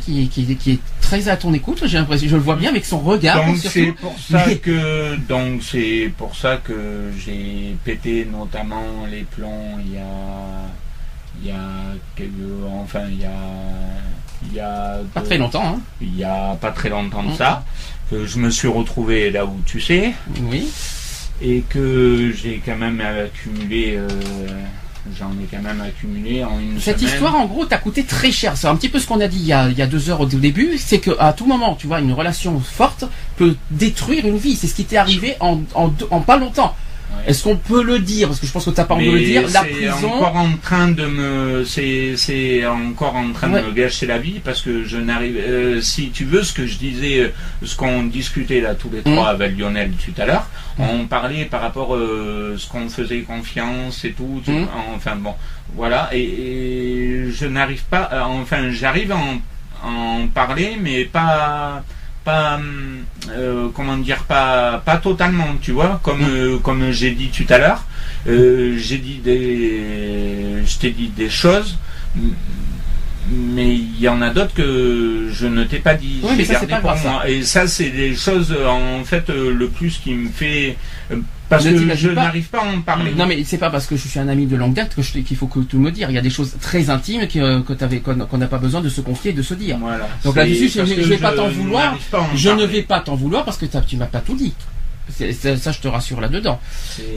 Qui, 0.03 0.27
qui, 0.27 0.71
est 0.71 0.79
très 0.99 1.29
à 1.29 1.37
ton 1.37 1.53
écoute, 1.53 1.83
j'ai 1.85 1.97
l'impression, 1.97 2.27
je 2.27 2.35
le 2.35 2.41
vois 2.41 2.57
bien 2.57 2.69
avec 2.69 2.83
son 2.83 2.99
regard. 2.99 3.45
Donc 3.45 3.57
c'est 3.57 3.93
pour 3.93 4.19
ça 4.19 4.43
que 4.55 5.15
donc 5.15 5.63
c'est 5.63 6.11
pour 6.17 6.35
ça 6.35 6.57
que 6.57 7.09
j'ai 7.17 7.77
pété 7.85 8.27
notamment 8.29 9.05
les 9.09 9.21
plombs 9.21 9.79
il 9.85 9.93
y 9.93 9.97
a 9.97 10.01
il 11.41 11.47
y 11.49 11.51
a 11.51 11.57
quelques, 12.15 12.31
enfin 12.71 13.03
il 13.09 13.19
y 13.19 13.25
a 13.25 13.31
il 14.43 14.53
y 14.53 14.59
a 14.59 14.99
pas 15.13 15.21
très 15.21 15.37
longtemps 15.37 15.75
hein. 15.75 15.79
il 16.01 16.15
y 16.15 16.23
a 16.23 16.55
pas 16.59 16.71
très 16.71 16.89
longtemps 16.89 17.23
de 17.23 17.33
ça 17.33 17.65
que 18.09 18.25
je 18.25 18.39
me 18.39 18.49
suis 18.49 18.67
retrouvé 18.69 19.31
là 19.31 19.45
où 19.45 19.59
tu 19.65 19.81
sais 19.81 20.13
oui 20.43 20.67
et 21.41 21.61
que 21.69 22.31
j'ai 22.31 22.61
quand 22.65 22.77
même 22.77 23.01
accumulé 23.01 23.95
euh, 23.97 24.07
j'en 25.17 25.31
ai 25.31 25.45
quand 25.49 25.61
même 25.61 25.81
accumulé 25.81 26.43
en 26.43 26.59
une 26.59 26.79
Cette 26.79 27.01
histoire, 27.01 27.35
en 27.35 27.45
gros, 27.45 27.65
t'a 27.65 27.77
coûté 27.77 28.03
très 28.03 28.31
cher. 28.31 28.57
C'est 28.57 28.67
un 28.67 28.75
petit 28.75 28.89
peu 28.89 28.99
ce 28.99 29.07
qu'on 29.07 29.19
a 29.21 29.27
dit 29.27 29.39
il 29.39 29.45
y 29.45 29.53
a, 29.53 29.69
il 29.69 29.77
y 29.77 29.81
a 29.81 29.87
deux 29.87 30.09
heures 30.09 30.21
au 30.21 30.25
début. 30.25 30.77
C'est 30.77 30.99
qu'à 30.99 31.33
tout 31.33 31.45
moment, 31.45 31.75
tu 31.75 31.87
vois, 31.87 31.99
une 31.99 32.11
relation 32.11 32.59
forte 32.59 33.05
peut 33.37 33.55
détruire 33.71 34.25
une 34.25 34.37
vie. 34.37 34.55
C'est 34.55 34.67
ce 34.67 34.75
qui 34.75 34.85
t'est 34.85 34.97
arrivé 34.97 35.35
en, 35.39 35.61
en, 35.73 35.93
en, 36.11 36.21
pas 36.21 36.37
longtemps. 36.37 36.75
Est-ce 37.27 37.43
qu'on 37.43 37.57
peut 37.57 37.83
le 37.83 37.99
dire? 37.99 38.27
Parce 38.27 38.39
que 38.39 38.47
je 38.47 38.51
pense 38.51 38.65
que 38.65 38.71
tu 38.71 38.77
n'as 38.77 38.85
pas 38.85 38.95
envie 38.95 39.07
de 39.07 39.11
le 39.11 39.19
dire. 39.19 39.43
La 39.53 39.63
prison. 39.63 40.13
encore 40.13 40.35
en 40.35 40.51
train 40.61 40.89
de 40.89 41.05
me, 41.05 41.65
c'est 41.65 42.65
encore 42.65 43.15
en 43.15 43.31
train 43.33 43.49
de 43.49 43.59
me 43.59 43.71
gâcher 43.71 44.05
la 44.05 44.17
vie 44.17 44.39
parce 44.43 44.61
que 44.61 44.83
je 44.83 44.97
n'arrive. 44.97 45.37
Euh, 45.37 45.81
si 45.81 46.09
tu 46.09 46.25
veux, 46.25 46.43
ce 46.43 46.53
que 46.53 46.65
je 46.65 46.77
disais, 46.77 47.19
euh, 47.19 47.29
ce 47.63 47.75
qu'on 47.75 48.03
discutait 48.03 48.61
là 48.61 48.75
tous 48.75 48.89
les 48.89 49.01
trois 49.01 49.25
mmh. 49.25 49.35
avec 49.35 49.57
Lionel 49.57 49.91
tout 49.91 50.21
à 50.21 50.25
l'heure, 50.25 50.47
mmh. 50.77 50.83
on 50.83 51.05
parlait 51.05 51.45
par 51.45 51.61
rapport 51.61 51.93
à 51.93 51.97
euh, 51.97 52.57
ce 52.57 52.67
qu'on 52.67 52.89
faisait 52.89 53.21
confiance 53.21 54.05
et 54.05 54.11
tout. 54.11 54.41
Mmh. 54.47 54.65
Enfin 54.95 55.15
bon, 55.15 55.33
voilà. 55.75 56.09
Et, 56.13 57.25
je 57.31 57.45
n'arrive 57.45 57.83
pas. 57.83 58.09
enfin, 58.27 58.71
j'arrive 58.71 59.11
à 59.11 59.19
en, 59.85 60.27
parler, 60.27 60.77
mais 60.81 61.05
pas 61.05 61.83
pas 62.23 62.59
euh, 63.29 63.69
comment 63.73 63.97
dire 63.97 64.23
pas 64.23 64.81
pas 64.85 64.97
totalement 64.97 65.55
tu 65.61 65.71
vois 65.71 65.99
comme 66.03 66.21
mm. 66.21 66.29
euh, 66.29 66.57
comme 66.59 66.91
j'ai 66.91 67.11
dit 67.11 67.29
tout 67.29 67.51
à 67.51 67.57
l'heure. 67.57 67.85
Euh, 68.27 68.75
j'ai 68.77 68.97
dit 68.97 69.19
des 69.23 70.63
je 70.65 70.77
t'ai 70.77 70.91
dit 70.91 71.09
des 71.09 71.29
choses 71.29 71.77
mais 73.31 73.75
il 73.75 73.99
y 73.99 74.09
en 74.09 74.21
a 74.21 74.31
d'autres 74.31 74.53
que 74.53 75.29
je 75.31 75.45
ne 75.45 75.63
t'ai 75.63 75.77
pas 75.77 75.93
dit. 75.93 76.19
Oui, 76.23 76.43
ça, 76.45 76.65
pas 76.65 76.79
pour 76.79 76.95
moi. 76.97 77.29
et 77.29 77.43
ça 77.43 77.67
c'est 77.67 77.91
des 77.91 78.15
choses 78.15 78.55
en 78.67 79.03
fait 79.03 79.29
le 79.29 79.67
plus 79.67 79.99
qui 79.99 80.13
me 80.13 80.29
fait 80.29 80.77
parce 81.49 81.63
que 81.65 81.95
je 81.95 82.09
n'arrive 82.09 82.47
pas 82.49 82.61
à 82.61 82.65
en 82.65 82.81
parler. 82.81 83.11
Non, 83.17 83.25
mais 83.25 83.43
c'est 83.43 83.57
pas 83.57 83.69
parce 83.69 83.87
que 83.87 83.95
je 83.95 84.07
suis 84.07 84.19
un 84.19 84.27
ami 84.27 84.45
de 84.45 84.55
longue 84.55 84.73
date 84.73 84.95
que 84.95 85.01
qu'il 85.01 85.37
faut 85.37 85.47
que 85.47 85.59
tout 85.59 85.79
me 85.79 85.91
dire. 85.91 86.09
Il 86.09 86.13
y 86.13 86.17
a 86.17 86.21
des 86.21 86.29
choses 86.29 86.55
très 86.61 86.89
intimes 86.89 87.27
que, 87.27 87.61
qu'on 87.61 88.37
n'a 88.37 88.47
pas 88.47 88.59
besoin 88.59 88.81
de 88.81 88.89
se 88.89 89.01
confier 89.01 89.31
et 89.31 89.33
de 89.33 89.41
se 89.41 89.55
dire. 89.55 89.77
Voilà. 89.79 90.07
Donc 90.23 90.35
là-dessus, 90.35 90.69
je, 90.69 90.81
ne 90.81 91.03
vais 91.05 91.17
pas 91.17 91.33
t'en 91.33 91.49
vouloir. 91.49 91.97
je 92.35 92.49
ne 92.49 92.65
vais 92.65 92.83
pas 92.83 92.99
t'en 92.99 93.15
vouloir 93.15 93.45
parce 93.45 93.57
que 93.57 93.65
tu 93.65 93.97
m'as 93.97 94.05
pas 94.05 94.19
tout 94.19 94.35
dit. 94.35 94.53
Ça, 95.09 95.71
je 95.71 95.79
te 95.79 95.87
rassure 95.87 96.21
là-dedans. 96.21 96.59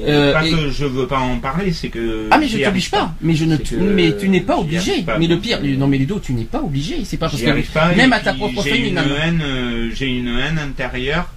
Euh, 0.07 0.33
pas 0.33 0.43
que 0.43 0.70
je 0.70 0.87
veux 0.87 1.07
pas 1.07 1.18
en 1.18 1.39
parler, 1.39 1.72
c'est 1.72 1.91
que. 1.91 2.26
Ah 2.30 2.39
mais 2.39 2.49
je 2.49 2.59
t'oblige 2.59 2.91
pas. 2.91 3.14
Mais 3.20 3.35
je 3.35 3.45
ne, 3.45 3.57
mais 3.95 4.16
tu 4.16 4.30
n'es 4.30 4.41
pas 4.41 4.57
obligé. 4.57 5.05
mais 5.18 5.26
le 5.26 5.39
pire, 5.39 5.61
non 5.62 5.87
mais 5.87 5.99
Ludo, 5.99 6.18
tu 6.18 6.33
n'es 6.33 6.45
pas 6.45 6.61
obligé. 6.61 7.05
C'est 7.05 7.18
pas 7.18 7.28
parce 7.28 7.43
que 7.43 7.97
même 7.97 8.12
à 8.12 8.20
ta 8.20 8.33
propre 8.33 8.62
famille. 8.62 8.97
Euh, 9.43 9.91
j'ai 9.95 10.07
une 10.07 10.28
haine 10.28 10.59
intérieure 10.59 11.28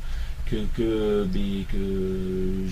que, 0.50 0.56
que, 0.78 1.28
que 1.72 1.78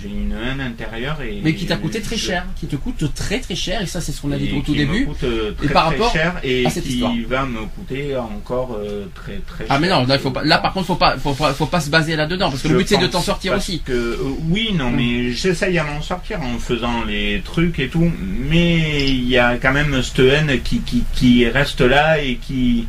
j'ai 0.01 0.09
une 0.09 0.33
haine 0.33 0.61
intérieure 0.61 1.21
et 1.21 1.39
mais 1.43 1.55
qui 1.55 1.65
t'a 1.65 1.75
coûté 1.77 2.01
très 2.01 2.17
cher, 2.17 2.45
qui 2.55 2.67
te 2.67 2.75
coûte 2.75 3.13
très 3.13 3.39
très 3.39 3.55
cher 3.55 3.81
et 3.81 3.85
ça 3.85 4.01
c'est 4.01 4.11
ce 4.11 4.21
qu'on 4.21 4.31
a 4.31 4.37
dit 4.37 4.51
au 4.55 4.61
tout 4.61 4.75
début. 4.75 5.05
Coûte 5.05 5.23
euh, 5.23 5.51
très, 5.53 5.65
et 5.65 5.69
par 5.69 5.85
rapport 5.85 6.11
cher 6.11 6.39
et 6.43 6.65
à 6.65 6.69
cette 6.69 6.83
qui 6.83 7.21
va 7.23 7.45
me 7.45 7.65
coûter 7.65 8.15
encore 8.15 8.77
euh, 8.77 9.05
très 9.15 9.41
très. 9.47 9.65
Ah 9.69 9.79
mais 9.79 9.89
non, 9.89 10.05
là, 10.05 10.19
faut 10.19 10.31
pas, 10.31 10.43
là 10.43 10.59
par 10.59 10.73
contre 10.73 10.87
faut 10.87 10.95
pas 10.95 11.17
faut, 11.17 11.33
faut 11.33 11.65
pas 11.65 11.81
se 11.81 11.89
baser 11.89 12.15
là 12.15 12.27
dedans 12.27 12.49
parce 12.49 12.61
que 12.61 12.67
le 12.67 12.77
but 12.77 12.87
c'est 12.87 12.97
de 12.97 13.07
t'en 13.07 13.21
sortir 13.21 13.53
aussi. 13.53 13.81
Que 13.81 13.91
euh, 13.91 14.17
oui 14.49 14.73
non 14.73 14.91
mm. 14.91 14.95
mais 14.95 15.31
j'essaye 15.31 15.77
à 15.79 15.83
m'en 15.83 16.01
sortir 16.01 16.41
en 16.41 16.59
faisant 16.59 17.03
les 17.05 17.41
trucs 17.43 17.79
et 17.79 17.87
tout, 17.87 18.11
mais 18.19 19.07
il 19.09 19.27
y 19.27 19.37
a 19.37 19.57
quand 19.57 19.73
même 19.73 20.01
cette 20.03 20.19
haine 20.19 20.61
qui, 20.63 20.79
qui, 20.81 21.03
qui 21.13 21.47
reste 21.47 21.81
là 21.81 22.21
et 22.21 22.35
qui 22.35 22.87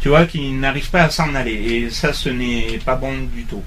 tu 0.00 0.08
vois 0.10 0.26
qui 0.26 0.52
n'arrive 0.52 0.90
pas 0.90 1.04
à 1.04 1.10
s'en 1.10 1.34
aller 1.34 1.52
et 1.52 1.90
ça 1.90 2.12
ce 2.12 2.28
n'est 2.28 2.78
pas 2.84 2.96
bon 2.96 3.12
du 3.34 3.44
tout. 3.44 3.62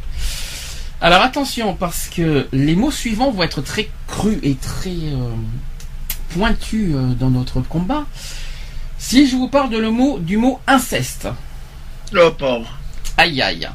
Alors 1.02 1.22
attention, 1.22 1.76
parce 1.76 2.10
que 2.10 2.48
les 2.52 2.76
mots 2.76 2.92
suivants 2.92 3.32
vont 3.32 3.44
être 3.44 3.62
très 3.62 3.90
crus 4.08 4.40
et 4.44 4.56
très 4.56 4.90
euh, 4.90 5.32
pointus 6.32 6.94
euh, 6.94 7.14
dans 7.14 7.30
notre 7.30 7.62
combat. 7.62 8.06
Si 8.98 9.26
je 9.28 9.38
vous 9.38 9.48
parle 9.48 9.70
de 9.70 9.78
le 9.78 9.92
mot 9.92 10.20
du 10.20 10.36
mot 10.36 10.60
inceste. 10.68 11.30
Oh 12.14 12.32
pauvre. 12.38 12.78
Aïe 13.16 13.42
aïe. 13.42 13.70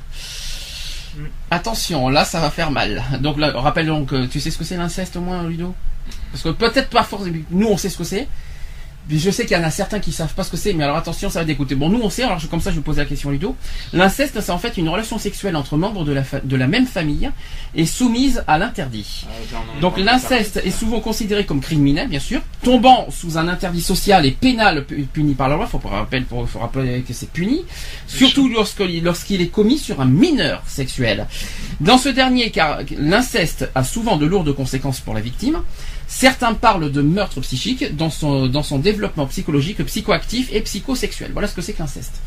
Attention, 1.50 2.10
là 2.10 2.26
ça 2.26 2.40
va 2.40 2.50
faire 2.50 2.70
mal. 2.70 3.02
Donc 3.20 3.38
là, 3.38 3.52
rappelle 3.54 3.86
donc, 3.86 4.12
tu 4.28 4.38
sais 4.38 4.50
ce 4.50 4.58
que 4.58 4.64
c'est 4.64 4.76
l'inceste 4.76 5.16
au 5.16 5.20
moins, 5.20 5.44
Ludo? 5.44 5.74
Parce 6.30 6.42
que 6.42 6.50
peut-être 6.50 6.90
pas 6.90 7.04
forcément. 7.04 7.38
Nous 7.50 7.68
on 7.68 7.78
sait 7.78 7.88
ce 7.88 7.96
que 7.96 8.04
c'est, 8.04 8.28
je 9.10 9.30
sais 9.30 9.44
qu'il 9.46 9.56
y 9.56 9.60
en 9.60 9.64
a 9.64 9.70
certains 9.70 10.00
qui 10.00 10.12
savent 10.12 10.32
pas 10.34 10.44
ce 10.44 10.50
que 10.50 10.56
c'est, 10.56 10.72
mais 10.72 10.84
alors 10.84 10.96
attention, 10.96 11.30
ça 11.30 11.40
va 11.40 11.44
d'écouter. 11.44 11.74
Bon, 11.74 11.88
nous 11.88 12.00
on 12.02 12.10
sait, 12.10 12.22
alors 12.22 12.40
comme 12.48 12.60
ça 12.60 12.70
je 12.70 12.76
vais 12.76 12.82
poser 12.82 13.00
la 13.02 13.06
question 13.06 13.28
à 13.28 13.32
Ludo. 13.32 13.56
L'inceste, 13.92 14.40
c'est 14.40 14.52
en 14.52 14.58
fait 14.58 14.76
une 14.76 14.88
relation 14.88 15.18
sexuelle 15.18 15.56
entre 15.56 15.76
membres 15.76 16.04
de 16.04 16.12
la, 16.12 16.22
de 16.42 16.56
la 16.56 16.66
même 16.66 16.86
famille 16.86 17.30
et 17.74 17.86
soumise 17.86 18.42
à 18.46 18.58
l'interdit. 18.58 19.26
Ah, 19.28 19.58
Donc 19.80 19.98
l'inceste 19.98 20.60
est 20.64 20.70
souvent 20.70 21.00
considéré 21.00 21.44
comme 21.44 21.60
criminel, 21.60 22.08
bien 22.08 22.20
sûr, 22.20 22.40
tombant 22.62 23.06
sous 23.10 23.38
un 23.38 23.48
interdit 23.48 23.82
social 23.82 24.24
et 24.26 24.30
pénal 24.30 24.84
puni 24.84 25.34
par 25.34 25.48
la 25.48 25.56
loi. 25.56 25.66
Faut 25.66 25.78
rappeler, 25.78 26.24
faut 26.28 26.58
rappeler 26.58 27.02
que 27.02 27.12
c'est 27.12 27.30
puni, 27.30 27.64
surtout 28.06 28.48
lorsqu'il 28.48 29.40
est 29.40 29.48
commis 29.48 29.78
sur 29.78 30.00
un 30.00 30.06
mineur 30.06 30.62
sexuel. 30.66 31.26
Dans 31.80 31.98
ce 31.98 32.08
dernier 32.08 32.50
cas, 32.50 32.78
l'inceste 32.98 33.68
a 33.74 33.84
souvent 33.84 34.16
de 34.16 34.26
lourdes 34.26 34.54
conséquences 34.54 35.00
pour 35.00 35.14
la 35.14 35.20
victime. 35.20 35.60
Certains 36.06 36.54
parlent 36.54 36.90
de 36.90 37.02
meurtre 37.02 37.40
psychique 37.40 37.96
dans 37.96 38.10
son, 38.10 38.78
développement 38.78 39.26
psychologique, 39.26 39.84
psychoactif 39.84 40.48
et 40.52 40.60
psychosexuel. 40.60 41.30
Voilà 41.32 41.48
ce 41.48 41.54
que 41.54 41.62
c'est 41.62 41.72
que 41.72 41.80
l'inceste. 41.80 42.20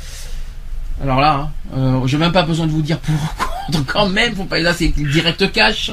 Alors 1.02 1.22
là, 1.22 1.34
hein, 1.36 1.52
euh, 1.76 2.08
j'ai 2.08 2.18
même 2.18 2.32
pas 2.32 2.44
besoin 2.44 2.66
de 2.66 2.72
vous 2.72 2.82
dire 2.82 3.00
pourquoi. 3.00 3.48
Donc 3.70 3.86
quand 3.86 4.10
même, 4.10 4.36
faut 4.36 4.46
pas 4.46 4.60
là 4.60 4.74
c'est 4.74 4.88
direct 4.90 5.52
cash. 5.52 5.92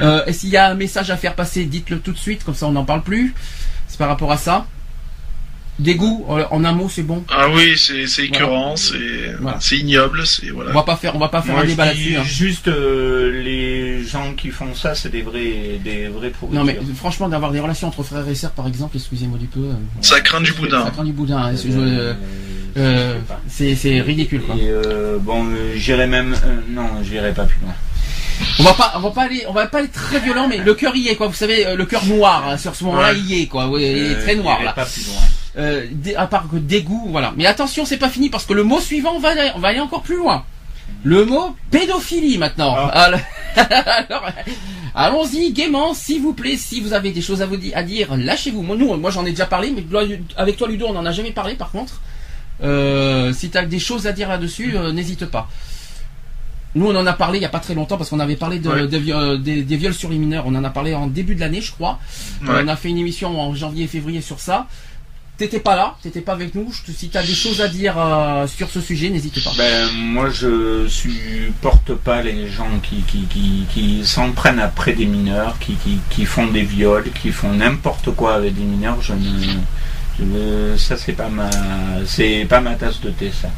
Euh, 0.00 0.24
et 0.26 0.32
s'il 0.32 0.50
y 0.50 0.56
a 0.56 0.70
un 0.70 0.74
message 0.74 1.10
à 1.10 1.16
faire 1.16 1.34
passer, 1.34 1.64
dites-le 1.64 2.00
tout 2.00 2.12
de 2.12 2.18
suite, 2.18 2.44
comme 2.44 2.54
ça 2.54 2.66
on 2.66 2.72
n'en 2.72 2.84
parle 2.84 3.02
plus. 3.02 3.34
C'est 3.88 3.98
par 3.98 4.08
rapport 4.08 4.32
à 4.32 4.36
ça. 4.36 4.66
Dégoût, 5.78 6.24
en 6.28 6.64
un 6.64 6.72
mot, 6.72 6.88
c'est 6.88 7.02
bon. 7.02 7.24
Ah 7.28 7.48
oui, 7.52 7.76
c'est 7.76 8.24
écœurant, 8.24 8.74
c'est 8.76 9.76
ignoble, 9.76 10.24
c'est 10.24 10.50
voilà. 10.50 10.70
On 10.70 10.74
va 10.74 10.84
pas 10.84 10.96
faire, 10.96 11.16
on 11.16 11.18
va 11.18 11.28
pas 11.28 11.42
faire 11.42 11.58
un 11.58 11.64
débat 11.64 11.86
là-dessus. 11.86 12.16
Hein. 12.16 12.22
Juste 12.24 12.68
euh, 12.68 13.42
les 13.42 14.04
gens 14.04 14.34
qui 14.36 14.50
font 14.50 14.72
ça, 14.74 14.94
c'est 14.94 15.08
des 15.08 15.22
vrais, 15.22 15.80
des 15.82 16.06
vrais 16.06 16.32
Non 16.52 16.62
mais 16.62 16.78
franchement, 16.94 17.28
d'avoir 17.28 17.50
des 17.50 17.58
relations 17.58 17.88
entre 17.88 18.04
frères 18.04 18.28
et 18.28 18.36
sœurs, 18.36 18.52
par 18.52 18.68
exemple, 18.68 18.96
excusez-moi 18.96 19.36
du 19.36 19.46
peu. 19.46 19.60
Euh, 19.60 19.72
ça 20.00 20.20
craint 20.20 20.40
du 20.40 20.52
boudin. 20.52 20.84
Ça 20.84 20.90
craint 20.92 21.04
du 21.04 21.12
boudin. 21.12 21.52
Euh, 22.76 23.18
c'est 23.48 24.00
ridicule. 24.00 24.42
Quoi. 24.42 24.54
bon, 25.20 25.48
j'irai 25.74 26.06
même, 26.06 26.36
non, 26.70 27.02
j'irai 27.02 27.32
pas 27.32 27.46
plus 27.46 27.60
loin. 27.60 27.74
On 28.60 28.62
va 28.62 28.74
pas, 28.74 28.92
on 28.96 29.00
va 29.00 29.10
pas 29.10 29.22
aller, 29.22 29.44
on 29.48 29.52
va 29.52 29.66
pas 29.66 29.78
aller 29.78 29.88
très 29.88 30.20
violent, 30.20 30.46
mais 30.48 30.58
le 30.58 30.74
cœur 30.74 30.94
y 30.94 31.08
est 31.08 31.16
quoi. 31.16 31.26
Vous 31.26 31.34
savez, 31.34 31.74
le 31.74 31.84
cœur 31.84 32.04
noir 32.06 32.48
hein, 32.48 32.58
sur 32.58 32.76
ce 32.76 32.84
moment-là, 32.84 33.12
il 33.12 33.26
y 33.26 33.42
est 33.42 33.46
quoi. 33.46 33.68
il 33.76 34.12
est 34.12 34.20
très 34.20 34.36
noir 34.36 34.62
là. 34.62 34.72
Pas 34.72 34.84
plus 34.84 35.06
loin. 35.06 35.20
Euh, 35.56 35.86
à 36.16 36.26
part 36.26 36.48
que 36.50 36.56
dégoût, 36.56 37.06
voilà. 37.10 37.32
Mais 37.36 37.46
attention, 37.46 37.84
c'est 37.84 37.96
pas 37.96 38.08
fini 38.08 38.28
parce 38.28 38.44
que 38.44 38.52
le 38.52 38.64
mot 38.64 38.80
suivant, 38.80 39.18
va 39.18 39.30
aller, 39.30 39.50
on 39.54 39.60
va 39.60 39.68
aller 39.68 39.80
encore 39.80 40.02
plus 40.02 40.16
loin. 40.16 40.44
Le 41.04 41.24
mot 41.24 41.54
pédophilie 41.70 42.38
maintenant. 42.38 42.74
Ah. 42.76 43.10
Alors, 43.56 44.26
allons-y 44.94 45.52
gaiement, 45.52 45.94
s'il 45.94 46.22
vous 46.22 46.32
plaît. 46.32 46.56
Si 46.56 46.80
vous 46.80 46.92
avez 46.92 47.12
des 47.12 47.20
choses 47.20 47.42
à 47.42 47.46
vous 47.46 47.56
à 47.74 47.82
dire, 47.82 48.16
lâchez-vous. 48.16 48.62
Moi, 48.62 48.76
nous, 48.76 48.96
moi 48.96 49.10
j'en 49.10 49.24
ai 49.26 49.30
déjà 49.30 49.46
parlé, 49.46 49.72
mais 49.74 49.84
avec 50.36 50.56
toi 50.56 50.66
Ludo, 50.66 50.86
on 50.88 50.92
n'en 50.92 51.06
a 51.06 51.12
jamais 51.12 51.30
parlé. 51.30 51.54
Par 51.54 51.70
contre, 51.70 52.00
euh, 52.62 53.32
si 53.32 53.50
tu 53.50 53.58
as 53.58 53.64
des 53.64 53.78
choses 53.78 54.06
à 54.06 54.12
dire 54.12 54.28
là-dessus, 54.28 54.76
euh, 54.76 54.92
n'hésite 54.92 55.26
pas. 55.26 55.48
Nous, 56.74 56.86
on 56.86 56.96
en 56.96 57.06
a 57.06 57.12
parlé 57.12 57.38
il 57.38 57.40
n'y 57.40 57.46
a 57.46 57.50
pas 57.50 57.60
très 57.60 57.74
longtemps 57.74 57.96
parce 57.96 58.10
qu'on 58.10 58.18
avait 58.18 58.34
parlé 58.34 58.58
de, 58.58 58.86
des, 58.86 59.76
viols 59.76 59.94
sur 59.94 60.08
les 60.10 60.18
mineurs. 60.18 60.44
On 60.46 60.54
en 60.56 60.64
a 60.64 60.70
parlé 60.70 60.94
en 60.94 61.06
début 61.06 61.36
de 61.36 61.40
l'année, 61.40 61.60
je 61.60 61.70
crois. 61.70 62.00
on 62.44 62.66
a 62.66 62.76
fait 62.76 62.88
une 62.88 62.98
émission 62.98 63.40
en 63.40 63.54
janvier 63.54 63.84
et 63.84 63.88
février 63.88 64.20
sur 64.20 64.40
ça. 64.40 64.66
T'étais 65.36 65.58
pas 65.58 65.74
là, 65.74 65.96
t'étais 66.00 66.20
pas 66.20 66.32
avec 66.32 66.54
nous. 66.54 66.72
Si 66.96 67.08
t'as 67.08 67.22
des 67.22 67.34
choses 67.34 67.60
à 67.60 67.66
dire 67.66 67.98
euh, 67.98 68.46
sur 68.46 68.70
ce 68.70 68.80
sujet, 68.80 69.10
n'hésite 69.10 69.42
pas. 69.42 69.50
Ben 69.56 69.90
moi 69.92 70.30
je 70.30 70.86
supporte 70.86 71.94
pas 71.94 72.22
les 72.22 72.48
gens 72.48 72.70
qui 72.80 74.02
s'en 74.04 74.30
prennent 74.30 74.60
après 74.60 74.92
des 74.92 75.06
mineurs, 75.06 75.58
qui, 75.58 75.76
qui, 76.08 76.24
font 76.24 76.46
des 76.46 76.62
viols, 76.62 77.10
qui 77.20 77.32
font 77.32 77.52
n'importe 77.52 78.14
quoi 78.14 78.34
avec 78.34 78.54
des 78.54 78.62
mineurs. 78.62 79.02
Je 79.02 79.12
ne, 80.22 80.76
ça 80.76 80.96
c'est 80.96 81.14
pas 81.14 81.28
pas 82.48 82.60
ma 82.60 82.74
tasse 82.76 83.00
de 83.00 83.10
thé 83.10 83.32
ça. 83.32 83.48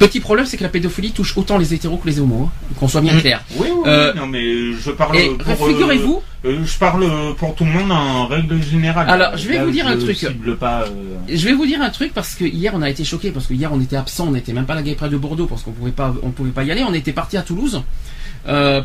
Petit 0.00 0.20
problème, 0.20 0.46
c'est 0.46 0.56
que 0.56 0.62
la 0.62 0.70
pédophilie 0.70 1.12
touche 1.12 1.36
autant 1.36 1.58
les 1.58 1.74
hétéros 1.74 1.98
que 1.98 2.08
les 2.08 2.20
homos, 2.20 2.48
hein, 2.48 2.74
qu'on 2.80 2.88
soit 2.88 3.02
bien 3.02 3.12
mmh. 3.12 3.20
clair. 3.20 3.44
Oui, 3.56 3.68
oui, 3.70 3.82
euh, 3.84 4.14
non, 4.14 4.26
mais 4.26 4.72
je 4.72 4.90
parle 4.92 5.14
pour. 5.36 5.68
Figurez-vous. 5.68 6.22
Euh, 6.46 6.64
je 6.64 6.78
parle 6.78 7.04
pour 7.36 7.54
tout 7.54 7.66
le 7.66 7.70
monde 7.70 7.92
en 7.92 8.26
règle 8.26 8.62
générale. 8.62 9.10
Alors, 9.10 9.36
je 9.36 9.46
vais 9.46 9.62
vous 9.62 9.70
dire 9.70 9.86
un 9.86 9.98
truc. 9.98 10.26
Pas, 10.58 10.84
euh, 10.84 11.18
Je 11.28 11.44
vais 11.44 11.52
vous 11.52 11.66
dire 11.66 11.82
un 11.82 11.90
truc 11.90 12.14
parce 12.14 12.34
que 12.34 12.44
hier 12.44 12.72
on 12.74 12.80
a 12.80 12.88
été 12.88 13.04
choqués 13.04 13.30
parce 13.30 13.46
que 13.46 13.52
hier 13.52 13.70
on 13.74 13.80
était 13.82 13.96
absent, 13.96 14.28
on 14.28 14.30
n'était 14.30 14.54
même 14.54 14.64
pas 14.64 14.72
à 14.72 14.76
la 14.76 14.82
Gay 14.82 14.94
près 14.94 15.10
de 15.10 15.18
Bordeaux 15.18 15.44
parce 15.44 15.64
qu'on 15.64 15.72
pouvait 15.72 15.90
pas, 15.90 16.14
on 16.22 16.30
pouvait 16.30 16.50
pas 16.50 16.64
y 16.64 16.70
aller. 16.70 16.82
On 16.82 16.94
était 16.94 17.12
parti 17.12 17.36
à 17.36 17.42
Toulouse. 17.42 17.82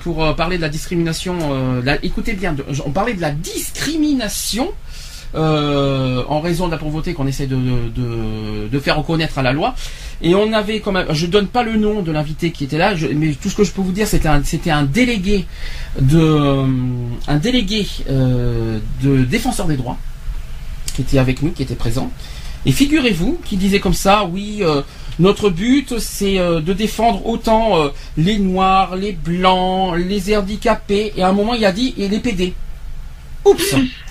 pour 0.04 0.36
parler 0.36 0.58
de 0.58 0.64
la 0.64 0.70
discrimination, 0.70 1.38
écoutez 2.04 2.34
bien, 2.34 2.58
on 2.86 2.92
parlait 2.92 3.14
de 3.14 3.22
la 3.22 3.32
discrimination 3.32 4.74
en 5.36 6.40
raison 6.40 6.68
de 6.68 6.72
la 6.72 6.78
pauvreté 6.78 7.14
qu'on 7.14 7.28
essaie 7.28 7.48
de, 7.48 8.80
faire 8.80 8.98
reconnaître 8.98 9.38
à 9.38 9.42
la 9.42 9.54
loi. 9.54 9.76
Et 10.22 10.34
on 10.36 10.54
avait 10.54 10.82
même, 10.92 11.08
je 11.12 11.26
donne 11.26 11.48
pas 11.48 11.64
le 11.64 11.76
nom 11.76 12.02
de 12.02 12.12
l'invité 12.12 12.52
qui 12.52 12.64
était 12.64 12.78
là, 12.78 12.94
mais 13.16 13.34
tout 13.34 13.50
ce 13.50 13.56
que 13.56 13.64
je 13.64 13.72
peux 13.72 13.82
vous 13.82 13.92
dire, 13.92 14.08
c'était 14.08 14.30
un, 14.70 14.84
délégué 14.84 15.46
de, 16.00 16.20
euh, 16.20 16.66
un 17.28 17.42
euh, 18.10 18.80
défenseur 19.26 19.68
des 19.68 19.78
droits 19.78 19.98
qui 20.96 21.02
était 21.02 21.20
avec 21.20 21.42
nous, 21.42 21.52
qui 21.52 21.64
était 21.64 21.76
présent. 21.76 22.10
Et 22.66 22.72
figurez-vous, 22.72 23.40
qui 23.44 23.58
disait 23.58 23.80
comme 23.80 23.94
ça, 23.94 24.26
oui, 24.26 24.60
euh, 24.62 24.82
notre 25.20 25.50
but, 25.50 26.00
c'est 26.00 26.38
de 26.38 26.74
défendre 26.74 27.26
autant 27.26 27.90
les 28.18 28.38
noirs, 28.38 28.96
les 28.96 29.14
blancs, 29.14 29.96
les 29.98 30.36
handicapés. 30.36 31.14
Et 31.16 31.24
à 31.24 31.30
un 31.30 31.34
moment, 31.34 31.54
il 31.54 31.64
a 31.64 31.72
dit 31.72 31.94
et 31.98 32.08
les 32.10 32.20
PD. 32.20 32.54
Oups. 33.46 33.76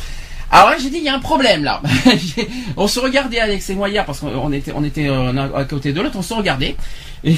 Alors 0.51 0.71
là, 0.71 0.77
j'ai 0.81 0.91
dit, 0.91 0.99
il 0.99 1.05
y 1.05 1.09
a 1.09 1.15
un 1.15 1.21
problème 1.21 1.65
là. 1.65 1.83
on 2.77 2.87
se 2.87 3.01
regardait 3.01 3.39
Alex 3.39 3.71
et 3.71 3.75
moi 3.75 3.89
hier 3.89 4.05
parce 4.05 4.21
qu'on 4.21 4.53
était, 4.53 4.73
on 4.75 4.85
était 4.85 5.09
euh, 5.09 5.55
à 5.55 5.65
côté 5.65 5.93
de 5.93 6.01
l'autre, 6.01 6.17
on 6.17 6.23
se 6.23 6.35
regardait. 6.35 6.77
Et 7.25 7.37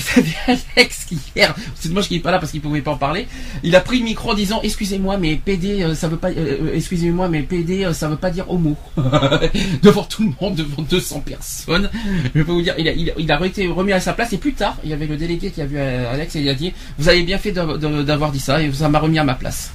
Alex 0.77 1.05
qui 1.05 1.19
hier, 1.35 1.55
c'est 1.77 1.91
moi 1.93 2.03
qui 2.03 2.15
n'est 2.15 2.21
pas 2.21 2.31
là 2.31 2.39
parce 2.39 2.51
qu'il 2.51 2.61
pouvait 2.61 2.83
pas 2.83 2.93
en 2.93 2.97
parler. 2.97 3.27
Il 3.63 3.75
a 3.77 3.81
pris 3.81 4.01
le 4.01 4.05
micro 4.05 4.33
en 4.33 4.35
disant, 4.35 4.61
excusez-moi, 4.63 5.17
mais 5.17 5.37
PD, 5.37 5.83
euh, 5.83 5.95
ça 5.95 6.09
veut 6.09 6.17
pas, 6.17 6.31
euh, 6.31 6.73
excusez-moi, 6.75 7.29
mais 7.29 7.43
PD, 7.43 7.89
ça 7.93 8.09
veut 8.09 8.17
pas 8.17 8.31
dire 8.31 8.51
homo. 8.51 8.77
devant 9.83 10.05
tout 10.05 10.25
le 10.25 10.33
monde, 10.41 10.57
devant 10.57 10.83
200 10.83 11.21
personnes. 11.21 11.91
Je 12.35 12.43
peux 12.43 12.53
vous 12.53 12.63
dire, 12.63 12.75
il 12.79 12.89
a, 12.89 12.93
il, 12.93 13.33
a 13.33 13.47
été 13.47 13.67
remis 13.69 13.93
à 13.93 14.01
sa 14.01 14.13
place 14.13 14.33
et 14.33 14.39
plus 14.39 14.55
tard, 14.55 14.77
il 14.83 14.91
y 14.91 14.93
avait 14.93 15.07
le 15.07 15.17
délégué 15.17 15.51
qui 15.51 15.63
a 15.63 15.67
vu 15.67 15.79
Alex 15.79 16.35
et 16.37 16.41
il 16.41 16.49
a 16.49 16.55
dit, 16.55 16.73
vous 16.99 17.09
avez 17.09 17.23
bien 17.23 17.39
fait 17.39 17.53
d'avoir 17.53 18.33
dit 18.33 18.41
ça 18.41 18.61
et 18.63 18.73
ça 18.73 18.89
m'a 18.89 18.99
remis 18.99 19.19
à 19.19 19.25
ma 19.25 19.35
place. 19.35 19.71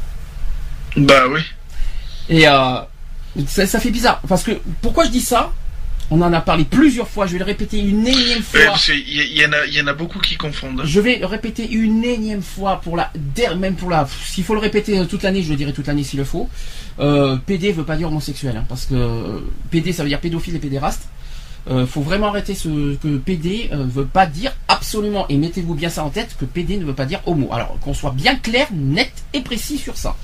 Bah 0.98 1.24
oui. 1.30 1.42
Et 2.30 2.48
euh, 2.48 2.80
ça, 3.48 3.80
fait 3.80 3.92
bizarre. 3.92 4.22
Parce 4.28 4.44
que, 4.44 4.52
pourquoi 4.82 5.06
je 5.06 5.10
dis 5.10 5.22
ça? 5.22 5.52
On 6.14 6.22
en 6.22 6.34
a 6.34 6.42
parlé 6.42 6.66
plusieurs 6.66 7.08
fois, 7.08 7.26
je 7.26 7.34
vais 7.34 7.40
le 7.40 7.46
répéter 7.46 7.80
une 7.80 8.06
énième 8.06 8.44
fois. 8.44 8.76
Il 8.90 9.74
y, 9.74 9.82
en 9.82 9.88
a 9.88 9.94
beaucoup 9.94 10.20
qui 10.20 10.36
confondent. 10.36 10.82
Je 10.84 11.00
vais 11.00 11.22
répéter 11.24 11.70
une 11.72 12.04
énième 12.04 12.42
fois 12.42 12.82
pour 12.82 12.98
la 12.98 13.14
même 13.58 13.76
pour 13.76 13.90
la. 13.90 14.06
S'il 14.26 14.44
faut 14.44 14.54
le 14.54 14.60
répéter 14.60 15.08
toute 15.08 15.24
l'année, 15.24 15.42
je 15.42 15.50
le 15.50 15.56
dirai 15.56 15.72
toute 15.72 15.88
l'année 15.88 16.04
s'il 16.04 16.20
le 16.20 16.26
faut. 16.26 16.50
Euh, 17.00 17.38
PD 17.38 17.72
veut 17.72 17.86
pas 17.86 17.96
dire 17.96 18.10
homosexuel, 18.10 18.58
hein, 18.58 18.66
parce 18.68 18.88
que 18.88 18.96
euh, 18.96 19.40
PD 19.70 19.94
ça 19.94 20.04
veut 20.04 20.10
dire 20.10 20.20
pédophile 20.20 20.58
et 20.58 20.60
pédéraste. 20.60 21.08
Euh, 21.70 21.86
faut 21.86 22.02
vraiment 22.02 22.28
arrêter 22.28 22.56
ce 22.56 22.96
que 22.96 23.18
PD 23.18 23.70
euh, 23.72 23.86
veut 23.88 24.06
pas 24.06 24.26
dire 24.26 24.52
absolument 24.68 25.28
et 25.30 25.38
mettez-vous 25.38 25.76
bien 25.76 25.90
ça 25.90 26.04
en 26.04 26.10
tête 26.10 26.36
que 26.40 26.46
PD 26.46 26.78
ne 26.78 26.86
veut 26.86 26.96
pas 26.96 27.06
dire 27.06 27.22
homo. 27.28 27.50
Alors 27.54 27.78
qu'on 27.80 27.94
soit 27.94 28.12
bien 28.12 28.36
clair, 28.36 28.68
net 28.74 29.12
et 29.34 29.42
précis 29.42 29.78
sur 29.78 29.96
ça. 29.96 30.16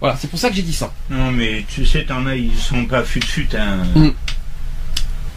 Voilà, 0.00 0.16
c'est 0.18 0.28
pour 0.28 0.38
ça 0.38 0.48
que 0.48 0.56
j'ai 0.56 0.62
dit 0.62 0.72
ça. 0.72 0.92
Non, 1.10 1.30
mais 1.30 1.64
tu 1.68 1.84
sais, 1.84 2.04
t'en 2.04 2.24
as, 2.26 2.34
ils 2.34 2.56
sont 2.56 2.86
pas 2.86 3.04
fut-fut. 3.04 3.48
Hein. 3.54 3.84
Mm. 3.94 4.08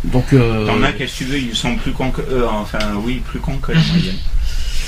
Donc. 0.06 0.32
Euh... 0.34 0.66
T'en 0.66 0.82
as, 0.84 0.94
qu'est-ce 0.94 1.20
que 1.20 1.24
tu 1.26 1.26
veux, 1.26 1.38
ils 1.38 1.56
sont 1.56 1.76
plus 1.76 1.92
cons 1.92 2.12
que. 2.12 2.22
Euh, 2.22 2.48
enfin, 2.50 2.80
oui, 3.04 3.22
plus 3.26 3.40
cons 3.40 3.58
que 3.58 3.74
la 3.74 3.80
moyenne. 3.94 4.16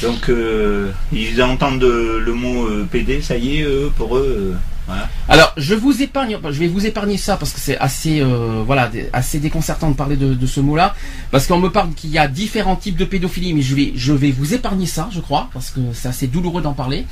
Donc, 0.01 0.30
euh, 0.30 0.91
ils 1.11 1.41
entendent 1.41 1.84
le 1.84 2.34
mot 2.34 2.67
euh, 2.67 2.88
PD, 2.89 3.21
ça 3.21 3.36
y 3.38 3.59
est, 3.59 3.67
pour 3.97 4.17
eux. 4.17 4.55
Voilà. 4.88 5.09
Alors, 5.28 5.51
je 5.57 5.73
vous 5.73 6.03
épargne, 6.03 6.38
je 6.43 6.59
vais 6.59 6.67
vous 6.67 6.86
épargner 6.86 7.17
ça 7.17 7.38
parce 7.38 7.51
que 7.51 7.59
c'est 7.59 7.78
assez, 7.78 8.21
voilà, 8.67 8.91
assez 9.13 9.39
déconcertant 9.39 9.89
de 9.89 9.95
parler 9.95 10.15
de, 10.15 10.36
de 10.36 10.45
ce 10.45 10.59
mot-là, 10.59 10.93
parce 11.32 11.47
qu'on 11.47 11.57
me 11.57 11.69
parle 11.69 11.91
qu'il 11.93 12.11
y 12.11 12.19
a 12.19 12.28
différents 12.28 12.76
types 12.76 12.95
de 12.95 13.05
pédophilie, 13.05 13.53
mais 13.55 13.63
je 13.63 13.73
vais, 13.73 13.93
je 13.95 14.13
vais 14.13 14.30
vous 14.30 14.53
épargner 14.53 14.86
ça, 14.86 15.09
je 15.11 15.21
crois, 15.21 15.49
parce 15.53 15.71
que 15.71 15.80
c'est 15.93 16.07
assez 16.07 16.28
douloureux 16.28 16.61
d'en 16.61 16.73
parler. 16.73 17.07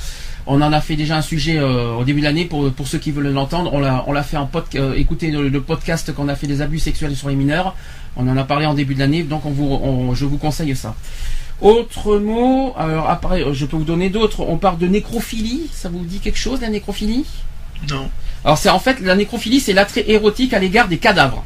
On 0.46 0.62
en 0.62 0.74
a 0.74 0.82
fait 0.82 0.96
déjà 0.96 1.18
un 1.18 1.22
sujet 1.22 1.58
euh, 1.58 1.94
au 1.94 2.04
début 2.04 2.20
de 2.20 2.26
l'année 2.26 2.46
pour, 2.46 2.72
ceux 2.86 2.98
qui 2.98 3.12
veulent 3.12 3.32
l'entendre. 3.32 3.74
On 3.74 3.80
l'a, 3.80 4.04
on 4.08 4.12
l'a 4.12 4.24
fait 4.24 4.38
en 4.38 4.46
podcast, 4.46 4.82
euh, 4.84 4.94
écoutez 4.96 5.32
le, 5.32 5.62
podcast 5.62 6.14
qu'on 6.14 6.28
a 6.28 6.36
fait 6.36 6.48
des 6.48 6.62
abus 6.62 6.80
sexuels 6.80 7.16
sur 7.16 7.30
les 7.30 7.36
mineurs. 7.36 7.76
On 8.18 8.28
en 8.28 8.36
a 8.36 8.44
parlé 8.44 8.66
en 8.66 8.74
début 8.74 8.94
de 8.94 9.00
l'année, 9.00 9.24
donc 9.24 9.46
on 9.46 9.52
vous, 9.52 10.14
je 10.14 10.26
vous 10.26 10.38
conseille 10.38 10.76
ça. 10.76 10.96
Autre 11.62 12.18
mot, 12.18 12.74
alors 12.78 13.10
après, 13.10 13.54
je 13.54 13.66
peux 13.66 13.78
vous 13.78 13.86
donner 13.86 14.10
d'autres. 14.10 14.42
On 14.42 14.58
parle 14.58 14.78
de 14.78 14.88
nécrophilie. 14.88 15.70
Ça 15.72 15.90
vous 15.90 16.04
dit 16.04 16.20
quelque 16.20 16.38
chose 16.38 16.62
la 16.62 16.70
nécrophilie? 16.70 17.26
Non. 17.90 18.10
Alors 18.44 18.58
c'est 18.58 18.70
en 18.70 18.80
fait 18.80 19.00
la 19.00 19.16
nécrophilie, 19.16 19.60
c'est 19.60 19.74
l'attrait 19.74 20.04
érotique 20.08 20.54
à 20.54 20.60
l'égard 20.60 20.88
des 20.88 20.98
cadavres. 20.98 21.46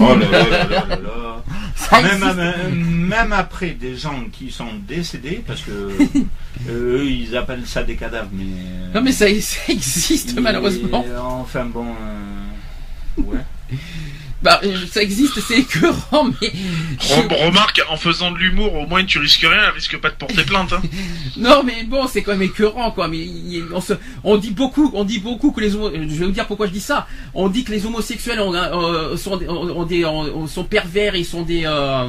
Oh 0.00 0.14
là 0.16 0.30
là 0.30 0.64
là 0.68 0.86
là 0.88 2.72
Même, 2.72 3.32
après 3.32 3.70
des 3.70 3.96
gens 3.96 4.24
qui 4.32 4.50
sont 4.50 4.66
décédés, 4.86 5.42
parce 5.46 5.62
que 5.62 5.70
eux 6.70 7.06
ils 7.06 7.36
appellent 7.36 7.66
ça 7.66 7.82
des 7.82 7.94
cadavres, 7.96 8.30
mais 8.32 8.44
non 8.94 9.00
mais 9.00 9.12
ça, 9.12 9.28
existe 9.28 10.38
malheureusement. 10.40 11.04
Enfin 11.40 11.66
bon, 11.66 11.86
euh, 11.86 13.22
ouais. 13.22 13.38
Bah, 14.42 14.60
ça 14.90 15.02
existe, 15.02 15.40
c'est 15.40 15.58
écœurant, 15.58 16.30
mais. 16.40 16.52
Remarque, 17.00 17.80
en 17.88 17.96
faisant 17.96 18.32
de 18.32 18.38
l'humour, 18.38 18.74
au 18.74 18.86
moins 18.86 19.04
tu 19.04 19.18
risques 19.18 19.40
rien, 19.40 19.62
elle 19.68 19.74
risque 19.74 19.96
pas 19.98 20.10
de 20.10 20.16
porter 20.16 20.42
plainte. 20.44 20.72
Hein. 20.72 20.82
non, 21.36 21.62
mais 21.62 21.84
bon, 21.84 22.06
c'est 22.08 22.22
quand 22.22 22.32
même 22.32 22.42
écœurant, 22.42 22.90
quoi. 22.90 23.06
Mais 23.08 23.24
on, 23.72 23.80
se, 23.80 23.92
on 24.24 24.36
dit 24.36 24.50
beaucoup, 24.50 24.90
on 24.94 25.04
dit 25.04 25.20
beaucoup 25.20 25.52
que 25.52 25.60
les 25.60 25.70
je 25.70 25.78
vais 25.78 26.26
vous 26.26 26.32
dire 26.32 26.46
pourquoi 26.46 26.66
je 26.66 26.72
dis 26.72 26.80
ça. 26.80 27.06
On 27.34 27.48
dit 27.48 27.62
que 27.62 27.70
les 27.70 27.86
homosexuels 27.86 28.40
euh, 28.40 29.16
sont, 29.16 29.36
des, 29.36 30.06
sont 30.48 30.64
pervers, 30.64 31.14
ils 31.14 31.24
sont 31.24 31.42
des, 31.42 31.62
euh, 31.64 32.08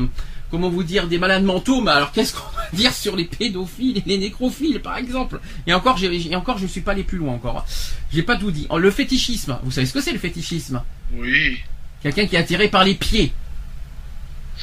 comment 0.49 0.69
vous 0.69 0.84
dire, 0.84 1.07
des 1.07 1.19
malades 1.19 1.43
mentaux. 1.43 1.81
Mais 1.81 1.91
alors, 1.91 2.11
qu'est-ce 2.11 2.34
qu'on 2.34 2.55
va 2.55 2.65
dire 2.73 2.93
sur 2.93 3.15
les 3.15 3.25
pédophiles 3.25 3.97
et 3.97 4.03
les 4.05 4.17
nécrophiles, 4.17 4.81
par 4.81 4.97
exemple? 4.97 5.39
Et 5.67 5.73
encore, 5.73 5.97
j'ai, 5.97 6.36
encore, 6.36 6.57
je 6.57 6.65
suis 6.65 6.81
pas 6.81 6.93
allé 6.93 7.03
plus 7.03 7.19
loin 7.19 7.34
encore. 7.34 7.65
J'ai 8.11 8.23
pas 8.23 8.38
tout 8.38 8.51
dit. 8.51 8.67
Le 8.75 8.91
fétichisme, 8.91 9.59
vous 9.63 9.71
savez 9.71 9.86
ce 9.86 9.93
que 9.93 10.01
c'est 10.01 10.13
le 10.13 10.19
fétichisme? 10.19 10.81
Oui. 11.15 11.59
Quelqu'un 12.04 12.28
qui 12.28 12.36
est 12.36 12.39
attiré 12.39 12.68
par 12.68 12.84
les 12.84 12.95
pieds. 12.95 13.32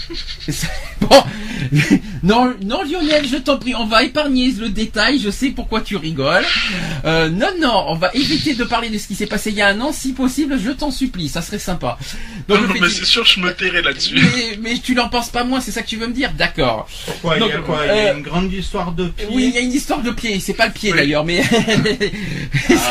bon, 1.01 1.23
non, 2.23 2.55
non 2.63 2.83
Lionel, 2.83 3.27
je 3.27 3.37
t'en 3.37 3.59
prie, 3.59 3.75
on 3.75 3.87
va 3.87 4.03
épargner 4.03 4.51
le 4.53 4.69
détail. 4.69 5.19
Je 5.19 5.31
sais 5.31 5.51
pourquoi 5.51 5.81
tu 5.81 5.97
rigoles. 5.97 6.45
Euh, 7.05 7.29
non, 7.29 7.49
non, 7.61 7.85
on 7.89 7.95
va 7.95 8.11
éviter 8.15 8.55
de 8.55 8.65
parler 8.65 8.91
de 8.91 8.99
ce 8.99 9.07
qui 9.07 9.15
s'est 9.15 9.27
passé 9.27 9.51
il 9.51 9.57
y 9.57 9.63
a 9.63 9.69
un 9.69 9.81
an, 9.81 9.93
si 9.93 10.13
possible. 10.13 10.59
Je 10.59 10.71
t'en 10.71 10.91
supplie, 10.91 11.29
ça 11.29 11.43
serait 11.43 11.59
sympa. 11.59 11.99
non, 12.49 12.57
mais 12.81 12.89
c'est 12.89 13.05
sûr, 13.05 13.25
je 13.25 13.41
me 13.41 13.53
tairai 13.53 13.83
là-dessus. 13.83 14.21
Mais, 14.61 14.79
tu 14.79 14.95
n'en 14.95 15.09
penses 15.09 15.31
pas 15.31 15.45
moins, 15.45 15.61
c'est 15.61 15.71
ça 15.71 15.83
que 15.83 15.89
tu 15.89 15.97
veux 15.97 16.07
me 16.07 16.13
dire, 16.13 16.33
d'accord. 16.33 16.89
Pourquoi? 17.07 17.37
Il 17.37 17.47
y 17.47 17.53
a 17.53 17.59
quoi? 17.59 17.81
Il 17.85 17.89
y 17.89 17.91
a 17.91 17.95
euh, 17.95 18.17
une 18.17 18.23
grande 18.23 18.53
histoire 18.53 18.93
de 18.93 19.07
pied. 19.07 19.27
Oui, 19.31 19.47
il 19.49 19.55
y 19.55 19.59
a 19.59 19.61
une 19.61 19.73
histoire 19.73 20.01
de 20.03 20.11
pied. 20.11 20.41
C'est 20.41 20.55
pas 20.55 20.67
le 20.67 20.73
pied 20.73 20.93
d'ailleurs, 20.93 21.25
mais. 21.25 21.43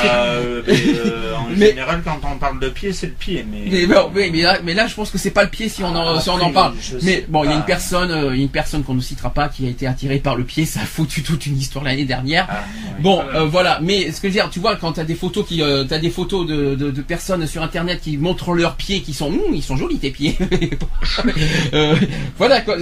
Ah, 0.04 0.24
euh, 0.36 1.34
en 1.36 1.56
général, 1.56 2.02
quand 2.04 2.20
on 2.24 2.38
parle 2.38 2.60
de 2.60 2.70
pied, 2.70 2.94
c'est 2.94 3.08
le 3.08 3.14
pied. 3.14 3.46
Mais, 3.50 3.88
mais, 4.64 4.74
là, 4.74 4.88
je 4.88 4.96
pense 4.96 5.10
que 5.10 5.18
c'est 5.18 5.32
pas 5.32 5.44
le 5.44 5.50
pied 5.50 5.70
si 5.70 5.84
on 5.84 5.96
en, 5.96 6.18
ah, 6.18 6.22
si 6.22 6.30
on 6.30 6.40
en 6.42 6.52
parle. 6.52 6.76
Mais 7.02 7.26
bon, 7.28 7.44
il 7.44 7.50
y 7.50 7.54
a 7.54 7.56
une 7.56 7.64
personne, 7.64 8.12
euh, 8.12 8.32
une 8.32 8.50
personne 8.50 8.84
qu'on 8.84 8.94
ne 8.94 9.02
citera 9.02 9.32
pas, 9.32 9.50
qui 9.50 9.66
a 9.66 9.70
été 9.70 9.88
attirée 9.88 10.20
par 10.20 10.36
le 10.36 10.44
pied. 10.44 10.66
Ça 10.66 10.82
a 10.82 10.86
foutu 10.86 11.24
toute 11.24 11.46
une 11.46 11.58
histoire 11.58 11.84
l'année 11.84 12.06
dernière. 12.06 12.48
Ah, 12.50 12.64
bon, 13.00 13.22
euh, 13.34 13.46
voilà. 13.46 13.80
Mais 13.82 14.12
ce 14.12 14.22
que 14.22 14.28
je 14.28 14.34
veux 14.34 14.40
dire, 14.42 14.50
tu 14.50 14.60
vois, 14.60 14.76
quand 14.76 14.94
tu 14.94 15.00
as 15.00 15.06
des 15.06 15.16
photos 15.16 15.46
qui, 15.46 15.62
euh, 15.62 15.84
t'as 15.84 16.00
des 16.00 16.10
photos 16.10 16.46
de, 16.46 16.76
de, 16.76 17.02
personnes 17.02 17.46
sur 17.48 17.64
internet 17.64 18.02
qui 18.02 18.18
montrent 18.18 18.54
leurs 18.54 18.76
pieds, 18.76 19.02
qui 19.02 19.14
sont, 19.14 19.28
hum, 19.28 19.54
ils 19.54 19.64
sont 19.64 19.78
jolis 19.78 20.00
tes 20.00 20.12
pieds. 20.12 20.38
voilà 22.38 22.62
quoi. 22.62 22.76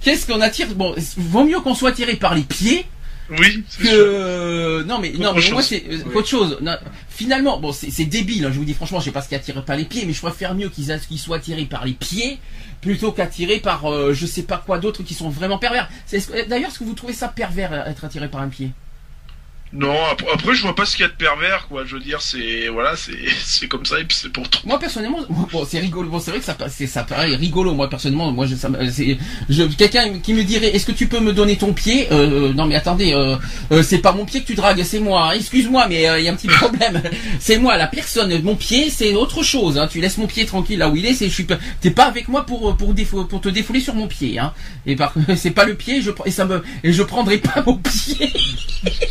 Qu'est-ce 0.00 0.26
qu'on 0.26 0.40
attire? 0.40 0.68
Bon, 0.74 0.94
vaut 1.16 1.44
mieux 1.44 1.60
qu'on 1.60 1.74
soit 1.74 1.90
attiré 1.90 2.16
par 2.16 2.34
les 2.34 2.42
pieds 2.42 2.86
oui. 3.30 3.64
Que 3.80 4.82
non 4.84 4.98
mais 4.98 5.12
non 5.12 5.32
mais 5.34 5.50
moi 5.50 5.62
c'est 5.62 5.84
autre 6.14 6.28
chose. 6.28 6.58
finalement 7.08 7.58
bon 7.58 7.72
c'est 7.72 8.04
débile. 8.04 8.44
Hein, 8.44 8.50
je 8.52 8.58
vous 8.58 8.64
dis 8.64 8.74
franchement 8.74 9.00
je 9.00 9.06
sais 9.06 9.10
pas 9.12 9.22
ce 9.22 9.28
qui 9.28 9.34
attire 9.34 9.64
par 9.64 9.76
les 9.76 9.84
pieds 9.84 10.04
mais 10.06 10.12
je 10.12 10.20
préfère 10.20 10.54
mieux 10.54 10.68
qu'ils 10.68 11.18
soient 11.18 11.36
attirés 11.36 11.64
par 11.64 11.84
les 11.84 11.92
pieds 11.92 12.38
plutôt 12.80 13.12
qu'attiré 13.12 13.60
par 13.60 13.90
euh, 13.90 14.12
je 14.12 14.26
sais 14.26 14.42
pas 14.42 14.58
quoi 14.58 14.78
d'autres 14.78 15.02
qui 15.02 15.14
sont 15.14 15.30
vraiment 15.30 15.58
pervers. 15.58 15.88
D'ailleurs, 16.48 16.68
est-ce 16.68 16.78
que 16.78 16.84
vous 16.84 16.92
trouvez 16.92 17.14
ça 17.14 17.28
pervers 17.28 17.72
être 17.88 18.04
attiré 18.04 18.28
par 18.28 18.42
un 18.42 18.48
pied? 18.48 18.72
Non, 19.74 19.92
après, 20.32 20.54
je 20.54 20.62
vois 20.62 20.74
pas 20.76 20.86
ce 20.86 20.94
qu'il 20.94 21.02
y 21.02 21.06
a 21.06 21.10
de 21.10 21.16
pervers, 21.16 21.66
quoi. 21.68 21.84
Je 21.84 21.96
veux 21.96 22.00
dire, 22.00 22.22
c'est 22.22 22.68
voilà, 22.68 22.94
c'est 22.96 23.18
c'est 23.44 23.66
comme 23.66 23.84
ça 23.84 23.98
et 23.98 24.04
puis 24.04 24.16
c'est 24.20 24.28
pour 24.28 24.48
tout. 24.48 24.60
Moi 24.64 24.78
personnellement, 24.78 25.18
bon, 25.28 25.66
c'est 25.68 25.80
rigolo. 25.80 26.08
Bon, 26.08 26.20
c'est 26.20 26.30
vrai 26.30 26.38
que 26.38 26.46
ça 26.46 26.56
c'est 26.68 26.86
ça 26.86 27.02
paraît 27.02 27.34
rigolo. 27.34 27.74
Moi 27.74 27.90
personnellement, 27.90 28.30
moi 28.30 28.46
je, 28.46 28.54
c'est 28.54 29.18
je 29.48 29.64
quelqu'un 29.64 30.20
qui 30.20 30.32
me 30.32 30.44
dirait, 30.44 30.68
est-ce 30.68 30.86
que 30.86 30.92
tu 30.92 31.08
peux 31.08 31.18
me 31.18 31.32
donner 31.32 31.56
ton 31.56 31.72
pied 31.72 32.06
euh, 32.12 32.52
Non, 32.52 32.66
mais 32.66 32.76
attendez, 32.76 33.14
euh, 33.14 33.36
euh, 33.72 33.82
c'est 33.82 33.98
pas 33.98 34.12
mon 34.12 34.24
pied 34.24 34.42
que 34.42 34.46
tu 34.46 34.54
dragues, 34.54 34.82
c'est 34.84 35.00
moi. 35.00 35.34
Excuse-moi, 35.34 35.86
mais 35.88 36.04
il 36.18 36.24
y 36.24 36.28
a 36.28 36.32
un 36.32 36.36
petit 36.36 36.46
problème. 36.60 37.02
c'est 37.40 37.58
moi, 37.58 37.76
la 37.76 37.88
personne. 37.88 38.40
Mon 38.42 38.54
pied, 38.54 38.90
c'est 38.90 39.14
autre 39.14 39.42
chose. 39.42 39.76
Hein. 39.76 39.88
Tu 39.90 40.00
laisses 40.00 40.18
mon 40.18 40.28
pied 40.28 40.46
tranquille 40.46 40.78
là 40.78 40.88
où 40.88 40.94
il 40.94 41.04
est. 41.04 41.14
C'est 41.14 41.28
je 41.28 41.34
suis 41.34 41.46
t'es 41.80 41.90
pas 41.90 42.06
avec 42.06 42.28
moi 42.28 42.46
pour 42.46 42.76
pour 42.76 42.94
pour 43.28 43.40
te 43.40 43.48
défouler 43.48 43.80
sur 43.80 43.94
mon 43.94 44.06
pied. 44.06 44.38
Hein. 44.38 44.52
Et 44.86 44.94
par 44.94 45.14
c'est 45.36 45.50
pas 45.50 45.64
le 45.64 45.74
pied. 45.74 46.00
Je 46.00 46.12
et 46.26 46.30
ça 46.30 46.44
me 46.44 46.62
et 46.84 46.92
je 46.92 47.02
prendrai 47.02 47.38
pas 47.38 47.64
mon 47.66 47.76
pied 47.78 48.32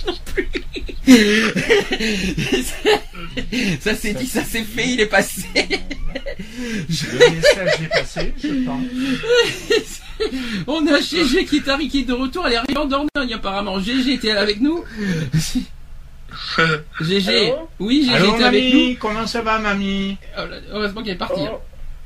non 0.08 0.14
plus 0.34 0.53
ça 3.80 3.96
s'est 3.96 4.14
dit, 4.14 4.28
ça 4.28 4.44
s'est 4.44 4.64
fait, 4.64 4.90
il 4.90 5.02
est 5.02 5.08
passé. 5.08 5.46
Le 5.58 7.36
message 7.36 7.82
est 7.82 7.90
passé, 7.90 8.34
je 8.38 8.66
pense. 8.66 10.02
On 10.68 10.86
a 10.88 11.00
GG 11.00 11.46
qui 11.46 11.58
est, 11.58 11.88
qui 11.90 12.00
est 12.02 12.04
de 12.04 12.14
retour, 12.14 12.46
elle 12.48 12.54
est 12.54 12.58
arrivée 12.58 12.78
en 12.78 12.86
Dordogne 12.86 13.34
apparemment. 13.34 13.80
GG 13.80 14.14
était 14.14 14.32
avec 14.32 14.62
nous. 14.62 14.84
GG, 17.02 17.54
oui, 17.80 18.08
GG 18.10 18.36
était 18.36 18.44
avec 18.44 18.74
nous. 18.74 18.96
Comment 19.00 19.28
ça 19.28 19.42
va, 19.42 19.60
mamie? 19.60 20.18
Oh, 20.38 20.42
Heureusement 20.72 21.04
qu'elle 21.04 21.14
est 21.14 21.18
partie. 21.18 21.42
Oh, 21.42 21.60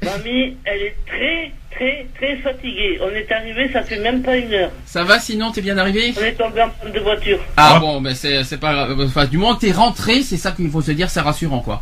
mamie, 0.04 0.58
elle 0.66 0.82
est 0.82 0.96
très 1.06 1.52
très 1.72 2.08
très 2.16 2.38
fatigué. 2.38 3.00
On 3.02 3.10
est 3.10 3.32
arrivé, 3.32 3.70
ça 3.72 3.84
fait 3.84 4.00
même 4.00 4.22
pas 4.22 4.36
une 4.36 4.54
heure. 4.54 4.72
Ça 4.86 5.04
va 5.04 5.20
sinon, 5.20 5.52
t'es 5.52 5.62
bien 5.62 5.78
arrivé 5.78 6.14
On 6.20 6.24
est 6.24 6.34
tombé 6.34 6.62
en 6.62 6.70
panne 6.70 6.92
de 6.92 7.00
voiture. 7.00 7.40
Ah, 7.56 7.74
ah. 7.76 7.80
bon, 7.80 8.00
mais 8.00 8.16
c'est, 8.16 8.44
c'est 8.44 8.58
pas 8.58 8.90
enfin, 9.00 9.26
du 9.26 9.38
moment 9.38 9.56
que 9.56 9.62
t'es 9.62 9.72
rentré, 9.72 10.22
c'est 10.22 10.38
ça 10.38 10.52
qu'il 10.52 10.70
faut 10.70 10.82
se 10.82 10.92
dire, 10.92 11.10
c'est 11.10 11.22
rassurant 11.22 11.60
quoi. 11.60 11.82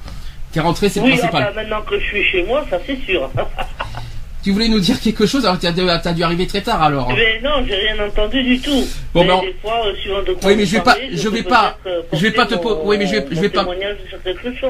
T'es 0.51 0.59
rentré, 0.59 0.89
c'est 0.89 1.01
le 1.01 1.09
principal. 1.09 1.47
Oui, 1.49 1.55
maintenant 1.55 1.81
que 1.81 1.99
je 1.99 2.05
suis 2.05 2.23
chez 2.23 2.43
moi, 2.43 2.65
ça 2.69 2.79
c'est 2.85 2.99
sûr. 3.05 3.29
Tu 4.45 4.51
voulais 4.51 4.67
nous 4.67 4.79
dire 4.79 4.99
quelque 5.01 5.25
chose, 5.25 5.43
alors 5.43 5.57
tu 5.57 5.65
as, 5.65 5.71
dû 6.13 6.21
arriver 6.23 6.45
très 6.45 6.61
tard 6.61 6.83
alors. 6.83 7.11
Mais 7.11 7.41
non, 7.41 7.65
j'ai 7.67 7.73
rien 7.73 8.05
entendu 8.05 8.43
du 8.43 8.59
tout. 8.59 8.87
Bon, 9.11 9.21
mais 9.23 9.27
ben, 9.29 9.41
des 9.41 9.55
fois, 9.59 9.87
euh, 9.87 9.95
suivant 9.95 10.21
de 10.21 10.33
quoi 10.33 10.47
Oui, 10.47 10.55
mais 10.55 10.67
je 10.67 10.71
vais 10.77 10.83
pas, 10.83 10.97
je 11.11 11.29
vais 11.29 11.41
pas, 11.41 11.79
euh, 11.87 12.03
je 12.13 12.19
vais 12.19 12.29
pas 12.29 12.45
te, 12.45 12.53
po- 12.53 12.81
oui, 12.83 12.99
mais 12.99 13.07
je 13.07 13.13
vais, 13.13 13.21
mon- 13.21 13.29
je 13.31 13.35
mon 13.37 13.41
vais 13.41 13.49
pas, 13.49 13.65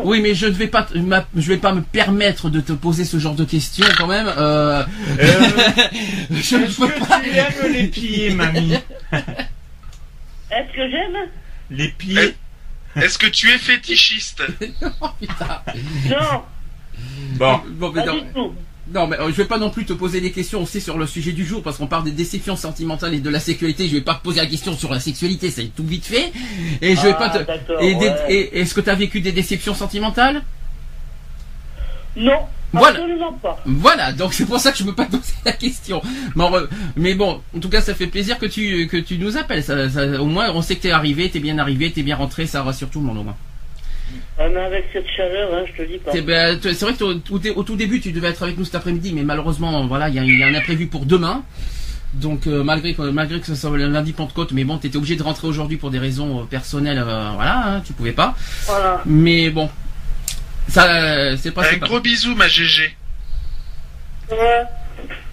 oui, 0.05 0.21
mais 0.21 0.33
je 0.33 0.45
ne 0.45 0.51
vais 0.51 0.67
pas, 0.67 0.83
te- 0.83 0.97
ma- 0.97 1.25
je 1.35 1.49
vais 1.49 1.57
pas 1.57 1.73
me 1.73 1.81
permettre 1.81 2.49
de 2.49 2.61
te 2.61 2.71
poser 2.71 3.03
ce 3.03 3.19
genre 3.19 3.35
de 3.35 3.43
questions 3.43 3.85
quand 3.97 4.07
même. 4.07 4.27
Euh, 4.37 4.81
Euh, 4.85 4.85
je 6.31 6.55
ne 6.55 6.63
Est-ce 6.63 6.79
peux 6.79 6.87
que 6.87 6.99
pas. 7.05 7.19
tu 7.21 7.37
aimes 7.37 7.73
les 7.73 7.87
pieds, 7.87 8.29
mamie? 8.29 8.75
Est-ce 10.51 10.73
que 10.73 10.89
j'aime? 10.89 11.17
Les 11.69 11.89
pieds? 11.89 12.33
Est-ce 12.95 13.17
que 13.17 13.27
tu 13.27 13.49
es 13.51 13.57
fétichiste? 13.57 14.41
Oh, 15.01 15.07
putain. 15.19 15.61
Non, 16.09 16.43
Bon. 17.37 17.59
Bon, 17.71 17.91
mais 17.93 18.05
pas 18.05 18.07
non, 18.13 18.19
du 18.21 18.25
tout. 18.33 18.53
Non, 18.93 19.07
mais 19.07 19.19
euh, 19.19 19.27
je 19.29 19.33
vais 19.33 19.45
pas 19.45 19.57
non 19.57 19.71
plus 19.71 19.85
te 19.85 19.93
poser 19.93 20.21
des 20.21 20.31
questions 20.31 20.61
aussi 20.61 20.79
sur 20.79 20.97
le 20.97 21.07
sujet 21.07 21.31
du 21.31 21.43
jour 21.45 21.63
parce 21.63 21.77
qu'on 21.77 21.87
parle 21.87 22.03
des 22.03 22.11
déceptions 22.11 22.55
sentimentales 22.55 23.13
et 23.15 23.19
de 23.19 23.29
la 23.29 23.39
sexualité. 23.39 23.87
Je 23.87 23.95
vais 23.95 24.01
pas 24.01 24.13
te 24.15 24.21
poser 24.23 24.41
la 24.41 24.45
question 24.47 24.73
sur 24.77 24.91
la 24.93 24.99
sexualité, 24.99 25.49
c'est 25.49 25.65
tout 25.75 25.83
vite 25.85 26.05
fait. 26.05 26.31
Et 26.81 26.95
je 26.95 27.01
vais 27.01 27.11
Ah, 27.11 27.13
pas 27.15 27.29
te. 27.29 27.43
d'accord, 27.43 27.81
Et, 27.81 27.95
des- 27.95 28.05
ouais. 28.09 28.25
et- 28.29 28.59
est-ce 28.59 28.73
que 28.75 28.81
tu 28.81 28.89
as 28.89 28.95
vécu 28.95 29.21
des 29.21 29.31
déceptions 29.31 29.73
sentimentales? 29.73 30.43
Non, 32.15 32.39
Voilà. 32.71 32.99
absolument 32.99 33.33
pas. 33.33 33.59
Voilà, 33.65 34.13
donc 34.13 34.33
c'est 34.33 34.45
pour 34.45 34.59
ça 34.59 34.71
que 34.71 34.77
je 34.77 34.83
ne 34.83 34.89
peux 34.89 34.95
pas 34.95 35.05
te 35.05 35.11
poser 35.17 35.33
la 35.43 35.51
question. 35.53 36.01
Mais, 36.95 37.15
bon, 37.15 37.41
en 37.55 37.59
tout 37.59 37.69
cas, 37.69 37.81
ça 37.81 37.93
fait 37.95 38.07
plaisir 38.07 38.37
que 38.37 38.45
tu 38.45 38.87
que 38.87 38.97
tu 38.97 39.17
nous 39.17 39.35
appelles. 39.37 39.63
Ça, 39.63 39.89
ça- 39.89 40.21
au 40.21 40.25
moins, 40.25 40.51
on 40.53 40.61
sait 40.61 40.75
que 40.75 40.81
t'es 40.83 40.91
arrivé, 40.91 41.29
t'es 41.29 41.39
bien 41.39 41.57
arrivé, 41.57 41.91
t'es 41.91 42.03
bien 42.03 42.15
rentré, 42.15 42.45
ça 42.45 42.63
rassure 42.63 42.89
tout 42.89 42.99
le 42.99 43.05
monde 43.07 43.17
au 43.17 43.23
moins. 43.23 43.35
Ah, 44.37 44.49
mais 44.49 44.59
avec 44.59 44.85
cette 44.91 45.07
chaleur, 45.15 45.53
hein, 45.53 45.63
je 45.65 45.81
te 45.83 45.87
dis 45.89 45.97
pas. 45.97 46.11
C'est 46.11 46.21
ben, 46.21 46.57
vrai 46.57 46.93
que 46.93 47.03
au, 47.05 47.13
au 47.35 47.39
dé- 47.39 47.51
au 47.51 47.63
tout 47.63 47.75
début, 47.77 48.01
tu 48.01 48.11
devais 48.11 48.27
être 48.27 48.43
avec 48.43 48.57
nous 48.57 48.65
cet 48.65 48.75
après-midi, 48.75 49.13
mais 49.13 49.23
malheureusement, 49.23 49.87
voilà, 49.87 50.09
il 50.09 50.15
y, 50.15 50.19
a- 50.19 50.23
il 50.23 50.37
y 50.37 50.43
a 50.43 50.47
un 50.47 50.53
imprévu 50.55 50.87
pour 50.87 51.05
demain. 51.05 51.43
Donc 52.13 52.47
euh, 52.47 52.63
malgré 52.63 52.93
que 52.93 53.01
malgré 53.01 53.39
que 53.41 53.45
ce 53.45 53.55
soit 53.55 53.75
le 53.77 53.87
lundi 53.89 54.13
Pentecôte, 54.13 54.51
mais 54.53 54.63
bon, 54.63 54.77
t'étais 54.77 54.95
obligé 54.97 55.15
de 55.17 55.23
rentrer 55.23 55.47
aujourd'hui 55.47 55.75
pour 55.77 55.89
des 55.91 55.99
raisons 55.99 56.41
euh, 56.41 56.43
personnelles, 56.45 56.99
euh, 57.05 57.29
voilà, 57.35 57.67
hein, 57.67 57.81
tu 57.85 57.91
pouvais 57.93 58.13
pas. 58.13 58.35
Voilà. 58.67 59.01
Mais 59.05 59.49
bon, 59.49 59.69
ça, 60.69 60.85
euh, 60.85 61.37
c'est 61.37 61.51
pas. 61.51 61.63
c'est 61.63 61.75
Un 61.75 61.79
pas- 61.79 61.87
gros 61.87 61.99
bisou, 61.99 62.33
ma 62.35 62.47
GG. 62.47 62.95
Ouais. 64.31 64.63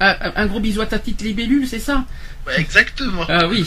Un, 0.00 0.08
un- 0.20 0.32
un 0.36 0.46
gros 0.46 0.58
bisou 0.60 0.80
à 0.80 0.86
ta 0.86 0.98
petite 0.98 1.22
libellule, 1.22 1.66
c'est 1.68 1.78
ça? 1.78 2.04
Ouais, 2.46 2.58
exactement. 2.60 3.22
Ah 3.28 3.46
oui. 3.46 3.64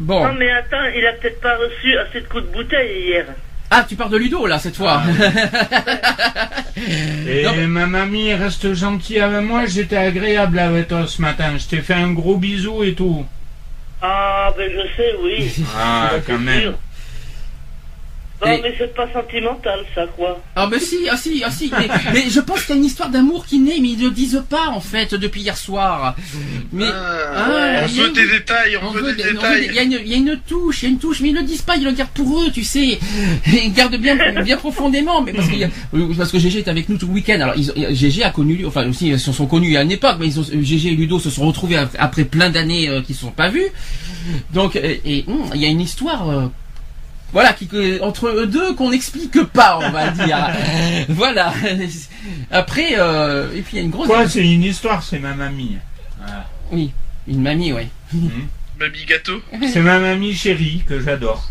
Bon. 0.00 0.26
Non, 0.26 0.32
mais 0.38 0.50
attends, 0.50 0.84
il 0.96 1.06
a 1.06 1.12
peut-être 1.12 1.40
pas 1.40 1.56
reçu 1.56 1.96
assez 1.98 2.20
de 2.22 2.26
coups 2.26 2.42
de 2.44 2.48
bouteille 2.52 3.04
hier. 3.06 3.26
Ah, 3.70 3.86
tu 3.88 3.94
parles 3.94 4.10
de 4.10 4.16
Ludo 4.16 4.46
là 4.46 4.58
cette 4.58 4.74
fois. 4.76 5.00
Et 7.28 7.44
Non, 7.44 7.52
mais- 7.56 7.66
ma 7.66 7.86
mamie 7.86 8.34
reste 8.34 8.72
gentille 8.74 9.20
avec 9.20 9.42
moi, 9.42 9.66
j'étais 9.66 9.96
agréable 9.96 10.58
avec 10.58 10.88
toi 10.88 11.06
ce 11.06 11.20
matin. 11.22 11.52
Je 11.58 11.66
t'ai 11.66 11.80
fait 11.82 11.94
un 11.94 12.10
gros 12.12 12.36
bisou 12.36 12.82
et 12.82 12.94
tout. 12.94 13.24
Ah, 14.02 14.52
ben 14.56 14.70
je 14.72 14.96
sais, 14.96 15.14
oui. 15.22 15.52
Ah, 15.76 16.10
quand 16.26 16.38
même. 16.38 16.60
sûr. 16.62 16.74
Non, 18.44 18.52
Et- 18.52 18.60
mais 18.62 18.74
c'est 18.78 18.94
pas 18.94 19.06
sentimental, 19.12 19.80
ça, 19.94 20.06
quoi. 20.16 20.40
Ah 20.56 20.66
mais 20.70 20.78
si, 20.80 20.96
ah 21.10 21.16
si, 21.16 21.42
ah 21.44 21.50
si. 21.50 21.70
Mais, 21.78 21.88
mais 22.14 22.24
je 22.30 22.40
pense 22.40 22.62
qu'il 22.62 22.70
y 22.74 22.78
a 22.78 22.80
une 22.80 22.86
histoire 22.86 23.10
d'amour 23.10 23.44
qui 23.44 23.58
naît, 23.58 23.76
mais 23.82 23.88
ils 23.90 23.98
ne 23.98 24.04
le 24.04 24.10
disent 24.10 24.42
pas 24.48 24.68
en 24.68 24.80
fait 24.80 25.14
depuis 25.14 25.42
hier 25.42 25.56
soir. 25.58 26.16
Mais 26.72 26.86
Ah, 26.86 27.34
Ah, 27.36 27.82
on 27.84 27.86
veut 27.88 28.06
une- 28.08 28.12
des 28.14 28.26
détails, 28.26 28.76
on, 28.82 28.86
on 28.86 28.90
veut 28.92 29.02
veut 29.02 29.12
des 29.14 29.22
des- 29.24 29.28
il 29.30 29.34
y, 29.34 29.38
a 29.38 29.40
détails. 29.40 29.84
une- 29.84 30.00
il 30.04 30.08
y 30.08 30.14
a 30.14 30.16
une 30.16 30.38
touche, 30.48 30.82
il 30.82 30.84
y 30.84 30.88
a 30.88 30.90
une 30.92 30.98
touche, 30.98 31.20
mais 31.20 31.28
ils 31.28 31.34
ne 31.34 31.40
le 31.40 31.46
disent 31.46 31.62
pas, 31.62 31.76
ils 31.76 31.84
le 31.84 31.92
gardent 31.92 32.10
pour 32.12 32.40
eux, 32.42 32.50
tu 32.50 32.64
sais. 32.64 32.98
Ils 33.46 33.72
gardent 33.74 33.96
bien, 33.96 34.16
bien 34.42 34.56
profondément, 34.56 35.20
mais 35.22 35.32
parce, 35.34 35.48
qu'il 35.48 35.58
y 35.58 35.64
a- 35.64 35.70
parce 36.16 36.32
que 36.32 36.38
GG 36.38 36.60
est 36.60 36.68
avec 36.68 36.88
nous 36.88 36.96
tout 36.96 37.06
le 37.08 37.12
week-end. 37.12 37.40
Alors 37.40 37.54
ils 37.56 37.94
GG 37.94 38.22
a 38.24 38.30
connu, 38.30 38.64
enfin 38.66 38.88
aussi 38.88 39.08
ils 39.08 39.20
se 39.20 39.32
sont 39.32 39.46
connus 39.46 39.76
à 39.76 39.82
une 39.82 39.92
époque, 39.92 40.16
mais 40.18 40.26
ils 40.28 40.40
ont, 40.40 40.44
GG 40.44 40.88
et 40.92 40.94
Ludo 40.96 41.18
se 41.18 41.28
sont 41.30 41.46
retrouvés 41.46 41.76
après, 41.98 42.24
plein 42.24 42.48
d'années 42.50 42.88
euh, 42.88 43.02
qu'ils 43.02 43.14
ne 43.14 43.18
se 43.18 43.24
sont 43.26 43.30
pas 43.32 43.48
vus. 43.48 43.66
Donc 44.54 44.76
euh, 44.76 44.94
et 45.04 45.24
hum, 45.28 45.44
il 45.54 45.60
y 45.60 45.66
a 45.66 45.68
une 45.68 45.80
histoire. 45.80 46.28
euh, 46.30 46.46
voilà, 47.32 47.52
qui, 47.52 47.68
entre 48.00 48.28
eux 48.28 48.46
deux 48.46 48.74
qu'on 48.74 48.90
n'explique 48.90 49.42
pas, 49.44 49.78
on 49.80 49.90
va 49.90 50.08
dire. 50.10 50.48
voilà. 51.08 51.52
Après, 52.50 52.94
euh, 52.98 53.54
et 53.54 53.62
puis 53.62 53.76
il 53.76 53.78
y 53.78 53.82
a 53.82 53.84
une 53.84 53.90
grosse. 53.90 54.08
Quoi, 54.08 54.28
c'est 54.28 54.44
une 54.46 54.64
histoire, 54.64 55.02
c'est 55.02 55.18
ma 55.18 55.34
mamie. 55.34 55.78
Voilà. 56.18 56.46
Oui, 56.72 56.92
une 57.28 57.42
mamie, 57.42 57.72
ouais. 57.72 57.88
Mamie 58.80 59.04
gâteau. 59.06 59.42
C'est 59.72 59.80
ma 59.80 59.98
mamie 59.98 60.34
chérie 60.34 60.82
que 60.88 61.00
j'adore. 61.00 61.46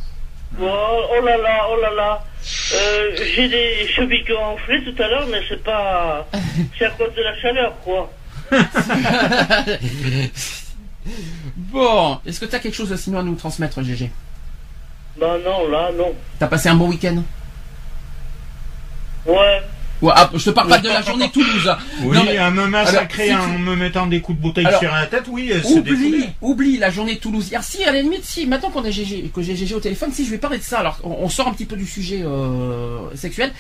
Oh, 0.60 0.65
oh 0.65 1.23
là 1.23 1.38
là, 1.38 1.68
oh 1.69 1.80
là 1.80 1.93
là. 1.95 2.23
Euh, 2.73 3.15
j'ai 3.35 3.47
des 3.47 3.88
chevilles 3.88 4.26
qui 4.26 4.31
ont 4.31 4.53
enflé 4.53 4.84
tout 4.84 4.99
à 4.99 5.07
l'heure, 5.07 5.27
mais 5.30 5.39
c'est 5.47 5.64
pas. 5.64 6.27
C'est 6.77 6.85
à 6.85 6.89
cause 6.91 7.14
de 7.15 7.22
la 7.22 7.39
chaleur, 7.39 7.76
quoi. 7.81 8.11
bon, 11.56 12.18
est-ce 12.26 12.39
que 12.39 12.45
tu 12.45 12.56
as 12.56 12.60
quelque 12.60 12.73
chose 12.73 12.95
sinon 12.95 13.19
à 13.19 13.23
nous 13.23 13.35
transmettre, 13.35 13.84
GG 13.84 14.10
Bah 15.20 15.36
non, 15.44 15.68
là, 15.70 15.90
non. 15.98 16.14
T'as 16.40 16.48
passé 16.48 16.70
un 16.70 16.76
bon 16.76 16.88
week-end 16.90 17.22
Ouais. 19.26 19.62
Ouais, 20.02 20.14
ah, 20.16 20.30
je 20.34 20.46
te 20.46 20.50
parle 20.52 20.70
pas 20.70 20.78
de 20.78 20.88
la 20.88 21.02
journée 21.02 21.30
Toulouse. 21.30 21.68
hein. 21.68 21.78
Oui, 22.04 22.16
Non, 22.16 22.24
mais- 22.24 22.38
à 22.38 22.50
me 22.52 22.68
massacrer 22.68 23.32
Alors, 23.32 23.44
si 23.44 23.50
tu- 23.52 23.56
en 23.58 23.60
me 23.60 23.76
mettant 23.76 24.08
des 24.08 24.22
coups 24.22 24.38
de 24.38 24.41
bouteille 24.44 24.66
Alors, 24.66 24.80
sur 24.80 24.91
la 24.94 25.06
tête, 25.08 25.26
oui, 25.28 25.52
c'est 25.62 25.74
Oublie, 25.74 25.91
défoulé. 26.12 26.30
oublie 26.41 26.78
la 26.78 26.90
journée 26.90 27.18
Toulouse. 27.18 27.50
hier. 27.52 27.62
Si, 27.64 27.84
à 27.84 27.91
la 27.91 28.02
limite, 28.02 28.24
si, 28.24 28.46
maintenant 28.48 28.70
qu'on 28.70 28.86
est 28.86 28.94
GG, 28.94 29.30
que 29.36 29.41
j'ai 29.41 29.58
GG 29.58 29.76
au 29.76 29.82
téléphone, 29.82 30.14
si 30.14 30.26
je 30.26 30.32
vais 30.32 30.38
parler 30.38 30.58
de 30.58 30.64
ça, 30.64 30.80
alors 30.80 31.00
on, 31.04 31.18
on 31.26 31.28
sort 31.30 31.50
un 31.50 31.52
petit 31.54 31.66
peu 31.66 31.76
du 31.76 31.86
sujet 31.86 32.22
euh, 32.24 33.00
sexuel. 33.16 33.52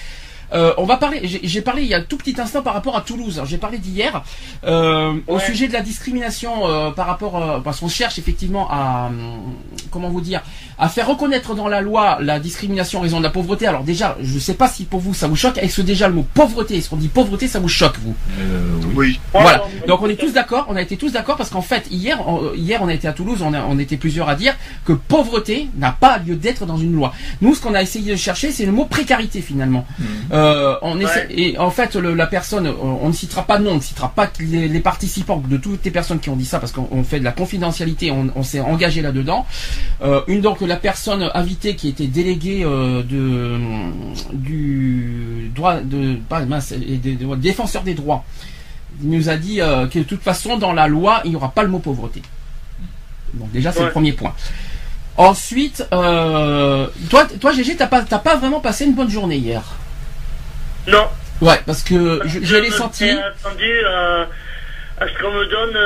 Euh, 0.51 0.73
on 0.77 0.85
va 0.85 0.97
parler. 0.97 1.19
J'ai 1.25 1.41
j'ai 1.43 1.61
parlé 1.61 1.83
il 1.83 1.89
y 1.89 1.93
a 1.93 1.97
un 1.97 2.01
tout 2.03 2.17
petit 2.17 2.33
instant 2.41 2.63
par 2.63 2.73
rapport 2.73 2.95
à 2.97 3.01
Toulouse. 3.01 3.39
J'ai 3.45 3.59
parlé 3.59 3.77
d'hier 3.77 4.23
euh, 4.63 5.13
au 5.27 5.35
Ouais. 5.35 5.45
sujet 5.45 5.67
de 5.67 5.73
la 5.73 5.81
discrimination 5.81 6.67
euh, 6.67 6.89
par 6.89 7.05
rapport 7.05 7.35
euh, 7.37 7.59
parce 7.59 7.81
qu'on 7.81 7.87
cherche 7.89 8.17
effectivement 8.17 8.67
à 8.71 9.07
hum, 9.09 9.53
comment 9.91 10.09
vous 10.09 10.21
dire 10.21 10.41
à 10.79 10.87
faire 10.89 11.07
reconnaître 11.07 11.55
dans 11.55 11.67
la 11.67 11.81
loi 11.81 12.17
la 12.21 12.39
discrimination 12.39 12.99
en 12.99 13.01
raison 13.01 13.17
de 13.19 13.23
la 13.23 13.29
pauvreté. 13.29 13.67
Alors 13.67 13.83
déjà, 13.83 14.17
je 14.21 14.39
sais 14.39 14.53
pas 14.53 14.67
si 14.69 14.85
pour 14.85 14.99
vous 15.01 15.13
ça 15.13 15.27
vous 15.27 15.35
choque. 15.35 15.57
Est-ce 15.57 15.77
que 15.77 15.81
déjà 15.81 16.07
le 16.07 16.13
mot 16.13 16.25
pauvreté, 16.33 16.77
est-ce 16.77 16.89
qu'on 16.89 16.95
dit 16.97 17.09
pauvreté, 17.09 17.47
ça 17.47 17.59
vous 17.59 17.67
choque 17.67 17.97
vous 18.03 18.15
Oui. 18.95 19.19
voilà. 19.33 19.63
Donc 19.87 20.01
on 20.01 20.09
est 20.09 20.15
tous 20.15 20.31
d'accord, 20.31 20.65
on 20.69 20.75
a 20.75 20.81
été 20.81 20.97
tous 20.97 21.11
d'accord 21.11 21.35
parce 21.37 21.49
qu'en 21.49 21.61
fait 21.61 21.85
hier, 21.91 22.27
on, 22.27 22.53
hier 22.55 22.81
on 22.81 22.87
a 22.87 22.93
été 22.93 23.07
à 23.07 23.13
Toulouse, 23.13 23.41
on, 23.43 23.53
a- 23.53 23.63
on 23.63 23.77
était 23.79 23.97
plusieurs 23.97 24.29
à 24.29 24.35
dire 24.35 24.55
que 24.85 24.93
pauvreté 24.93 25.69
n'a 25.77 25.91
pas 25.91 26.17
lieu 26.19 26.35
d'être 26.35 26.65
dans 26.65 26.77
une 26.77 26.93
loi. 26.93 27.13
Nous, 27.41 27.55
ce 27.55 27.61
qu'on 27.61 27.73
a 27.75 27.81
essayé 27.81 28.11
de 28.11 28.17
chercher, 28.17 28.51
c'est 28.51 28.65
le 28.65 28.71
mot 28.71 28.85
précarité 28.85 29.41
finalement. 29.41 29.85
Euh, 30.31 30.75
on 30.81 30.99
essaie- 30.99 31.27
et 31.29 31.57
en 31.57 31.71
fait, 31.71 31.95
le- 31.95 32.13
la 32.13 32.27
personne, 32.27 32.67
on, 32.81 32.99
on 33.03 33.07
ne 33.09 33.13
citera 33.13 33.43
pas 33.43 33.57
de 33.57 33.63
nom, 33.63 33.71
on 33.71 33.75
ne 33.75 33.81
citera 33.81 34.09
pas 34.15 34.29
les, 34.39 34.67
les 34.67 34.79
participants 34.79 35.43
de 35.45 35.57
toutes 35.57 35.83
les 35.83 35.91
personnes 35.91 36.19
qui 36.19 36.29
ont 36.29 36.35
dit 36.35 36.45
ça 36.45 36.59
parce 36.59 36.71
qu'on 36.71 36.87
on 36.91 37.03
fait 37.03 37.19
de 37.19 37.23
la 37.25 37.31
confidentialité, 37.31 38.11
on, 38.11 38.27
on 38.35 38.43
s'est 38.43 38.59
engagé 38.59 39.01
là-dedans. 39.01 39.45
Euh, 40.03 40.21
une 40.27 40.41
donc 40.41 40.61
la 40.69 40.77
personne 40.77 41.29
invitée 41.33 41.75
qui 41.75 41.89
était 41.89 42.07
déléguée 42.07 42.63
euh, 42.63 43.03
de 43.03 43.57
du 44.33 45.51
droit 45.55 45.75
de 45.81 46.15
pas 46.29 46.39
mince, 46.45 46.71
et 46.71 46.77
des- 46.97 47.15
des- 47.15 47.35
défenseur 47.37 47.83
des 47.83 47.93
droits 47.95 48.23
nous 49.01 49.29
a 49.29 49.35
dit 49.35 49.61
euh, 49.61 49.87
que 49.87 49.99
de 49.99 50.03
toute 50.03 50.21
façon 50.21 50.57
dans 50.57 50.73
la 50.73 50.87
loi 50.87 51.21
il 51.25 51.31
n'y 51.31 51.35
aura 51.35 51.51
pas 51.51 51.63
le 51.63 51.69
mot 51.69 51.79
pauvreté. 51.79 52.21
Donc 53.33 53.51
déjà 53.51 53.71
c'est 53.71 53.83
le 53.83 53.91
premier 53.91 54.13
point. 54.13 54.33
Ensuite, 55.17 55.85
euh, 55.91 56.87
toi, 57.09 57.27
toi 57.41 57.51
GG, 57.51 57.75
t'as 57.75 57.87
pas, 57.87 58.01
t'as 58.03 58.19
pas 58.19 58.37
vraiment 58.37 58.61
passé 58.61 58.85
une 58.85 58.93
bonne 58.95 59.09
journée 59.09 59.35
hier? 59.35 59.61
Non. 60.87 61.07
Ouais, 61.41 61.59
parce 61.65 61.83
que 61.83 62.21
je, 62.25 62.39
je 62.41 62.55
l'ai 62.55 62.69
me 62.69 62.73
senti. 62.75 63.07
suis 63.07 63.17
attendu 63.17 63.71
à, 63.85 64.27
à 65.03 65.07
ce 65.07 65.21
qu'on 65.21 65.31
me 65.33 65.45
donne 65.49 65.77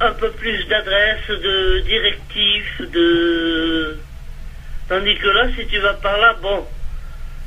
un 0.00 0.12
peu 0.12 0.30
plus 0.32 0.64
d'adresses, 0.68 1.28
de 1.28 1.80
directives, 1.80 2.90
de. 2.92 3.98
Tandis 4.88 5.16
que 5.18 5.28
là, 5.28 5.46
si 5.58 5.66
tu 5.66 5.78
vas 5.80 5.94
par 5.94 6.16
là, 6.18 6.34
bon, 6.42 6.64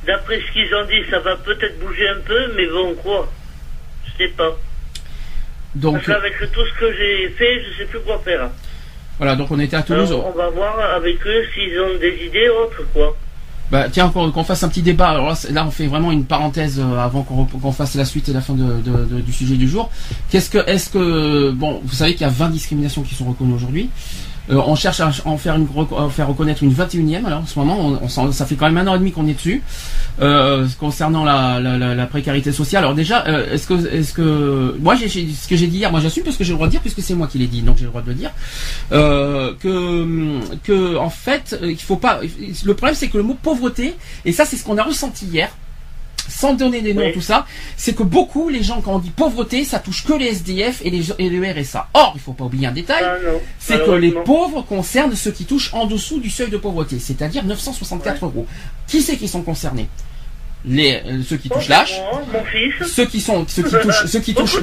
d'après 0.06 0.40
ce 0.40 0.52
qu'ils 0.54 0.74
ont 0.76 0.86
dit, 0.86 1.10
ça 1.10 1.20
va 1.20 1.36
peut-être 1.38 1.80
bouger 1.80 2.08
un 2.10 2.20
peu, 2.26 2.54
mais 2.56 2.68
bon, 2.68 2.94
quoi 3.02 3.30
Je 4.06 4.24
sais 4.24 4.30
pas. 4.32 4.52
Donc 5.76 5.94
Parce 5.96 6.06
qu'avec 6.08 6.38
tout 6.52 6.66
ce 6.66 6.80
que 6.80 6.92
j'ai 6.96 7.30
fait, 7.30 7.64
je 7.64 7.78
sais 7.78 7.86
plus 7.86 8.00
quoi 8.02 8.20
faire. 8.24 8.50
voilà, 9.18 9.36
donc 9.36 9.50
on 9.52 9.60
était 9.60 9.78
à 9.78 9.82
Toulouse. 9.84 10.10
Alors, 10.12 10.32
on 10.34 10.38
va 10.38 10.50
voir 10.50 10.80
avec 10.96 11.26
eux 11.26 11.46
s'ils 11.54 11.80
ont 11.80 11.98
des 12.00 12.26
idées 12.26 12.50
autres, 12.50 12.84
quoi. 12.94 13.16
Bah, 13.72 13.86
tiens, 13.90 14.10
qu'on 14.10 14.32
qu'on 14.32 14.44
fasse 14.44 14.64
un 14.64 14.68
petit 14.70 14.82
débat. 14.82 15.12
Alors 15.12 15.34
là, 15.50 15.66
on 15.66 15.72
fait 15.72 15.88
vraiment 15.88 16.12
une 16.12 16.26
parenthèse 16.26 16.78
euh, 16.78 16.98
avant 17.00 17.24
qu'on 17.24 17.72
fasse 17.72 17.96
la 17.96 18.04
suite 18.04 18.28
et 18.28 18.34
la 18.34 18.42
fin 18.42 18.54
de, 18.54 18.82
de- 18.82 19.06
de- 19.06 19.22
du 19.22 19.32
sujet 19.32 19.56
du 19.56 19.70
jour. 19.70 19.90
Qu'est-ce 20.30 20.50
que, 20.50 20.58
est-ce 20.70 20.90
que, 20.90 21.52
bon, 21.52 21.80
vous 21.82 21.94
savez 21.96 22.12
qu'il 22.12 22.24
y 22.24 22.30
a 22.30 22.34
20 22.34 22.50
discriminations 22.50 23.02
qui 23.04 23.16
sont 23.16 23.24
reconnues 23.30 23.54
aujourd'hui. 23.54 23.90
Euh, 24.52 24.62
on 24.66 24.76
cherche 24.76 25.00
à 25.00 25.12
en 25.26 25.38
faire, 25.38 25.58
reconnaître 26.28 26.64
une 26.64 26.74
21e. 26.74 27.26
Alors 27.26 27.42
en 27.42 27.46
ce 27.46 27.58
moment, 27.58 28.08
ça 28.08 28.46
fait 28.46 28.56
quand 28.56 28.70
même 28.70 28.78
un 28.78 28.92
an 28.92 28.96
et 28.96 29.00
demi 29.00 29.12
qu'on 29.12 29.28
est 29.28 29.34
dessus. 29.34 29.64
Euh, 30.22 30.68
concernant 30.80 31.24
la, 31.24 32.06
précarité 32.08 32.52
sociale. 32.52 32.84
Alors 32.84 32.96
déjà, 32.96 33.26
euh, 33.28 33.54
est-ce 33.54 33.68
que, 33.68 34.16
que, 34.16 34.78
moi, 34.80 34.96
j'ai, 34.96 35.08
ce 35.08 35.48
que 35.48 35.56
j'ai 35.56 35.68
dit 35.68 35.78
hier, 35.78 35.92
moi 35.92 36.02
j'assume 36.02 36.24
parce 36.24 36.38
que 36.38 36.44
j'ai 36.44 36.52
le 36.52 36.56
droit 36.56 36.68
de 36.68 36.72
dire 36.72 36.82
puisque 36.82 37.02
c'est 37.02 37.14
moi 37.14 37.28
qui 37.28 37.38
l'ai 37.38 37.48
dit, 37.48 37.62
donc 37.62 37.78
j'ai 37.78 37.84
le 37.84 37.90
droit 37.90 38.02
de 38.02 38.10
le 38.10 38.16
dire. 38.16 38.32
Que, 38.90 40.98
en 40.98 41.10
fait, 41.10 41.58
il 41.64 41.78
faut 41.78 41.96
pas. 41.96 42.20
Le 42.22 42.74
problème, 42.74 42.96
c'est 42.96 43.08
que 43.08 43.18
le 43.18 43.24
mot 43.24 43.38
pauvreté, 43.42 43.96
et 44.26 44.32
ça, 44.32 44.46
c'est 44.46 44.58
ce 44.58 44.66
qu'on 44.66 44.78
a 44.78 44.84
ressenti 44.84 45.26
hier. 45.26 45.50
Sans 46.30 46.54
donner 46.54 46.82
des 46.82 46.94
noms, 46.94 47.12
tout 47.14 47.22
ça, 47.22 47.46
c'est 47.78 47.96
que 47.96 48.04
beaucoup, 48.04 48.50
les 48.50 48.64
gens, 48.64 48.82
quand 48.82 48.96
on 48.96 49.00
dit 49.00 49.10
pauvreté, 49.12 49.64
ça 49.64 49.80
touche 49.80 50.04
que 50.06 50.14
les 50.14 50.28
SDF 50.28 50.82
et, 50.84 50.90
les, 50.90 51.12
et 51.20 51.30
le 51.30 51.42
RSA. 51.62 51.90
Or, 51.94 52.14
il 52.16 52.22
faut 52.22 52.34
pas 52.34 52.46
oublier 52.46 52.68
un 52.68 52.72
détail, 52.72 53.04
Ah, 53.04 53.16
c'est 53.60 53.84
que 53.86 53.92
les 53.92 54.12
pauvres 54.12 54.62
concernent 54.64 55.16
ceux 55.16 55.32
qui 55.32 55.46
touchent 55.46 55.74
en 55.74 55.86
dessous 55.86 56.20
du 56.20 56.30
seuil 56.30 56.50
de 56.50 56.58
pauvreté, 56.58 57.00
c'est-à-dire 57.00 57.44
964 57.44 58.26
euros. 58.26 58.46
Qui 58.88 59.02
c'est 59.02 59.18
qui 59.18 59.28
sont 59.28 59.42
concernés? 59.44 59.88
Les, 60.64 61.02
euh, 61.08 61.22
ceux 61.28 61.38
qui 61.38 61.50
touchent 61.50 61.70
l'âge, 61.70 62.00
Moi, 62.12 62.22
mon 62.34 62.44
fils. 62.46 62.94
ceux 62.94 63.06
qui 63.06 63.20
sont, 63.20 63.46
ceux 63.48 63.64
qui 63.64 63.76
touchent, 63.82 64.06
ceux 64.06 64.20
qui 64.20 64.34
touchent, 64.36 64.58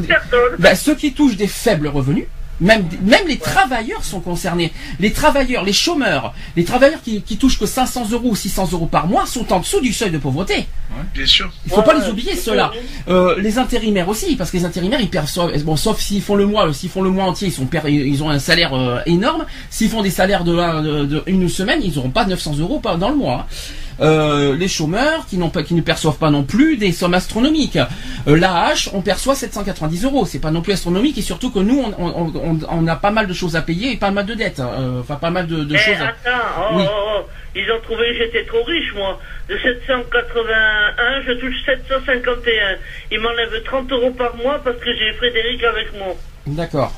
ben, 0.58 0.74
ceux 0.76 0.94
qui 0.94 1.12
touchent 1.12 1.36
des 1.36 1.48
faibles 1.48 1.88
revenus, 1.88 2.26
même, 2.60 2.84
même 3.02 3.26
les 3.28 3.38
travailleurs 3.38 4.04
sont 4.04 4.20
concernés. 4.20 4.72
Les 5.00 5.12
travailleurs, 5.12 5.64
les 5.64 5.72
chômeurs, 5.72 6.34
les 6.56 6.64
travailleurs 6.64 7.02
qui, 7.02 7.22
qui 7.22 7.36
touchent 7.36 7.58
que 7.58 7.66
500 7.66 8.08
euros 8.10 8.30
ou 8.30 8.36
600 8.36 8.70
euros 8.72 8.86
par 8.86 9.06
mois 9.06 9.26
sont 9.26 9.52
en 9.52 9.60
dessous 9.60 9.80
du 9.80 9.92
seuil 9.92 10.10
de 10.10 10.18
pauvreté. 10.18 10.66
Bien 11.14 11.26
sûr. 11.26 11.50
Il 11.66 11.70
faut 11.72 11.82
pas 11.82 11.94
Ouais, 11.96 12.02
les 12.04 12.10
oublier 12.10 12.34
ceux-là. 12.36 12.72
Euh, 13.08 13.36
les 13.40 13.58
intérimaires 13.58 14.08
aussi, 14.08 14.36
parce 14.36 14.50
que 14.50 14.56
les 14.56 14.64
intérimaires 14.64 15.00
ils 15.00 15.10
perçoivent, 15.10 15.56
bon 15.62 15.76
sauf 15.76 16.00
s'ils 16.00 16.22
font 16.22 16.34
le 16.34 16.46
mois, 16.46 16.72
s'ils 16.72 16.90
font 16.90 17.02
le 17.02 17.10
mois 17.10 17.24
entier, 17.24 17.48
ils 17.48 17.52
sont 17.52 17.68
ils 17.86 18.22
ont 18.22 18.30
un 18.30 18.38
salaire 18.38 18.74
euh, 18.74 19.00
énorme. 19.06 19.44
S'ils 19.70 19.90
font 19.90 20.02
des 20.02 20.10
salaires 20.10 20.44
de, 20.44 20.54
de, 20.82 21.04
de 21.04 21.22
une 21.26 21.48
semaine, 21.48 21.80
ils 21.82 21.94
n'auront 21.94 22.10
pas 22.10 22.24
900 22.24 22.56
euros 22.58 22.80
par- 22.80 22.98
dans 22.98 23.10
le 23.10 23.16
mois. 23.16 23.46
hein. 23.48 23.54
Euh, 24.00 24.56
les 24.56 24.68
chômeurs 24.68 25.26
qui 25.26 25.36
n'ont 25.38 25.50
pas, 25.50 25.62
qui 25.62 25.74
ne 25.74 25.80
perçoivent 25.80 26.18
pas 26.18 26.30
non 26.30 26.44
plus 26.44 26.76
des 26.76 26.92
sommes 26.92 27.14
astronomiques. 27.14 27.78
Euh, 28.28 28.36
L'AH, 28.36 28.90
on 28.92 29.00
perçoit 29.02 29.34
790 29.34 30.04
euros. 30.04 30.24
C'est 30.26 30.38
pas 30.38 30.50
non 30.52 30.62
plus 30.62 30.72
astronomique 30.74 31.18
et 31.18 31.22
surtout 31.22 31.50
que 31.50 31.58
nous, 31.58 31.80
on, 31.98 32.04
on, 32.04 32.32
on, 32.36 32.58
on 32.70 32.86
a 32.86 32.96
pas 32.96 33.10
mal 33.10 33.26
de 33.26 33.32
choses 33.34 33.56
à 33.56 33.62
payer 33.62 33.92
et 33.92 33.96
pas 33.96 34.10
mal 34.10 34.26
de 34.26 34.34
dettes. 34.34 34.60
hein. 34.60 34.70
Euh, 34.78 35.00
Enfin, 35.00 35.16
pas 35.16 35.30
mal 35.30 35.46
de, 35.46 35.64
de 35.64 35.74
Eh, 35.74 35.78
choses. 35.78 36.00
à- 36.00 36.08
attends, 36.08 36.44
oh, 36.58 36.74
Oui. 36.76 36.84
oh, 36.86 37.08
oh, 37.18 37.22
ils 37.56 37.70
ont 37.72 37.80
trouvé 37.82 38.12
que 38.12 38.18
j'étais 38.18 38.44
trop 38.44 38.62
riche, 38.62 38.92
moi. 38.94 39.18
De 39.48 39.56
781, 39.58 41.22
je 41.26 41.32
touche 41.32 41.56
751. 41.64 42.76
Ils 43.10 43.20
m'enlèvent 43.20 43.62
30 43.64 43.90
euros 43.92 44.10
par 44.10 44.36
mois 44.36 44.60
parce 44.62 44.76
que 44.76 44.94
j'ai 44.96 45.12
Frédéric 45.14 45.62
avec 45.64 45.92
moi. 45.98 46.14
D'accord. 46.46 46.92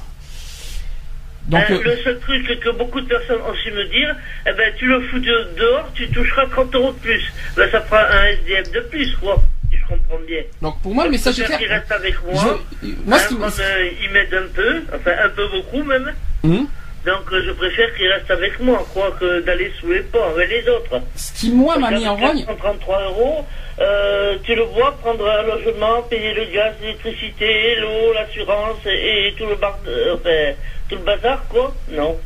Donc, 1.51 1.64
Euh, 1.70 1.74
euh, 1.74 1.82
le 1.85 1.97
seul 1.98 2.18
truc 2.20 2.60
que 2.60 2.70
beaucoup 2.70 3.01
de 3.01 3.06
personnes 3.09 3.40
ont 3.43 3.55
su 3.62 3.70
me 3.72 3.85
dire, 3.86 4.14
eh 4.48 4.52
ben, 4.52 4.72
tu 4.78 4.86
le 4.86 5.01
fous 5.09 5.18
de- 5.18 5.48
dehors, 5.59 5.90
tu 5.94 6.09
toucheras 6.10 6.47
30 6.47 6.74
euros 6.77 6.93
de 6.93 6.98
plus. 6.98 7.22
Ben, 7.56 7.68
ça 7.70 7.81
fera 7.82 8.02
un 8.09 8.27
SDF 8.27 8.70
de 8.72 8.81
plus, 8.81 9.14
quoi. 9.16 9.36
Si 9.70 9.77
je 9.78 9.86
comprends 9.86 10.18
bien. 10.27 10.43
donc 10.62 10.81
pour 10.82 10.94
moi, 10.94 11.05
le 11.05 11.10
message 11.10 11.40
est 11.40 11.44
clair. 11.44 11.59
qu'il 11.59 11.68
reste 11.68 11.90
avec 11.93 12.14
moi. 12.24 12.35
Je- 12.82 12.89
moi, 13.05 13.18
Hein, 13.18 13.51
euh, 13.60 13.90
il 14.02 14.10
m'aide 14.10 14.32
un 14.35 14.48
peu, 14.55 14.82
enfin 14.94 15.12
un 15.24 15.28
peu 15.31 15.47
beaucoup 15.48 15.82
même. 15.85 16.12
Hum 16.44 16.66
Donc 17.06 17.32
euh, 17.32 17.43
je 17.47 17.52
préfère 17.52 17.94
qu'il 17.97 18.06
reste 18.09 18.31
avec 18.31 18.60
moi, 18.60 18.85
quoi, 18.93 19.10
que 19.18 19.40
d'aller 19.40 19.72
sous 19.81 19.90
les 19.90 20.01
ponts 20.02 20.22
avec 20.35 20.51
les 20.51 20.68
autres. 20.68 21.01
Ce 21.16 21.32
qui 21.32 21.51
moi 21.51 21.78
m'a 21.78 21.90
mis 21.93 22.06
en 22.06 22.14
rogne, 22.16 22.44
433 22.44 23.02
euros, 23.05 23.47
euh, 23.81 24.36
tu 24.44 24.55
le 24.55 24.62
vois, 24.64 24.93
prendre 24.98 25.27
un 25.28 25.43
logement, 25.44 26.02
payer 26.02 26.35
le 26.35 26.44
gaz, 26.55 26.74
l'électricité, 26.82 27.77
l'eau, 27.81 28.12
l'assurance 28.12 28.78
et, 28.86 29.28
et 29.28 29.32
tout 29.32 29.47
le 29.47 29.55
bar, 29.56 29.78
euh, 29.86 30.52
tout 30.90 30.96
le 30.96 31.02
bazar, 31.02 31.46
quoi. 31.48 31.74
Non. 31.90 32.16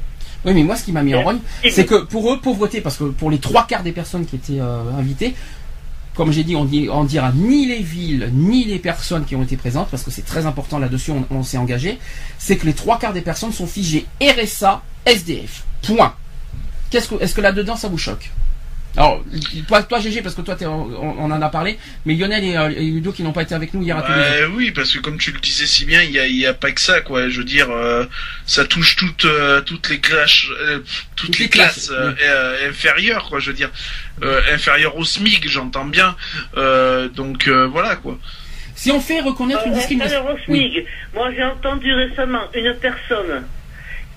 Oui, 0.44 0.52
mais 0.54 0.62
moi, 0.62 0.76
ce 0.76 0.84
qui 0.84 0.92
m'a 0.92 1.02
mis 1.02 1.14
en 1.14 1.22
rogne, 1.22 1.38
c'est 1.70 1.86
que 1.86 2.02
pour 2.04 2.32
eux, 2.32 2.40
pauvreté, 2.40 2.80
parce 2.80 2.96
que 2.96 3.04
pour 3.04 3.30
les 3.30 3.38
trois 3.38 3.66
quarts 3.66 3.82
des 3.82 3.92
personnes 3.92 4.26
qui 4.26 4.36
étaient 4.36 4.60
euh, 4.60 4.82
invitées, 4.98 5.34
comme 6.14 6.32
j'ai 6.32 6.44
dit, 6.44 6.54
on, 6.54 6.64
dit, 6.64 6.88
on 6.90 7.04
dira 7.04 7.32
ni 7.32 7.66
les 7.66 7.80
villes, 7.80 8.30
ni 8.32 8.64
les 8.64 8.78
personnes 8.78 9.24
qui 9.24 9.36
ont 9.36 9.42
été 9.42 9.56
présentes, 9.56 9.88
parce 9.90 10.02
que 10.02 10.10
c'est 10.10 10.24
très 10.24 10.46
important 10.46 10.78
là-dessus, 10.78 11.12
on, 11.12 11.26
on 11.30 11.42
s'est 11.42 11.58
engagé, 11.58 11.98
c'est 12.38 12.56
que 12.56 12.66
les 12.66 12.74
trois 12.74 12.98
quarts 12.98 13.12
des 13.12 13.20
personnes 13.20 13.52
sont 13.52 13.66
figées 13.66 14.06
RSA, 14.20 14.82
SDF. 15.06 15.64
Point. 15.82 16.14
Qu'est-ce 16.90 17.08
que, 17.08 17.22
est-ce 17.22 17.34
que 17.34 17.40
là-dedans, 17.40 17.76
ça 17.76 17.88
vous 17.88 17.98
choque? 17.98 18.30
Alors, 18.96 19.24
toi, 19.66 19.82
toi, 19.82 19.98
GG, 20.00 20.22
parce 20.22 20.34
que 20.36 20.42
toi, 20.42 20.56
on, 20.62 20.66
on 21.18 21.30
en 21.30 21.42
a 21.42 21.48
parlé, 21.48 21.78
mais 22.06 22.14
Lionel 22.14 22.44
et, 22.44 22.56
euh, 22.56 22.68
et 22.70 22.84
Ludo 22.84 23.10
qui 23.12 23.22
n'ont 23.24 23.32
pas 23.32 23.42
été 23.42 23.54
avec 23.54 23.74
nous 23.74 23.82
hier 23.82 23.96
à 23.98 24.02
tous 24.02 24.12
les 24.12 24.18
deux. 24.18 24.46
Ouais, 24.46 24.54
oui, 24.54 24.70
parce 24.70 24.92
que 24.92 25.00
comme 25.00 25.18
tu 25.18 25.32
le 25.32 25.40
disais 25.40 25.66
si 25.66 25.84
bien, 25.84 26.02
il 26.02 26.12
y 26.12 26.20
a, 26.20 26.26
y 26.28 26.46
a 26.46 26.54
pas 26.54 26.70
que 26.70 26.80
ça, 26.80 27.00
quoi. 27.00 27.28
Je 27.28 27.38
veux 27.38 27.44
dire, 27.44 27.68
euh, 27.70 28.04
ça 28.46 28.64
touche 28.64 28.94
toutes, 28.96 29.24
euh, 29.24 29.60
toutes 29.62 29.88
les 29.88 29.98
classes, 29.98 30.44
euh, 30.60 30.78
toutes, 31.16 31.26
Toutes 31.32 31.38
les 31.38 31.44
les 31.46 31.50
classes, 31.50 31.88
classes 31.88 31.90
euh, 31.90 32.12
oui. 32.12 32.18
euh, 32.24 32.68
inférieures, 32.70 33.28
quoi. 33.28 33.40
Je 33.40 33.48
veux 33.50 33.56
dire, 33.56 33.70
euh, 34.22 34.40
inférieures 34.52 34.96
au 34.96 35.04
SMIC, 35.04 35.48
j'entends 35.48 35.86
bien. 35.86 36.14
Euh, 36.56 37.08
donc 37.08 37.48
euh, 37.48 37.66
voilà, 37.66 37.96
quoi. 37.96 38.16
Si 38.76 38.90
on 38.92 39.00
fait 39.00 39.20
reconnaître 39.20 39.66
une 39.66 39.72
Euh, 39.72 39.76
discrimination. 39.76 40.20
alors, 40.20 40.34
au 40.34 40.38
SMIC, 40.44 40.84
moi 41.14 41.30
j'ai 41.34 41.42
entendu 41.44 41.92
récemment 41.94 42.42
une 42.54 42.74
personne 42.74 43.44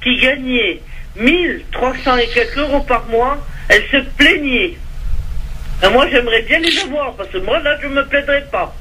qui 0.04 0.18
gagnait 0.20 0.82
1300 1.16 2.18
et 2.18 2.28
quelques 2.28 2.58
euros 2.58 2.82
par 2.82 3.06
mois, 3.08 3.38
elle 3.70 3.84
se 3.92 3.98
plaignait. 4.18 4.78
Et 5.84 5.90
moi 5.92 6.08
j'aimerais 6.10 6.42
bien 6.44 6.60
les 6.60 6.78
avoir, 6.80 7.14
parce 7.16 7.30
que 7.30 7.38
moi 7.40 7.60
là 7.60 7.78
je 7.82 7.88
me 7.88 8.06
plaindrais 8.08 8.46
pas. 8.52 8.76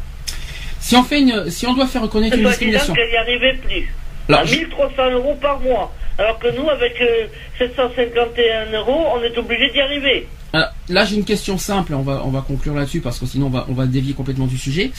Si 0.80 0.94
on 0.96 1.02
fait 1.02 1.20
une, 1.20 1.50
si 1.50 1.66
on 1.66 1.74
doit 1.74 1.86
faire 1.86 2.02
reconnaître 2.02 2.36
une 2.36 2.46
discrimination. 2.46 2.94
qu'elle 2.94 3.10
n'y 3.10 3.16
arrivait 3.16 3.54
plus. 3.54 3.92
Alors, 4.28 4.40
à 4.40 4.44
je- 4.44 4.56
1300 4.56 5.10
euros 5.12 5.34
par 5.40 5.58
mois. 5.60 5.92
Alors 6.18 6.38
que 6.38 6.48
nous, 6.56 6.68
avec 6.70 6.94
euh, 7.02 7.26
751 7.58 8.72
euros, 8.78 9.04
on 9.14 9.22
est 9.22 9.36
obligé 9.36 9.70
d'y 9.70 9.80
arriver. 9.80 10.26
Alors, 10.52 10.68
là, 10.88 11.04
j'ai 11.04 11.16
une 11.16 11.24
question 11.24 11.58
simple. 11.58 11.92
On 11.94 12.00
va, 12.00 12.22
on 12.24 12.30
va 12.30 12.40
conclure 12.40 12.74
là-dessus 12.74 13.00
parce 13.00 13.18
que 13.18 13.26
sinon, 13.26 13.52
on 13.68 13.72
va, 13.74 13.84
dévier 13.86 14.14
complètement 14.14 14.46
du 14.46 14.56
sujet. 14.56 14.92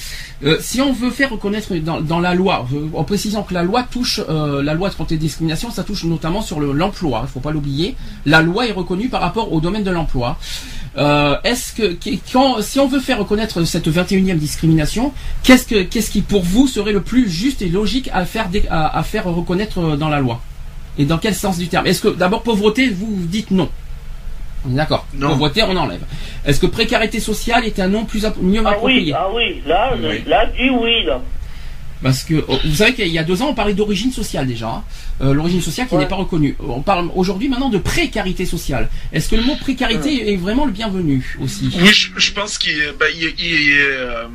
Euh, 0.43 0.57
si 0.59 0.79
on 0.81 0.93
veut 0.93 1.09
faire 1.09 1.31
reconnaître 1.31 1.73
dans, 1.75 2.19
la 2.19 2.35
loi, 2.35 2.67
euh, 2.73 2.87
en 2.93 3.03
précisant 3.03 3.41
que 3.41 3.55
la 3.55 3.63
loi 3.63 3.83
touche, 3.89 4.21
euh, 4.29 4.61
la 4.61 4.75
loi 4.75 4.91
contre 4.91 5.13
les 5.13 5.17
discriminations, 5.17 5.71
ça 5.71 5.83
touche 5.83 6.03
notamment 6.03 6.41
sur 6.41 6.59
le- 6.59 6.73
l'emploi. 6.73 7.21
Il 7.27 7.31
faut 7.31 7.39
pas 7.39 7.51
l'oublier. 7.51 7.95
La 8.27 8.41
loi 8.43 8.67
est 8.67 8.71
reconnue 8.71 9.09
par 9.09 9.21
rapport 9.21 9.51
au 9.51 9.59
domaine 9.59 9.83
de 9.83 9.91
l'emploi. 9.91 10.37
Euh, 10.97 11.37
Est-ce 11.43 11.73
que, 11.73 11.97
si 12.61 12.79
on 12.79 12.87
veut 12.87 12.99
faire 12.99 13.19
reconnaître 13.19 13.63
cette 13.63 13.87
21e 13.87 14.37
discrimination, 14.37 15.13
qu'est-ce 15.43 15.65
que, 15.65 15.81
qu'est-ce 15.83 16.11
qui 16.11 16.21
pour 16.21 16.43
vous 16.43 16.67
serait 16.67 16.91
le 16.93 17.01
plus 17.01 17.29
juste 17.29 17.61
et 17.63 17.69
logique 17.69 18.09
à 18.13 18.25
faire, 18.25 18.49
à, 18.69 19.01
faire 19.03 19.25
reconnaître 19.25 19.79
euh, 19.79 19.95
dans 19.95 20.09
la 20.09 20.19
loi? 20.19 20.41
Et 20.97 21.05
dans 21.05 21.17
quel 21.17 21.35
sens 21.35 21.57
du 21.57 21.67
terme? 21.67 21.85
Est-ce 21.87 22.01
que 22.01 22.07
d'abord 22.09 22.43
pauvreté, 22.43 22.89
vous, 22.89 23.07
vous 23.15 23.25
dites 23.25 23.51
non 23.51 23.69
On 24.67 24.71
est 24.71 24.75
D'accord? 24.75 25.05
Non. 25.13 25.29
Pauvreté, 25.29 25.63
on 25.63 25.75
enlève. 25.75 26.01
Est-ce 26.45 26.59
que 26.59 26.65
précarité 26.67 27.19
sociale 27.19 27.65
est 27.65 27.79
un 27.79 27.87
nom 27.87 28.05
plus 28.05 28.25
mieux 28.41 28.61
Ah 28.65 28.69
approprié? 28.71 29.01
oui, 29.01 29.13
ah 29.15 29.27
oui, 29.33 29.61
là, 29.65 29.93
Oui. 30.01 30.23
là, 30.25 30.45
dis 30.47 30.69
oui, 30.69 31.03
là. 31.05 31.21
Parce 32.03 32.23
que 32.23 32.45
oh, 32.47 32.57
vous 32.63 32.75
savez 32.75 32.93
qu'il 32.93 33.07
y 33.07 33.17
a 33.17 33.23
deux 33.23 33.41
ans, 33.41 33.47
on 33.49 33.53
parlait 33.55 33.73
d'origine 33.73 34.11
sociale 34.11 34.45
déjà. 34.45 34.67
hein. 34.69 34.83
Euh, 35.21 35.33
L'origine 35.33 35.61
sociale 35.61 35.87
qui 35.87 35.95
Ouais. 35.95 36.01
n'est 36.01 36.07
pas 36.07 36.15
reconnue. 36.15 36.55
On 36.59 36.81
parle 36.81 37.09
aujourd'hui 37.15 37.49
maintenant 37.49 37.69
de 37.69 37.79
précarité 37.79 38.45
sociale. 38.45 38.87
Est-ce 39.11 39.29
que 39.29 39.35
le 39.35 39.41
mot 39.41 39.55
précarité 39.59 40.31
est 40.31 40.35
vraiment 40.37 40.65
le 40.65 40.71
bienvenu 40.71 41.35
aussi? 41.41 41.71
Oui, 41.81 41.87
je, 41.87 42.09
je 42.15 42.31
pense 42.33 42.59
qu'il 42.59 42.73
bah, 42.99 43.07
il, 43.15 43.33
il, 43.43 43.71
euh, 43.81 44.25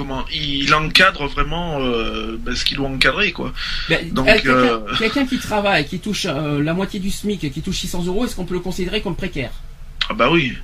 comment 0.00 0.24
il 0.32 0.72
encadre 0.74 1.26
vraiment 1.26 1.78
euh, 1.78 2.38
bah, 2.40 2.52
ce 2.54 2.64
qu'il 2.64 2.78
doit 2.78 2.88
encadrer, 2.88 3.32
quoi. 3.32 3.52
Ben, 3.90 4.10
Donc, 4.10 4.28
euh, 4.46 4.80
quelqu'un 4.98 5.24
euh, 5.24 5.26
qui 5.26 5.38
travaille, 5.38 5.84
qui 5.84 5.98
touche 5.98 6.26
euh, 6.26 6.62
la 6.62 6.72
moitié 6.72 7.00
du 7.00 7.10
SMIC, 7.10 7.52
qui 7.52 7.60
touche 7.60 7.80
600 7.80 8.06
euros, 8.06 8.24
est-ce 8.24 8.34
qu'on 8.34 8.46
peut 8.46 8.54
le 8.54 8.60
considérer 8.60 9.02
comme 9.02 9.14
précaire? 9.14 9.50
Ah 10.08 10.14
bah 10.14 10.30
oui. 10.30 10.56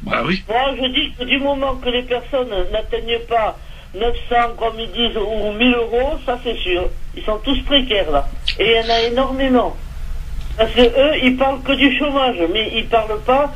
Bah 0.00 0.22
oui. 0.24 0.42
Moi, 0.48 0.74
je 0.80 0.86
dis 0.88 1.12
que 1.18 1.24
du 1.24 1.38
moment 1.38 1.76
que 1.76 1.90
les 1.90 2.02
personnes 2.02 2.48
n'atteignent 2.72 3.20
pas 3.28 3.58
900, 3.94 4.54
comme 4.58 4.80
ils 4.80 4.90
disent, 4.92 5.18
ou 5.18 5.52
1000 5.52 5.74
euros, 5.74 6.18
ça 6.24 6.40
c'est 6.42 6.56
sûr. 6.56 6.88
Ils 7.14 7.24
sont 7.24 7.38
tous 7.44 7.60
précaires, 7.64 8.10
là. 8.10 8.26
Et 8.58 8.64
il 8.64 8.86
y 8.86 8.90
en 8.90 8.94
a 8.94 9.00
énormément. 9.02 9.76
Parce 10.56 10.72
que 10.72 10.80
eux, 10.80 11.18
ils 11.22 11.36
parlent 11.36 11.60
que 11.62 11.72
du 11.72 11.94
chômage, 11.98 12.38
mais 12.54 12.72
ils 12.74 12.86
parlent 12.86 13.20
pas 13.26 13.52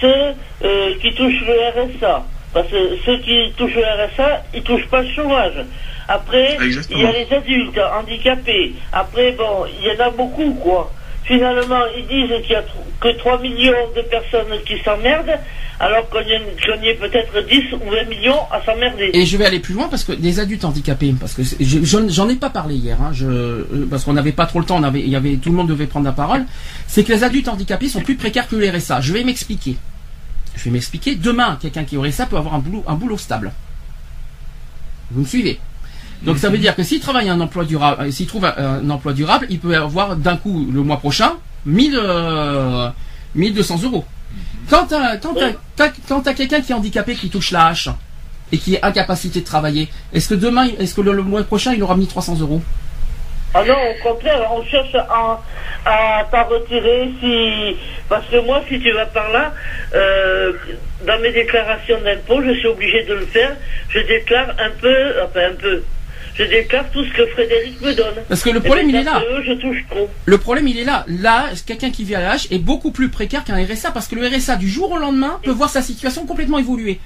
ceux 0.00 0.34
euh, 0.62 0.94
qui 1.02 1.12
touchent 1.12 1.44
le 1.44 1.98
RSA. 1.98 2.24
Parce 2.52 2.68
que 2.68 2.96
ceux 3.06 3.18
qui 3.18 3.52
touchent 3.56 3.76
le 3.76 3.82
RSA, 3.82 4.44
ils 4.54 4.62
touchent 4.62 4.88
pas 4.88 5.02
le 5.02 5.08
chômage. 5.14 5.64
Après, 6.08 6.56
Exactement. 6.60 6.98
il 6.98 7.04
y 7.04 7.06
a 7.06 7.12
les 7.12 7.32
adultes 7.32 7.80
handicapés. 8.00 8.74
Après, 8.92 9.32
bon, 9.32 9.66
il 9.80 9.86
y 9.86 9.90
en 10.02 10.06
a 10.06 10.10
beaucoup, 10.10 10.52
quoi. 10.54 10.92
Finalement, 11.24 11.82
ils 11.96 12.06
disent 12.06 12.42
qu'il 12.42 12.52
y 12.52 12.56
a 12.56 12.64
que 13.00 13.16
3 13.16 13.40
millions 13.40 13.72
de 13.94 14.02
personnes 14.02 14.58
qui 14.66 14.78
s'emmerdent, 14.84 15.38
alors 15.78 16.08
qu'on 16.10 16.20
y, 16.20 16.32
est 16.88 16.94
peut-être 16.94 17.46
10 17.48 17.72
ou 17.74 17.90
20 17.90 18.08
millions 18.08 18.40
à 18.50 18.60
s'emmerder. 18.64 19.10
Et 19.14 19.24
je 19.24 19.36
vais 19.36 19.46
aller 19.46 19.60
plus 19.60 19.74
loin 19.74 19.88
parce 19.88 20.02
que 20.02 20.12
des 20.12 20.40
adultes 20.40 20.64
handicapés, 20.64 21.14
parce 21.18 21.34
que 21.34 21.42
j'en 21.60 22.28
ai 22.28 22.34
pas 22.34 22.50
parlé 22.50 22.74
hier, 22.74 23.00
hein, 23.00 23.10
je, 23.14 23.26
euh, 23.26 23.86
parce 23.88 24.04
qu'on 24.04 24.12
n'avait 24.12 24.32
pas 24.32 24.46
trop 24.46 24.58
le 24.58 24.64
temps, 24.66 24.76
on 24.78 24.82
avait, 24.82 25.00
il 25.00 25.08
y 25.08 25.16
avait, 25.16 25.36
tout 25.36 25.50
le 25.50 25.56
monde 25.56 25.68
devait 25.68 25.86
prendre 25.86 26.04
la 26.06 26.12
parole. 26.12 26.44
C'est 26.88 27.04
que 27.04 27.12
les 27.12 27.22
adultes 27.22 27.48
handicapés 27.48 27.88
sont 27.88 28.00
plus 28.00 28.16
précaires 28.16 28.48
que 28.48 28.56
le 28.56 28.68
RSA. 28.68 29.00
Je 29.00 29.12
vais 29.12 29.22
m'expliquer. 29.22 29.76
Je 30.60 30.64
vais 30.66 30.72
m'expliquer. 30.72 31.14
Demain, 31.14 31.56
quelqu'un 31.58 31.84
qui 31.84 31.96
aurait 31.96 32.12
ça 32.12 32.26
peut 32.26 32.36
avoir 32.36 32.54
un 32.54 32.58
boulot, 32.58 33.16
stable. 33.16 33.50
Vous 35.10 35.22
me 35.22 35.26
suivez 35.26 35.58
Donc 36.22 36.36
ça 36.36 36.50
veut 36.50 36.58
dire 36.58 36.76
que 36.76 36.82
s'il 36.82 37.00
travaille 37.00 37.30
un 37.30 37.40
emploi 37.40 37.64
durable, 37.64 38.02
euh, 38.02 38.10
s'il 38.10 38.26
trouve 38.26 38.44
un, 38.44 38.90
emploi 38.90 39.14
durable, 39.14 39.46
il 39.48 39.58
peut 39.58 39.74
avoir 39.74 40.16
d'un 40.16 40.36
coup 40.36 40.68
le 40.70 40.82
mois 40.82 40.98
prochain 40.98 41.32
1000, 41.64 41.94
euh, 41.96 42.90
1200 43.34 43.84
euros. 43.84 44.04
Quand 44.68 44.86
t'as, 44.86 45.16
quelqu'un 46.34 46.60
qui 46.60 46.72
est 46.72 46.74
handicapé 46.74 47.14
qui 47.14 47.30
touche 47.30 47.52
la 47.52 47.68
hache 47.68 47.88
et 48.52 48.58
qui 48.58 48.74
est 48.74 48.84
incapacité 48.84 49.40
de 49.40 49.46
travailler, 49.46 49.88
est-ce 50.12 50.28
que 50.28 50.34
demain, 50.34 50.68
est-ce 50.78 50.94
que 50.94 51.00
le, 51.00 51.14
le 51.14 51.22
mois 51.22 51.42
prochain 51.42 51.72
il 51.72 51.82
aura 51.82 51.96
mis 51.96 52.06
300 52.06 52.38
euros? 52.40 52.60
Ah 53.54 53.64
non, 53.64 53.74
au 53.74 54.02
contraire, 54.08 54.48
on 54.52 54.64
cherche 54.64 54.94
à, 54.94 55.40
à 55.84 56.24
t'en 56.30 56.44
retirer 56.44 57.10
si... 57.20 57.76
Parce 58.08 58.26
que 58.28 58.38
moi, 58.44 58.62
si 58.68 58.78
tu 58.80 58.92
vas 58.92 59.06
par 59.06 59.30
là, 59.32 59.52
euh, 59.94 60.52
dans 61.06 61.18
mes 61.20 61.32
déclarations 61.32 61.98
d'impôt, 62.04 62.42
je 62.44 62.52
suis 62.54 62.68
obligé 62.68 63.02
de 63.04 63.14
le 63.14 63.26
faire. 63.26 63.56
Je 63.88 64.00
déclare 64.00 64.50
un 64.58 64.70
peu, 64.80 64.96
enfin 65.24 65.50
un 65.52 65.54
peu. 65.56 65.82
Je 66.36 66.44
déclare 66.44 66.84
tout 66.92 67.04
ce 67.04 67.12
que 67.12 67.26
Frédéric 67.26 67.80
me 67.80 67.92
donne. 67.92 68.14
Parce 68.28 68.42
que 68.42 68.50
le 68.50 68.60
problème, 68.60 68.88
il 68.88 68.96
est 68.96 69.02
là. 69.02 69.20
eux, 69.30 69.42
je 69.44 69.52
touche 69.54 69.84
trop. 69.90 70.08
Le 70.24 70.38
problème, 70.38 70.68
il 70.68 70.78
est 70.78 70.84
là. 70.84 71.04
Là, 71.08 71.46
quelqu'un 71.66 71.90
qui 71.90 72.04
vit 72.04 72.14
à 72.14 72.20
l'âge 72.20 72.46
est 72.50 72.58
beaucoup 72.58 72.92
plus 72.92 73.08
précaire 73.10 73.42
qu'un 73.44 73.56
RSA 73.64 73.90
parce 73.90 74.06
que 74.06 74.14
le 74.14 74.26
RSA, 74.28 74.56
du 74.56 74.68
jour 74.68 74.92
au 74.92 74.98
lendemain, 74.98 75.40
peut 75.42 75.50
voir 75.50 75.70
sa 75.70 75.82
situation 75.82 76.24
complètement 76.26 76.58
évoluer. 76.58 77.00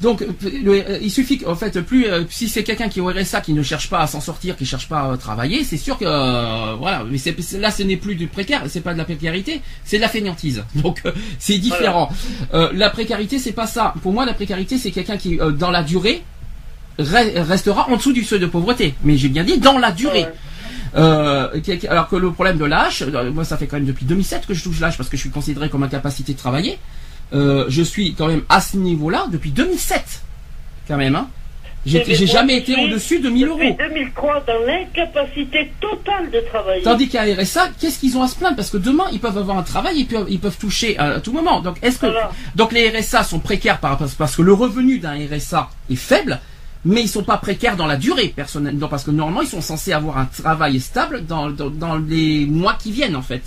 Donc, 0.00 0.22
euh, 0.22 0.26
le- 0.62 0.72
euh, 0.90 0.98
il 1.02 1.10
suffit 1.10 1.38
qu'en 1.38 1.56
fait, 1.56 1.80
plus 1.80 2.06
euh, 2.06 2.22
si 2.30 2.48
c'est 2.48 2.62
quelqu'un 2.62 2.88
qui 2.88 3.00
est 3.00 3.02
au 3.02 3.08
RSA 3.08 3.40
qui 3.40 3.52
ne 3.52 3.62
cherche 3.62 3.90
pas 3.90 3.98
à 4.00 4.06
s'en 4.06 4.20
sortir, 4.20 4.56
qui 4.56 4.64
cherche 4.64 4.88
pas 4.88 5.12
à 5.12 5.16
travailler, 5.16 5.64
c'est 5.64 5.76
sûr 5.76 5.98
que 5.98 6.04
euh, 6.06 6.74
voilà. 6.78 7.04
Mais 7.10 7.18
là, 7.58 7.70
ce 7.70 7.82
n'est 7.82 7.96
plus 7.96 8.14
du 8.14 8.28
précaire, 8.28 8.62
c'est 8.68 8.80
pas 8.80 8.92
de 8.92 8.98
la 8.98 9.04
précarité, 9.04 9.60
c'est 9.84 9.96
de 9.96 10.02
la 10.02 10.08
fainéantise. 10.08 10.62
Donc, 10.76 11.00
euh, 11.04 11.12
c'est 11.38 11.58
différent. 11.58 12.10
Euh, 12.54 12.70
la 12.74 12.90
précarité, 12.90 13.38
c'est 13.40 13.52
pas 13.52 13.66
ça. 13.66 13.92
Pour 14.02 14.12
moi, 14.12 14.24
la 14.24 14.34
précarité, 14.34 14.78
c'est 14.78 14.90
quelqu'un 14.92 15.16
qui, 15.16 15.38
dans 15.58 15.70
la 15.72 15.82
durée, 15.82 16.22
re- 16.98 17.40
restera 17.42 17.88
en 17.90 17.96
dessous 17.96 18.12
du 18.12 18.22
seuil 18.24 18.40
de 18.40 18.46
pauvreté. 18.46 18.94
Mais 19.02 19.16
j'ai 19.16 19.28
bien 19.28 19.44
dit 19.44 19.58
dans 19.58 19.78
la 19.78 19.90
durée. 19.92 20.22
Ouais. 20.22 20.32
Euh, 20.96 21.48
alors 21.90 22.08
que 22.08 22.16
le 22.16 22.32
problème 22.32 22.56
de 22.56 22.64
l'âge, 22.64 23.04
moi 23.34 23.44
ça 23.44 23.58
fait 23.58 23.66
quand 23.66 23.76
même 23.76 23.84
depuis 23.84 24.06
2007 24.06 24.46
que 24.46 24.54
je 24.54 24.62
touche 24.64 24.80
l'âge 24.80 24.96
parce 24.96 25.10
que 25.10 25.18
je 25.18 25.20
suis 25.20 25.30
considéré 25.30 25.68
comme 25.68 25.82
incapacité 25.82 26.32
de 26.32 26.38
travailler. 26.38 26.78
Euh, 27.32 27.66
je 27.68 27.82
suis 27.82 28.14
quand 28.14 28.26
même 28.28 28.42
à 28.48 28.60
ce 28.60 28.76
niveau-là 28.76 29.26
depuis 29.30 29.50
2007, 29.50 30.22
quand 30.86 30.96
même. 30.96 31.14
Hein. 31.16 31.28
J'ai 31.86 32.26
jamais 32.26 32.58
été 32.58 32.74
au-dessus 32.74 33.20
de 33.20 33.30
1000 33.30 33.46
Depuis 33.48 33.66
euros. 33.68 33.76
2003, 33.78 34.44
dans 34.46 34.66
l'incapacité 34.66 35.70
totale 35.80 36.30
de 36.30 36.40
travailler. 36.40 36.82
Tandis 36.82 37.08
qu'à 37.08 37.22
RSA, 37.22 37.70
qu'est-ce 37.80 38.00
qu'ils 38.00 38.18
ont 38.18 38.22
à 38.22 38.28
se 38.28 38.34
plaindre? 38.36 38.56
Parce 38.56 38.68
que 38.70 38.76
demain, 38.76 39.04
ils 39.12 39.20
peuvent 39.20 39.38
avoir 39.38 39.56
un 39.56 39.62
travail, 39.62 40.00
ils 40.00 40.06
peuvent, 40.06 40.26
ils 40.28 40.38
peuvent 40.40 40.58
toucher 40.58 40.98
à 40.98 41.20
tout 41.20 41.32
moment. 41.32 41.60
Donc, 41.60 41.76
est-ce 41.82 41.98
que 41.98 42.06
Voilà. 42.06 42.30
donc 42.56 42.72
les 42.72 42.90
RSA 42.90 43.22
sont 43.22 43.38
précaires 43.38 43.78
par, 43.78 43.96
parce 43.96 44.36
que 44.36 44.42
le 44.42 44.52
revenu 44.52 44.98
d'un 44.98 45.14
RSA 45.14 45.70
est 45.90 45.96
faible, 45.96 46.40
mais 46.84 47.02
ils 47.02 47.08
sont 47.08 47.24
pas 47.24 47.38
précaires 47.38 47.76
dans 47.76 47.86
la 47.86 47.96
durée 47.96 48.28
personnellement, 48.36 48.88
parce 48.88 49.04
que 49.04 49.10
normalement, 49.10 49.42
ils 49.42 49.48
sont 49.48 49.62
censés 49.62 49.92
avoir 49.92 50.18
un 50.18 50.26
travail 50.26 50.80
stable 50.80 51.24
dans, 51.26 51.48
dans, 51.48 51.70
dans 51.70 51.96
les 51.96 52.44
mois 52.46 52.74
qui 52.74 52.92
viennent 52.92 53.16
en 53.16 53.22
fait. 53.22 53.42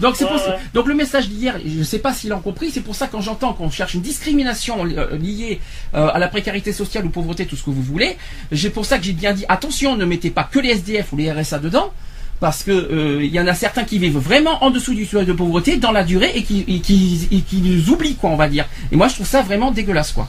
Donc 0.00 0.16
c'est 0.16 0.24
Ouais, 0.24 0.32
ouais. 0.32 0.58
donc 0.74 0.86
le 0.86 0.94
message 0.94 1.28
d'hier, 1.28 1.56
je 1.64 1.78
ne 1.78 1.84
sais 1.84 1.98
pas 1.98 2.12
s'ils 2.12 2.30
l'ont 2.30 2.40
compris, 2.40 2.70
c'est 2.70 2.80
pour 2.80 2.94
ça 2.94 3.06
que 3.06 3.12
quand 3.12 3.20
j'entends 3.20 3.52
qu'on 3.52 3.70
cherche 3.70 3.94
une 3.94 4.00
discrimination 4.00 4.84
euh, 4.86 5.16
liée 5.16 5.60
euh, 5.94 6.08
à 6.12 6.18
la 6.18 6.28
précarité 6.28 6.72
sociale 6.72 7.04
ou 7.04 7.10
pauvreté, 7.10 7.46
tout 7.46 7.56
ce 7.56 7.64
que 7.64 7.70
vous 7.70 7.82
voulez, 7.82 8.16
c'est 8.52 8.70
pour 8.70 8.86
ça 8.86 8.98
que 8.98 9.04
j'ai 9.04 9.12
bien 9.12 9.32
dit 9.32 9.44
attention, 9.48 9.96
ne 9.96 10.04
mettez 10.04 10.30
pas 10.30 10.44
que 10.44 10.58
les 10.58 10.70
SDF 10.70 11.12
ou 11.12 11.16
les 11.16 11.30
RSA 11.30 11.58
dedans, 11.58 11.92
parce 12.38 12.62
que 12.62 12.70
euh, 12.70 13.24
il 13.24 13.32
y 13.32 13.40
en 13.40 13.46
a 13.46 13.54
certains 13.54 13.84
qui 13.84 13.98
vivent 13.98 14.18
vraiment 14.18 14.64
en 14.64 14.70
dessous 14.70 14.94
du 14.94 15.04
seuil 15.04 15.26
de 15.26 15.32
pauvreté 15.32 15.76
dans 15.76 15.92
la 15.92 16.04
durée 16.04 16.32
et 16.34 16.42
qui, 16.42 16.64
et 16.66 16.80
qui, 16.80 17.28
et 17.30 17.40
qui 17.40 17.60
nous 17.60 17.90
oublient 17.90 18.16
quoi, 18.16 18.30
on 18.30 18.36
va 18.36 18.48
dire. 18.48 18.66
Et 18.90 18.96
moi 18.96 19.08
je 19.08 19.14
trouve 19.14 19.26
ça 19.26 19.42
vraiment 19.42 19.70
dégueulasse 19.70 20.12
quoi. 20.12 20.28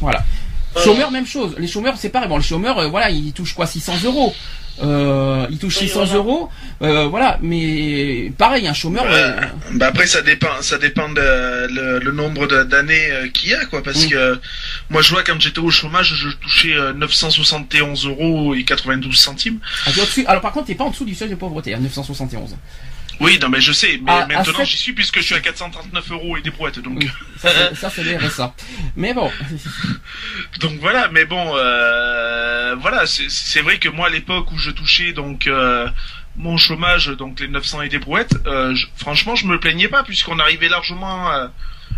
Voilà. 0.00 0.22
Chômeurs, 0.82 1.10
même 1.10 1.26
chose. 1.26 1.54
Les 1.58 1.66
chômeurs, 1.68 1.94
c'est 1.98 2.08
pareil. 2.10 2.28
Bon, 2.28 2.36
les 2.38 2.42
chômeurs, 2.42 2.78
euh, 2.78 2.88
voilà, 2.88 3.10
ils 3.10 3.32
touchent 3.32 3.54
quoi 3.54 3.66
600 3.66 3.94
euros. 4.04 4.34
Euh, 4.82 5.46
ils 5.50 5.56
touchent 5.56 5.78
Oui, 5.80 5.88
600 5.88 6.00
voilà. 6.04 6.14
euros. 6.16 6.50
Euh, 6.82 7.06
voilà, 7.06 7.38
mais 7.40 8.30
pareil, 8.36 8.68
un 8.68 8.74
chômeur. 8.74 9.04
euh, 9.08 9.40
Bah 9.72 9.86
après 9.86 10.06
ça 10.06 10.20
dépend, 10.20 10.48
ça 10.60 10.76
dépend 10.76 11.08
de 11.08 11.66
le, 11.72 11.98
le 11.98 12.12
nombre 12.12 12.46
d'années 12.64 13.10
euh, 13.10 13.28
qu'il 13.28 13.48
y 13.50 13.54
a 13.54 13.64
quoi, 13.64 13.82
parce 13.82 14.04
Mm. 14.04 14.10
que 14.10 14.38
moi 14.90 15.00
je 15.00 15.10
vois 15.14 15.22
quand 15.24 15.40
j'étais 15.40 15.60
au 15.60 15.70
chômage, 15.70 16.12
je 16.14 16.28
touchais 16.28 16.74
euh, 16.74 16.92
971 16.92 18.06
euros 18.06 18.54
et 18.54 18.64
92 18.64 19.16
centimes. 19.16 19.60
ah. 19.86 19.90
Alors 20.26 20.42
par 20.42 20.52
contre, 20.52 20.66
t'es 20.66 20.74
pas 20.74 20.84
en 20.84 20.90
dessous 20.90 21.06
du 21.06 21.14
seuil 21.14 21.30
de 21.30 21.36
pauvreté, 21.36 21.72
à 21.72 21.78
971. 21.78 22.54
Oui, 23.20 23.38
non 23.40 23.48
mais 23.48 23.60
je 23.60 23.72
sais, 23.72 23.98
mais 24.02 24.10
Ah, 24.12 24.22
à 24.24 24.26
maintenant 24.26 24.64
j'y 24.64 24.76
suis 24.76 24.92
puisque 24.92 25.16
je 25.18 25.24
suis 25.24 25.34
à 25.34 25.40
439 25.40 26.10
euros 26.12 26.36
et 26.36 26.42
des 26.42 26.50
brouettes, 26.50 26.78
donc 26.80 26.98
Oui. 27.00 27.10
Ça, 27.38 27.50
c'est- 27.90 28.02
le 28.04 28.16
RSA. 28.18 28.54
Mais 28.94 29.14
bon, 29.14 29.30
donc 30.60 30.78
voilà. 30.80 31.08
Mais 31.12 31.24
bon, 31.24 31.52
euh, 31.56 32.74
voilà, 32.78 33.06
c'est- 33.06 33.30
c'est 33.30 33.60
vrai 33.62 33.78
que 33.78 33.88
moi 33.88 34.08
à 34.08 34.10
l'époque 34.10 34.52
où 34.52 34.58
je 34.58 34.70
touchais 34.70 35.12
donc 35.12 35.46
euh, 35.46 35.88
mon 36.36 36.58
chômage, 36.58 37.06
donc 37.08 37.40
les 37.40 37.48
900 37.48 37.82
et 37.82 37.88
des 37.88 37.98
brouettes, 37.98 38.34
euh, 38.46 38.74
je- 38.74 38.86
franchement 38.96 39.34
je 39.34 39.46
me 39.46 39.58
plaignais 39.58 39.88
pas 39.88 40.02
puisqu'on 40.02 40.38
arrivait 40.38 40.68
largement 40.68 41.28
à, 41.28 41.52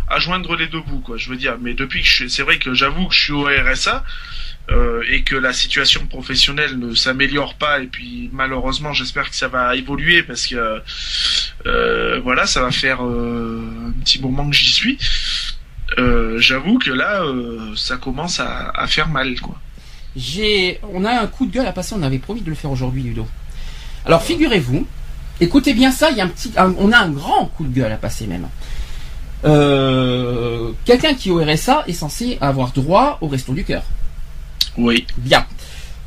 à 0.07 0.19
joindre 0.19 0.55
les 0.55 0.67
deux 0.67 0.81
bouts 0.81 1.01
quoi. 1.01 1.17
Je 1.17 1.29
veux 1.29 1.35
dire, 1.37 1.57
mais 1.59 1.73
depuis 1.73 2.01
que 2.01 2.07
je 2.07 2.13
suis- 2.13 2.29
c'est 2.29 2.43
vrai 2.43 2.59
que 2.59 2.73
j'avoue 2.73 3.07
que 3.07 3.13
je 3.15 3.19
suis 3.19 3.33
au 3.33 3.43
RSA. 3.45 4.03
Euh, 4.71 5.03
et 5.09 5.23
que 5.23 5.35
la 5.35 5.51
situation 5.51 6.05
professionnelle 6.05 6.77
ne 6.77 6.93
s'améliore 6.93 7.55
pas 7.55 7.79
et 7.79 7.87
puis 7.87 8.29
malheureusement 8.31 8.93
j'espère 8.93 9.29
que 9.29 9.35
ça 9.35 9.47
va 9.47 9.75
évoluer 9.75 10.21
parce 10.21 10.45
que 10.45 10.81
euh, 11.65 12.19
voilà 12.23 12.45
ça 12.45 12.61
va 12.61 12.69
faire 12.69 13.03
euh, 13.03 13.87
un 13.87 13.91
petit 14.03 14.21
moment 14.21 14.47
que 14.47 14.55
j'y 14.55 14.71
suis 14.71 14.97
j'avoue 16.37 16.77
que 16.77 16.91
là 16.91 17.23
ça 17.75 17.97
commence 17.97 18.39
à, 18.39 18.85
faire 18.87 19.09
mal 19.09 19.39
quoi 19.41 19.59
j'ai, 20.15 20.79
on 20.93 21.03
a 21.03 21.19
un 21.19 21.27
coup 21.27 21.45
de 21.45 21.51
gueule 21.51 21.67
à 21.67 21.71
passer. 21.71 21.95
On 21.97 22.01
avait 22.01 22.17
promis 22.17 22.41
de 22.41 22.49
le 22.49 22.55
faire 22.55 22.71
aujourd'hui, 22.71 23.03
Ludo. 23.03 23.27
Alors 24.05 24.23
figurez-vous, 24.23 24.87
écoutez 25.39 25.73
bien 25.73 25.91
ça. 25.91 26.09
Il 26.09 26.17
y 26.17 26.21
a 26.21 26.23
un 26.23 26.27
petit, 26.27 26.51
on 26.57 26.91
a 26.91 26.97
un 26.97 27.09
grand 27.09 27.45
coup 27.45 27.63
de 27.65 27.73
gueule 27.73 27.91
à 27.91 27.97
passer 27.97 28.25
même. 28.27 28.47
Quelqu'un 30.85 31.13
qui 31.13 31.29
est 31.29 31.31
au 31.31 31.43
RSA 31.43 31.83
est 31.87 31.93
censé 31.93 32.37
avoir 32.41 32.71
droit 32.71 33.17
au 33.21 33.27
resto 33.27 33.53
du 33.53 33.63
cœur. 33.63 33.83
Oui 34.79 35.05
Bien. 35.17 35.45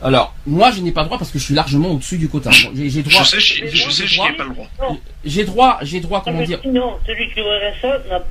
Alors, 0.05 0.35
moi, 0.47 0.73
je 0.73 0.81
n'ai 0.81 0.90
pas 0.90 1.05
droit 1.05 1.16
parce 1.16 1.31
que 1.31 1.39
je 1.39 1.44
suis 1.44 1.55
largement 1.55 1.90
au-dessus 1.93 2.19
du 2.19 2.28
quota. 2.28 2.51
J'ai 2.74 2.90
j'ai 2.90 3.03
droit, 3.05 3.23
je 3.23 3.28
sais 3.28 3.40
je, 3.40 3.65
Mais 3.65 3.70
je 3.70 3.82
moi, 3.85 3.93
sais 3.93 4.03
j'ai 4.03 4.09
j'y 4.09 4.20
ai 4.20 4.24
droit. 4.24 4.36
pas 4.36 4.44
le 4.44 4.51
droit 4.51 4.66
j'ai 5.24 5.44
droit, 5.44 5.78
j'ai 5.82 6.01
droit, 6.01 6.19
Non, 6.19 6.24
comment 6.24 6.39
mais 6.40 6.47
dire. 6.47 6.59
sinon, 6.62 6.94
celui 7.07 7.31
qui 7.32 7.39
est 7.39 7.43
au 7.43 7.47
RSA 7.47 7.99
n'a- 8.11 8.24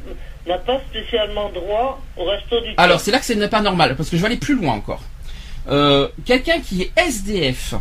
n'a 0.47 0.57
pas 0.57 0.81
spécialement 0.89 1.49
droit 1.49 2.01
au 2.17 2.25
resto 2.25 2.59
du 2.59 2.73
Alors, 2.75 2.99
c'est 2.99 3.11
là 3.11 3.19
que 3.19 3.25
ce 3.25 3.31
n'est 3.33 3.47
pas 3.47 3.61
normal 3.61 3.95
parce 3.95 4.09
que 4.09 4.17
je 4.17 4.21
vais 4.21 4.27
aller 4.27 4.37
plus 4.37 4.55
loin 4.55 4.73
encore. 4.73 5.01
Euh, 5.69 6.09
quelqu'un 6.25 6.59
qui 6.59 6.81
est 6.81 6.91
SDF, 6.97 7.75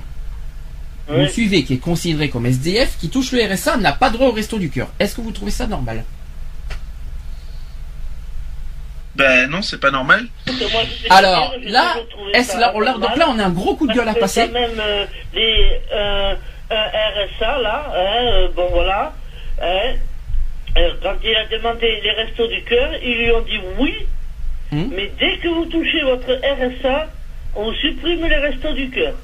vous 1.09 1.27
suivez, 1.27 1.65
qui 1.65 1.75
est 1.75 1.79
considéré 1.79 2.29
comme 2.29 2.47
SDF, 2.47 2.97
qui 3.01 3.09
touche 3.09 3.33
le 3.33 3.43
RSA, 3.53 3.77
n'a 3.79 3.93
pas 3.93 4.11
droit 4.11 4.29
au 4.29 4.33
resto 4.33 4.59
du 4.59 4.71
cœur. 4.71 4.89
Est-ce 5.01 5.17
que 5.17 5.21
vous 5.23 5.33
trouvez 5.33 5.51
ça 5.51 5.67
normal 5.67 6.05
ben 9.17 9.49
non 9.51 9.61
c'est 9.63 9.81
pas 9.81 9.91
normal 9.91 10.27
moi, 10.47 10.83
Alors, 11.11 11.55
là, 11.63 11.95
ça 12.45 12.59
là, 12.61 12.73
on- 12.75 12.99
donc 12.99 13.17
là, 13.17 13.27
on 13.29 13.39
a 13.39 13.45
un 13.45 13.51
gros 13.51 13.75
coup 13.75 13.87
de 13.87 13.93
gueule 13.93 14.09
à 14.09 14.15
passer. 14.15 14.43
quand 14.47 14.53
même 14.53 14.79
euh, 14.79 15.05
les 15.35 15.81
euh, 15.93 16.35
un 16.71 16.75
RSA 16.77 17.59
là, 17.61 17.87
hein, 17.93 18.25
euh, 18.25 18.49
bon 18.55 18.69
voilà, 18.73 19.13
hein, 19.61 19.95
euh, 20.77 20.91
quand 21.03 21.15
il 21.25 21.35
a 21.35 21.47
demandé 21.59 22.01
les 22.03 22.11
restos 22.13 22.47
du 22.47 22.63
cœur, 22.63 22.91
ils 23.03 23.19
lui 23.19 23.31
ont 23.33 23.43
dit 23.43 23.61
oui, 23.79 23.95
Hmm. 24.73 24.85
mais 24.95 25.11
dès 25.19 25.37
que 25.39 25.49
vous 25.49 25.65
touchez 25.65 26.01
votre 26.03 26.31
RSA, 26.31 27.09
on 27.57 27.73
supprime 27.75 28.25
les 28.25 28.37
restos 28.37 28.73
du 28.73 28.89
cœur. 28.89 29.15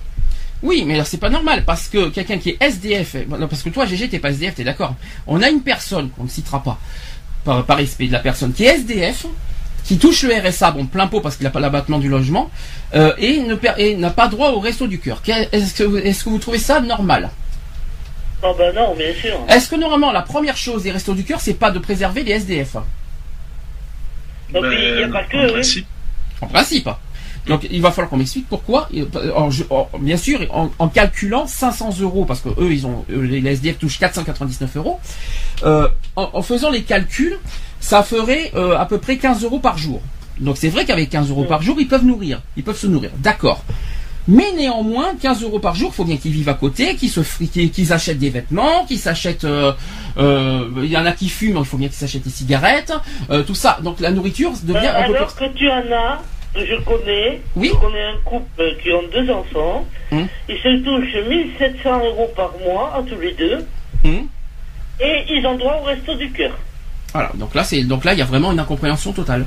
Oui, 0.61 0.83
mais 0.85 0.95
alors 0.95 1.07
c'est 1.07 1.21
pas 1.21 1.29
normal 1.29 1.63
parce 1.65 1.87
que 1.89 2.09
quelqu'un 2.09 2.39
qui 2.39 2.51
est 2.51 2.57
SDF, 2.61 3.15
euh, 3.15 3.25
non, 3.29 3.47
parce 3.47 3.63
que 3.63 3.69
toi, 3.69 3.87
GG, 3.87 4.09
t'es 4.09 4.19
pas 4.19 4.31
SDF, 4.31 4.57
t'es 4.57 4.65
d'accord. 4.65 4.97
On 5.29 5.41
a 5.43 5.49
une 5.49 5.63
personne 5.63 6.11
qu'on 6.11 6.25
ne 6.25 6.29
citera 6.29 6.61
pas 6.65 6.79
par, 7.45 7.65
par 7.65 7.77
respect 7.77 8.09
de 8.09 8.13
la 8.15 8.19
personne 8.19 8.53
qui 8.53 8.65
est 8.65 8.75
SDF, 8.75 9.27
qui 9.87 9.99
touche 9.99 10.23
le 10.25 10.35
RSA, 10.35 10.73
bon 10.73 10.87
plein 10.87 11.07
pot 11.07 11.21
parce 11.21 11.37
qu'il 11.37 11.45
n'a 11.45 11.51
pas 11.51 11.61
l'abattement 11.61 11.99
du 11.99 12.09
logement, 12.09 12.51
euh, 12.95 13.13
et 13.19 13.95
n'a 13.97 14.11
pas 14.11 14.29
droit 14.29 14.51
au 14.51 14.61
resto 14.61 14.87
du 14.87 14.99
cœur. 14.99 15.23
Est-ce 15.53 15.75
que, 15.75 15.85
vous- 15.85 15.99
est-ce 15.99 16.25
que 16.25 16.29
vous 16.31 16.39
trouvez 16.39 16.59
ça 16.59 16.81
normal? 16.81 17.31
Oh 18.43 18.55
ben 18.59 18.75
non, 18.75 18.95
bien 18.97 19.15
sûr. 19.15 19.39
Est-ce 19.49 19.69
que 19.71 19.77
normalement 19.77 20.13
la 20.13 20.23
première 20.23 20.57
chose 20.57 20.83
des 20.83 20.91
restos 20.91 21.15
du 21.15 21.25
cœur, 21.25 21.41
c'est 21.41 21.55
pas 21.55 21.71
de 21.71 21.79
préserver 21.79 22.23
les 22.23 22.33
SDF 22.33 22.75
Donc 24.53 24.65
il 24.65 24.95
n'y 24.97 25.03
a 25.03 25.07
Ben, 25.07 25.13
pas 25.13 25.25
que, 25.25 25.37
en 25.37 25.45
oui. 25.47 25.53
principe. 25.53 25.87
En 26.41 26.47
principe. 26.47 26.89
Donc 27.47 27.67
il 27.71 27.81
va 27.81 27.93
falloir 27.93 28.11
qu'on 28.11 28.17
m'explique 28.17 28.49
pourquoi. 28.49 28.89
Euh, 28.95 29.05
en- 29.37 29.51
je- 29.51 29.65
en- 29.71 29.89
bien 30.01 30.17
sûr, 30.17 30.41
en, 30.51 30.71
en 30.79 30.89
calculant 30.89 31.47
500 31.47 31.91
euros, 32.01 32.25
parce 32.25 32.41
que 32.41 32.49
eux, 32.61 32.73
ils 32.73 32.87
ont 32.87 33.05
les 33.09 33.39
SDF 33.53 33.79
touchent 33.79 33.99
499 34.01 34.77
euros. 34.77 34.99
euh, 35.65 35.89
en, 36.17 36.29
en 36.35 36.43
faisant 36.43 36.71
les 36.71 36.83
calculs, 36.83 37.39
ça 37.81 38.03
ferait 38.03 38.53
euh, 38.55 38.77
à 38.77 38.87
peu 38.87 38.99
près 38.99 39.17
15 39.17 39.45
euros 39.45 39.59
par 39.59 39.79
jour. 39.79 40.01
Donc 40.41 40.57
c'est 40.59 40.69
vrai 40.69 40.85
qu'avec 40.85 41.09
15 41.11 41.31
euros 41.31 41.45
par 41.45 41.63
jour, 41.63 41.77
ils 41.79 41.89
peuvent 41.89 42.05
nourrir, 42.05 42.41
ils 42.57 42.63
peuvent 42.65 42.79
se 42.79 42.87
nourrir. 42.87 43.11
D'accord. 43.19 43.65
Mais 44.29 44.51
néanmoins, 44.57 45.13
15 45.23 45.45
euros 45.45 45.61
par 45.61 45.77
jour, 45.77 45.91
il 45.93 45.95
faut 45.97 46.05
bien 46.05 46.17
qu'ils 46.17 46.33
vivent 46.33 46.49
à 46.49 46.55
côté, 46.55 46.97
qu'ils 46.97 47.11
se 47.11 47.21
qu'ils 47.45 47.93
achètent 47.93 48.19
des 48.19 48.31
vêtements, 48.31 48.85
qu'ils 48.87 48.99
s'achètent. 48.99 49.45
euh, 49.45 49.73
euh, 50.19 50.69
Il 50.83 50.91
y 50.91 50.97
en 50.97 51.07
a 51.07 51.13
qui 51.13 51.29
fument, 51.29 51.59
il 51.61 51.65
faut 51.65 51.77
bien 51.77 51.87
qu'ils 51.89 51.97
s'achètent 51.97 52.25
des 52.25 52.31
cigarettes, 52.31 52.93
euh, 53.31 53.45
tout 53.45 53.55
ça. 53.55 53.79
Donc 53.83 54.01
la 54.01 54.11
nourriture 54.11 54.51
devient 54.65 54.79
un 54.89 55.07
peu 55.07 55.15
alors 55.15 55.35
que 55.37 55.45
tu 55.55 55.71
en 55.71 55.79
as, 55.93 56.23
je 56.57 56.75
connais, 56.83 57.41
Oui. 57.55 57.71
je 57.73 57.79
connais 57.79 58.03
un 58.03 58.17
couple 58.25 58.65
qui 58.83 58.91
ont 58.91 59.03
deux 59.13 59.31
enfants, 59.31 59.87
Hum. 60.11 60.27
ils 60.49 60.57
se 60.57 60.83
touchent 60.85 61.29
1700 61.29 62.05
euros 62.05 62.31
par 62.35 62.53
mois 62.65 62.95
à 62.97 63.03
tous 63.03 63.21
les 63.21 63.33
deux, 63.33 63.65
Hum. 64.05 64.27
et 65.01 65.25
ils 65.31 65.47
ont 65.47 65.57
droit 65.57 65.79
au 65.83 65.85
resto 65.85 66.15
du 66.17 66.31
cœur. 66.33 66.57
Voilà, 67.13 67.31
donc 67.35 67.55
là 67.55 67.65
c'est 67.65 67.83
donc 67.85 68.05
là 68.05 68.13
il 68.13 68.19
y 68.19 68.23
a 68.23 68.27
vraiment 68.27 68.53
une 68.53 68.61
incompréhension 68.61 69.13
totale. 69.13 69.47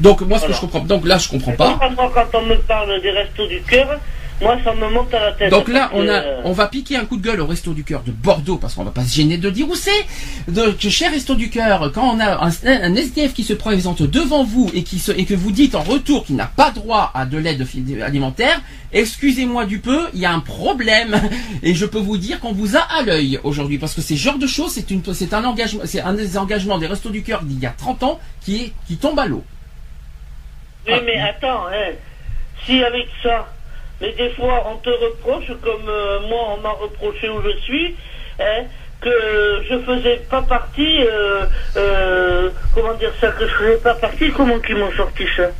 Donc 0.00 0.20
moi 0.22 0.38
ce 0.38 0.46
que 0.46 0.52
je 0.52 0.60
comprends 0.60 0.80
donc 0.80 1.06
là 1.06 1.18
je 1.18 1.28
comprends 1.28 1.52
pas. 1.52 1.70
donc, 1.70 1.96
moi, 1.96 2.10
quand 2.14 2.38
on 2.38 2.42
me 2.46 2.56
parle 2.56 3.00
des 3.00 3.10
restos 3.10 3.46
du 3.46 3.60
cœur, 3.62 3.98
moi, 4.40 4.58
ça 4.62 4.74
me 4.74 4.88
monte 4.90 5.14
à 5.14 5.20
la 5.20 5.32
tête. 5.32 5.50
Donc 5.50 5.68
là, 5.68 5.90
on 5.94 6.06
a, 6.08 6.22
on 6.44 6.52
va 6.52 6.66
piquer 6.66 6.96
un 6.96 7.06
coup 7.06 7.16
de 7.16 7.22
gueule 7.22 7.40
au 7.40 7.46
Resto 7.46 7.72
du 7.72 7.84
Cœur 7.84 8.02
de 8.02 8.12
Bordeaux 8.12 8.58
parce 8.58 8.74
qu'on 8.74 8.84
va 8.84 8.90
pas 8.90 9.04
se 9.04 9.16
gêner 9.16 9.38
de 9.38 9.48
dire 9.48 9.66
où 9.68 9.74
c'est. 9.74 9.90
Donc, 10.48 10.78
cher 10.80 11.10
Resto 11.10 11.34
du 11.34 11.48
Cœur, 11.48 11.90
quand 11.94 12.14
on 12.14 12.20
a 12.20 12.44
un, 12.44 12.50
un 12.64 12.94
SDF 12.94 13.32
qui 13.32 13.44
se 13.44 13.54
présente 13.54 14.02
devant 14.02 14.44
vous 14.44 14.70
et 14.74 14.82
qui 14.82 14.98
se, 14.98 15.10
et 15.12 15.24
que 15.24 15.32
vous 15.34 15.52
dites 15.52 15.74
en 15.74 15.82
retour 15.82 16.26
qu'il 16.26 16.36
n'a 16.36 16.46
pas 16.54 16.70
droit 16.70 17.10
à 17.14 17.24
de 17.24 17.38
l'aide 17.38 17.66
alimentaire, 18.02 18.60
excusez-moi 18.92 19.64
du 19.64 19.78
peu, 19.78 20.06
il 20.12 20.20
y 20.20 20.26
a 20.26 20.32
un 20.32 20.40
problème 20.40 21.18
et 21.62 21.74
je 21.74 21.86
peux 21.86 21.98
vous 21.98 22.18
dire 22.18 22.38
qu'on 22.38 22.52
vous 22.52 22.76
a 22.76 22.80
à 22.80 23.02
l'œil 23.02 23.40
aujourd'hui 23.42 23.78
parce 23.78 23.94
que 23.94 24.02
ces 24.02 24.16
genres 24.16 24.38
de 24.38 24.46
choses, 24.46 24.72
c'est 24.72 24.90
une, 24.90 25.02
c'est 25.14 25.32
un 25.32 25.44
engagement, 25.44 25.82
c'est 25.86 26.00
un 26.00 26.12
des 26.12 26.36
engagements 26.36 26.76
des 26.76 26.86
Restos 26.86 27.10
du 27.10 27.22
Cœur 27.22 27.42
d'il 27.42 27.58
y 27.58 27.66
a 27.66 27.74
30 27.76 28.02
ans 28.02 28.20
qui 28.42 28.56
est, 28.56 28.72
qui 28.86 28.98
tombe 28.98 29.18
à 29.18 29.24
l'eau. 29.24 29.44
Oui, 30.86 30.94
mais 31.04 31.18
attends, 31.18 31.66
hein. 31.68 31.94
si 32.64 32.84
avec 32.84 33.08
ça, 33.22 33.48
mais 34.00 34.12
des 34.12 34.30
fois 34.30 34.64
on 34.70 34.76
te 34.76 34.90
reproche, 34.90 35.46
comme 35.62 35.88
euh, 35.88 36.20
moi 36.28 36.56
on 36.56 36.60
m'a 36.60 36.70
reproché 36.70 37.28
où 37.28 37.42
je 37.42 37.56
suis, 37.60 37.94
hein, 38.40 38.64
que 39.00 39.62
je 39.68 39.78
faisais 39.80 40.22
pas 40.30 40.42
partie, 40.42 41.02
euh, 41.02 41.46
euh, 41.76 42.50
comment 42.74 42.94
dire 42.94 43.12
ça, 43.20 43.28
que 43.28 43.46
je 43.46 43.54
faisais 43.54 43.76
pas 43.78 43.94
partie, 43.94 44.30
comment 44.32 44.58
qu'ils 44.60 44.76
m'ont 44.76 44.92
sorti 44.92 45.24
ça? 45.36 45.50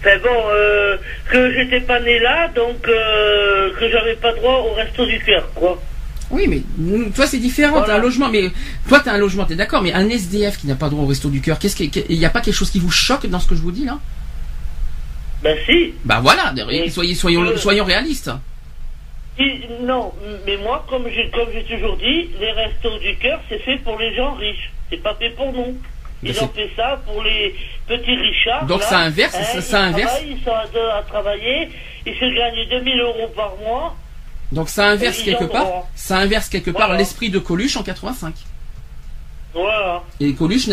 Enfin 0.00 0.18
bon, 0.22 0.98
que 1.30 1.52
j'étais 1.54 1.80
pas 1.80 2.00
né 2.00 2.18
là, 2.18 2.48
donc 2.48 2.82
que 2.82 3.90
j'avais 3.90 4.16
pas 4.16 4.32
droit 4.34 4.58
au 4.58 4.74
resto 4.74 5.06
du 5.06 5.18
cœur, 5.20 5.48
quoi. 5.54 5.80
Oui, 6.30 6.46
mais 6.48 6.62
mm, 6.78 7.10
toi 7.12 7.26
c'est 7.26 7.38
différent. 7.38 7.82
T'as 7.82 7.96
un 7.96 7.98
logement, 7.98 8.28
mais 8.28 8.50
toi 8.88 9.00
t'as 9.04 9.12
un 9.12 9.18
logement, 9.18 9.44
t'es 9.44 9.56
d'accord. 9.56 9.82
Mais 9.82 9.92
un 9.92 10.08
SDF 10.08 10.58
qui 10.58 10.66
n'a 10.66 10.76
pas 10.76 10.88
droit 10.88 11.02
au 11.02 11.06
resto 11.06 11.28
du 11.28 11.40
cœur, 11.40 11.58
qu'est-ce 11.58 11.76
qu'il 11.76 11.90
il 12.08 12.18
n'y 12.18 12.24
a 12.24 12.30
pas 12.30 12.40
quelque 12.40 12.54
chose 12.54 12.70
qui 12.70 12.78
vous 12.78 12.90
choque 12.90 13.26
dans 13.26 13.40
ce 13.40 13.48
que 13.48 13.54
je 13.54 13.60
vous 13.60 13.72
dis 13.72 13.84
là? 13.84 13.98
Ben 15.42 15.56
si, 15.66 15.94
Bah 16.04 16.20
voilà, 16.22 16.52
soyez 16.90 17.14
soyons 17.14 17.42
Euh. 17.42 17.56
soyons 17.56 17.84
réalistes. 17.84 18.30
Non, 19.82 20.12
mais 20.46 20.56
moi, 20.58 20.84
comme 20.88 21.08
j'ai 21.08 21.30
comme 21.30 21.48
j'ai 21.52 21.64
toujours 21.64 21.96
dit, 21.96 22.28
les 22.38 22.52
restos 22.52 22.98
du 22.98 23.16
cœur, 23.16 23.40
c'est 23.48 23.58
fait 23.60 23.78
pour 23.78 23.98
les 23.98 24.14
gens 24.14 24.34
riches. 24.34 24.70
C'est 24.90 25.02
pas 25.02 25.14
fait 25.14 25.30
pour 25.30 25.52
nous. 25.52 25.78
Ils 26.22 26.38
ont 26.42 26.48
fait 26.48 26.70
ça 26.76 27.00
pour 27.06 27.22
les 27.22 27.54
petits 27.88 28.14
richards. 28.16 28.66
Donc 28.66 28.80
là. 28.80 28.86
ça 28.86 28.98
inverse, 28.98 29.34
Hein, 29.34 29.60
ça- 29.62 29.80
ils 29.80 29.84
inverse. 29.88 30.10
travaillent, 30.12 30.36
Ils 30.38 30.44
sont 30.44 30.50
à, 30.52 30.66
deux 30.66 30.88
à 30.90 31.02
travailler, 31.08 31.68
ils 32.04 32.14
se 32.14 32.36
gagnent 32.36 32.68
2000 32.68 33.00
euros 33.00 33.28
par 33.34 33.54
mois. 33.64 33.96
Donc 34.52 34.68
ça 34.68 34.88
inverse 34.88 35.22
quelque 35.22 35.44
part, 35.44 35.64
droit. 35.64 35.90
ça 35.94 36.18
inverse 36.18 36.50
quelque 36.50 36.70
part 36.72 36.88
Voilà. 36.88 36.98
l'esprit 36.98 37.30
de 37.30 37.38
Coluche 37.38 37.76
en 37.78 37.82
85. 37.82 38.34
Voilà. 39.52 40.02
Et 40.20 40.32
Coluche 40.34 40.68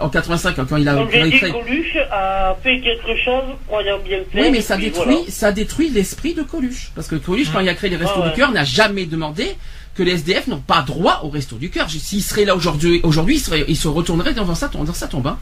en 0.00 0.08
85 0.08 0.56
quand 0.56 0.76
il 0.76 0.88
a 0.88 0.94
Comme 0.94 1.10
j'ai 1.10 1.30
dit, 1.30 1.38
Coluche 1.40 1.96
a 2.10 2.56
fait 2.62 2.80
quelque 2.80 3.16
chose, 3.24 3.44
croyant 3.68 3.98
bien 4.04 4.18
faire. 4.32 4.42
Oui, 4.44 4.50
mais 4.50 4.60
ça 4.60 4.76
détruit, 4.76 5.04
voilà. 5.14 5.20
ça 5.30 5.52
détruit 5.52 5.90
l'esprit 5.90 6.34
de 6.34 6.42
Coluche. 6.42 6.90
Parce 6.94 7.06
que 7.06 7.16
Coluche, 7.16 7.48
quand 7.52 7.60
il 7.60 7.68
a 7.68 7.74
créé 7.74 7.90
les 7.90 7.96
restos 7.96 8.14
Ah 8.16 8.20
ouais. 8.24 8.30
du 8.30 8.34
cœur, 8.36 8.50
n'a 8.50 8.64
jamais 8.64 9.06
demandé 9.06 9.56
que 9.94 10.02
les 10.02 10.12
SDF 10.12 10.48
n'ont 10.48 10.58
pas 10.58 10.82
droit 10.82 11.20
au 11.22 11.28
resto 11.28 11.56
du 11.56 11.70
cœur. 11.70 11.88
S'il 11.88 12.22
serait 12.22 12.44
là 12.44 12.54
aujourd'hui, 12.56 13.00
aujourd'hui, 13.04 13.36
il 13.36 13.40
serait, 13.40 13.64
il 13.68 13.76
se 13.76 13.88
retournerait 13.88 14.34
dans 14.34 14.54
sa, 14.54 14.68
dans 14.68 14.92
sa 14.92 15.06
tombe. 15.06 15.26
hein. 15.28 15.38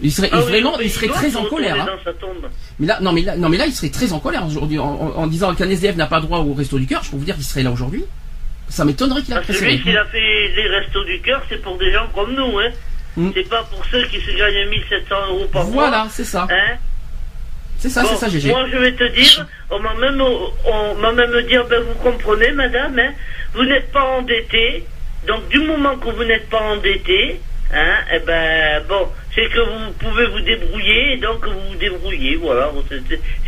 Il 0.00 0.10
serait, 0.12 0.30
Ah 0.32 0.38
il- 0.38 0.42
vraiment, 0.48 0.78
il 0.80 0.90
serait 0.90 1.08
très 1.08 1.36
en 1.36 1.44
colère. 1.44 1.76
hein. 1.82 2.12
Mais 2.78 2.86
là, 2.86 2.98
non, 3.00 3.12
mais 3.12 3.22
là, 3.22 3.36
non, 3.36 3.48
mais 3.48 3.56
là, 3.56 3.66
il 3.66 3.72
serait 3.72 3.88
très 3.90 4.12
en 4.12 4.20
colère 4.20 4.46
aujourd'hui 4.46 4.78
en, 4.78 4.84
en- 4.86 5.12
en 5.22 5.26
disant 5.26 5.54
qu'un 5.54 5.68
SDF 5.68 5.96
n'a 5.96 6.06
pas 6.06 6.20
droit 6.20 6.38
au 6.38 6.54
resto 6.54 6.78
du 6.78 6.86
cœur. 6.86 7.02
Je 7.04 7.10
peux 7.10 7.16
vous 7.16 7.24
dire 7.24 7.34
qu'il 7.34 7.44
serait 7.44 7.62
là 7.64 7.70
aujourd'hui. 7.70 8.04
Ça 8.68 8.84
m'étonnerait 8.84 9.22
qu'il 9.22 9.34
a 9.34 9.36
Parce 9.36 9.58
que 9.58 9.64
lui, 9.64 9.78
s'il 9.82 9.96
a 9.96 10.04
fait 10.04 10.48
les 10.54 10.68
restos 10.68 11.04
du 11.04 11.20
cœur, 11.20 11.42
c'est 11.48 11.62
pour 11.62 11.78
des 11.78 11.92
gens 11.92 12.06
comme 12.14 12.34
nous, 12.34 12.58
hein. 12.58 12.70
Mm. 13.16 13.30
C'est 13.34 13.48
pas 13.48 13.64
pour 13.64 13.84
ceux 13.86 14.04
qui 14.04 14.20
se 14.20 14.30
gagnent 14.30 14.68
1700 14.68 15.14
euros 15.30 15.46
par 15.52 15.64
mois. 15.64 15.88
Voilà, 15.88 16.06
c'est 16.10 16.24
ça. 16.24 16.46
Hein 16.50 16.76
C'est 17.78 17.88
ça, 17.88 18.02
Bon, 18.02 18.08
c'est 18.10 18.16
ça, 18.16 18.28
GG. 18.28 18.48
Moi, 18.50 18.66
je 18.70 18.76
vais 18.76 18.92
te 18.92 19.04
dire, 19.04 19.46
on 19.70 19.80
m'a 19.80 19.94
même, 19.94 20.20
on 20.20 20.94
m'a 20.94 21.12
même 21.12 21.42
dit, 21.48 21.56
ben, 21.68 21.82
vous 21.82 21.94
comprenez, 21.94 22.52
madame, 22.52 22.98
hein, 22.98 23.12
vous 23.54 23.64
n'êtes 23.64 23.90
pas 23.90 24.04
endetté. 24.04 24.84
Donc, 25.26 25.48
du 25.48 25.58
moment 25.58 25.96
que 25.96 26.10
vous 26.10 26.24
n'êtes 26.24 26.48
pas 26.48 26.60
endetté, 26.60 27.40
hein, 27.74 27.96
eh 28.14 28.20
ben, 28.20 28.84
bon, 28.88 29.08
c'est 29.34 29.48
que 29.48 29.60
vous 29.60 29.92
pouvez 29.98 30.26
vous 30.26 30.40
débrouiller, 30.40 31.14
et 31.14 31.16
donc 31.16 31.44
vous 31.44 31.70
vous 31.70 31.76
débrouillez, 31.76 32.36
voilà. 32.36 32.70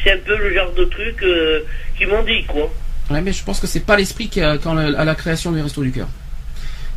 C'est 0.03 0.13
un 0.13 0.19
peu 0.19 0.37
le 0.37 0.53
genre 0.53 0.73
de 0.73 0.85
truc 0.85 1.23
euh, 1.23 1.61
qu'ils 1.97 2.09
m'ont 2.09 2.25
dit, 2.25 2.45
quoi. 2.45 2.73
Ouais, 3.11 3.21
mais 3.21 3.33
je 3.33 3.43
pense 3.43 3.59
que 3.61 3.67
c'est 3.67 3.81
pas 3.81 3.97
l'esprit 3.97 4.29
le- 4.75 4.99
à 4.99 5.05
la 5.05 5.15
création 5.15 5.51
du 5.53 5.61
Resto 5.61 5.83
du 5.83 5.91
Cœur. 5.91 6.09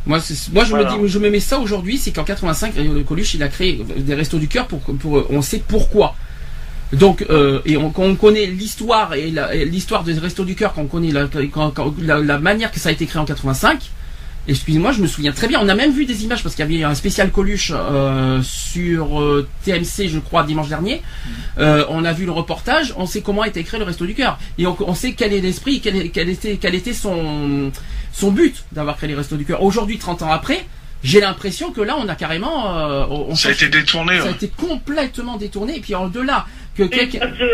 Moi, 0.06 0.18
moi, 0.52 0.64
je 0.64 0.70
Voilà. 0.70 0.96
me 0.96 1.02
dis, 1.06 1.08
je 1.12 1.18
me 1.18 1.30
mets 1.30 1.40
ça 1.40 1.58
aujourd'hui, 1.58 1.96
c'est 1.98 2.12
qu'en 2.12 2.24
85, 2.24 2.74
euh, 2.76 3.02
Coluche, 3.04 3.34
il 3.34 3.42
a 3.42 3.48
créé 3.48 3.82
des 3.96 4.14
Restos 4.14 4.38
du 4.38 4.48
Cœur 4.48 4.66
pour, 4.66 4.80
pour, 4.80 5.24
on 5.30 5.42
sait 5.42 5.62
pourquoi. 5.66 6.14
Donc, 6.92 7.24
euh, 7.30 7.60
et 7.64 7.76
on, 7.76 7.90
quand 7.90 8.02
on 8.02 8.14
connaît 8.14 8.46
l'histoire 8.46 9.14
et 9.14 9.32
l'histoire 9.64 10.04
des 10.04 10.12
Restos 10.12 10.44
du 10.44 10.54
Cœur, 10.54 10.74
quand 10.74 10.82
on 10.82 10.86
connaît 10.86 11.10
la, 11.10 11.26
quand- 11.52 11.70
quand- 11.70 11.94
la, 12.00 12.18
la 12.20 12.38
manière 12.38 12.70
que 12.70 12.78
ça 12.78 12.90
a 12.90 12.92
été 12.92 13.06
créé 13.06 13.20
en 13.20 13.24
85, 13.24 13.90
excusez-moi, 14.48 14.92
je 14.92 15.00
me 15.02 15.06
souviens 15.06 15.32
très 15.32 15.48
bien. 15.48 15.60
On 15.62 15.68
a 15.68 15.74
même 15.74 15.92
vu 15.92 16.04
des 16.06 16.24
images 16.24 16.42
parce 16.42 16.54
qu'il 16.54 16.70
y 16.70 16.74
avait 16.76 16.84
un 16.84 16.94
spécial 16.94 17.30
Coluche 17.30 17.72
euh, 17.74 18.40
sur 18.42 19.20
euh, 19.20 19.48
TMC, 19.64 20.08
je 20.08 20.18
crois, 20.18 20.42
dimanche 20.44 20.68
dernier. 20.68 21.02
Euh, 21.58 21.84
on 21.88 22.04
a 22.04 22.12
vu 22.12 22.24
le 22.26 22.32
reportage, 22.32 22.92
on 22.96 23.06
sait 23.06 23.20
comment 23.22 23.42
a 23.42 23.48
été 23.48 23.62
créé 23.64 23.78
le 23.80 23.86
Resto 23.86 24.04
du 24.06 24.14
Cœur 24.14 24.38
et 24.58 24.66
on, 24.66 24.76
on 24.86 24.94
sait 24.94 25.12
quel 25.12 25.32
est 25.32 25.40
l'esprit, 25.40 25.80
quel, 25.80 25.96
est- 25.96 26.08
quel 26.10 26.28
était, 26.28 26.56
quel 26.56 26.74
était 26.74 26.92
son 26.92 27.70
son 28.12 28.30
but 28.30 28.64
d'avoir 28.72 28.96
créé 28.96 29.08
les 29.08 29.14
Restos 29.16 29.36
du 29.36 29.44
Cœur. 29.44 29.62
Aujourd'hui, 29.62 29.98
30 29.98 30.22
ans 30.22 30.30
après, 30.30 30.64
j'ai 31.02 31.20
l'impression 31.20 31.70
que 31.72 31.80
là, 31.80 31.96
on 31.98 32.08
a 32.08 32.14
carrément, 32.14 32.78
euh, 32.78 33.04
on, 33.10 33.34
Ça 33.34 33.48
a 33.48 33.52
été 33.52 33.68
détourné. 33.68 34.18
ça 34.18 34.22
a 34.22 34.26
ouais. 34.28 34.32
été 34.32 34.48
complètement 34.48 35.36
détourné. 35.36 35.76
Et 35.76 35.80
puis 35.80 35.94
au-delà 35.94 36.46
que 36.76 36.84
quelqu'un, 36.84 37.18
parce 37.20 37.38
que, 37.38 37.44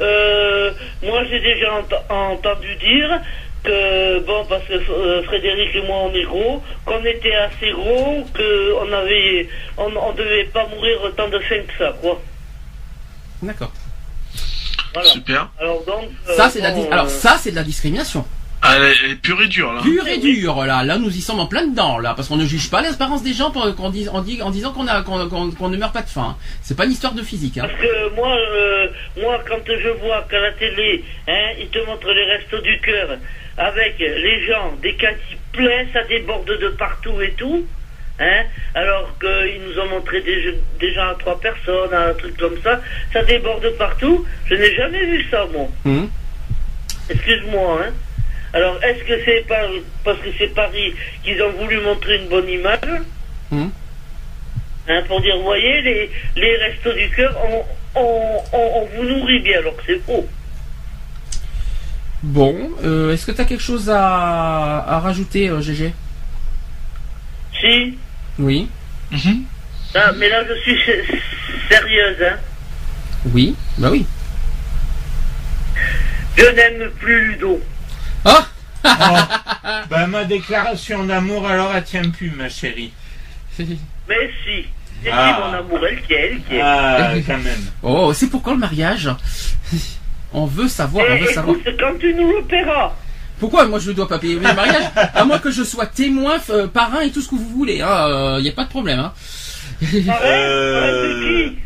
euh, 0.00 0.70
moi, 1.02 1.22
j'ai 1.30 1.40
déjà 1.40 1.72
ent- 1.74 2.14
entendu 2.32 2.74
dire 2.76 3.20
que, 3.64 4.20
bon, 4.20 4.44
parce 4.48 4.64
que 4.64 4.74
euh, 4.74 5.22
Frédéric 5.24 5.74
et 5.74 5.82
moi, 5.82 5.96
on 6.04 6.14
est 6.14 6.22
gros, 6.24 6.62
qu'on 6.84 7.04
était 7.04 7.34
assez 7.34 7.70
gros, 7.72 8.24
qu'on 8.34 8.92
avait, 8.92 9.48
on, 9.76 9.90
on 9.96 10.12
devait 10.12 10.44
pas 10.44 10.66
mourir 10.68 10.98
autant 11.04 11.28
de 11.28 11.38
faim 11.40 11.60
que 11.66 11.84
ça, 11.84 11.92
quoi. 12.00 12.20
d'accord. 13.42 13.72
Voilà. 14.94 15.08
Super. 15.10 15.48
Alors 15.60 15.84
donc. 15.84 16.08
euh, 16.28 16.36
Ça 16.36 16.48
c'est 16.48 16.60
la, 16.60 16.68
alors 16.70 17.04
euh, 17.04 17.08
ça 17.08 17.36
c'est 17.38 17.50
de 17.50 17.56
la 17.56 17.62
discrimination. 17.62 18.24
Ah, 18.62 18.74
elle, 18.76 18.84
est, 18.84 18.94
elle 19.04 19.10
est 19.12 19.14
pure 19.16 19.40
et 19.42 19.46
dure 19.46 19.72
là. 19.72 19.82
Pure 19.82 20.08
et 20.08 20.18
dure 20.18 20.64
là. 20.64 20.82
Là 20.82 20.96
nous 20.98 21.14
y 21.16 21.20
sommes 21.20 21.38
en 21.40 21.46
plein 21.46 21.66
dedans 21.66 21.98
là, 21.98 22.14
parce 22.16 22.26
qu'on 22.28 22.36
ne 22.36 22.44
juge 22.46 22.70
pas 22.70 22.80
l'apparence 22.80 23.22
des 23.22 23.34
gens 23.34 23.50
pour- 23.50 23.72
qu'on 23.76 23.90
dise- 23.90 24.08
en, 24.08 24.16
en 24.24 24.50
disant 24.50 24.72
qu'on 24.72 24.86
a 24.88 25.02
qu'on 25.02 25.28
qu'on- 25.28 25.50
qu'on 25.52 25.68
ne 25.68 25.76
meurt 25.76 25.92
pas 25.92 26.02
de 26.02 26.08
faim. 26.08 26.36
C'est 26.62 26.76
pas 26.76 26.86
une 26.86 26.92
histoire 26.92 27.12
de 27.12 27.22
physique. 27.22 27.58
Hein. 27.58 27.66
Parce 27.68 27.80
que 27.80 28.14
moi, 28.16 28.34
euh, 28.34 28.88
moi, 29.20 29.38
quand 29.46 29.60
je 29.66 29.88
vois 30.00 30.26
qu'à 30.28 30.40
la 30.40 30.52
télé, 30.52 31.04
hein, 31.28 31.50
ils 31.60 31.68
te 31.68 31.78
montrent 31.86 32.10
les 32.10 32.24
restos 32.24 32.60
du 32.62 32.80
cœur 32.80 33.10
avec 33.58 33.98
les 33.98 34.46
gens, 34.46 34.72
des 34.82 34.94
cas 34.94 35.12
qui 35.12 35.36
ça 35.92 36.04
déborde 36.04 36.46
de 36.58 36.68
partout 36.68 37.20
et 37.20 37.32
tout. 37.32 37.66
Hein, 38.20 38.42
alors 38.74 39.16
qu'ils 39.20 39.60
nous 39.62 39.78
ont 39.80 39.86
montré 39.90 40.20
des, 40.22 40.42
jeux- 40.42 40.60
gens 40.92 41.08
à 41.10 41.14
trois 41.14 41.38
personnes, 41.40 41.94
un 41.94 42.12
truc 42.14 42.36
comme 42.36 42.60
ça, 42.62 42.80
ça 43.12 43.22
déborde 43.22 43.68
partout. 43.78 44.26
Je 44.46 44.54
n'ai 44.56 44.74
jamais 44.74 45.04
vu 45.04 45.24
ça, 45.30 45.46
moi. 45.52 45.68
Hum. 45.86 46.10
Excuse-moi, 47.10 47.82
hein. 47.86 47.92
Alors, 48.52 48.82
est-ce 48.82 49.04
que 49.04 49.24
c'est 49.24 49.46
par, 49.46 49.60
parce 50.04 50.18
que 50.18 50.30
c'est 50.36 50.52
Paris 50.54 50.94
qu'ils 51.22 51.40
ont 51.42 51.50
voulu 51.52 51.80
montrer 51.80 52.16
une 52.16 52.28
bonne 52.28 52.48
image? 52.48 53.02
Hum. 53.52 53.70
hein, 54.88 55.02
Pour 55.06 55.20
dire, 55.20 55.36
vous 55.36 55.44
voyez, 55.44 55.80
les, 55.82 56.10
les 56.36 56.56
restos 56.56 56.92
du 56.94 57.08
cœur, 57.10 57.36
on, 57.44 57.64
on, 58.00 58.40
on, 58.52 58.58
on 58.82 58.84
vous 58.96 59.04
nourrit 59.04 59.40
bien, 59.40 59.58
alors 59.58 59.76
que 59.76 59.82
c'est 59.86 60.00
faux. 60.04 60.26
Bon, 62.22 62.70
euh, 62.84 63.12
est-ce 63.12 63.26
que 63.26 63.32
tu 63.32 63.40
as 63.40 63.44
quelque 63.44 63.62
chose 63.62 63.88
à, 63.90 64.78
à 64.86 64.98
rajouter, 65.00 65.48
euh, 65.48 65.60
GG 65.60 65.92
Si 67.60 67.96
Oui. 68.38 68.68
Mhm. 69.12 69.44
Ah, 69.94 70.12
mais 70.16 70.28
là, 70.28 70.42
je 70.48 70.54
suis 70.60 70.76
sé- 70.84 71.04
sérieuse, 71.70 72.16
hein. 72.22 72.36
Oui. 73.32 73.54
Bah 73.78 73.88
oui. 73.90 74.04
Je 76.36 76.44
n'aime 76.54 76.90
plus 76.98 77.32
Ludo. 77.32 77.60
Ah 78.24 78.46
Bah, 79.90 80.06
ma 80.08 80.24
déclaration 80.24 81.04
d'amour, 81.04 81.46
alors, 81.46 81.72
elle 81.74 81.84
tient 81.84 82.08
plus, 82.10 82.30
ma 82.30 82.48
chérie. 82.48 82.92
Mais 83.58 84.30
si. 84.44 84.66
Et 85.04 85.10
Ah. 85.12 85.34
si, 85.36 85.40
mon 85.48 85.56
amour, 85.58 85.86
elle 85.88 86.02
tient, 86.02 86.16
elle 86.18 86.40
tient. 86.42 86.60
Ah, 86.64 87.12
quand 87.26 87.38
même. 87.38 87.64
Oh, 87.82 88.12
c'est 88.12 88.28
pourquoi 88.28 88.52
le 88.54 88.58
mariage? 88.58 89.08
On 90.32 90.46
veut 90.46 90.68
savoir, 90.68 91.06
on 91.08 91.14
Eh, 91.16 91.20
veut 91.20 91.32
savoir. 91.32 91.56
écoute, 91.56 91.74
quand 91.80 91.98
tu 91.98 92.12
nous 92.14 92.36
le 92.36 92.42
paieras, 92.44 92.92
Pourquoi 93.40 93.66
moi 93.66 93.78
je 93.78 93.90
ne 93.90 93.94
dois 93.96 94.08
pas 94.08 94.18
payer 94.18 94.34
mes 94.36 94.52
mariages 94.52 94.90
À 95.14 95.24
moins 95.24 95.38
que 95.38 95.50
je 95.50 95.62
sois 95.62 95.86
témoin, 95.86 96.38
euh, 96.50 96.66
parrain 96.66 97.00
et 97.00 97.10
tout 97.10 97.20
ce 97.22 97.28
que 97.28 97.34
vous 97.36 97.48
voulez. 97.48 97.76
Il 97.76 97.82
hein, 97.82 98.40
n'y 98.40 98.48
a 98.48 98.52
pas 98.52 98.64
de 98.64 98.68
problème. 98.68 98.98
Hein. 99.00 99.12
arrête, 99.82 100.08
Euh. 100.24 100.80
arrête 100.80 100.94
de 100.94 101.48
qui 101.50 101.58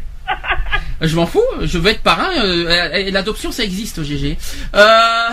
Je 1.01 1.16
m'en 1.16 1.26
fous, 1.26 1.40
je 1.62 1.78
veux 1.78 1.90
être 1.90 2.02
parrain. 2.02 2.30
euh, 2.44 3.10
L'adoption 3.10 3.51
ça 3.52 3.64
existe, 3.64 4.02
GG. 4.02 4.36
Euh... 4.74 5.28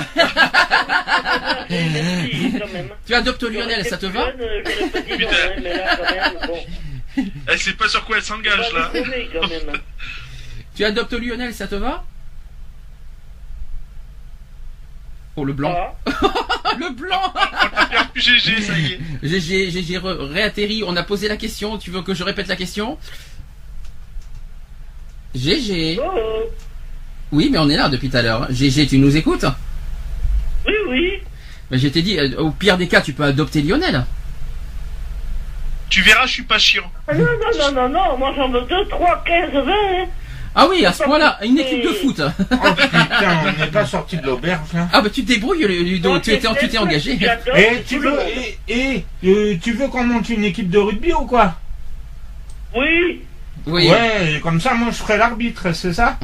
Si, 1.70 2.54
quand 2.60 2.74
même. 2.74 2.90
tu 3.06 3.14
adoptes 3.14 3.44
Lionel, 3.44 3.86
ça 3.86 3.98
te 3.98 4.06
va? 4.08 4.28
Euh, 4.28 4.62
mais 5.62 5.74
là, 5.74 5.98
quand 5.98 6.14
même, 6.14 6.48
bon. 6.48 7.26
Elle 7.48 7.60
sait 7.60 7.74
pas 7.74 7.88
sur 7.88 8.06
quoi 8.06 8.18
elle 8.18 8.24
s'engage 8.24 8.72
là. 8.74 8.90
déconner, 8.94 9.30
quand 9.34 9.48
même. 9.48 9.78
Tu 10.76 10.86
adoptes 10.86 11.14
Lionel, 11.14 11.54
ça 11.54 11.68
te 11.68 11.76
va? 11.76 12.04
Oh, 15.40 15.46
le 15.46 15.54
blanc. 15.54 15.74
Ah. 15.74 16.12
le 16.78 16.94
blanc 16.94 17.34
GG, 18.16 18.62
ça 18.62 18.78
y 18.78 18.94
est. 18.94 19.00
GG, 19.24 19.72
GG 19.72 19.98
réatterri, 20.04 20.84
on 20.86 20.94
a 20.98 21.04
posé 21.04 21.30
la 21.30 21.38
question, 21.38 21.78
tu 21.78 21.92
veux 21.92 22.02
que 22.02 22.14
je 22.14 22.24
répète 22.26 22.48
la 22.48 22.58
question? 22.58 22.98
GG. 25.34 25.98
Oh, 26.04 26.10
oh. 26.14 26.44
Oui, 27.32 27.48
mais 27.50 27.58
on 27.58 27.70
est 27.70 27.78
là 27.78 27.88
depuis 27.88 28.10
tout 28.10 28.18
à 28.18 28.22
l'heure. 28.22 28.48
GG, 28.52 28.88
tu 28.88 28.98
nous 28.98 29.16
écoutes? 29.16 29.46
Oui, 30.68 30.74
oui. 30.90 31.14
Ben, 31.72 31.80
Je 31.80 31.88
t'ai 31.88 32.02
dit, 32.02 32.20
euh, 32.20 32.36
au 32.40 32.52
pire 32.52 32.78
des 32.78 32.90
cas, 32.90 33.00
tu 33.00 33.14
peux 33.14 33.24
adopter 33.24 33.62
Lionel. 33.62 34.04
Tu 35.90 36.02
verras, 36.02 36.26
je 36.26 36.34
suis 36.34 36.44
pas 36.44 36.60
chiant. 36.60 36.92
Ah, 37.08 37.14
non, 37.14 37.24
non, 37.24 37.58
non, 37.58 37.72
non, 37.72 37.90
non, 37.90 38.18
moi 38.18 38.34
j'en 38.36 38.50
veux 38.50 38.62
2, 38.62 38.88
3, 38.90 39.24
15, 39.26 39.54
20. 39.54 39.62
hein. 39.72 40.06
Ah 40.62 40.68
oui, 40.70 40.86
à 40.86 40.92
ce 40.92 41.04
point-là, 41.04 41.40
une 41.44 41.58
équipe 41.58 41.84
de 41.84 41.90
foot. 41.94 42.22
Oh 42.52 42.56
putain, 42.76 43.40
on 43.46 43.60
n'est 43.62 43.68
pas 43.72 43.86
sorti 43.86 44.18
de 44.18 44.26
l'auberge 44.26 44.74
là. 44.74 44.90
Ah 44.92 45.00
bah 45.02 45.10
tu 45.10 45.24
te 45.24 45.28
débrouilles, 45.28 45.66
Ludo, 45.66 46.10
Moi, 46.10 46.20
tu 46.20 46.34
étais, 46.34 46.68
tu 46.68 46.78
engagé. 46.78 47.18
Et 47.56 47.82
tu 47.88 47.98
veux, 48.00 48.20
et, 48.28 48.58
et, 48.68 49.06
euh, 49.24 49.56
tu 49.62 49.72
veux 49.72 49.88
qu'on 49.88 50.04
monte 50.04 50.28
une 50.28 50.44
équipe 50.44 50.70
de 50.70 50.78
rugby 50.80 51.14
ou 51.14 51.26
quoi? 51.26 51.56
Oui. 52.76 53.22
Oui. 53.66 53.90
Ouais, 53.90 54.40
comme 54.44 54.60
ça, 54.60 54.74
moi 54.74 54.90
je 54.92 54.98
ferai 54.98 55.18
l'arbitre, 55.18 55.72
c'est 55.74 55.94
ça? 55.94 56.18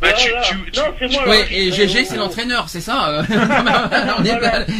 Bah, 0.00 0.12
tu, 0.14 0.28
voilà. 0.30 0.42
tu, 0.42 0.56
tu- 0.72 0.80
Non, 0.80 0.86
c'est 0.98 1.12
moi. 1.12 1.22
Oui, 1.28 1.36
l'arbitre. 1.38 1.52
et 1.52 1.70
GG 1.72 2.04
c'est 2.06 2.16
l'entraîneur, 2.16 2.68
c'est 2.68 2.80
ça? 2.80 3.22
On 4.18 4.24
est 4.24 4.40
mal. 4.40 4.66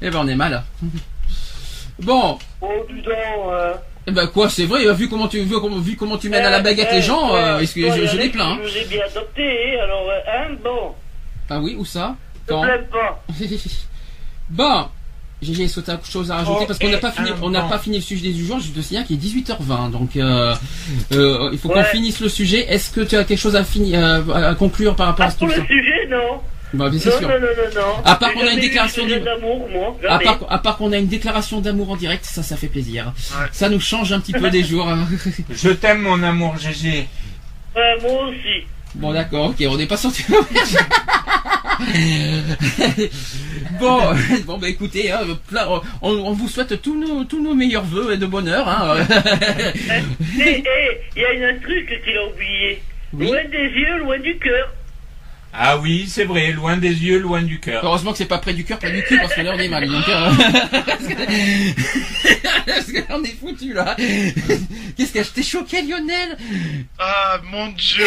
Eh 0.00 0.10
ben 0.10 0.18
on 0.22 0.28
est 0.28 0.36
mal. 0.36 0.62
Bon, 2.00 2.38
Oh, 2.60 2.68
donc. 2.88 3.04
euh. 3.08 3.74
Eh 4.08 4.10
ben 4.10 4.26
quoi, 4.26 4.48
c'est 4.48 4.64
vrai, 4.64 4.92
vu 4.94 5.08
comment 5.08 5.28
tu 5.28 5.40
vu 5.40 5.54
comment, 5.60 5.78
vu 5.78 5.96
comment 5.96 6.18
tu 6.18 6.28
mènes 6.28 6.44
à 6.44 6.50
la 6.50 6.60
baguette 6.60 6.88
Eh, 6.90 6.96
les 6.96 7.02
gens, 7.02 7.30
eh, 7.30 7.38
euh, 7.38 7.58
est-ce 7.60 7.74
que 7.74 7.80
toi, 7.86 7.96
je, 7.96 8.06
je 8.06 8.16
les 8.16 8.28
plains. 8.28 8.52
hein. 8.52 8.58
Je 8.64 8.68
vous 8.70 8.76
ai 8.76 8.84
bien 8.86 9.00
adopté, 9.04 9.78
alors, 9.80 10.08
euh, 10.08 10.18
hein, 10.26 10.54
bon. 10.64 10.92
Ah 11.50 11.60
oui, 11.60 11.76
où 11.78 11.84
ça? 11.84 12.16
Ne 12.48 12.52
Quand? 12.54 12.62
pas. 12.90 13.24
Bon, 14.50 14.86
GG, 15.42 15.64
est-ce 15.64 15.80
que 15.80 15.84
tu 15.84 15.90
as 15.90 16.00
chose 16.10 16.30
à 16.30 16.36
rajouter? 16.36 16.60
Oh, 16.62 16.64
Parce 16.66 16.78
qu'on 16.78 16.88
n'a 16.88 16.98
pas 16.98 17.12
fini, 17.12 17.30
on 17.42 17.50
n'a 17.50 17.62
pas 17.62 17.78
fini 17.78 17.96
le 17.98 18.02
sujet 18.02 18.30
du 18.30 18.44
jour. 18.46 18.58
Je 18.60 18.70
te 18.70 18.80
signale 18.80 19.04
qu'il 19.04 19.16
est 19.16 19.22
18h20, 19.22 19.90
donc 19.90 20.16
euh, 20.16 20.54
euh, 21.12 21.50
il 21.52 21.58
faut 21.58 21.68
qu'on 21.68 21.84
finisse 21.84 22.20
le 22.20 22.28
sujet. 22.30 22.60
Est-ce 22.72 22.90
que 22.90 23.02
tu 23.02 23.14
as 23.16 23.24
quelque 23.24 23.38
chose 23.38 23.54
à 23.56 23.62
finir, 23.64 24.02
à, 24.34 24.48
à 24.48 24.54
conclure 24.54 24.96
par 24.96 25.06
rapport 25.08 25.26
Ah, 25.26 25.28
à 25.28 25.30
ce 25.30 25.36
pour 25.38 25.48
le 25.48 25.54
sujet, 25.54 26.06
non. 26.08 26.40
Bah, 26.74 26.90
bien 26.90 26.98
Non, 26.98 27.18
sûr. 27.18 27.22
non, 27.22 27.28
non, 27.28 27.40
non, 27.40 27.80
non. 27.80 28.04
À 28.04 28.14
part 28.16 28.32
qu'on 28.34 28.46
a 28.46 28.50
une 28.52 28.60
déclaration 28.60 29.06
d'amour, 29.06 29.68
moi. 29.72 29.96
À 30.08 30.18
part, 30.18 30.38
à 30.50 30.58
part 30.58 30.76
qu'on 30.76 30.92
a 30.92 30.98
une 30.98 31.06
déclaration 31.06 31.60
d'amour 31.60 31.90
en 31.90 31.96
direct, 31.96 32.24
ça, 32.24 32.42
ça 32.42 32.56
fait 32.56 32.66
plaisir. 32.68 33.06
Ouais. 33.32 33.46
Ça 33.52 33.68
nous 33.70 33.80
change 33.80 34.12
un 34.12 34.20
petit 34.20 34.32
peu 34.32 34.50
des 34.50 34.62
jours. 34.64 34.88
hein. 34.88 35.06
Je 35.50 35.70
t'aime 35.70 36.02
mon 36.02 36.22
amour 36.22 36.56
GG. 36.58 37.06
Ouais, 37.76 37.96
moi 38.02 38.26
aussi. 38.28 38.66
Bon, 38.94 39.12
d'accord, 39.12 39.50
ok, 39.50 39.64
on 39.68 39.76
n'est 39.76 39.86
pas 39.86 39.96
sorti. 39.98 40.24
bon, 43.80 44.00
bon, 44.46 44.58
bah 44.58 44.68
écoutez, 44.68 45.10
hein, 45.12 45.20
on, 46.02 46.10
on 46.10 46.32
vous 46.32 46.48
souhaite 46.48 46.80
tous 46.82 46.98
nos, 46.98 47.24
tous 47.24 47.42
nos 47.42 47.54
meilleurs 47.54 47.84
voeux 47.84 48.12
et 48.12 48.16
de 48.16 48.26
bonheur. 48.26 48.68
Hein. 48.68 48.96
Eh, 50.40 50.62
eh, 50.64 50.64
il 51.16 51.22
y 51.22 51.44
a 51.44 51.48
un 51.48 51.58
truc 51.58 51.86
qu'il 52.04 52.16
a 52.16 52.26
oublié. 52.26 52.82
Oui. 53.12 53.26
Loin 53.26 53.44
des 53.44 53.68
yeux, 53.80 53.98
loin 53.98 54.18
du 54.18 54.36
cœur. 54.38 54.72
Ah 55.60 55.76
oui, 55.78 56.06
c'est 56.08 56.24
vrai, 56.24 56.52
loin 56.52 56.76
des 56.76 56.88
yeux, 57.04 57.18
loin 57.18 57.42
du 57.42 57.58
cœur. 57.58 57.84
Heureusement 57.84 58.12
que 58.12 58.18
c'est 58.18 58.26
pas 58.26 58.38
près 58.38 58.54
du 58.54 58.64
cœur, 58.64 58.78
près 58.78 58.92
du 58.92 59.02
cul, 59.02 59.18
parce 59.18 59.34
que 59.34 59.40
là 59.40 59.52
on 59.54 59.58
est 59.58 59.68
mal. 59.68 59.88
Donc, 59.88 60.08
euh, 60.08 60.30
parce 60.86 61.04
que- 61.06 62.64
parce 62.66 62.86
que 62.86 62.98
là, 62.98 63.04
on 63.10 63.22
est 63.24 63.36
foutu 63.40 63.72
là. 63.72 63.96
Qu'est-ce 64.96 65.12
que 65.12 65.22
je 65.22 65.28
t'ai 65.30 65.42
choqué, 65.42 65.82
Lionel? 65.82 66.36
Ah, 66.98 67.40
mon 67.50 67.68
dieu. 67.68 68.04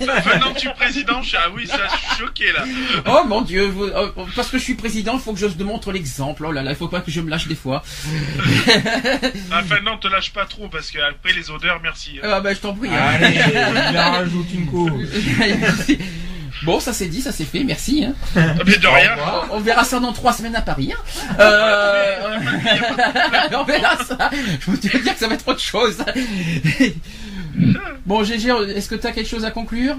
Venant 0.00 0.52
du 0.58 0.68
président, 0.70 1.20
je 1.22 1.28
suis, 1.28 1.36
ah 1.36 1.50
oui, 1.54 1.66
ça, 1.66 1.80
je 1.92 1.96
suis 2.14 2.24
choqué, 2.24 2.52
là. 2.52 2.64
Oh 3.06 3.24
mon 3.26 3.42
Dieu, 3.42 3.66
vous- 3.66 3.84
euh, 3.84 4.10
parce 4.36 4.48
que 4.48 4.58
je 4.58 4.62
suis 4.62 4.74
président, 4.74 5.14
il 5.14 5.20
faut 5.20 5.32
que 5.32 5.40
je 5.40 5.46
te 5.46 5.62
montre 5.62 5.92
l'exemple. 5.92 6.44
Oh 6.46 6.52
là 6.52 6.62
là, 6.62 6.70
il 6.70 6.76
faut 6.76 6.88
pas 6.88 7.00
que 7.00 7.10
je 7.10 7.20
me 7.20 7.28
lâche 7.30 7.46
des 7.48 7.54
fois. 7.56 7.82
Enfin, 9.52 9.80
non, 9.84 9.98
te 9.98 10.08
lâche 10.08 10.32
pas 10.32 10.46
trop, 10.46 10.68
parce 10.68 10.90
que 10.90 10.98
après 10.98 11.32
les 11.32 11.50
odeurs, 11.50 11.80
merci. 11.82 12.18
Ah 12.22 12.40
bah 12.40 12.52
je 12.54 12.58
t'en 12.58 12.74
prie. 12.74 12.88
hein. 12.88 13.18
Allez, 13.20 13.38
il 13.92 13.98
en 13.98 14.10
rajoute 14.12 14.46
une 14.54 14.66
couche. 14.66 14.92
Bon, 16.62 16.80
ça 16.80 16.92
c'est 16.92 17.06
dit, 17.06 17.20
ça 17.20 17.32
c'est 17.32 17.44
fait, 17.44 17.64
merci. 17.64 18.04
hein. 18.04 18.14
Mais 18.66 18.76
de 18.76 18.86
rien. 18.86 19.10
On 19.50 19.60
verra 19.60 19.84
ça 19.84 19.98
dans 20.00 20.12
trois 20.12 20.32
semaines 20.32 20.56
à 20.56 20.62
Paris. 20.62 20.92
hein. 20.96 21.34
Euh, 21.40 22.38
on 23.58 23.64
verra 23.64 23.96
ça. 24.04 24.30
Je 24.60 24.70
peux 24.70 24.76
te 24.78 24.96
dire 25.02 25.12
que 25.14 25.18
ça 25.18 25.26
va 25.28 25.34
être 25.34 25.46
autre 25.48 25.60
chose. 25.60 25.98
Bon, 28.06 28.22
GG, 28.24 28.48
est-ce 28.76 28.88
que 28.88 28.94
tu 28.94 29.06
as 29.06 29.12
quelque 29.12 29.28
chose 29.28 29.44
à 29.44 29.50
conclure? 29.50 29.96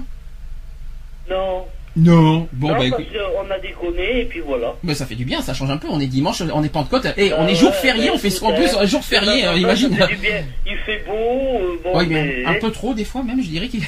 Non. 1.30 1.64
Non. 1.96 2.46
Bon, 2.52 2.68
non, 2.68 2.74
bah 2.78 2.84
parce 2.90 3.02
qu'on 3.04 3.50
a 3.50 3.58
déconné, 3.58 4.20
et 4.20 4.24
puis 4.26 4.40
voilà. 4.40 4.74
Mais 4.82 4.94
ça 4.94 5.06
fait 5.06 5.14
du 5.14 5.24
bien, 5.24 5.40
ça 5.40 5.54
change 5.54 5.70
un 5.70 5.78
peu. 5.78 5.88
On 5.90 5.98
est 5.98 6.06
dimanche, 6.06 6.42
on 6.52 6.62
est 6.62 6.68
Pentecôte, 6.68 7.06
et 7.16 7.32
on 7.32 7.46
Ah 7.46 7.50
est 7.50 7.54
jour 7.54 7.70
ouais, 7.70 7.76
férié, 7.76 8.10
ouais, 8.10 8.14
on 8.14 8.18
fait 8.18 8.28
écoute, 8.28 8.42
en 8.42 8.52
plus 8.52 8.66
hein. 8.74 8.78
un 8.80 8.86
jour 8.86 9.02
férié, 9.02 9.46
euh, 9.46 9.56
imagine. 9.56 9.96
ça 9.96 10.06
fait 10.06 10.14
du 10.14 10.20
bien. 10.20 10.44
Il 10.66 10.76
fait 10.84 11.02
beau, 11.06 11.12
euh, 11.14 11.80
bon, 11.82 11.98
Oui, 11.98 12.06
mais 12.10 12.22
mais 12.24 12.44
un 12.44 12.54
peu 12.60 12.70
trop 12.70 12.92
des 12.92 13.04
fois 13.06 13.22
même, 13.22 13.42
je 13.42 13.48
dirais 13.48 13.68
qu'il. 13.68 13.82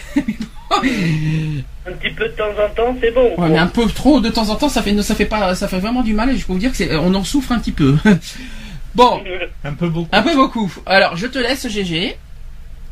Un 0.70 1.93
petit 1.93 2.11
peu 2.15 2.24
de 2.28 2.35
temps 2.35 2.45
en 2.51 2.74
temps, 2.74 2.97
c'est 3.01 3.11
bon. 3.11 3.35
Ouais, 3.39 3.49
mais 3.49 3.59
un 3.59 3.66
peu 3.66 3.86
trop 3.86 4.20
de 4.20 4.28
temps 4.28 4.49
en 4.51 4.57
temps, 4.57 4.69
ça 4.69 4.82
fait, 4.82 5.01
ça 5.03 5.15
fait 5.15 5.24
pas, 5.27 5.55
ça 5.55 5.69
fait 5.69 5.78
vraiment 5.78 6.03
du 6.03 6.12
mal. 6.15 6.31
Et 6.31 6.36
je 6.36 6.47
peux 6.47 6.53
vous 6.53 6.59
dire 6.59 6.70
que 6.70 6.77
c'est, 6.77 6.95
on 6.97 7.15
en 7.15 7.24
souffre 7.24 7.53
un 7.53 7.59
petit 7.59 7.73
peu. 7.73 7.97
bon, 8.95 9.23
Un 9.65 9.73
peu 9.73 9.89
beaucoup. 9.89 10.09
un 10.12 10.23
peu 10.23 10.35
beaucoup. 10.35 10.73
Alors, 10.86 11.16
je 11.16 11.27
te 11.27 11.39
laisse, 11.39 11.66
GG. 11.69 12.16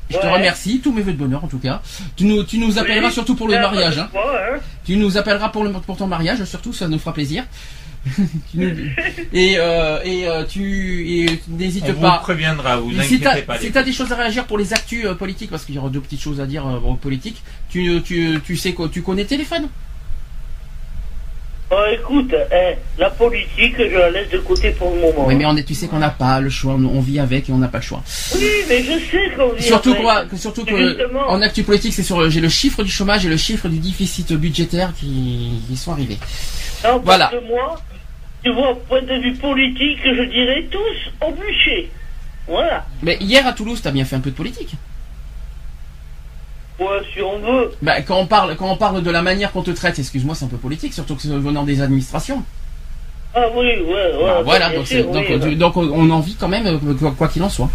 Je 0.09 0.19
te 0.19 0.27
remercie, 0.27 0.81
tous 0.81 0.93
mes 0.93 1.03
vœux 1.03 1.13
de 1.13 1.19
bonheur 1.19 1.43
en 1.43 1.49
tout 1.49 1.59
cas. 1.59 1.83
Tu 2.17 2.25
nous, 2.25 2.45
tu 2.45 2.59
nous 2.59 2.79
appelleras 2.79 3.09
Oui. 3.09 3.13
surtout 3.13 3.35
pour 3.35 3.49
le 3.49 3.55
mariage. 3.55 3.99
Hein. 3.99 4.09
fois, 4.13 4.37
hein. 4.55 4.59
Tu 4.85 4.97
nous 4.97 5.19
appelleras 5.19 5.49
pour 5.49 5.65
le, 5.65 5.73
pour 5.73 5.97
ton 5.97 6.07
mariage 6.07 6.45
surtout, 6.45 6.73
ça 6.73 6.87
nous 6.87 7.01
fera 7.01 7.13
plaisir. 7.13 7.45
Tu 8.51 8.57
nous- 8.59 8.71
et 9.33 9.55
euh, 9.59 9.99
et 10.05 10.29
euh, 10.29 10.45
tu 10.45 11.09
et 11.25 11.41
n'hésite 11.49 11.85
On 11.89 11.93
vous 11.93 12.01
pas. 12.01 12.19
préviendra, 12.19 12.77
vous 12.77 12.93
Si 12.93 13.01
inquiétez 13.01 13.43
pas. 13.43 13.59
si 13.59 13.65
les 13.67 13.73
t'as 13.73 13.83
des 13.83 13.93
choses 13.93 14.13
à 14.13 14.17
réagir 14.17 14.45
pour 14.47 14.59
les 14.59 14.73
actus 14.73 15.05
euh, 15.07 15.15
politiques, 15.15 15.51
parce 15.51 15.65
qu'il 15.65 15.75
y 15.75 15.79
aura 15.79 15.89
deux 15.89 16.01
petites 16.01 16.21
choses 16.23 16.41
à 16.41 16.47
dire 16.47 16.67
euh, 16.67 16.79
aux 16.79 16.95
politiques, 16.95 17.43
tu, 17.69 18.01
tu, 18.05 18.41
tu 18.45 18.57
sais 18.57 18.73
quoi, 18.75 18.89
tu 18.89 19.03
connais 19.03 19.25
téléphone 19.25 19.69
Oh, 21.69 21.75
écoute, 21.93 22.33
hein, 22.33 22.75
la 22.97 23.11
politique, 23.11 23.75
je 23.77 23.97
la 23.99 24.09
laisse 24.13 24.31
de 24.31 24.39
côté 24.39 24.71
pour 24.71 24.95
le 24.95 25.01
moment. 25.01 25.27
Oui, 25.27 25.35
mais 25.35 25.45
on 25.47 25.57
est, 25.57 25.65
tu 25.65 25.75
sais 25.75 25.89
qu'on 25.89 25.99
n'a 25.99 26.11
pas 26.11 26.39
le 26.41 26.49
choix, 26.49 26.75
on, 26.75 26.85
on 26.85 27.01
vit 27.01 27.19
avec 27.19 27.49
et 27.49 27.53
on 27.53 27.59
n'a 27.59 27.67
pas 27.67 27.79
le 27.79 27.83
choix. 27.83 28.05
Oui, 28.37 28.47
mais 28.69 28.85
je 28.85 28.93
sais 29.11 29.33
qu'on 29.37 29.49
vit 29.53 29.65
Surtout 29.65 29.91
avec. 29.91 30.03
quoi, 30.03 30.25
que- 30.27 30.37
surtout 30.37 30.65
que 30.65 31.13
en 31.29 31.43
actu 31.43 31.65
politique, 31.65 31.93
c'est 31.93 32.05
sur, 32.05 32.31
j'ai 32.31 32.41
le 32.41 32.49
chiffre 32.49 32.85
du 32.85 32.91
chômage 32.91 33.27
et 33.27 33.29
le 33.29 33.37
chiffre 33.37 33.67
du 33.69 33.81
déficit 33.81 34.33
budgétaire 34.35 34.93
qui, 34.97 35.55
qui 35.69 35.77
sont 35.77 35.91
arrivés. 35.91 36.19
Non, 36.85 37.01
parce 37.01 37.05
Voilà. 37.05 37.33
que 37.33 37.45
moi, 37.49 37.75
tu 38.47 38.53
vois, 38.53 38.79
point 38.89 39.03
de 39.03 39.15
vue 39.15 39.33
politique, 39.33 39.99
je 40.05 40.23
dirais 40.23 40.65
tous 40.71 41.27
au 41.27 41.33
bûcher. 41.33 41.91
Voilà. 42.47 42.85
Mais 43.03 43.17
hier 43.21 43.45
à 43.45 43.53
Toulouse, 43.53 43.81
t'as 43.83 43.91
bien 43.91 44.05
fait 44.05 44.15
un 44.15 44.21
peu 44.21 44.31
de 44.31 44.37
politique. 44.37 44.75
Ouais, 46.79 46.87
si 47.13 47.21
on 47.23 47.41
veut. 47.41 47.73
Bah, 47.83 48.01
quand 48.03 48.21
on 48.21 48.27
parle, 48.27 48.55
quand 48.55 48.71
on 48.71 48.77
parle 48.77 49.03
de 49.03 49.11
la 49.11 49.23
manière 49.23 49.51
qu'on 49.51 49.63
te 49.63 49.73
traite, 49.73 49.99
excuse-moi, 49.99 50.37
c'est 50.37 50.45
un 50.45 50.49
peu 50.49 50.59
politique, 50.59 50.95
surtout 50.95 51.17
que 51.17 51.23
c'est 51.23 51.29
venant 51.31 51.65
des 51.65 51.83
administrations. 51.83 52.45
Ah 53.35 53.47
oui, 53.53 53.65
ouais, 53.67 53.83
ouais. 53.83 54.15
Bah, 54.25 54.43
voilà, 54.45 54.71
donc, 54.71 54.87
sûr, 54.87 55.11
donc, 55.11 55.25
oui, 55.29 55.41
euh, 55.43 55.55
donc 55.57 55.77
on 55.77 56.09
en 56.11 56.21
vit 56.21 56.37
quand 56.39 56.47
même, 56.49 56.67
euh, 56.69 57.11
quoi 57.19 57.27
qu'il 57.27 57.43
en 57.43 57.49
soit. 57.49 57.69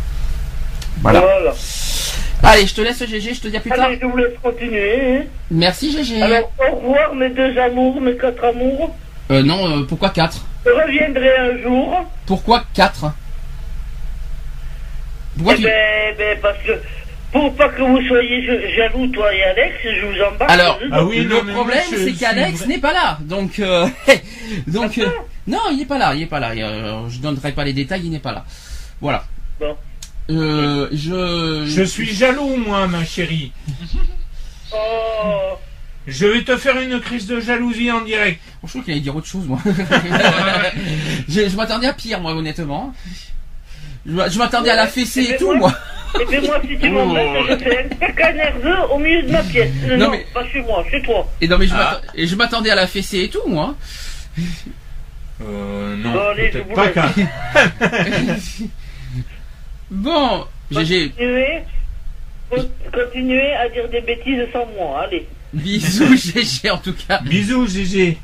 Voilà. 1.01 1.21
Allez, 2.43 2.65
je 2.65 2.73
te 2.73 2.79
laisse 2.79 3.05
GG, 3.05 3.33
je 3.33 3.41
te 3.41 3.47
dis 3.49 3.57
à 3.57 3.59
plus 3.59 3.71
tard. 3.71 3.87
Allez, 3.87 3.99
je 4.01 4.05
vous 4.05 4.15
laisse 4.15 4.37
continuer. 4.41 5.17
hein. 5.17 5.23
Merci 5.51 5.91
GG. 5.91 6.21
Alors, 6.21 6.49
au 6.71 6.75
revoir, 6.77 7.13
mes 7.13 7.29
deux 7.29 7.57
amours, 7.57 7.99
mes 7.99 8.15
quatre 8.15 8.45
amours. 8.45 8.95
Euh, 9.31 9.43
non, 9.43 9.67
euh, 9.81 9.83
pourquoi 9.83 10.11
4 10.11 10.45
Je 10.65 10.69
reviendrai 10.71 11.37
un 11.37 11.61
jour. 11.63 12.05
Pourquoi 12.25 12.63
4 12.73 13.11
Pourquoi 15.37 15.53
Eh 15.53 15.57
tu... 15.57 15.63
ben, 15.63 16.15
ben, 16.17 16.37
parce 16.41 16.57
que, 16.59 16.71
pour 17.31 17.55
pas 17.55 17.69
que 17.69 17.81
vous 17.81 18.01
soyez 18.07 18.45
ja- 18.45 18.75
jaloux, 18.75 19.07
toi 19.07 19.33
et 19.33 19.43
Alex, 19.43 19.75
je 19.83 20.05
vous 20.05 20.21
embarque. 20.21 20.51
Alors. 20.51 20.79
Ah 20.91 21.03
oui, 21.05 21.23
le 21.23 21.41
non, 21.41 21.53
problème, 21.53 21.83
c'est 21.89 22.13
qu'Alex 22.13 22.65
n'est 22.67 22.77
pas 22.79 22.93
là. 22.93 23.17
Donc, 23.21 23.57
euh, 23.59 23.87
donc, 24.67 24.97
euh, 24.97 25.07
non, 25.47 25.59
il 25.71 25.77
n'est 25.77 25.85
pas 25.85 25.97
là, 25.97 26.13
il 26.13 26.19
n'est 26.21 26.25
pas 26.27 26.39
là. 26.39 26.51
Euh, 26.51 27.09
je 27.09 27.19
donnerai 27.19 27.53
pas 27.53 27.63
les 27.63 27.73
détails, 27.73 28.01
il 28.03 28.11
n'est 28.11 28.19
pas 28.19 28.33
là. 28.33 28.45
Voilà. 28.99 29.23
Bon. 29.59 29.75
Euh, 30.29 30.87
je, 30.91 31.65
Je 31.65 31.83
suis 31.83 32.13
jaloux, 32.13 32.55
moi, 32.57 32.85
ma 32.87 33.03
chérie. 33.03 33.51
Oh, 34.73 35.57
Je 36.11 36.25
vais 36.27 36.43
te 36.43 36.57
faire 36.57 36.77
une 36.79 36.99
crise 36.99 37.25
de 37.25 37.39
jalousie 37.39 37.89
en 37.91 38.01
direct. 38.01 38.39
Je 38.63 38.69
trouve 38.69 38.83
qu'il 38.83 38.91
allait 38.93 39.01
dire 39.01 39.15
autre 39.15 39.27
chose, 39.27 39.45
moi. 39.47 39.59
je 41.29 41.49
je 41.49 41.55
m'attendais 41.55 41.87
à 41.87 41.93
pire, 41.93 42.19
moi, 42.19 42.33
honnêtement. 42.33 42.93
Je 44.05 44.11
m'a- 44.11 44.29
je 44.29 44.37
m'attendais 44.37 44.69
à 44.71 44.75
la 44.75 44.87
fessée 44.87 45.21
et 45.23 45.29
Mais 45.31 45.37
tout, 45.37 45.53
moi- 45.55 45.73
et 46.19 46.25
puis 46.25 46.41
moi, 46.45 46.59
si 46.67 46.77
tu 46.77 46.89
m'embêtes, 46.91 47.27
je 47.49 47.55
fais 47.63 47.77
un 47.85 47.87
caca 47.97 48.33
nerveux 48.33 48.75
au 48.91 48.97
milieu 48.99 49.23
de 49.23 49.31
ma 49.31 49.41
pièce. 49.43 49.71
Non, 49.87 49.97
Non, 49.97 50.09
mais- 50.11 50.25
pas 50.33 50.45
chez 50.47 50.61
moi, 50.61 50.83
chez 50.91 51.01
toi. 51.01 51.27
Et 51.39 51.47
non, 51.47 51.57
mais 51.57 51.67
je 51.67 51.73
Ah. 51.73 51.77
m'attendais- 51.77 52.07
et 52.21 52.27
je 52.27 52.35
m'attendais 52.35 52.69
à 52.71 52.75
la 52.75 52.87
fessée 52.87 53.19
et 53.21 53.29
tout, 53.29 53.47
moi. 53.47 53.75
Euh, 55.43 55.95
non, 55.97 56.11
Bon, 56.13 56.19
allez, 56.29 56.49
peut-être 56.49 56.65
je 56.65 56.69
vous 56.69 56.75
pas 56.75 56.85
laisse. 56.87 58.59
qu'un. 58.59 58.67
Bon, 59.91 60.45
GG, 60.71 61.11
Continuez, 62.51 62.69
con- 62.91 62.91
continuez 62.93 63.53
à 63.53 63.69
dire 63.69 63.89
des 63.89 64.01
bêtises 64.01 64.45
sans 64.53 64.65
moi, 64.77 65.03
allez. 65.03 65.27
bisous, 65.53 66.15
GG, 66.17 66.69
en 66.69 66.77
tout 66.77 66.93
cas. 66.93 67.19
Bisous, 67.21 67.65
GG. 67.67 68.17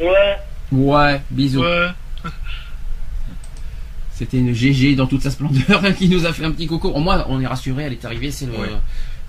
Ouais. 0.00 0.36
Ouais, 0.70 1.20
bisous. 1.30 1.60
Ouais. 1.62 1.88
C'était 4.14 4.38
une 4.38 4.54
GG 4.54 4.94
dans 4.94 5.06
toute 5.06 5.22
sa 5.22 5.30
splendeur 5.30 5.82
qui 5.98 6.08
nous 6.08 6.24
a 6.26 6.32
fait 6.32 6.44
un 6.44 6.52
petit 6.52 6.66
coco. 6.66 6.90
Au 6.90 7.00
moins, 7.00 7.24
on 7.28 7.40
est 7.40 7.46
rassuré, 7.46 7.84
elle 7.84 7.92
est 7.94 8.04
arrivée, 8.04 8.30
c'est 8.30 8.46
le, 8.46 8.52
Ouais. 8.52 8.68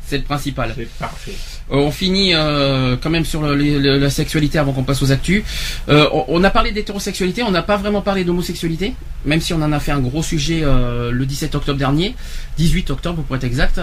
c'est 0.05 0.17
le 0.19 0.23
principal. 0.23 0.73
C'est 0.75 0.89
parfait. 0.97 1.33
Euh, 1.73 1.77
on 1.77 1.91
finit 1.91 2.33
euh, 2.35 2.95
quand 3.01 3.09
même 3.09 3.25
sur 3.25 3.41
le- 3.41 3.55
les- 3.55 3.79
le- 3.79 3.97
la 3.97 4.09
sexualité 4.11 4.59
avant 4.59 4.73
qu'on 4.73 4.83
passe 4.83 5.01
aux 5.01 5.11
actus. 5.11 5.43
Euh, 5.89 6.07
on, 6.13 6.25
on 6.27 6.43
a 6.43 6.49
parlé 6.51 6.71
d'hétérosexualité, 6.71 7.41
on 7.41 7.49
n'a 7.51 7.63
pas 7.63 7.77
vraiment 7.77 8.01
parlé 8.01 8.23
d'homosexualité, 8.23 8.93
même 9.25 9.41
si 9.41 9.53
on 9.53 9.61
en 9.61 9.71
a 9.71 9.79
fait 9.79 9.91
un 9.91 9.99
gros 9.99 10.21
sujet 10.21 10.61
euh, 10.63 11.09
le 11.11 11.25
17 11.25 11.55
octobre 11.55 11.79
dernier, 11.79 12.15
18 12.57 12.91
octobre 12.91 13.23
pour 13.23 13.35
être 13.35 13.43
exact. 13.43 13.79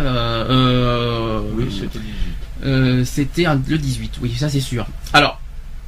Oui, 1.57 1.67
c'était 1.73 1.99
18. 1.99 2.05
euh, 2.65 3.05
c'était 3.05 3.45
le 3.69 3.79
18, 3.79 4.13
oui, 4.23 4.35
ça 4.39 4.49
c'est 4.49 4.61
sûr. 4.61 4.87
Alors, 5.13 5.41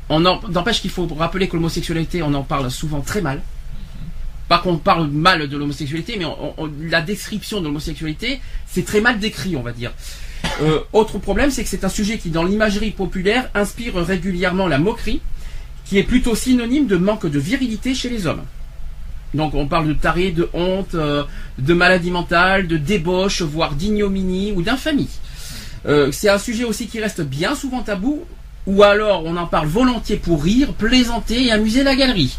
on 0.09 0.19
n'empêche 0.21 0.81
qu'il 0.81 0.91
faut 0.91 1.07
rappeler 1.17 1.47
que 1.49 1.55
l'homosexualité, 1.55 2.23
on 2.23 2.35
en 2.35 2.43
parle 2.43 2.69
souvent 2.71 3.01
très 3.01 3.21
mal. 3.21 3.41
Pas 4.49 4.59
qu'on 4.59 4.77
parle 4.77 5.09
mal 5.09 5.49
de 5.49 5.57
l'homosexualité, 5.57 6.17
mais 6.19 6.25
on- 6.25 6.55
on- 6.59 6.71
la 6.91 7.01
description 7.01 7.61
de 7.61 7.67
l'homosexualité, 7.67 8.41
c'est 8.67 8.85
très 8.85 9.01
mal 9.01 9.19
décrit, 9.21 9.55
on 9.57 9.63
va 9.63 9.73
dire. 9.73 9.93
Euh, 10.61 10.81
autre 10.93 11.19
problème, 11.19 11.51
c'est 11.51 11.63
que 11.63 11.69
c'est 11.69 11.85
un 11.85 11.89
sujet 11.89 12.19
qui, 12.19 12.31
dans 12.31 12.45
l'imagerie 12.45 12.91
populaire, 12.91 13.51
inspire 13.55 13.95
régulièrement 13.97 14.69
la 14.69 14.79
moquerie, 14.79 15.21
qui 15.85 15.99
est 15.99 16.03
plutôt 16.03 16.35
synonyme 16.35 16.87
de 16.87 16.97
manque 16.97 17.27
de 17.27 17.39
virilité 17.39 17.95
chez 17.95 18.09
les 18.09 18.27
hommes. 18.27 18.43
Donc 19.35 19.55
on 19.55 19.67
parle 19.67 19.89
de 19.89 19.95
taré, 19.95 20.31
de 20.31 20.49
honte, 20.53 20.95
euh, 20.95 21.25
de 21.59 21.75
maladie 21.75 22.11
mentale, 22.11 22.67
de 22.67 22.77
débauche, 22.77 23.43
voire 23.43 23.75
d'ignominie 23.75 24.53
ou 24.53 24.63
d'infamie. 24.63 25.09
Euh, 25.87 26.13
c'est 26.13 26.29
un 26.29 26.39
sujet 26.39 26.65
aussi 26.65 26.87
qui 26.87 27.01
reste 27.01 27.23
bien 27.23 27.55
souvent 27.55 27.81
tabou, 27.81 28.25
ou 28.67 28.83
alors 28.83 29.25
on 29.25 29.37
en 29.37 29.47
parle 29.47 29.67
volontiers 29.67 30.17
pour 30.17 30.43
rire, 30.45 30.73
plaisanter 30.75 31.47
et 31.47 31.53
amuser 31.53 31.83
la 31.83 31.97
galerie. 31.97 32.37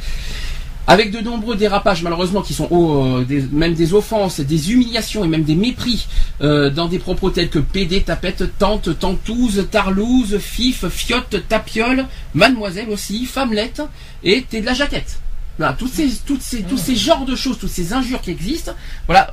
Avec 0.86 1.12
de 1.12 1.22
nombreux 1.22 1.56
dérapages 1.56 2.04
malheureusement 2.04 2.42
qui 2.42 2.54
sont 2.54 2.68
euh, 2.72 3.26
même 3.54 3.74
des 3.74 3.94
offenses, 3.94 4.42
des 4.42 4.72
humiliations 4.74 5.24
et 5.24 5.28
même 5.30 5.44
des 5.44 5.56
mépris 5.56 6.08
euh, 6.42 6.70
dans 6.70 6.88
des 6.88 7.00
propos 7.00 7.30
tels 7.30 7.50
que 7.50 7.60
PD, 7.60 8.02
tapette, 8.02 8.58
tante, 8.60 9.00
tantouze, 9.00 9.66
tarlouse, 9.72 10.38
fif, 10.40 10.86
fiotte, 10.90 11.48
tapiole, 11.48 12.06
mademoiselle 12.34 12.90
aussi, 12.90 13.26
femmelette 13.26 13.82
et 14.26 14.44
t'es 14.50 14.60
de 14.60 14.66
la 14.66 14.74
jaquette. 14.74 15.20
Voilà, 15.58 15.74
toutes 15.74 15.94
ces, 15.94 16.10
toutes 16.26 16.42
ces, 16.42 16.64
tous 16.64 16.78
ces 16.80 16.96
genres 16.96 17.26
de 17.26 17.36
choses, 17.36 17.60
toutes 17.60 17.70
ces 17.70 17.94
injures 17.94 18.20
qui 18.22 18.32
existent, 18.32 18.74
voilà, 19.06 19.30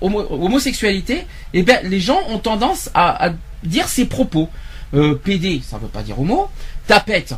homo- 0.00 0.26
homosexualité, 0.30 1.26
et 1.52 1.62
ben 1.62 1.78
les 1.84 2.00
gens 2.00 2.20
ont 2.30 2.38
tendance 2.38 2.90
à, 2.94 3.30
dire 3.62 3.86
ces 3.86 4.06
propos. 4.06 4.48
Euh, 4.94 5.14
PD, 5.14 5.60
ça 5.62 5.76
veut 5.76 5.88
pas 5.88 6.02
dire 6.02 6.18
homo. 6.18 6.48
Tapette, 6.86 7.34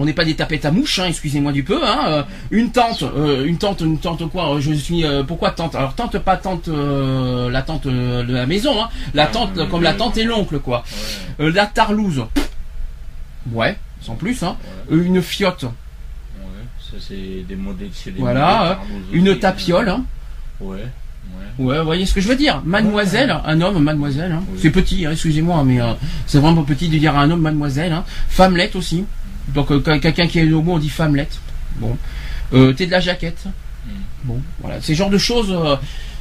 on 0.00 0.06
n'est 0.06 0.14
pas 0.14 0.24
des 0.24 0.34
tapettes 0.34 0.64
à 0.64 0.70
mouches, 0.70 0.98
hein, 0.98 1.06
excusez-moi 1.08 1.52
du 1.52 1.62
peu. 1.62 1.78
Hein, 1.86 1.98
euh, 2.08 2.22
une 2.50 2.72
tante, 2.72 3.02
euh, 3.02 3.44
une 3.44 3.58
tante, 3.58 3.82
une 3.82 3.98
tante 3.98 4.28
quoi 4.30 4.54
euh, 4.54 4.60
Je 4.60 4.72
suis 4.72 5.04
euh, 5.04 5.22
pourquoi 5.22 5.50
tante? 5.50 5.74
Alors 5.74 5.94
tante 5.94 6.18
pas 6.18 6.38
tante, 6.38 6.68
euh, 6.68 7.50
la 7.50 7.60
tante 7.60 7.84
euh, 7.86 8.24
de 8.24 8.32
la 8.32 8.46
maison, 8.46 8.82
hein, 8.82 8.88
la 9.12 9.26
Non, 9.26 9.32
tante 9.32 9.68
comme 9.68 9.82
la 9.82 9.92
oui. 9.92 9.96
tante 9.98 10.16
et 10.16 10.24
l'oncle 10.24 10.58
quoi. 10.58 10.82
Ouais, 11.38 11.44
Euh, 11.46 11.52
la 11.52 11.66
tarlouse, 11.66 12.24
ouais, 13.52 13.76
sans 14.00 14.14
plus. 14.14 14.42
Hein. 14.42 14.56
Euh, 14.90 15.04
une 15.04 15.20
fiotte, 15.20 15.64
ouais. 15.64 15.70
Ça, 16.80 16.96
c'est 17.06 17.14
des 17.14 17.56
des 17.56 18.18
Voilà, 18.18 18.70
euh, 18.70 18.74
une 19.12 19.38
tapiole. 19.38 19.88
Hein. 19.90 20.04
Ouais. 20.60 20.78
Ouais. 20.78 21.64
Ouais, 21.64 21.78
vous 21.78 21.84
voyez 21.84 22.06
ce 22.06 22.14
que 22.14 22.20
je 22.20 22.28
veux 22.28 22.36
dire? 22.36 22.62
Mademoiselle, 22.64 23.36
un 23.44 23.60
homme, 23.60 23.82
mademoiselle. 23.82 24.32
Hein. 24.32 24.42
Oui. 24.50 24.58
C'est 24.62 24.70
petit, 24.70 25.04
hein, 25.06 25.12
excusez-moi, 25.12 25.62
mais 25.64 25.80
euh, 25.80 25.92
c'est 26.26 26.38
vraiment 26.38 26.62
petit 26.64 26.88
de 26.88 26.96
dire 26.98 27.14
à 27.16 27.20
un 27.20 27.30
homme 27.30 27.42
mademoiselle. 27.42 27.92
Hein. 27.92 28.04
Femmelette 28.28 28.74
aussi. 28.76 29.04
Donc 29.54 29.70
euh, 29.70 29.80
quelqu'un 29.80 30.26
qui 30.26 30.38
est 30.38 30.52
homo, 30.52 30.74
on 30.74 30.78
dit 30.78 30.88
femmelette. 30.90 31.38
Bon. 31.76 31.96
Euh, 32.52 32.72
T'es 32.72 32.86
de 32.86 32.90
la 32.90 33.00
jaquette. 33.00 33.44
Mm. 33.86 33.90
Bon, 34.24 34.40
voilà. 34.60 34.80
Ces 34.80 34.94
genres 34.94 35.10
de 35.10 35.18
choses. 35.18 35.50
euh, 35.50 35.76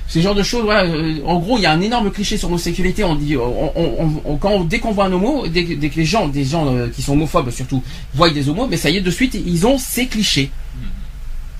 ces 0.07 0.23
genres 0.23 0.33
de 0.33 0.41
choses, 0.41 0.63
voilà, 0.63 0.89
en 1.25 1.37
gros, 1.37 1.57
il 1.59 1.61
y 1.61 1.65
a 1.67 1.71
un 1.71 1.81
énorme 1.81 2.09
cliché 2.09 2.35
sur 2.35 2.47
l'homosexualité. 2.47 3.03
On 3.03 3.13
dit, 3.13 3.37
on, 3.37 3.71
on- 3.79 4.21
on- 4.25 4.37
quand, 4.37 4.63
dès 4.65 4.79
qu'on 4.79 4.91
voit 4.91 5.05
un 5.05 5.11
homo, 5.13 5.47
dès, 5.47 5.63
que- 5.65 5.75
dès 5.75 5.89
que 5.89 5.97
les 5.97 6.05
gens, 6.05 6.27
des 6.27 6.45
gens 6.45 6.73
qui 6.95 7.03
sont 7.03 7.13
homophobes 7.13 7.51
surtout, 7.51 7.83
voient 8.15 8.31
des 8.31 8.49
homos, 8.49 8.65
mais 8.67 8.77
ça 8.77 8.89
y 8.89 8.97
est, 8.97 9.01
de 9.01 9.11
suite, 9.11 9.35
ils 9.35 9.67
ont 9.67 9.77
ces 9.77 10.07
clichés. 10.07 10.49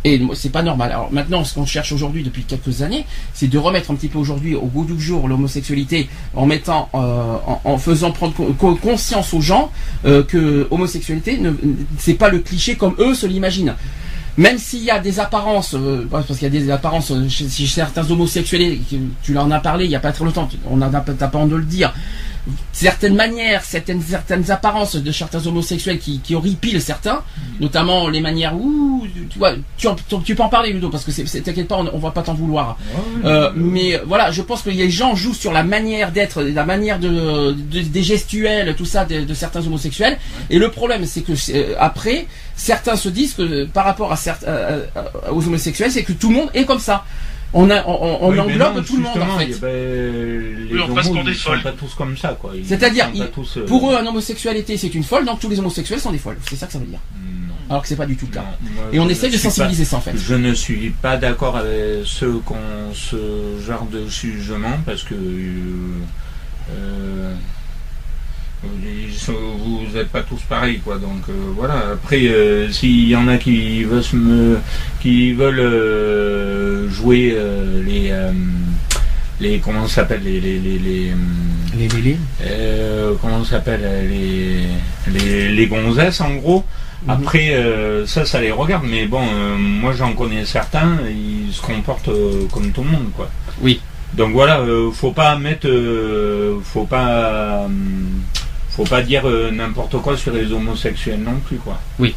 Et 0.06 0.22
c'est 0.34 0.52
pas 0.52 0.62
normal. 0.64 0.92
Alors 0.94 1.12
maintenant, 1.12 1.44
ce 1.44 1.54
qu'on 1.54 1.66
cherche 1.66 1.92
aujourd'hui 1.92 2.24
depuis 2.24 2.44
quelques 2.44 2.82
années, 2.84 3.06
c'est 3.34 3.48
de 3.50 3.58
remettre 3.58 3.92
un 3.92 3.96
petit 3.96 4.08
peu 4.08 4.18
aujourd'hui 4.18 4.56
au 4.56 4.66
goût 4.66 4.86
du 4.86 4.98
jour 5.00 5.28
l'homosexualité 5.28 6.08
en 6.36 6.46
mettant, 6.46 6.88
euh, 6.96 7.36
en, 7.66 7.78
faisant 7.78 8.12
prendre 8.12 8.34
co- 8.34 8.56
co- 8.58 8.76
conscience 8.76 9.34
aux 9.34 9.42
gens 9.42 9.72
euh, 10.06 10.24
que 10.24 10.68
homosexualité, 10.72 11.38
ne, 11.38 11.52
c'est 11.98 12.14
pas 12.14 12.30
le 12.30 12.40
cliché 12.40 12.76
comme 12.76 12.96
eux 13.00 13.14
se 13.14 13.26
l'imaginent. 13.26 13.76
Même 14.38 14.58
s'il 14.58 14.84
y 14.84 14.90
a 14.92 15.00
des 15.00 15.20
apparences, 15.20 15.74
euh, 15.76 16.08
parce 16.10 16.28
qu'il 16.28 16.44
y 16.44 16.46
a 16.46 16.50
des 16.50 16.72
apparences 16.72 17.12
euh, 17.12 17.28
chez, 17.28 17.50
chez 17.50 17.66
certains 17.68 18.10
homosexuels, 18.10 18.78
tu 19.22 19.38
en 19.38 19.52
as 19.52 19.60
parlé 19.60 19.84
il 19.84 19.92
y 19.92 19.96
a 19.98 20.00
pas 20.00 20.14
très 20.14 20.24
longtemps, 20.24 20.48
on 20.70 20.82
a 20.82 20.90
t'as 20.90 21.28
pas 21.28 21.38
honte 21.40 21.50
de 21.50 21.58
le 21.58 21.64
dire. 21.66 21.94
Certaines 22.72 23.16
manières, 23.16 23.64
certaines, 23.64 24.02
certaines 24.02 24.50
apparences 24.50 24.96
de 24.96 25.12
certains 25.12 25.46
homosexuels 25.46 26.00
qui, 26.00 26.20
qui 26.20 26.34
horripilent 26.36 26.82
certains, 26.82 27.22
notamment 27.60 28.08
les 28.08 28.22
manières 28.22 28.56
où 28.56 29.06
tu 29.30 29.38
vois, 29.38 29.52
tu, 29.78 29.88
en- 29.88 29.96
tu- 29.96 30.22
tu 30.24 30.36
peux 30.36 30.44
en 30.44 30.50
parler 30.50 30.72
Ludo 30.72 30.90
parce 30.90 31.04
que 31.04 31.12
c'est, 31.12 31.24
t'inquiète 31.42 31.68
pas, 31.68 31.76
on, 31.78 31.90
on 31.94 32.00
va 32.00 32.12
pas 32.12 32.22
t'en 32.24 32.34
vouloir. 32.34 32.78
Euh, 33.26 33.52
mais 33.56 34.02
voilà, 34.08 34.32
je 34.32 34.42
pense 34.42 34.62
que 34.62 34.70
les 34.70 34.90
gens 34.90 35.16
jouent 35.16 35.34
sur 35.34 35.52
la 35.52 35.64
manière 35.64 36.12
d'être, 36.12 36.42
la 36.42 36.66
manière 36.66 37.00
de, 37.00 37.52
de- 37.52 37.82
des 37.82 38.04
gestuels, 38.04 38.74
tout 38.76 38.86
ça 38.86 39.06
de, 39.06 39.22
de 39.26 39.34
certains 39.34 39.66
homosexuels. 39.68 40.18
Et 40.50 40.58
le 40.58 40.72
problème, 40.72 41.06
c'est 41.06 41.22
que 41.22 41.34
euh, 41.54 41.76
après, 41.80 42.26
certains 42.56 42.96
se 42.96 43.10
disent 43.10 43.34
que 43.34 43.66
par 43.66 43.86
rapport 43.86 44.12
à 44.12 44.16
certains 44.16 44.48
euh, 44.48 44.86
euh, 44.96 45.02
aux 45.32 45.46
homosexuels, 45.46 45.92
c'est 45.92 46.04
que 46.04 46.14
tout 46.14 46.30
le 46.30 46.36
monde 46.36 46.50
est 46.54 46.66
comme 46.66 46.80
ça. 46.80 47.04
On, 47.54 47.70
a, 47.72 47.84
on, 47.88 48.30
Oui, 48.30 48.40
englobe 48.40 48.76
non, 48.76 48.84
tout 48.84 48.98
le 48.98 49.02
monde 49.04 49.18
en 49.22 49.40
fait. 49.40 49.60
ben, 49.60 50.68
les 50.70 50.74
Oui, 50.76 50.80
on 50.88 50.94
passe 50.94 51.08
pour 51.10 51.24
des 51.24 51.34
folles. 51.34 51.64
pas 51.64 51.72
tous 51.72 51.94
comme 51.96 52.16
ça, 52.16 52.38
quoi. 52.40 52.52
C'est-à-dire, 52.64 53.10
euh, 53.16 53.64
Pour 53.66 53.92
eux, 53.92 53.96
un 53.96 54.06
homosexualité, 54.06 54.78
c'est 54.78 54.94
une 54.94 55.04
folle, 55.04 55.26
donc 55.26 55.40
tous 55.40 55.50
les 55.50 55.58
homosexuels 55.60 56.00
sont 56.00 56.12
des 56.12 56.20
folles. 56.20 56.38
C'est 56.48 56.56
ça 56.56 56.68
que 56.68 56.74
ça 56.74 56.80
veut 56.80 56.86
dire. 56.86 57.00
Non. 57.20 57.54
Alors 57.72 57.82
que 57.82 57.88
c'est 57.88 57.96
pas 57.96 58.06
du 58.06 58.16
tout 58.16 58.28
le 58.28 58.34
cas. 58.34 58.42
Non, 58.42 58.70
moi, 58.76 58.84
Et 58.94 59.00
on 59.00 59.06
ne 59.06 59.14
de 59.14 59.20
pas- 59.20 59.38
sensibiliser 59.38 59.86
ça 59.86 59.98
en 59.98 60.02
fait. 60.02 60.14
Je 60.16 60.36
ne 60.36 60.54
suis 60.54 60.92
pas 60.92 61.18
d'accord 61.18 61.56
avec 61.58 62.02
ceux 62.06 62.40
qui 62.46 62.54
ont 62.54 62.94
ce 62.94 63.60
genre 63.66 63.86
de 63.92 64.08
jugement 64.08 64.78
parce 64.86 65.04
que 65.04 65.14
euh, 65.16 66.00
euh, 66.72 67.34
vous 68.64 69.96
n'êtes 69.96 70.10
pas 70.10 70.22
tous 70.22 70.42
pareils 70.42 70.80
quoi 70.80 70.98
donc 70.98 71.24
euh, 71.30 71.34
voilà 71.56 71.92
après 71.94 72.28
euh, 72.28 72.70
s'il 72.72 73.08
y 73.08 73.16
en 73.16 73.28
a 73.28 73.38
qui 73.38 73.84
veulent 73.84 74.04
se 74.04 74.16
me 74.16 74.58
qui 75.02 75.34
veulent 75.34 75.60
euh, 75.60 76.90
jouer 76.90 77.38
les 77.86 78.14
les 79.40 79.60
comment 79.60 79.88
ça 79.88 79.96
s'appelle 80.02 80.24
les 80.24 80.42
les 80.42 80.60
les, 80.60 80.78
les, 80.80 81.14
Les 81.78 81.88
comment 83.22 83.44
ça 83.44 83.52
s'appelle 83.52 83.82
les, 84.10 84.68
les 85.14 85.50
les 85.50 85.68
gonzesses 85.68 86.22
en 86.22 86.36
gros 86.36 86.64
Mhm. 87.02 87.12
après, 87.12 87.56
ça, 88.08 88.26
ça 88.26 88.42
les 88.42 88.52
regarde, 88.52 88.84
mais 88.86 89.06
bon, 89.06 89.22
moi 89.58 89.94
j'en 89.94 90.12
connais 90.12 90.44
certains, 90.44 90.98
ils 91.10 91.54
se 91.54 91.62
comportent 91.62 92.10
comme 92.52 92.74
tout 92.74 92.84
le 92.84 92.90
monde, 92.90 93.10
quoi. 93.16 93.30
Oui. 93.62 93.80
Donc 94.16 94.34
voilà, 94.34 94.62
faut 94.92 95.12
pas 95.14 95.38
mettre, 95.38 95.70
faut 96.62 96.84
pas, 96.84 97.64
euh, 97.64 97.68
faut 98.80 98.86
pas 98.90 99.02
dire 99.02 99.28
euh, 99.28 99.52
n'importe 99.52 99.98
quoi 100.02 100.16
sur 100.16 100.32
les 100.32 100.52
homosexuels 100.54 101.20
non 101.22 101.38
plus, 101.46 101.58
quoi. 101.58 101.78
Oui. 102.00 102.16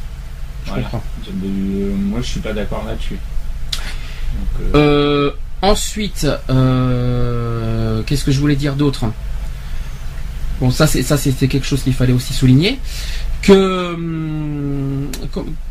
Je 0.65 0.69
Voilà. 0.71 0.85
comprends. 0.85 1.03
Euh, 1.45 1.93
moi, 1.97 2.21
je 2.23 2.27
suis 2.29 2.41
pas 2.41 2.53
d'accord 2.53 2.85
là-dessus. 2.87 3.19
Euh, 4.75 5.33
ensuite, 5.61 6.21
qu'est-ce 8.07 8.25
que 8.25 8.31
je 8.31 8.39
voulais 8.39 8.55
dire 8.55 8.75
d'autre? 8.77 9.07
Bon, 10.61 10.71
ça, 10.71 10.87
c'est 10.87 11.03
ça, 11.03 11.17
c'était 11.17 11.49
quelque 11.49 11.67
chose 11.67 11.83
qu'il 11.83 11.95
fallait 11.95 12.13
aussi 12.13 12.33
souligner. 12.33 12.79
Que 13.43 13.95
hum, 13.95 15.09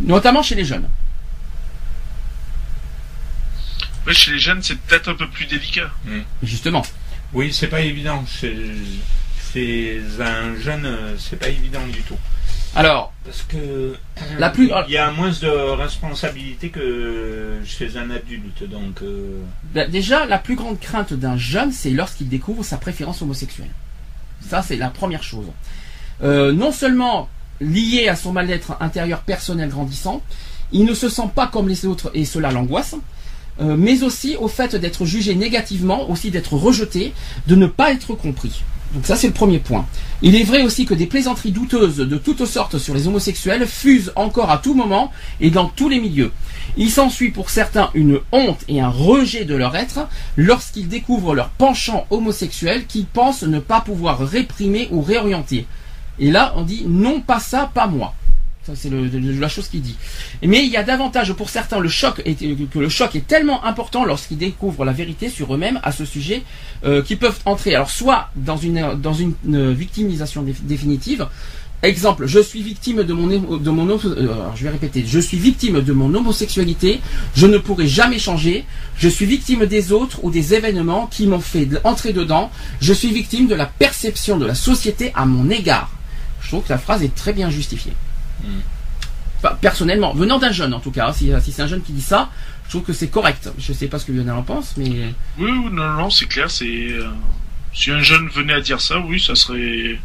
Notamment 0.00 0.42
chez 0.42 0.54
les 0.54 0.64
jeunes. 0.64 0.88
Oui, 4.06 4.14
chez 4.14 4.32
les 4.32 4.38
jeunes, 4.38 4.62
c'est 4.62 4.78
peut-être 4.78 5.10
un 5.10 5.14
peu 5.14 5.28
plus 5.28 5.44
délicat. 5.44 5.90
Hmm. 6.06 6.20
Justement. 6.42 6.82
Oui, 7.34 7.52
c'est 7.52 7.68
pas 7.68 7.80
évident. 7.82 8.24
C'est 9.52 10.00
un 10.20 10.56
jeune, 10.58 10.88
c'est 11.18 11.38
pas 11.38 11.48
évident 11.48 11.86
du 11.92 12.00
tout. 12.02 12.16
Alors, 12.76 13.12
parce 13.24 13.42
que 13.42 13.96
la 14.38 14.50
plus, 14.50 14.70
il 14.86 14.92
y 14.92 14.96
a 14.96 15.10
moins 15.10 15.30
de 15.30 15.48
responsabilité 15.74 16.68
que 16.68 17.58
chez 17.64 17.96
un 17.96 18.10
adulte, 18.10 18.68
donc. 18.68 19.02
Euh, 19.02 19.40
bah, 19.74 19.86
déjà, 19.86 20.24
la 20.26 20.38
plus 20.38 20.54
grande 20.54 20.78
crainte 20.78 21.12
d'un 21.12 21.36
jeune, 21.36 21.72
c'est 21.72 21.90
lorsqu'il 21.90 22.28
découvre 22.28 22.64
sa 22.64 22.76
préférence 22.76 23.22
homosexuelle. 23.22 23.70
Ça, 24.48 24.62
c'est 24.62 24.76
la 24.76 24.88
première 24.88 25.22
chose. 25.22 25.46
Euh, 26.22 26.52
non 26.52 26.70
seulement 26.70 27.28
lié 27.60 28.08
à 28.08 28.16
son 28.16 28.32
mal-être 28.32 28.76
intérieur 28.80 29.20
personnel 29.22 29.68
grandissant, 29.68 30.22
il 30.72 30.84
ne 30.84 30.94
se 30.94 31.08
sent 31.08 31.30
pas 31.34 31.48
comme 31.48 31.68
les 31.68 31.86
autres 31.86 32.10
et 32.14 32.24
cela 32.24 32.52
l'angoisse. 32.52 32.94
Euh, 33.60 33.76
mais 33.76 34.02
aussi 34.02 34.36
au 34.36 34.48
fait 34.48 34.74
d'être 34.74 35.04
jugé 35.04 35.34
négativement, 35.34 36.08
aussi 36.08 36.30
d'être 36.30 36.54
rejeté, 36.54 37.12
de 37.46 37.56
ne 37.56 37.66
pas 37.66 37.92
être 37.92 38.14
compris. 38.14 38.62
Donc 38.92 39.06
ça 39.06 39.14
c'est 39.14 39.28
le 39.28 39.32
premier 39.32 39.58
point. 39.58 39.86
Il 40.20 40.34
est 40.34 40.42
vrai 40.42 40.62
aussi 40.62 40.84
que 40.84 40.94
des 40.94 41.06
plaisanteries 41.06 41.52
douteuses 41.52 41.98
de 41.98 42.16
toutes 42.18 42.44
sortes 42.44 42.78
sur 42.78 42.94
les 42.94 43.06
homosexuels 43.06 43.66
fusent 43.66 44.12
encore 44.16 44.50
à 44.50 44.58
tout 44.58 44.74
moment 44.74 45.12
et 45.40 45.50
dans 45.50 45.66
tous 45.66 45.88
les 45.88 46.00
milieux. 46.00 46.32
Il 46.76 46.90
s'ensuit 46.90 47.30
pour 47.30 47.50
certains 47.50 47.90
une 47.94 48.18
honte 48.32 48.64
et 48.68 48.80
un 48.80 48.88
rejet 48.88 49.44
de 49.44 49.54
leur 49.54 49.76
être 49.76 50.08
lorsqu'ils 50.36 50.88
découvrent 50.88 51.34
leur 51.34 51.50
penchant 51.50 52.06
homosexuel 52.10 52.86
qu'ils 52.86 53.06
pensent 53.06 53.44
ne 53.44 53.60
pas 53.60 53.80
pouvoir 53.80 54.18
réprimer 54.18 54.88
ou 54.90 55.02
réorienter. 55.02 55.66
Et 56.18 56.30
là 56.30 56.52
on 56.56 56.62
dit 56.62 56.84
non 56.86 57.20
pas 57.20 57.40
ça, 57.40 57.70
pas 57.72 57.86
moi 57.86 58.14
c'est 58.74 58.90
la 58.90 59.48
chose 59.48 59.68
qu'il 59.68 59.82
dit. 59.82 59.96
Mais 60.42 60.64
il 60.64 60.70
y 60.70 60.76
a 60.76 60.82
davantage 60.82 61.32
pour 61.32 61.50
certains 61.50 61.78
le 61.78 61.88
choc 61.88 62.22
que 62.22 62.78
le 62.78 62.88
choc 62.88 63.14
est 63.16 63.26
tellement 63.26 63.64
important 63.64 64.04
lorsqu'ils 64.04 64.38
découvrent 64.38 64.84
la 64.84 64.92
vérité 64.92 65.28
sur 65.28 65.54
eux-mêmes 65.54 65.80
à 65.82 65.92
ce 65.92 66.04
sujet 66.04 66.42
euh, 66.84 67.02
qu'ils 67.02 67.18
peuvent 67.18 67.38
entrer 67.44 67.74
alors 67.74 67.90
soit 67.90 68.30
dans 68.36 68.56
une 68.56 68.80
une, 69.44 69.72
victimisation 69.72 70.44
définitive. 70.62 71.26
Exemple, 71.82 72.26
je 72.26 72.40
suis 72.40 72.60
victime 72.60 73.04
de 73.04 73.14
mon 73.14 73.26
de 73.26 73.70
mon 73.70 73.88
euh, 73.88 74.28
je 74.54 74.64
vais 74.64 74.70
répéter, 74.70 75.02
je 75.06 75.18
suis 75.18 75.38
victime 75.38 75.80
de 75.80 75.92
mon 75.94 76.12
homosexualité, 76.14 77.00
je 77.34 77.46
ne 77.46 77.56
pourrai 77.56 77.86
jamais 77.86 78.18
changer, 78.18 78.66
je 78.98 79.08
suis 79.08 79.24
victime 79.24 79.64
des 79.64 79.90
autres 79.90 80.22
ou 80.22 80.30
des 80.30 80.52
événements 80.52 81.06
qui 81.06 81.26
m'ont 81.26 81.40
fait 81.40 81.68
entrer 81.84 82.12
dedans, 82.12 82.50
je 82.82 82.92
suis 82.92 83.10
victime 83.10 83.46
de 83.46 83.54
la 83.54 83.64
perception 83.64 84.36
de 84.36 84.44
la 84.44 84.54
société 84.54 85.10
à 85.14 85.24
mon 85.24 85.48
égard. 85.48 85.90
Je 86.42 86.48
trouve 86.48 86.64
que 86.64 86.68
la 86.72 86.78
phrase 86.78 87.02
est 87.02 87.14
très 87.14 87.32
bien 87.32 87.48
justifiée 87.48 87.92
personnellement, 89.60 90.12
venant 90.14 90.38
d'un 90.38 90.52
jeune 90.52 90.74
en 90.74 90.80
tout 90.80 90.90
cas, 90.90 91.12
si, 91.12 91.32
c'est 91.50 91.62
un 91.62 91.66
jeune 91.66 91.82
qui 91.82 91.92
dit 91.92 92.02
ça, 92.02 92.30
je 92.66 92.70
trouve 92.70 92.82
que 92.82 92.92
c'est 92.92 93.08
correct. 93.08 93.50
Je 93.58 93.72
sais 93.72 93.88
pas 93.88 93.98
ce 93.98 94.04
que 94.04 94.12
Lionel 94.12 94.34
en 94.34 94.42
pense, 94.42 94.76
mais. 94.76 95.12
Oui, 95.38 95.50
non, 95.72 95.90
non, 95.94 96.10
c'est 96.10 96.26
clair. 96.26 96.50
C'est 96.50 96.92
euh, 96.92 97.08
si 97.72 97.90
un 97.90 98.00
jeune 98.02 98.28
venait 98.28 98.54
à 98.54 98.60
dire 98.60 98.80
ça, 98.80 98.98
oui, 99.00 99.20
ça 99.20 99.34
serait, 99.34 99.98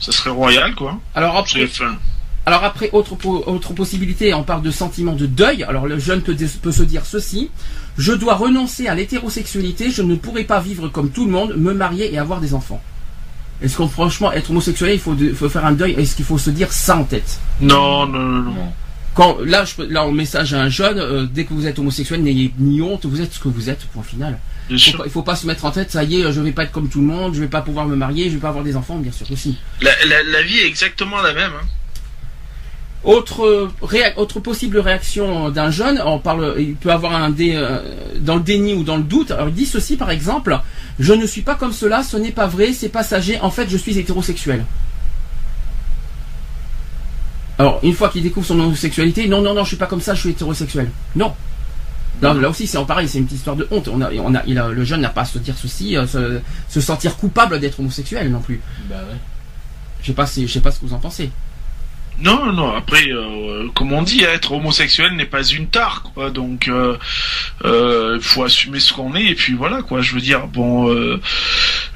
ça 0.00 0.12
serait 0.12 0.30
royal, 0.30 0.74
quoi. 0.74 0.98
Alors 1.14 1.36
après, 1.36 1.68
alors 2.46 2.64
après 2.64 2.90
autre 2.92 3.16
autre 3.24 3.72
possibilité, 3.74 4.34
on 4.34 4.42
parle 4.42 4.62
de 4.62 4.70
sentiment 4.70 5.12
de 5.12 5.26
deuil. 5.26 5.62
Alors 5.62 5.86
le 5.86 5.98
jeune 5.98 6.22
peut, 6.22 6.36
peut 6.62 6.72
se 6.72 6.82
dire 6.82 7.06
ceci 7.06 7.50
je 7.98 8.12
dois 8.12 8.34
renoncer 8.34 8.88
à 8.88 8.94
l'hétérosexualité, 8.94 9.90
je 9.90 10.02
ne 10.02 10.14
pourrai 10.14 10.44
pas 10.44 10.60
vivre 10.60 10.88
comme 10.88 11.10
tout 11.10 11.26
le 11.26 11.32
monde, 11.32 11.54
me 11.56 11.74
marier 11.74 12.12
et 12.12 12.18
avoir 12.18 12.40
des 12.40 12.54
enfants. 12.54 12.82
Est-ce 13.62 13.76
qu'on 13.76 13.88
franchement 13.88 14.32
être 14.32 14.50
homosexuel, 14.50 14.94
il 14.94 15.00
faut, 15.00 15.14
faut 15.34 15.48
faire 15.48 15.66
un 15.66 15.72
deuil? 15.72 15.92
Est-ce 15.92 16.16
qu'il 16.16 16.24
faut 16.24 16.38
se 16.38 16.50
dire 16.50 16.72
ça 16.72 16.96
en 16.96 17.04
tête? 17.04 17.38
Non, 17.60 18.06
non, 18.06 18.18
non, 18.20 18.42
non. 18.42 18.72
Quand 19.14 19.38
là, 19.44 19.64
je, 19.64 19.82
là, 19.82 20.06
au 20.06 20.12
message 20.12 20.54
à 20.54 20.62
un 20.62 20.68
jeune, 20.68 20.98
euh, 20.98 21.26
dès 21.30 21.44
que 21.44 21.52
vous 21.52 21.66
êtes 21.66 21.78
homosexuel, 21.78 22.22
n'ayez 22.22 22.54
ni 22.58 22.80
honte, 22.80 23.06
vous 23.06 23.20
êtes 23.20 23.34
ce 23.34 23.40
que 23.40 23.48
vous 23.48 23.68
êtes. 23.68 23.80
Point 23.86 24.02
final. 24.02 24.38
Il 24.70 24.78
faut, 24.78 24.98
pas, 24.98 25.08
faut 25.08 25.22
pas 25.22 25.34
se 25.36 25.46
mettre 25.48 25.64
en 25.64 25.72
tête, 25.72 25.90
ça 25.90 26.04
y 26.04 26.20
est, 26.20 26.32
je 26.32 26.40
vais 26.40 26.52
pas 26.52 26.62
être 26.62 26.70
comme 26.70 26.88
tout 26.88 27.00
le 27.00 27.06
monde, 27.06 27.34
je 27.34 27.40
vais 27.40 27.48
pas 27.48 27.60
pouvoir 27.60 27.86
me 27.86 27.96
marier, 27.96 28.28
je 28.30 28.34
vais 28.34 28.40
pas 28.40 28.50
avoir 28.50 28.62
des 28.64 28.76
enfants, 28.76 28.98
bien 28.98 29.10
sûr 29.10 29.26
aussi. 29.32 29.58
La, 29.80 29.90
la 30.06 30.42
vie 30.42 30.58
est 30.58 30.66
exactement 30.66 31.20
la 31.20 31.34
même. 31.34 31.50
Hein. 31.60 31.66
Autre, 33.02 33.70
autre 34.16 34.40
possible 34.40 34.78
réaction 34.78 35.48
d'un 35.48 35.70
jeune, 35.70 36.02
on 36.04 36.18
parle, 36.18 36.56
il 36.58 36.74
peut 36.74 36.92
avoir 36.92 37.14
un 37.14 37.30
dé, 37.30 37.52
euh, 37.54 37.80
dans 38.20 38.34
le 38.34 38.42
déni 38.42 38.74
ou 38.74 38.82
dans 38.82 38.98
le 38.98 39.02
doute. 39.02 39.30
Alors 39.30 39.48
il 39.48 39.54
dit 39.54 39.64
ceci 39.64 39.96
par 39.96 40.10
exemple 40.10 40.60
je 40.98 41.14
ne 41.14 41.26
suis 41.26 41.40
pas 41.40 41.54
comme 41.54 41.72
cela, 41.72 42.02
ce 42.02 42.18
n'est 42.18 42.30
pas 42.30 42.46
vrai, 42.46 42.74
c'est 42.74 42.90
passager. 42.90 43.40
En 43.40 43.50
fait, 43.50 43.70
je 43.70 43.78
suis 43.78 43.98
hétérosexuel. 43.98 44.66
Alors 47.58 47.80
une 47.82 47.94
fois 47.94 48.10
qu'il 48.10 48.22
découvre 48.22 48.46
son 48.46 48.60
homosexualité, 48.60 49.26
non 49.28 49.40
non 49.40 49.54
non, 49.54 49.64
je 49.64 49.68
suis 49.68 49.76
pas 49.78 49.86
comme 49.86 50.02
ça, 50.02 50.14
je 50.14 50.20
suis 50.20 50.30
hétérosexuel. 50.30 50.90
Non. 51.16 51.34
Là, 52.20 52.50
aussi, 52.50 52.66
c'est 52.66 52.84
pareil, 52.84 53.08
c'est 53.08 53.16
une 53.16 53.24
petite 53.24 53.38
histoire 53.38 53.56
de 53.56 53.66
honte. 53.70 53.88
On 53.88 54.02
a, 54.02 54.12
on 54.12 54.34
a, 54.34 54.42
il 54.46 54.58
a, 54.58 54.68
le 54.68 54.84
jeune 54.84 55.00
n'a 55.00 55.08
pas 55.08 55.22
à 55.22 55.24
se 55.24 55.38
dire 55.38 55.54
ceci, 55.56 55.96
euh, 55.96 56.06
se, 56.06 56.40
se, 56.68 56.80
sentir 56.82 57.16
coupable 57.16 57.58
d'être 57.60 57.80
homosexuel 57.80 58.30
non 58.30 58.40
plus. 58.40 58.60
Bah 58.90 58.96
ouais. 58.96 59.16
Je 60.02 60.08
sais 60.08 60.12
pas, 60.12 60.26
je 60.26 60.46
sais 60.46 60.60
pas 60.60 60.70
ce 60.70 60.80
que 60.80 60.86
vous 60.86 60.92
en 60.92 60.98
pensez. 60.98 61.30
Non, 62.20 62.52
non. 62.52 62.74
Après, 62.74 63.10
euh, 63.10 63.68
comme 63.74 63.92
on 63.92 64.02
dit, 64.02 64.22
être 64.22 64.52
homosexuel 64.52 65.16
n'est 65.16 65.26
pas 65.26 65.42
une 65.42 65.68
tare, 65.68 66.02
quoi. 66.14 66.30
Donc, 66.30 66.64
il 66.66 66.72
euh, 66.72 66.96
euh, 67.64 68.20
faut 68.20 68.44
assumer 68.44 68.80
ce 68.80 68.92
qu'on 68.92 69.14
est 69.14 69.24
et 69.24 69.34
puis 69.34 69.54
voilà, 69.54 69.82
quoi. 69.82 70.02
Je 70.02 70.14
veux 70.14 70.20
dire, 70.20 70.46
bon, 70.46 70.86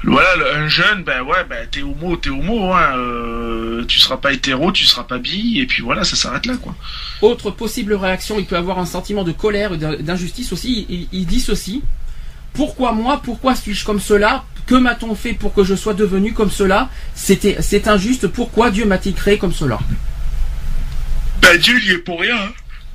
voilà, 0.03 0.29
un 0.55 0.67
jeune, 0.67 1.03
ben 1.03 1.21
ouais, 1.21 1.45
ben 1.49 1.67
t'es 1.69 1.81
homo, 1.81 2.15
t'es 2.15 2.29
homo, 2.29 2.73
hein. 2.73 3.83
tu 3.87 3.99
seras 3.99 4.17
pas 4.17 4.33
hétéro, 4.33 4.71
tu 4.71 4.85
seras 4.85 5.03
pas 5.03 5.17
bi, 5.17 5.59
et 5.59 5.65
puis 5.65 5.83
voilà, 5.83 6.03
ça 6.03 6.15
s'arrête 6.15 6.45
là, 6.45 6.55
quoi. 6.57 6.75
Autre 7.21 7.51
possible 7.51 7.93
réaction, 7.93 8.39
il 8.39 8.45
peut 8.45 8.57
avoir 8.57 8.79
un 8.79 8.85
sentiment 8.85 9.23
de 9.23 9.31
colère, 9.31 9.77
d'injustice 9.77 10.51
aussi. 10.53 10.85
Il, 10.89 11.07
il 11.11 11.25
dit 11.25 11.39
ceci 11.39 11.83
pourquoi 12.55 12.93
moi 12.93 13.21
Pourquoi 13.21 13.53
suis-je 13.53 13.85
comme 13.85 13.99
cela? 13.99 14.45
Que 14.65 14.75
m'a-t-on 14.75 15.13
fait 15.13 15.33
pour 15.33 15.53
que 15.53 15.63
je 15.63 15.75
sois 15.75 15.93
devenu 15.93 16.33
comme 16.33 16.49
cela? 16.49 16.89
C'est 17.13 17.87
injuste. 17.87 18.27
Pourquoi 18.27 18.71
Dieu 18.71 18.85
m'a-t-il 18.85 19.13
créé 19.13 19.37
comme 19.37 19.53
cela? 19.53 19.77
Bah 21.45 21.57
Dieu 21.57 21.79
il 21.81 21.89
y 21.89 21.93
est 21.93 21.97
pour 21.99 22.19
rien. 22.19 22.37
Hein. 22.37 22.51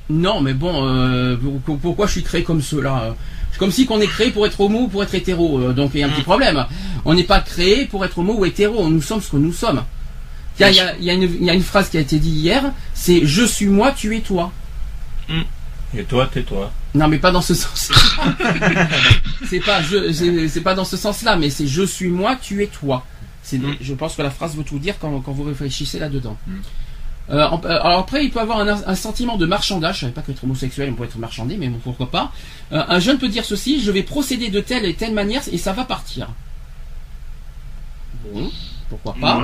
Non, 0.09 0.41
mais 0.41 0.53
bon, 0.53 0.85
euh, 0.87 1.37
pourquoi 1.81 2.05
je 2.05 2.11
suis 2.11 2.23
créé 2.23 2.43
comme 2.43 2.61
cela 2.61 3.15
C'est 3.51 3.57
comme 3.57 3.71
si 3.71 3.85
qu'on 3.85 4.01
est 4.01 4.07
créé 4.07 4.31
pour 4.31 4.45
être 4.45 4.59
homo 4.59 4.81
ou 4.81 4.87
pour 4.89 5.03
être 5.03 5.15
hétéro. 5.15 5.59
Euh, 5.59 5.73
donc 5.73 5.91
il 5.93 6.01
y 6.01 6.03
a 6.03 6.07
un 6.07 6.09
petit 6.09 6.21
mm. 6.21 6.25
problème. 6.25 6.65
On 7.05 7.13
n'est 7.13 7.23
pas 7.23 7.39
créé 7.39 7.85
pour 7.85 8.03
être 8.03 8.17
homo 8.17 8.33
ou 8.33 8.45
hétéro. 8.45 8.89
Nous 8.89 9.01
sommes 9.01 9.21
ce 9.21 9.31
que 9.31 9.37
nous 9.37 9.53
sommes. 9.53 9.83
Il 10.59 10.67
y, 10.99 11.09
a, 11.09 11.53
une, 11.53 11.63
phrase 11.63 11.89
qui 11.89 11.97
a 11.97 12.01
été 12.01 12.19
dite 12.19 12.35
hier, 12.35 12.71
c'est 12.93 13.25
je 13.25 13.43
suis 13.43 13.65
moi, 13.67 13.93
tu 13.93 14.15
es 14.15 14.19
toi. 14.19 14.51
Mm. 15.29 15.41
Et 15.97 16.03
toi, 16.03 16.29
t'es 16.31 16.43
toi. 16.43 16.71
Non, 16.93 17.07
mais 17.07 17.17
pas 17.17 17.31
dans 17.31 17.41
ce 17.41 17.53
sens. 17.53 17.91
c'est 19.49 19.61
pas 19.61 19.81
je, 19.81 20.47
c'est 20.47 20.61
pas 20.61 20.75
dans 20.75 20.85
ce 20.85 20.97
sens-là, 20.97 21.35
mais 21.37 21.49
c'est 21.49 21.67
je 21.67 21.83
suis 21.83 22.09
moi, 22.09 22.35
tu 22.35 22.61
es 22.63 22.67
toi. 22.67 23.05
C'est, 23.43 23.57
mm. 23.57 23.77
je 23.81 23.93
pense 23.93 24.15
que 24.15 24.21
la 24.21 24.29
phrase 24.29 24.55
veut 24.55 24.63
tout 24.63 24.77
dire 24.77 24.95
quand, 24.99 25.23
vous 25.25 25.43
réfléchissez 25.43 25.99
là-dedans. 25.99 26.37
Euh, 27.31 27.47
euh, 27.65 27.79
alors 27.81 27.99
après, 27.99 28.25
il 28.25 28.31
peut 28.31 28.39
avoir 28.39 28.59
un, 28.59 28.95
sentiment 28.95 29.37
de 29.37 29.45
marchandage. 29.45 29.95
Je 29.95 29.99
savais 30.01 30.11
pas 30.11 30.21
qu'être 30.21 30.43
homosexuel, 30.43 30.89
on 30.91 30.95
peut 30.95 31.05
être 31.05 31.17
marchandé, 31.17 31.55
mais 31.57 31.69
pourquoi 31.83 32.09
pas. 32.11 32.31
Euh, 32.71 32.83
un 32.87 32.99
jeune 32.99 33.17
peut 33.17 33.29
dire 33.29 33.45
ceci 33.45 33.81
je 33.81 33.91
vais 33.91 34.03
procéder 34.03 34.49
de 34.49 34.59
telle 34.59 34.85
et 34.85 34.93
telle 34.93 35.13
manière 35.13 35.41
et 35.51 35.57
ça 35.57 35.71
va 35.71 35.85
partir. 35.85 36.29
Bon, 38.25 38.51
pourquoi 38.89 39.15
pas. 39.19 39.41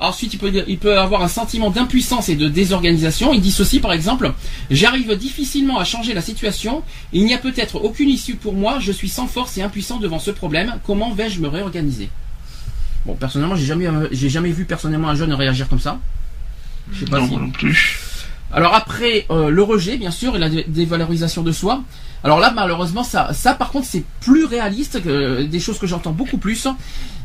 ensuite, 0.00 0.34
il 0.34 0.38
peut, 0.38 0.52
il 0.68 0.78
peut 0.78 0.98
avoir 0.98 1.22
un 1.22 1.28
sentiment 1.28 1.70
d'impuissance 1.70 2.28
et 2.28 2.36
de 2.36 2.48
désorganisation. 2.48 3.32
Il 3.32 3.40
dit 3.40 3.50
ceci, 3.50 3.80
par 3.80 3.92
exemple 3.92 4.32
J'arrive 4.70 5.16
difficilement 5.16 5.78
à 5.78 5.84
changer 5.84 6.12
la 6.12 6.20
situation. 6.20 6.82
Il 7.12 7.24
n'y 7.24 7.34
a 7.34 7.38
peut-être 7.38 7.76
aucune 7.76 8.10
issue 8.10 8.36
pour 8.36 8.52
moi. 8.52 8.78
Je 8.78 8.92
suis 8.92 9.08
sans 9.08 9.26
force 9.26 9.56
et 9.56 9.62
impuissant 9.62 9.98
devant 9.98 10.18
ce 10.18 10.30
problème. 10.30 10.78
Comment 10.86 11.12
vais-je 11.12 11.40
me 11.40 11.48
réorganiser? 11.48 12.10
Bon, 13.06 13.14
personnellement, 13.14 13.56
j'ai 13.56 13.64
jamais, 13.64 13.88
j'ai 14.12 14.28
jamais 14.28 14.50
vu 14.50 14.66
personnellement 14.66 15.08
un 15.08 15.14
jeune 15.14 15.32
réagir 15.32 15.66
comme 15.68 15.80
ça. 15.80 15.98
Je 16.92 17.00
sais 17.00 17.10
pas 17.10 17.20
non, 17.20 17.38
non 17.38 17.50
plus. 17.50 17.98
Alors 18.52 18.74
après 18.74 19.26
euh, 19.30 19.48
le 19.48 19.62
rejet, 19.62 19.96
bien 19.96 20.10
sûr, 20.10 20.36
et 20.36 20.38
la 20.38 20.48
dévalorisation 20.48 21.42
de 21.42 21.52
soi. 21.52 21.82
Alors 22.24 22.38
là, 22.40 22.52
malheureusement, 22.54 23.04
ça, 23.04 23.32
ça 23.32 23.54
par 23.54 23.70
contre, 23.70 23.86
c'est 23.86 24.04
plus 24.20 24.44
réaliste 24.44 25.02
que 25.02 25.42
des 25.42 25.60
choses 25.60 25.78
que 25.78 25.86
j'entends 25.86 26.12
beaucoup 26.12 26.38
plus. 26.38 26.66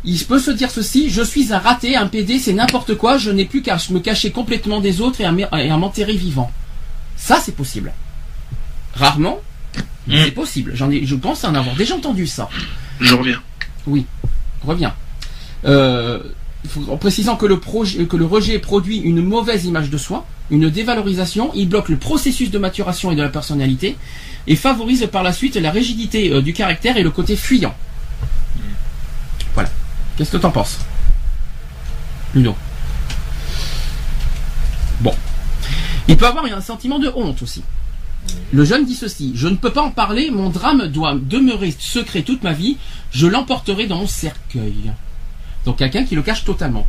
Il 0.03 0.23
peut 0.25 0.39
se 0.39 0.51
dire 0.51 0.69
ceci 0.69 1.09
je 1.09 1.23
suis 1.23 1.51
un 1.51 1.59
raté, 1.59 1.95
un 1.95 2.07
PD, 2.07 2.37
c'est 2.37 2.53
n'importe 2.53 2.95
quoi. 2.95 3.17
Je 3.17 3.31
n'ai 3.31 3.45
plus 3.45 3.61
qu'à 3.61 3.77
me 3.89 3.99
cacher 3.99 4.31
complètement 4.31 4.81
des 4.81 5.01
autres 5.01 5.21
et 5.21 5.25
à, 5.25 5.77
m'enterrer 5.77 6.15
vivant. 6.15 6.51
Ça, 7.17 7.39
c'est 7.41 7.55
possible. 7.55 7.91
Rarement, 8.93 9.39
hmm. 10.07 10.13
c'est 10.23 10.31
possible. 10.31 10.71
J'en 10.75 10.91
ai, 10.91 11.05
je 11.05 11.15
pense 11.15 11.43
en 11.43 11.55
avoir 11.55 11.75
déjà 11.75 11.95
entendu 11.95 12.27
ça. 12.27 12.49
Je 13.01 13.15
reviens. 13.15 13.41
Oui, 13.87 14.05
reviens. 14.63 14.93
Euh, 15.65 16.19
en 16.89 16.97
précisant 16.97 17.35
que 17.35 17.45
le, 17.45 18.25
rejet 18.25 18.59
produit 18.59 18.97
une 18.97 19.21
mauvaise 19.21 19.65
image 19.65 19.89
de 19.89 19.97
soi, 19.97 20.25
une 20.51 20.69
dévalorisation, 20.69 21.51
il 21.55 21.69
bloque 21.69 21.89
le 21.89 21.97
processus 21.97 22.51
de 22.51 22.57
maturation 22.57 23.11
et 23.11 23.15
de 23.15 23.21
la 23.21 23.29
personnalité, 23.29 23.97
et 24.47 24.55
favorise 24.55 25.07
par 25.11 25.23
la 25.23 25.33
suite 25.33 25.55
la 25.55 25.71
rigidité 25.71 26.31
euh, 26.31 26.41
du 26.41 26.53
caractère 26.53 26.97
et 26.97 27.03
le 27.03 27.11
côté 27.11 27.35
fuyant. 27.35 27.73
Voilà. 29.53 29.69
Qu'est-ce 30.17 30.31
que 30.31 30.37
tu 30.37 30.45
en 30.45 30.51
penses 30.51 30.79
Luno 32.33 32.55
Bon. 35.01 35.13
Il 36.07 36.17
peut 36.17 36.27
avoir 36.27 36.45
un 36.45 36.61
sentiment 36.61 36.99
de 36.99 37.11
honte 37.15 37.41
aussi. 37.41 37.63
Le 38.51 38.63
jeune 38.63 38.85
dit 38.85 38.95
ceci, 38.95 39.31
je 39.35 39.47
ne 39.47 39.55
peux 39.55 39.71
pas 39.71 39.81
en 39.81 39.91
parler, 39.91 40.31
mon 40.31 40.49
drame 40.49 40.87
doit 40.87 41.15
demeurer 41.15 41.73
secret 41.77 42.21
toute 42.21 42.43
ma 42.43 42.53
vie, 42.53 42.77
je 43.11 43.27
l'emporterai 43.27 43.87
dans 43.87 43.97
mon 43.97 44.07
cercueil. 44.07 44.91
Donc 45.65 45.77
quelqu'un 45.77 46.03
qui 46.05 46.15
le 46.15 46.21
cache 46.21 46.43
totalement. 46.43 46.87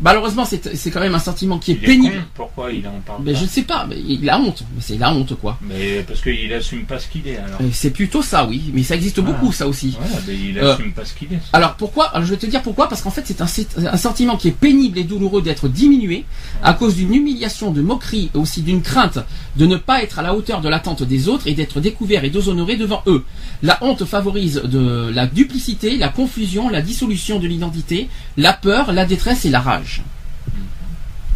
Malheureusement, 0.00 0.44
c'est 0.44 0.90
quand 0.90 1.00
même 1.00 1.14
un 1.14 1.20
sentiment 1.20 1.58
qui 1.58 1.72
est, 1.72 1.76
pénible. 1.76 2.24
Pourquoi 2.34 2.72
il 2.72 2.86
en 2.86 3.00
parle 3.06 3.22
mais 3.22 3.34
Je 3.34 3.44
ne 3.44 3.48
sais 3.48 3.62
pas, 3.62 3.86
mais 3.88 3.96
il 3.96 4.28
a 4.28 4.38
honte. 4.38 4.64
Mais 4.74 4.82
c'est 4.82 4.98
la 4.98 5.12
honte, 5.12 5.34
quoi. 5.38 5.58
Mais 5.62 6.02
parce 6.02 6.20
qu'il 6.20 6.52
assume 6.52 6.84
pas 6.84 6.98
ce 6.98 7.06
qu'il 7.08 7.26
est, 7.28 7.38
alors. 7.38 7.60
Euh, 7.60 7.68
c'est 7.72 7.92
plutôt 7.92 8.20
ça, 8.20 8.46
oui. 8.46 8.70
Mais 8.74 8.82
ça 8.82 8.96
existe 8.96 9.20
beaucoup, 9.20 9.52
ça 9.52 9.66
aussi. 9.66 9.96
mais 10.26 10.34
il 10.36 10.58
euh, 10.58 10.74
assume 10.74 10.92
pas 10.92 11.04
ce 11.04 11.14
qu'il 11.14 11.32
est. 11.32 11.38
Alors 11.52 11.76
pourquoi 11.76 12.06
alors, 12.06 12.26
Je 12.26 12.32
vais 12.32 12.36
te 12.36 12.46
dire 12.46 12.62
pourquoi. 12.62 12.88
Parce 12.88 13.00
qu'en 13.00 13.10
fait, 13.10 13.24
c'est 13.26 13.40
un, 13.40 13.96
sentiment 13.96 14.36
qui 14.36 14.48
est 14.48 14.58
pénible 14.58 14.98
et 14.98 15.04
douloureux 15.04 15.40
d'être 15.40 15.68
diminué 15.68 16.24
à 16.62 16.74
cause 16.74 16.96
d'une 16.96 17.14
humiliation, 17.14 17.70
de 17.70 17.80
moquerie, 17.80 18.30
et 18.34 18.38
aussi 18.38 18.62
d'une 18.62 18.82
crainte 18.82 19.20
de 19.56 19.66
ne 19.66 19.76
pas 19.76 20.02
être 20.02 20.18
à 20.18 20.22
la 20.22 20.34
hauteur 20.34 20.60
de 20.60 20.68
l'attente 20.68 21.02
des 21.02 21.28
autres 21.28 21.46
et 21.46 21.54
d'être 21.54 21.80
découvert 21.80 22.24
et 22.24 22.30
déshonoré 22.30 22.76
devant 22.76 23.02
eux. 23.06 23.24
La 23.62 23.78
honte 23.82 24.04
favorise 24.04 24.62
de 24.62 25.10
la 25.12 25.26
duplicité, 25.26 25.96
la 25.96 26.08
confusion, 26.08 26.68
la 26.68 26.82
dissolution 26.82 27.38
de 27.38 27.46
l'identité, 27.46 28.08
la 28.36 28.52
peur, 28.52 28.92
la 28.92 29.06
détresse 29.06 29.44
et 29.44 29.50
la 29.50 29.60
rage. 29.60 30.02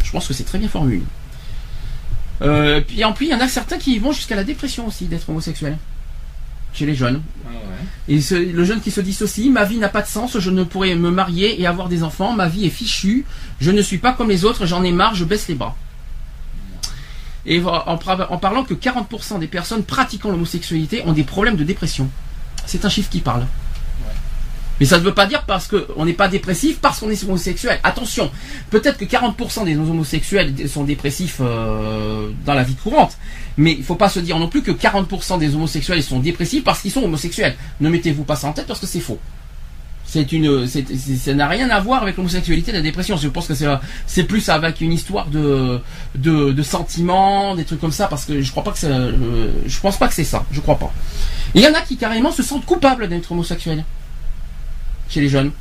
Je 0.03 0.11
pense 0.11 0.27
que 0.27 0.33
c'est 0.33 0.43
très 0.43 0.59
bien 0.59 0.67
formulé. 0.67 1.01
Euh, 2.41 2.81
puis 2.81 3.03
en 3.03 3.13
plus, 3.13 3.27
il 3.27 3.31
y 3.31 3.35
en 3.35 3.39
a 3.39 3.47
certains 3.47 3.77
qui 3.77 3.97
vont 3.99 4.11
jusqu'à 4.11 4.35
la 4.35 4.43
dépression 4.43 4.87
aussi 4.87 5.05
d'être 5.05 5.29
homosexuel. 5.29 5.77
Chez 6.73 6.85
les 6.85 6.95
jeunes. 6.95 7.21
Ah 7.45 7.49
et 8.07 8.19
le 8.31 8.63
jeune 8.63 8.81
qui 8.81 8.91
se 8.91 9.01
dissocie, 9.01 9.49
ma 9.49 9.65
vie 9.65 9.77
n'a 9.77 9.89
pas 9.89 10.01
de 10.01 10.07
sens, 10.07 10.39
je 10.39 10.49
ne 10.49 10.63
pourrais 10.63 10.95
me 10.95 11.11
marier 11.11 11.61
et 11.61 11.67
avoir 11.67 11.89
des 11.89 12.03
enfants, 12.03 12.33
ma 12.33 12.47
vie 12.47 12.65
est 12.65 12.69
fichue, 12.69 13.25
je 13.59 13.71
ne 13.71 13.81
suis 13.81 13.97
pas 13.97 14.13
comme 14.13 14.29
les 14.29 14.45
autres, 14.45 14.65
j'en 14.65 14.83
ai 14.83 14.91
marre, 14.91 15.15
je 15.15 15.25
baisse 15.25 15.47
les 15.47 15.55
bras. 15.55 15.75
Et 17.45 17.61
en, 17.61 17.69
en 17.69 18.37
parlant 18.37 18.63
que 18.63 18.73
40% 18.73 19.39
des 19.39 19.47
personnes 19.47 19.83
pratiquant 19.83 20.29
l'homosexualité 20.29 21.03
ont 21.05 21.13
des 21.13 21.23
problèmes 21.23 21.55
de 21.55 21.63
dépression. 21.63 22.09
C'est 22.65 22.85
un 22.85 22.89
chiffre 22.89 23.09
qui 23.09 23.19
parle. 23.19 23.45
Mais 24.81 24.87
ça 24.87 24.97
ne 24.97 25.03
veut 25.03 25.13
pas 25.13 25.27
dire 25.27 25.43
parce 25.45 25.67
qu'on 25.67 26.05
n'est 26.05 26.13
pas 26.13 26.27
dépressif 26.27 26.79
parce 26.79 26.99
qu'on 26.99 27.09
est 27.11 27.23
homosexuel. 27.23 27.79
Attention, 27.83 28.31
peut-être 28.71 28.97
que 28.97 29.05
40% 29.05 29.63
des 29.63 29.75
homosexuels 29.77 30.67
sont 30.67 30.83
dépressifs 30.83 31.37
euh, 31.39 32.31
dans 32.47 32.55
la 32.55 32.63
vie 32.63 32.73
courante, 32.73 33.15
mais 33.57 33.73
il 33.73 33.79
ne 33.79 33.83
faut 33.83 33.93
pas 33.93 34.09
se 34.09 34.19
dire 34.19 34.39
non 34.39 34.47
plus 34.47 34.63
que 34.63 34.71
40% 34.71 35.37
des 35.37 35.53
homosexuels 35.53 36.01
sont 36.01 36.19
dépressifs 36.19 36.63
parce 36.63 36.81
qu'ils 36.81 36.89
sont 36.89 37.03
homosexuels. 37.03 37.55
Ne 37.79 37.89
mettez-vous 37.89 38.23
pas 38.23 38.35
ça 38.35 38.47
en 38.47 38.53
tête 38.53 38.65
parce 38.65 38.79
que 38.79 38.87
c'est 38.87 39.01
faux. 39.01 39.19
C'est 40.11 40.33
une, 40.33 40.67
ça 40.67 41.33
n'a 41.33 41.47
rien 41.47 41.69
à 41.69 41.79
voir 41.79 42.03
avec 42.03 42.17
l'homosexualité 42.17 42.73
la 42.73 42.81
dépression. 42.81 43.15
Je 43.15 43.29
pense 43.29 43.47
que 43.47 43.53
c'est, 43.53 44.23
plus 44.25 44.49
avec 44.49 44.81
une 44.81 44.91
histoire 44.91 45.27
de, 45.27 45.79
de, 46.15 46.63
sentiments, 46.63 47.55
des 47.55 47.63
trucs 47.63 47.79
comme 47.79 47.93
ça, 47.93 48.07
parce 48.07 48.25
que 48.25 48.41
je 48.41 48.51
crois 48.51 48.61
pas 48.61 48.71
que 48.71 48.77
c'est, 48.77 48.91
euh, 48.91 49.47
je 49.65 49.79
pense 49.79 49.95
pas 49.95 50.09
que 50.09 50.13
c'est 50.13 50.25
ça. 50.25 50.43
Je 50.51 50.59
crois 50.59 50.77
pas. 50.77 50.91
Il 51.55 51.61
y 51.61 51.67
en 51.67 51.73
a 51.73 51.79
qui 51.79 51.95
carrément 51.95 52.33
se 52.33 52.43
sentent 52.43 52.65
coupables 52.65 53.07
d'être 53.07 53.31
homosexuels 53.31 53.85
chez 55.07 55.21
les 55.21 55.29
jeunes. 55.29 55.51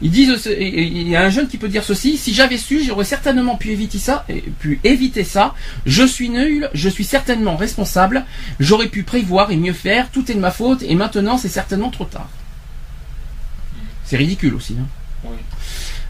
Ils 0.00 0.10
disent, 0.10 0.48
il 0.58 1.08
y 1.08 1.14
a 1.14 1.22
un 1.22 1.30
jeune 1.30 1.46
qui 1.46 1.56
peut 1.56 1.68
dire 1.68 1.84
ceci, 1.84 2.16
si 2.16 2.34
j'avais 2.34 2.58
su, 2.58 2.82
j'aurais 2.82 3.04
certainement 3.04 3.54
pu 3.54 3.70
éviter 3.70 3.98
ça, 3.98 4.26
pu 4.58 4.80
éviter 4.82 5.22
ça. 5.22 5.54
Je 5.86 6.02
suis 6.02 6.28
nul, 6.28 6.68
je 6.74 6.88
suis 6.88 7.04
certainement 7.04 7.54
responsable, 7.54 8.24
j'aurais 8.58 8.88
pu 8.88 9.04
prévoir 9.04 9.52
et 9.52 9.56
mieux 9.56 9.72
faire, 9.72 10.10
tout 10.10 10.28
est 10.28 10.34
de 10.34 10.40
ma 10.40 10.50
faute, 10.50 10.82
et 10.82 10.96
maintenant 10.96 11.38
c'est 11.38 11.48
certainement 11.48 11.90
trop 11.90 12.06
tard. 12.06 12.28
C'est 14.12 14.18
ridicule 14.18 14.54
aussi. 14.54 14.76
Hein. 14.78 14.84
Oui. 15.24 15.36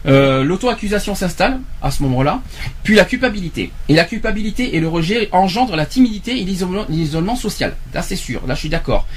Euh, 0.07 0.43
l'auto-accusation 0.43 1.15
s'installe 1.15 1.61
à 1.81 1.89
ce 1.89 2.03
moment-là, 2.03 2.41
puis 2.83 2.95
la 2.95 3.05
culpabilité. 3.05 3.71
Et 3.87 3.93
la 3.93 4.03
culpabilité 4.03 4.75
et 4.75 4.81
le 4.81 4.89
rejet 4.89 5.29
engendrent 5.31 5.77
la 5.77 5.85
timidité 5.85 6.37
et 6.37 6.43
l'isolement 6.43 7.37
social. 7.37 7.77
Là, 7.93 8.01
c'est 8.01 8.17
sûr, 8.17 8.45
là, 8.45 8.55
je 8.55 8.59
suis 8.59 8.67
d'accord. 8.67 9.07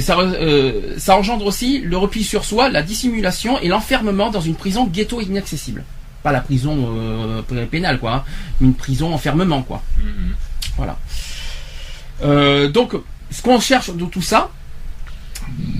Ça, 0.00 0.18
euh, 0.18 0.94
ça 0.96 1.18
engendre 1.18 1.44
aussi 1.44 1.80
le 1.80 1.98
repli 1.98 2.24
sur 2.24 2.46
soi, 2.46 2.70
la 2.70 2.80
dissimulation 2.80 3.60
et 3.60 3.68
l'enfermement 3.68 4.30
dans 4.30 4.40
une 4.40 4.54
prison 4.54 4.86
ghetto 4.86 5.20
inaccessible. 5.20 5.84
Pas 6.22 6.32
la 6.32 6.40
prison 6.40 6.96
euh, 6.96 7.66
pénale, 7.70 7.98
quoi. 7.98 8.14
Hein. 8.14 8.24
Une 8.62 8.72
prison 8.72 9.12
enfermement, 9.12 9.60
quoi. 9.60 9.82
Mm-hmm. 9.98 10.78
Voilà. 12.22 12.68
donc, 12.68 12.94
ce 13.30 13.42
qu'on 13.42 13.60
cherche 13.60 13.94
de 13.94 14.06
tout 14.06 14.22
ça, 14.22 14.50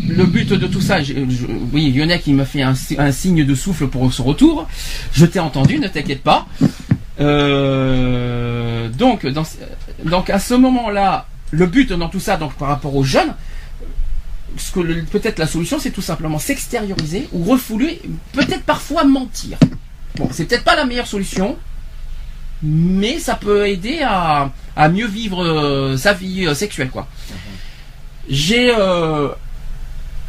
le 0.09 0.25
but 0.25 0.53
de 0.53 0.67
tout 0.67 0.81
ça, 0.81 0.99
oui, 1.73 1.93
Lionel 1.93 2.21
qui 2.21 2.33
m'a 2.33 2.45
fait 2.45 2.63
un, 2.63 2.75
signe 3.13 3.45
de 3.45 3.55
souffle 3.55 3.87
pour 3.87 4.13
son 4.13 4.25
retour. 4.25 4.67
Je 5.13 5.27
t'ai 5.27 5.41
entendu, 5.41 5.79
ne 5.79 5.89
t'inquiète 5.89 6.23
pas. 6.23 6.47
Euh, 7.21 8.89
donc, 8.89 9.27
donc 10.05 10.31
à 10.31 10.39
ce 10.39 10.55
moment-là, 10.55 11.27
le 11.51 11.67
but 11.67 11.93
dans 11.93 12.09
tout 12.09 12.21
ça, 12.21 12.37
donc 12.37 12.55
par 12.55 12.69
rapport 12.69 12.95
aux 12.97 13.05
jeunes, 13.05 13.35
ce 14.57 14.73
que 14.73 14.81
peut-être 15.05 15.39
la 15.39 15.47
solution, 15.47 15.79
c'est 15.79 15.91
tout 15.91 16.03
simplement 16.03 16.39
s'extérioriser 16.39 17.29
ou 17.33 17.45
refouler, 17.45 18.01
peut-être 18.33 18.63
parfois 18.63 19.05
mentir. 19.05 19.59
Bon, 20.17 20.29
c'est 20.33 20.45
peut-être 20.47 20.65
pas 20.65 20.77
la 20.77 20.85
meilleure 20.85 21.07
solution, 21.07 21.57
mais 22.63 23.19
ça 23.19 23.37
peut 23.37 23.69
aider 23.69 24.01
à, 24.03 24.51
mieux 24.89 25.07
vivre 25.07 25.45
euh, 25.45 25.97
sa 25.97 26.13
vie 26.13 26.47
euh, 26.47 26.55
sexuelle, 26.55 26.91
quoi. 26.91 27.07
J'ai 28.29 28.73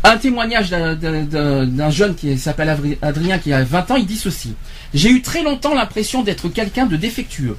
un 0.04 0.18
témoignage 0.18 0.70
d'un 0.70 1.90
jeune 1.90 2.16
qui 2.16 2.38
s'appelle 2.38 2.76
Adrien 3.02 3.38
qui 3.38 3.54
a 3.54 3.64
20 3.64 3.92
ans, 3.92 3.96
il 3.98 4.06
dit 4.06 4.18
ceci. 4.18 4.56
J'ai 4.94 5.10
eu 5.10 5.22
très 5.22 5.44
longtemps 5.44 5.76
l'impression 5.76 6.24
d'être 6.24 6.50
quelqu'un 6.50 6.88
de 6.88 6.96
défectueux, 6.96 7.58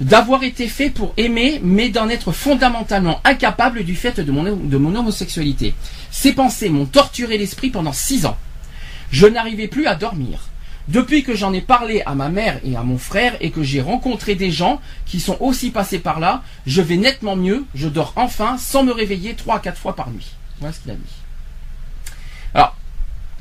d'avoir 0.00 0.44
été 0.44 0.68
fait 0.68 0.90
pour 0.90 1.12
aimer, 1.16 1.60
mais 1.62 1.88
d'en 1.88 2.08
être 2.08 2.32
fondamentalement 2.32 3.20
incapable 3.24 3.84
du 3.84 3.96
fait 3.96 4.20
de 4.20 4.30
mon, 4.30 4.94
homosexualité. 4.94 5.74
Ces 6.10 6.32
pensées 6.32 6.68
m'ont 6.68 6.86
torturé 6.86 7.36
l'esprit 7.36 7.70
pendant 7.70 7.92
6 7.92 8.26
ans. 8.26 8.36
Je 9.10 9.26
n'arrivais 9.26 9.68
plus 9.68 9.86
à 9.86 9.94
dormir. 9.94 10.48
Depuis 10.88 11.22
que 11.22 11.36
j'en 11.36 11.52
ai 11.52 11.60
parlé 11.60 12.02
à 12.06 12.14
ma 12.14 12.28
mère 12.28 12.58
et 12.64 12.76
à 12.76 12.82
mon 12.82 12.98
frère 12.98 13.36
et 13.40 13.50
que 13.50 13.62
j'ai 13.62 13.80
rencontré 13.80 14.34
des 14.34 14.50
gens 14.50 14.80
qui 15.06 15.20
sont 15.20 15.36
aussi 15.38 15.70
passés 15.70 16.00
par 16.00 16.18
là, 16.18 16.42
je 16.66 16.82
vais 16.82 16.96
nettement 16.96 17.36
mieux, 17.36 17.64
je 17.74 17.88
dors 17.88 18.12
enfin 18.16 18.56
sans 18.58 18.82
me 18.82 18.92
réveiller 18.92 19.34
3 19.34 19.56
à 19.56 19.58
4 19.60 19.78
fois 19.78 19.94
par 19.94 20.10
nuit. 20.10 20.32
Voilà 20.58 20.72
ce 20.72 20.80
qu'il 20.80 20.90
a 20.90 20.94
dit. 20.94 21.21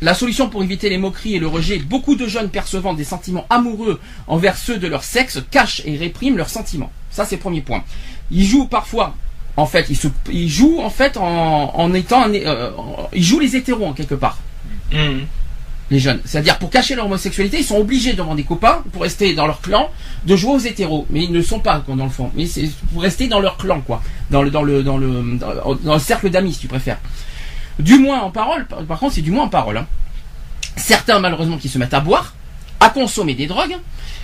La 0.04 0.16
solution 0.16 0.50
pour 0.50 0.64
éviter 0.64 0.90
les 0.90 0.98
moqueries 0.98 1.36
et 1.36 1.40
le 1.40 1.46
rejet, 1.46 1.78
beaucoup 1.78 2.16
de 2.16 2.28
jeunes 2.28 2.50
percevant 2.50 2.96
des 2.96 3.04
sentiments 3.04 3.46
amoureux 3.52 4.00
envers 4.26 4.58
ceux 4.58 4.78
de 4.78 4.88
leur 4.88 5.04
sexe 5.04 5.40
cachent 5.52 5.84
et 5.86 5.96
répriment 5.96 6.38
leurs 6.38 6.50
sentiments. 6.50 6.92
Ça, 7.12 7.24
c'est 7.24 7.36
le 7.36 7.42
premier 7.42 7.62
point. 7.62 7.84
Ils 8.32 8.46
jouent 8.46 8.66
parfois, 8.66 9.14
en 9.58 9.68
fait, 9.68 9.86
ils, 9.90 9.96
se, 9.96 10.08
ils 10.32 10.50
jouent 10.50 10.80
en 10.82 10.90
fait 10.90 11.18
en, 11.18 11.94
étant, 11.94 12.28
euh, 12.34 12.72
ils 13.14 13.24
jouent 13.24 13.40
les 13.40 13.56
hétéros 13.56 13.86
en 13.86 13.94
quelque 13.94 14.16
part. 14.16 14.40
Mmh. 14.92 15.20
Les 15.92 16.00
jeunes, 16.00 16.22
c'est-à-dire 16.26 16.58
pour 16.58 16.72
cacher 16.72 16.96
leur 16.96 17.06
homosexualité, 17.06 17.60
ils 17.60 17.66
sont 17.66 17.78
obligés 17.78 18.14
devant 18.14 18.34
des 18.34 18.44
copains 18.44 18.82
pour 18.94 19.04
rester 19.04 19.36
dans 19.36 19.46
leur 19.46 19.62
clan 19.62 19.90
de 20.26 20.36
jouer 20.36 20.54
aux 20.54 20.60
hétéros, 20.60 21.06
mais 21.10 21.26
ils 21.26 21.32
ne 21.34 21.42
sont 21.42 21.60
pas 21.60 21.84
dans 21.86 21.96
le 22.06 22.10
fond, 22.10 22.32
mais 22.34 22.46
c'est 22.48 22.70
pour 22.94 23.02
rester 23.02 23.28
dans 23.28 23.42
leur 23.42 23.58
clan 23.58 23.82
quoi, 23.82 24.02
dans 24.32 24.42
le 24.42 24.50
dans 24.50 24.64
le 24.64 24.84
dans 24.84 24.98
le 24.98 25.38
dans 25.84 25.94
le 25.94 26.00
cercle 26.00 26.30
d'amis 26.30 26.54
si 26.54 26.60
tu 26.62 26.68
préfères. 26.70 26.98
Du 27.82 27.98
moins 27.98 28.22
en 28.22 28.30
parole, 28.30 28.66
par 28.66 29.00
contre, 29.00 29.16
c'est 29.16 29.22
du 29.22 29.32
moins 29.32 29.46
en 29.46 29.50
parole. 29.50 29.78
Hein. 29.78 29.88
Certains, 30.76 31.20
malheureusement, 31.20 31.58
qui 31.58 31.68
se 31.68 31.78
mettent 31.78 31.94
à 31.94 32.00
boire, 32.00 32.34
à 32.80 32.90
consommer 32.90 33.34
des 33.34 33.48
drogues, 33.48 33.78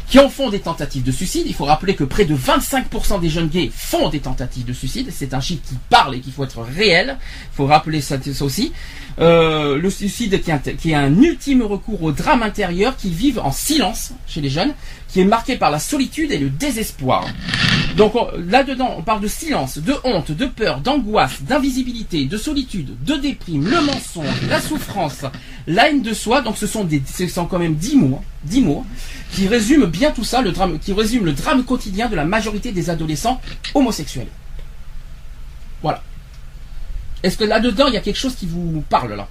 qui 0.09 0.19
en 0.19 0.29
font 0.29 0.49
des 0.49 0.59
tentatives 0.59 1.03
de 1.03 1.11
suicide. 1.11 1.43
Il 1.47 1.53
faut 1.53 1.65
rappeler 1.65 1.95
que 1.95 2.03
près 2.03 2.25
de 2.25 2.35
25% 2.35 3.19
des 3.19 3.29
jeunes 3.29 3.49
gays 3.49 3.69
font 3.73 4.09
des 4.09 4.19
tentatives 4.19 4.65
de 4.65 4.73
suicide. 4.73 5.09
C'est 5.11 5.33
un 5.33 5.41
chiffre 5.41 5.61
qui 5.67 5.75
parle 5.89 6.15
et 6.15 6.19
qu'il 6.21 6.31
faut 6.31 6.45
être 6.45 6.61
réel. 6.61 7.17
Il 7.53 7.55
faut 7.55 7.65
rappeler 7.65 8.01
ça, 8.01 8.17
aussi. 8.41 8.71
Euh, 9.19 9.77
le 9.77 9.89
suicide 9.89 10.41
qui 10.41 10.51
est, 10.89 10.93
un 10.95 11.21
ultime 11.21 11.63
recours 11.63 12.03
au 12.03 12.11
drame 12.11 12.43
intérieur 12.43 12.95
qui 12.95 13.09
vivent 13.09 13.39
en 13.39 13.51
silence 13.51 14.11
chez 14.27 14.41
les 14.41 14.49
jeunes, 14.49 14.73
qui 15.09 15.21
est 15.21 15.25
marqué 15.25 15.57
par 15.57 15.71
la 15.71 15.79
solitude 15.79 16.31
et 16.31 16.37
le 16.37 16.49
désespoir. 16.49 17.25
Donc 17.95 18.13
là-dedans, 18.37 18.93
on 18.97 19.01
parle 19.01 19.21
de 19.21 19.27
silence, 19.27 19.79
de 19.79 19.95
honte, 20.03 20.31
de 20.31 20.45
peur, 20.45 20.81
d'angoisse, 20.81 21.41
d'invisibilité, 21.41 22.25
de 22.25 22.37
solitude, 22.37 22.95
de 23.03 23.15
déprime, 23.15 23.67
le 23.67 23.81
mensonge, 23.81 24.41
la 24.49 24.61
souffrance, 24.61 25.25
la 25.65 25.89
haine 25.89 26.03
de 26.03 26.13
soi. 26.13 26.41
Donc 26.41 26.57
ce 26.57 26.67
sont 26.67 27.45
quand 27.45 27.59
même 27.59 27.75
dix 27.75 27.95
mots, 27.95 28.21
dix 28.43 28.61
mots 28.61 28.85
qui 29.31 29.47
résument 29.47 29.87
bien 29.87 29.96
tout 30.13 30.23
ça, 30.23 30.41
le 30.41 30.51
drame, 30.51 30.79
qui 30.79 30.93
résument 30.93 31.25
le 31.25 31.33
drame 31.33 31.63
quotidien 31.63 32.07
de 32.07 32.15
la 32.15 32.25
majorité 32.25 32.71
des 32.71 32.89
adolescents 32.89 33.41
homosexuels. 33.73 34.27
Voilà. 35.81 36.03
Est-ce 37.23 37.37
que 37.37 37.43
là-dedans, 37.43 37.87
il 37.87 37.93
y 37.93 37.97
a 37.97 38.01
quelque 38.01 38.19
chose 38.19 38.35
qui 38.35 38.45
vous 38.45 38.83
parle 38.89 39.13
là? 39.15 39.27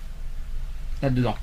Là-dedans 1.03 1.37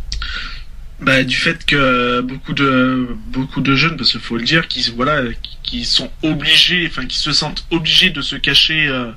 bah, 1.03 1.23
du 1.23 1.35
fait 1.35 1.65
que 1.65 2.21
beaucoup 2.21 2.53
de 2.53 3.09
beaucoup 3.27 3.61
de 3.61 3.75
jeunes, 3.75 3.97
parce 3.97 4.11
qu'il 4.11 4.21
faut 4.21 4.37
le 4.37 4.43
dire, 4.43 4.67
qui 4.67 4.89
voilà, 4.95 5.21
qui 5.61 5.85
sont 5.85 6.09
obligés, 6.23 6.87
enfin 6.87 7.05
qui 7.05 7.17
se 7.17 7.33
sentent 7.33 7.65
obligés 7.71 8.09
de 8.09 8.21
se 8.21 8.35
cacher. 8.35 8.87
Euh, 8.87 9.11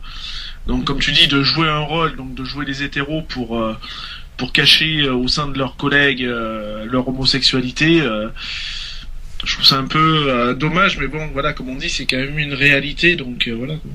donc 0.66 0.85
comme 0.85 0.99
tu 0.99 1.12
dis, 1.12 1.28
de 1.28 1.43
jouer 1.43 1.69
un 1.69 1.81
rôle, 1.81 2.16
donc 2.16 2.35
de 2.35 2.45
jouer 2.45 2.65
les 2.65 2.83
hétéros 2.83 3.23
pour 3.23 3.59
euh, 3.59 3.77
pour 4.37 4.53
cacher 4.53 5.03
euh, 5.03 5.15
au 5.15 5.28
sein 5.28 5.47
de 5.47 5.59
leurs 5.59 5.77
collègues 5.77 6.23
leur 6.23 7.09
homosexualité. 7.09 8.03
Je 9.45 9.53
trouve 9.55 9.67
ça 9.67 9.77
un 9.77 9.87
peu 9.87 10.55
dommage, 10.59 10.99
mais 10.99 11.07
bon, 11.07 11.29
voilà, 11.33 11.53
comme 11.53 11.69
on 11.69 11.77
dit, 11.77 11.91
c'est 11.91 12.07
quand 12.07 12.17
même 12.17 12.39
une 12.39 12.55
réalité, 12.55 13.17
donc 13.17 13.49
voilà. 13.49 13.75
Quoi. 13.77 13.91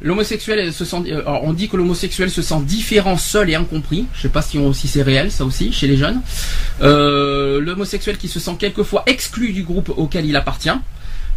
L'homosexuel 0.00 0.72
se 0.72 0.84
sent, 0.84 0.96
euh, 1.08 1.22
on 1.26 1.52
dit 1.52 1.68
que 1.68 1.76
l'homosexuel 1.76 2.30
se 2.30 2.40
sent 2.40 2.60
différent, 2.62 3.16
seul 3.16 3.50
et 3.50 3.56
incompris. 3.56 4.06
Je 4.14 4.22
sais 4.22 4.28
pas 4.28 4.42
si, 4.42 4.58
c'est 4.86 5.02
réel, 5.02 5.32
ça 5.32 5.44
aussi, 5.44 5.72
chez 5.72 5.88
les 5.88 5.96
jeunes. 5.96 6.20
Euh, 6.82 7.60
l'homosexuel 7.60 8.16
qui 8.16 8.28
se 8.28 8.38
sent 8.38 8.56
quelquefois 8.58 9.02
exclu 9.06 9.52
du 9.52 9.64
groupe 9.64 9.92
auquel 9.96 10.24
il 10.24 10.36
appartient. 10.36 10.70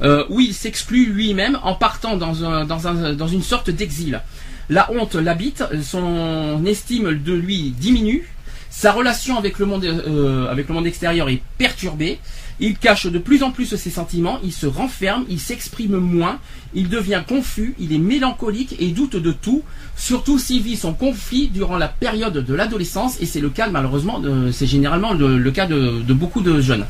Euh, 0.04 0.26
oui, 0.30 0.48
il 0.50 0.54
s'exclut 0.54 1.08
lui-même 1.08 1.58
en 1.64 1.74
partant 1.74 2.18
dans 2.18 3.28
une 3.28 3.44
sorte 3.44 3.72
d'exil. 3.72 4.22
La 4.70 4.92
honte 4.92 5.16
l'habite, 5.16 5.64
son 5.84 6.64
estime 6.66 7.20
de 7.24 7.34
lui 7.34 7.72
diminue, 7.72 8.30
sa 8.72 8.94
relation 8.94 9.38
avec 9.38 9.60
le 9.60 9.66
monde, 9.66 9.84
euh, 9.84 10.50
avec 10.50 10.70
le 10.70 10.74
monde 10.74 10.88
extérieur 10.88 11.30
est 11.30 11.42
perturbée. 11.58 12.20
Il 12.62 12.78
cache 12.78 13.06
de 13.06 13.20
plus 13.20 13.44
en 13.44 13.52
plus 13.52 13.76
ses 13.76 13.90
sentiments, 13.90 14.40
il 14.44 14.54
se 14.54 14.66
renferme, 14.66 15.26
il 15.30 15.40
s'exprime 15.40 15.98
moins, 15.98 16.40
il 16.74 16.90
devient 16.90 17.22
confus, 17.28 17.76
il 17.80 17.92
est 17.92 17.98
mélancolique 17.98 18.76
et 18.80 18.88
doute 18.90 19.16
de 19.18 19.32
tout, 19.32 19.64
surtout 19.98 20.40
s'il 20.40 20.62
vit 20.62 20.78
son 20.78 20.94
conflit 20.94 21.50
durant 21.50 21.78
la 21.78 21.88
période 21.90 22.38
de 22.38 22.54
l'adolescence, 22.54 23.20
et 23.20 23.26
c'est 23.26 23.40
le 23.42 23.50
cas 23.50 23.68
malheureusement, 23.68 24.22
c'est 24.52 24.68
généralement 24.68 25.14
le, 25.14 25.52
cas 25.52 25.66
de, 25.66 26.14
beaucoup 26.14 26.42
de 26.42 26.62
jeunes. 26.62 26.86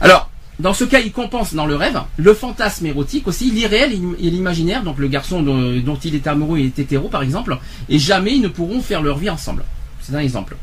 Alors, 0.00 0.30
dans 0.58 0.74
ce 0.74 0.84
cas, 0.84 0.98
il 0.98 1.12
compense 1.12 1.54
dans 1.54 1.66
le 1.66 1.76
rêve, 1.76 2.00
le 2.16 2.34
fantasme 2.34 2.86
érotique 2.86 3.28
aussi, 3.28 3.52
l'irréel 3.52 3.92
et 4.20 4.30
l'imaginaire, 4.30 4.82
donc 4.82 4.98
le 4.98 5.06
garçon 5.06 5.42
dont 5.42 5.98
il 6.04 6.16
est 6.16 6.26
amoureux 6.26 6.58
est 6.58 6.76
hétéro 6.78 7.08
par 7.08 7.22
exemple, 7.22 7.56
et 7.88 8.00
jamais 8.00 8.34
ils 8.34 8.42
ne 8.42 8.48
pourront 8.48 8.80
faire 8.80 9.00
leur 9.00 9.18
vie 9.18 9.30
ensemble. 9.30 9.62
C'est 10.00 10.14
un 10.14 10.18
exemple. 10.18 10.56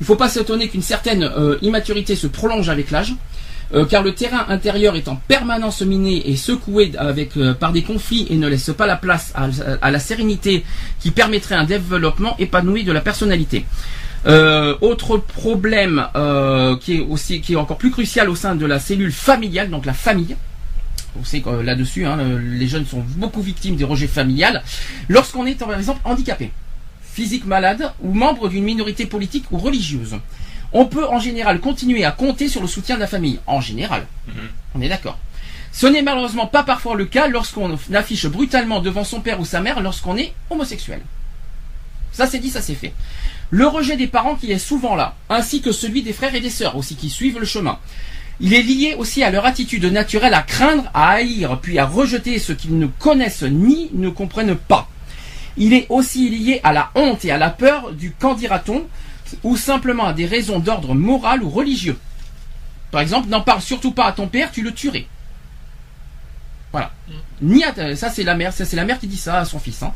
Il 0.00 0.04
ne 0.04 0.06
faut 0.06 0.16
pas 0.16 0.28
s'étonner 0.28 0.68
qu'une 0.68 0.82
certaine 0.82 1.24
euh, 1.24 1.58
immaturité 1.60 2.14
se 2.14 2.26
prolonge 2.28 2.68
avec 2.68 2.90
l'âge. 2.90 3.14
Euh, 3.74 3.84
car 3.84 4.02
le 4.02 4.14
terrain 4.14 4.46
intérieur 4.48 4.96
est 4.96 5.08
en 5.08 5.16
permanence 5.16 5.82
miné 5.82 6.30
et 6.30 6.36
secoué 6.36 6.92
euh, 6.98 7.52
par 7.52 7.72
des 7.72 7.82
conflits 7.82 8.26
et 8.30 8.36
ne 8.36 8.48
laisse 8.48 8.70
pas 8.70 8.86
la 8.86 8.96
place 8.96 9.34
à, 9.34 9.90
la 9.90 9.98
sérénité 9.98 10.64
qui 11.00 11.10
permettrait 11.10 11.54
un 11.54 11.64
développement 11.64 12.34
épanoui 12.38 12.84
de 12.84 12.92
la 12.92 13.02
personnalité. 13.02 13.66
Autre 14.26 15.18
problème 15.18 16.06
qui 16.80 16.96
est 16.96 17.00
aussi 17.00 17.42
qui 17.42 17.52
est 17.52 17.56
encore 17.56 17.76
plus 17.76 17.90
crucial 17.90 18.30
au 18.30 18.34
sein 18.34 18.54
de 18.54 18.64
la 18.64 18.78
cellule 18.78 19.12
familiale, 19.12 19.68
donc 19.68 19.84
la 19.84 19.92
famille. 19.92 20.34
On 21.20 21.24
sait 21.24 21.40
que 21.40 21.50
là-dessus, 21.50 22.06
hein, 22.06 22.16
les 22.40 22.68
jeunes 22.68 22.86
sont 22.86 23.04
beaucoup 23.16 23.42
victimes 23.42 23.76
des 23.76 23.84
rejets 23.84 24.06
familiales. 24.06 24.62
Lorsqu'on 25.08 25.44
est 25.44 25.58
par 25.58 25.74
exemple 25.74 26.00
handicapé, 26.04 26.52
physique 27.18 27.46
malade 27.46 27.92
ou 28.00 28.14
membre 28.14 28.48
d'une 28.48 28.62
minorité 28.62 29.04
politique 29.04 29.46
ou 29.50 29.58
religieuse 29.58 30.14
on 30.72 30.84
peut 30.84 31.06
en 31.06 31.18
général 31.18 31.60
continuer 31.60 32.04
à 32.04 32.12
compter 32.12 32.48
sur 32.48 32.60
le 32.60 32.68
soutien 32.68 32.96
de 32.96 33.00
la 33.00 33.06
famille. 33.06 33.40
En 33.46 33.60
général. 33.60 34.06
Mhm. 34.28 34.34
On 34.74 34.80
est 34.82 34.88
d'accord. 34.88 35.18
Ce 35.72 35.86
n'est 35.86 36.02
malheureusement 36.02 36.46
pas 36.46 36.62
parfois 36.62 36.94
le 36.94 37.06
cas 37.06 37.28
lorsqu'on 37.28 37.78
affiche 37.94 38.26
brutalement 38.26 38.80
devant 38.80 39.04
son 39.04 39.20
père 39.20 39.40
ou 39.40 39.44
sa 39.44 39.60
mère 39.60 39.80
lorsqu'on 39.80 40.16
est 40.16 40.32
homosexuel. 40.50 41.00
Ça 42.12 42.26
c'est 42.26 42.38
dit, 42.38 42.50
ça 42.50 42.62
c'est 42.62 42.74
fait. 42.74 42.92
Le 43.50 43.66
rejet 43.66 43.96
des 43.96 44.08
parents 44.08 44.34
qui 44.34 44.52
est 44.52 44.58
souvent 44.58 44.94
là, 44.94 45.14
ainsi 45.28 45.60
que 45.60 45.72
celui 45.72 46.02
des 46.02 46.12
frères 46.12 46.34
et 46.34 46.40
des 46.40 46.50
sœurs 46.50 46.76
aussi 46.76 46.96
qui 46.96 47.10
suivent 47.10 47.38
le 47.38 47.46
chemin. 47.46 47.78
Il 48.40 48.54
est 48.54 48.62
lié 48.62 48.94
aussi 48.98 49.22
à 49.22 49.30
leur 49.30 49.46
attitude 49.46 49.84
naturelle 49.86 50.34
à 50.34 50.42
craindre, 50.42 50.84
à 50.94 51.10
haïr, 51.10 51.58
puis 51.60 51.78
à 51.78 51.86
rejeter 51.86 52.38
ce 52.38 52.52
qu'ils 52.52 52.78
ne 52.78 52.86
connaissent 52.86 53.42
ni 53.42 53.90
ne 53.94 54.10
comprennent 54.10 54.56
pas. 54.56 54.88
Il 55.58 55.74
est 55.74 55.86
aussi 55.90 56.30
lié 56.30 56.60
à 56.64 56.72
la 56.72 56.90
honte 56.94 57.24
et 57.24 57.30
à 57.30 57.38
la 57.38 57.50
peur 57.50 57.92
du 57.92 58.12
qu'en 58.12 58.34
dira-t-on, 58.34 58.86
ou 59.42 59.56
simplement 59.56 60.06
à 60.06 60.12
des 60.12 60.26
raisons 60.26 60.58
d'ordre 60.58 60.94
moral 60.94 61.42
ou 61.42 61.50
religieux. 61.50 61.98
Par 62.90 63.00
exemple, 63.00 63.28
n'en 63.28 63.42
parle 63.42 63.60
surtout 63.60 63.92
pas 63.92 64.06
à 64.06 64.12
ton 64.12 64.28
père, 64.28 64.50
tu 64.50 64.62
le 64.62 64.72
tuerais. 64.72 65.06
Voilà. 66.72 66.92
Ni 67.42 67.64
à 67.64 67.96
ça 67.96 68.10
c'est 68.10 68.24
la 68.24 68.34
mère, 68.34 68.52
ça 68.52 68.64
c'est 68.64 68.76
la 68.76 68.84
mère 68.84 68.98
qui 68.98 69.06
dit 69.06 69.16
ça 69.16 69.40
à 69.40 69.44
son 69.44 69.58
fils. 69.58 69.82
Hein. 69.82 69.92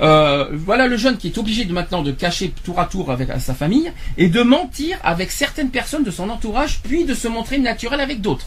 Euh, 0.00 0.48
voilà 0.52 0.86
le 0.86 0.96
jeune 0.96 1.16
qui 1.16 1.28
est 1.28 1.38
obligé 1.38 1.64
de 1.64 1.72
maintenant 1.72 2.02
de 2.02 2.10
cacher 2.10 2.50
tour 2.64 2.80
à 2.80 2.86
tour 2.86 3.10
avec 3.10 3.28
sa 3.40 3.54
famille 3.54 3.92
et 4.16 4.28
de 4.28 4.42
mentir 4.42 4.98
avec 5.04 5.30
certaines 5.30 5.70
personnes 5.70 6.04
de 6.04 6.10
son 6.10 6.28
entourage, 6.30 6.80
puis 6.82 7.04
de 7.04 7.14
se 7.14 7.28
montrer 7.28 7.58
naturel 7.58 8.00
avec 8.00 8.20
d'autres. 8.20 8.46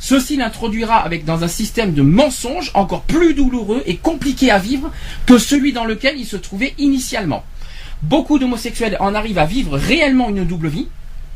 Ceci 0.00 0.36
l'introduira 0.36 1.06
dans 1.26 1.44
un 1.44 1.48
système 1.48 1.92
de 1.92 2.00
mensonges 2.00 2.70
encore 2.72 3.02
plus 3.02 3.34
douloureux 3.34 3.82
et 3.84 3.96
compliqué 3.96 4.50
à 4.50 4.58
vivre 4.58 4.90
que 5.26 5.36
celui 5.36 5.74
dans 5.74 5.84
lequel 5.84 6.18
il 6.18 6.24
se 6.24 6.36
trouvait 6.36 6.74
initialement. 6.78 7.44
Beaucoup 8.02 8.38
d'homosexuels 8.38 8.96
en 8.98 9.14
arrivent 9.14 9.38
à 9.38 9.44
vivre 9.44 9.76
réellement 9.76 10.30
une 10.30 10.44
double 10.44 10.68
vie. 10.68 10.88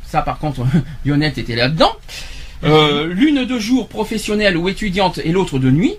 Ça, 0.07 0.23
par 0.23 0.39
contre, 0.39 0.65
Lionel 1.05 1.39
était 1.39 1.57
là-dedans. 1.57 1.93
Euh, 2.65 3.07
l'une 3.13 3.45
de 3.45 3.59
jour 3.59 3.87
professionnelle 3.87 4.57
ou 4.57 4.71
étudiante 4.71 5.21
et 5.23 5.33
l'autre 5.33 5.59
de 5.59 5.71
nuit, 5.71 5.95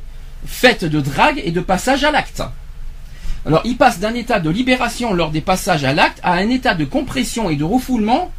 faite 0.48 0.86
de 0.86 1.00
drague 1.00 1.42
et 1.46 1.52
de 1.52 1.62
passage 1.62 2.04
à 2.04 2.10
l'acte. 2.10 2.42
Alors, 3.46 3.62
il 3.64 3.78
passe 3.78 4.00
d'un 4.00 4.16
état 4.16 4.40
de 4.40 4.50
libération 4.50 5.14
lors 5.14 5.30
des 5.30 5.42
passages 5.42 5.84
à 5.84 5.94
l'acte 5.94 6.20
à 6.24 6.34
un 6.34 6.50
état 6.50 6.74
de 6.74 6.84
compression 6.84 7.52
et 7.52 7.56
de 7.56 7.64
refoulement 7.64 8.32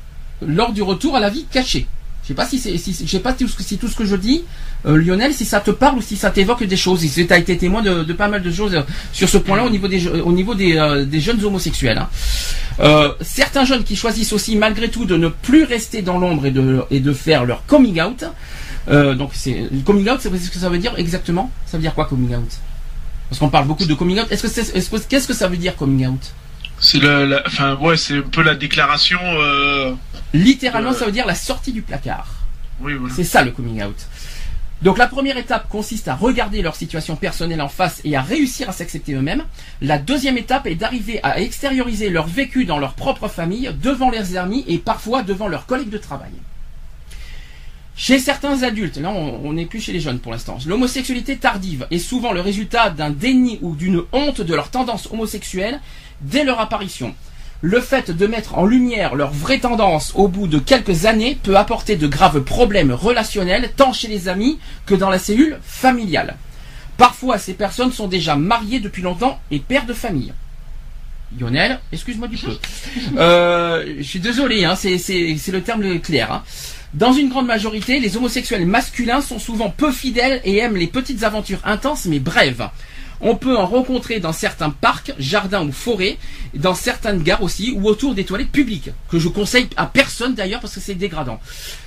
lors 0.42 0.72
du 0.72 0.82
retour 0.82 1.14
à 1.14 1.20
la 1.20 1.30
vie 1.30 1.44
cachée. 1.44 1.86
Je 2.26 2.32
sais 2.32 2.34
pas 2.34 2.44
si 2.44 2.58
c'est, 2.58 2.76
sais 2.76 3.20
pas 3.20 3.36
si 3.38 3.78
tout 3.78 3.86
ce 3.86 3.94
que 3.94 4.04
je 4.04 4.16
dis, 4.16 4.42
euh, 4.84 4.96
Lionel, 4.96 5.32
si 5.32 5.44
ça 5.44 5.60
te 5.60 5.70
parle 5.70 5.98
ou 5.98 6.02
si 6.02 6.16
ça 6.16 6.30
t'évoque 6.30 6.64
des 6.64 6.76
choses. 6.76 6.98
Si 6.98 7.24
tu 7.24 7.32
as 7.32 7.38
été 7.38 7.56
témoin 7.56 7.82
de, 7.82 8.12
pas 8.14 8.26
mal 8.26 8.42
de 8.42 8.50
choses 8.50 8.74
euh, 8.74 8.82
sur 9.12 9.28
ce 9.28 9.38
point-là 9.38 9.64
au 9.64 9.70
niveau 9.70 9.86
des, 10.56 10.76
euh, 10.76 11.06
jeunes 11.20 11.44
homosexuels. 11.44 11.98
Hein. 11.98 13.14
certains 13.20 13.64
jeunes 13.64 13.84
qui 13.84 13.94
choisissent 13.94 14.32
aussi 14.32 14.56
malgré 14.56 14.88
tout 14.88 15.04
de 15.04 15.16
ne 15.16 15.28
plus 15.28 15.62
rester 15.62 16.02
dans 16.02 16.18
l'ombre 16.18 16.46
et 16.90 16.98
de, 17.00 17.12
faire 17.12 17.44
leur 17.44 17.64
coming 17.66 18.02
out. 18.02 18.24
donc 19.16 19.30
c'est 19.32 19.68
coming 19.84 20.10
out, 20.10 20.18
c'est 20.18 20.36
ce 20.36 20.50
que 20.50 20.58
ça 20.58 20.68
veut 20.68 20.78
dire 20.78 20.94
exactement? 20.96 21.52
Ça 21.64 21.76
veut 21.76 21.82
dire 21.82 21.94
quoi 21.94 22.06
coming 22.06 22.34
out? 22.34 22.50
Parce 23.30 23.38
qu'on 23.38 23.50
parle 23.50 23.68
beaucoup 23.68 23.84
de 23.84 23.94
coming 23.94 24.18
out. 24.18 24.26
Qu'est-ce 24.28 25.28
que 25.28 25.34
ça 25.34 25.46
veut 25.46 25.56
dire 25.56 25.76
coming 25.76 26.08
out? 26.08 26.32
C'est 26.80 26.98
le, 26.98 27.40
enfin 27.46 27.76
ouais, 27.76 27.96
c'est 27.96 28.18
un 28.18 28.22
peu 28.22 28.42
la 28.42 28.54
déclaration. 28.54 29.18
Littéralement, 30.34 30.92
ça 30.92 31.06
veut 31.06 31.12
dire 31.12 31.26
la 31.26 31.34
sortie 31.34 31.72
du 31.72 31.82
placard. 31.82 32.28
Oui, 32.80 32.94
voilà. 32.94 33.14
C'est 33.14 33.24
ça 33.24 33.42
le 33.42 33.50
coming 33.50 33.82
out. 33.82 33.96
Donc 34.82 34.98
la 34.98 35.06
première 35.06 35.38
étape 35.38 35.68
consiste 35.70 36.06
à 36.06 36.14
regarder 36.14 36.60
leur 36.60 36.76
situation 36.76 37.16
personnelle 37.16 37.62
en 37.62 37.68
face 37.68 38.02
et 38.04 38.14
à 38.14 38.20
réussir 38.20 38.68
à 38.68 38.72
s'accepter 38.72 39.14
eux-mêmes. 39.14 39.44
La 39.80 39.98
deuxième 39.98 40.36
étape 40.36 40.66
est 40.66 40.74
d'arriver 40.74 41.18
à 41.22 41.40
extérioriser 41.40 42.10
leur 42.10 42.26
vécu 42.26 42.66
dans 42.66 42.78
leur 42.78 42.92
propre 42.92 43.28
famille, 43.28 43.70
devant 43.82 44.10
leurs 44.10 44.36
amis 44.36 44.64
et 44.68 44.76
parfois 44.76 45.22
devant 45.22 45.48
leurs 45.48 45.64
collègues 45.64 45.88
de 45.88 45.98
travail. 45.98 46.32
Chez 47.98 48.18
certains 48.18 48.62
adultes, 48.62 48.98
là 48.98 49.08
on 49.08 49.54
n'est 49.54 49.64
plus 49.64 49.80
chez 49.80 49.94
les 49.94 50.00
jeunes 50.00 50.18
pour 50.18 50.30
l'instant, 50.30 50.58
l'homosexualité 50.66 51.38
tardive 51.38 51.86
est 51.90 51.98
souvent 51.98 52.32
le 52.32 52.42
résultat 52.42 52.90
d'un 52.90 53.08
déni 53.08 53.58
ou 53.62 53.74
d'une 53.74 54.02
honte 54.12 54.42
de 54.42 54.54
leur 54.54 54.68
tendance 54.68 55.08
homosexuelle 55.10 55.80
dès 56.20 56.44
leur 56.44 56.60
apparition 56.60 57.14
le 57.62 57.80
fait 57.80 58.10
de 58.10 58.26
mettre 58.26 58.58
en 58.58 58.66
lumière 58.66 59.14
leur 59.14 59.32
vraie 59.32 59.58
tendance 59.58 60.12
au 60.14 60.28
bout 60.28 60.46
de 60.46 60.58
quelques 60.58 61.06
années 61.06 61.38
peut 61.42 61.56
apporter 61.56 61.96
de 61.96 62.06
graves 62.06 62.42
problèmes 62.42 62.92
relationnels 62.92 63.70
tant 63.76 63.92
chez 63.92 64.08
les 64.08 64.28
amis 64.28 64.58
que 64.84 64.94
dans 64.94 65.10
la 65.10 65.18
cellule 65.18 65.58
familiale. 65.62 66.36
Parfois, 66.98 67.38
ces 67.38 67.54
personnes 67.54 67.92
sont 67.92 68.08
déjà 68.08 68.36
mariées 68.36 68.80
depuis 68.80 69.02
longtemps 69.02 69.38
et 69.50 69.58
pères 69.58 69.86
de 69.86 69.94
famille. 69.94 70.32
Lionel, 71.38 71.80
excuse-moi 71.92 72.28
du 72.28 72.36
peu. 72.36 72.52
Euh, 73.18 73.96
je 73.98 74.02
suis 74.02 74.20
désolé, 74.20 74.64
hein, 74.64 74.74
c'est 74.76 74.98
le 75.52 75.60
terme 75.60 75.98
clair. 76.00 76.32
Hein. 76.32 76.42
Dans 76.94 77.12
une 77.12 77.28
grande 77.28 77.46
majorité, 77.46 77.98
les 77.98 78.16
homosexuels 78.16 78.66
masculins 78.66 79.20
sont 79.20 79.38
souvent 79.38 79.70
peu 79.70 79.92
fidèles 79.92 80.40
et 80.44 80.58
aiment 80.58 80.76
les 80.76 80.86
petites 80.86 81.24
aventures 81.24 81.60
intenses 81.64 82.06
mais 82.06 82.18
brèves. 82.20 82.68
On 83.20 83.36
peut 83.36 83.56
en 83.56 83.66
rencontrer 83.66 84.20
dans 84.20 84.32
certains 84.32 84.70
parcs, 84.70 85.12
jardins 85.18 85.66
ou 85.66 85.72
forêts, 85.72 86.18
dans 86.54 86.74
certaines 86.74 87.22
gares 87.22 87.42
aussi, 87.42 87.72
ou 87.72 87.86
autour 87.86 88.14
des 88.14 88.24
toilettes 88.24 88.52
publiques, 88.52 88.90
que 89.08 89.18
je 89.18 89.28
conseille 89.28 89.68
à 89.76 89.86
personne 89.86 90.34
d'ailleurs 90.34 90.60
parce 90.60 90.74
que 90.74 90.80
c'est 90.80 90.94
dégradant. 90.94 91.40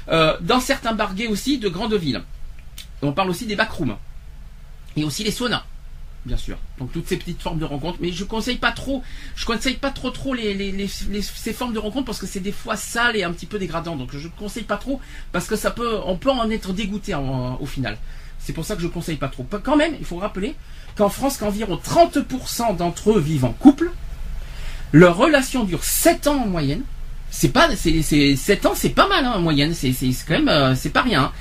Euh, 0.10 0.38
dans 0.42 0.60
certains 0.60 0.94
barguets 0.94 1.28
aussi 1.28 1.58
de 1.58 1.70
grandes 1.70 1.94
villes. 1.94 2.24
On 3.02 3.14
parle 3.14 3.30
aussi 3.30 3.46
des 3.46 3.56
backrooms. 3.56 3.96
Et 4.96 5.04
aussi 5.04 5.24
les 5.24 5.32
saunas 5.32 5.64
bien 6.26 6.38
sûr. 6.38 6.58
Donc 6.78 6.92
toutes 6.92 7.08
ces 7.08 7.18
petites 7.18 7.42
formes 7.42 7.60
de 7.60 7.66
rencontres, 7.66 8.00
mais 8.02 8.12
je 8.12 8.24
conseille 8.24 8.58
pas 8.58 8.72
trop, 8.72 9.04
je 9.36 9.46
conseille 9.46 9.76
pas 9.76 9.90
trop 9.90 10.10
trop 10.10 10.34
les, 10.34 10.88
ces 10.88 11.54
formes 11.54 11.74
de 11.74 11.80
rencontres 11.80 12.06
parce 12.06 12.20
que 12.20 12.28
c'est 12.28 12.40
des 12.40 12.52
fois 12.52 12.76
sale 12.76 13.16
et 13.16 13.24
un 13.24 13.32
petit 13.32 13.46
peu 13.46 13.60
dégradant. 13.60 13.96
Donc 13.96 14.10
je 14.12 14.28
ne 14.28 14.34
conseille 14.34 14.64
pas 14.64 14.78
trop 14.78 15.00
parce 15.32 15.48
que 15.48 15.56
ça 15.56 15.72
peut, 15.72 16.00
on 16.06 16.18
peut 16.18 16.30
en 16.30 16.50
être 16.50 16.74
dégoûté 16.74 17.16
au 17.16 17.66
final. 17.66 17.98
C'est 18.38 18.54
pour 18.54 18.66
ça 18.66 18.76
que 18.76 18.82
je 18.82 18.88
conseille 18.88 19.18
pas 19.18 19.28
trop. 19.28 19.46
Quand 19.64 19.76
même, 19.76 19.96
il 20.00 20.06
faut 20.06 20.18
rappeler 20.18 20.56
qu'en 21.00 21.10
France, 21.10 21.38
qu'environ 21.38 21.80
30% 21.82 22.76
d'entre 22.76 23.12
eux 23.14 23.20
vivent 23.20 23.46
en 23.46 23.54
couple. 23.54 23.92
Leur 24.92 25.16
relation 25.16 25.64
dure 25.64 25.84
7 25.84 26.28
ans 26.28 26.44
en 26.44 26.48
moyenne. 26.48 26.82
C'est 27.32 27.50
pas, 27.50 27.70
c'est, 27.78 28.36
7 28.36 28.66
ans, 28.66 28.74
c'est 28.76 28.90
pas 28.90 29.08
mal 29.08 29.24
hein, 29.24 29.34
en 29.38 29.40
moyenne. 29.40 29.74
C'est, 29.74 29.94
quand 30.28 30.34
même, 30.34 30.50
euh, 30.50 30.76
c'est 30.76 30.90
pas 30.90 31.04
rien. 31.04 31.24
Hein. 31.24 31.32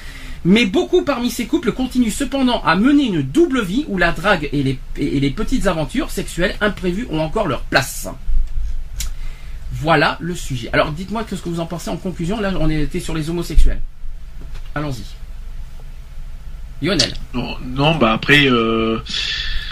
Mais 0.44 0.64
beaucoup 0.64 1.02
parmi 1.02 1.28
ces 1.28 1.46
couples 1.46 1.72
continuent 1.72 2.12
cependant 2.12 2.62
à 2.62 2.76
mener 2.76 3.06
une 3.06 3.22
double 3.22 3.64
vie 3.64 3.84
où 3.88 3.98
la 3.98 4.12
drague 4.12 4.48
et 4.52 4.62
les, 4.62 4.78
et 4.96 5.18
les 5.18 5.30
petites 5.30 5.66
aventures 5.66 6.12
sexuelles 6.12 6.54
imprévues 6.60 7.08
ont 7.10 7.18
encore 7.18 7.48
leur 7.48 7.62
place. 7.62 8.06
Voilà 9.72 10.18
le 10.20 10.36
sujet. 10.36 10.70
Alors 10.72 10.92
dites-moi 10.92 11.26
ce 11.28 11.34
que 11.34 11.48
vous 11.48 11.58
en 11.58 11.66
pensez? 11.66 11.90
En 11.90 11.96
conclusion. 11.96 12.40
Là, 12.40 12.52
on 12.60 12.70
était 12.70 13.00
sur 13.00 13.14
les 13.14 13.28
homosexuels. 13.28 13.80
Allons-y. 14.76 15.17
Lionel. 16.80 17.12
Non, 17.34 17.56
non 17.64 17.94
bah 17.96 18.12
après. 18.12 18.46
Euh, 18.46 18.98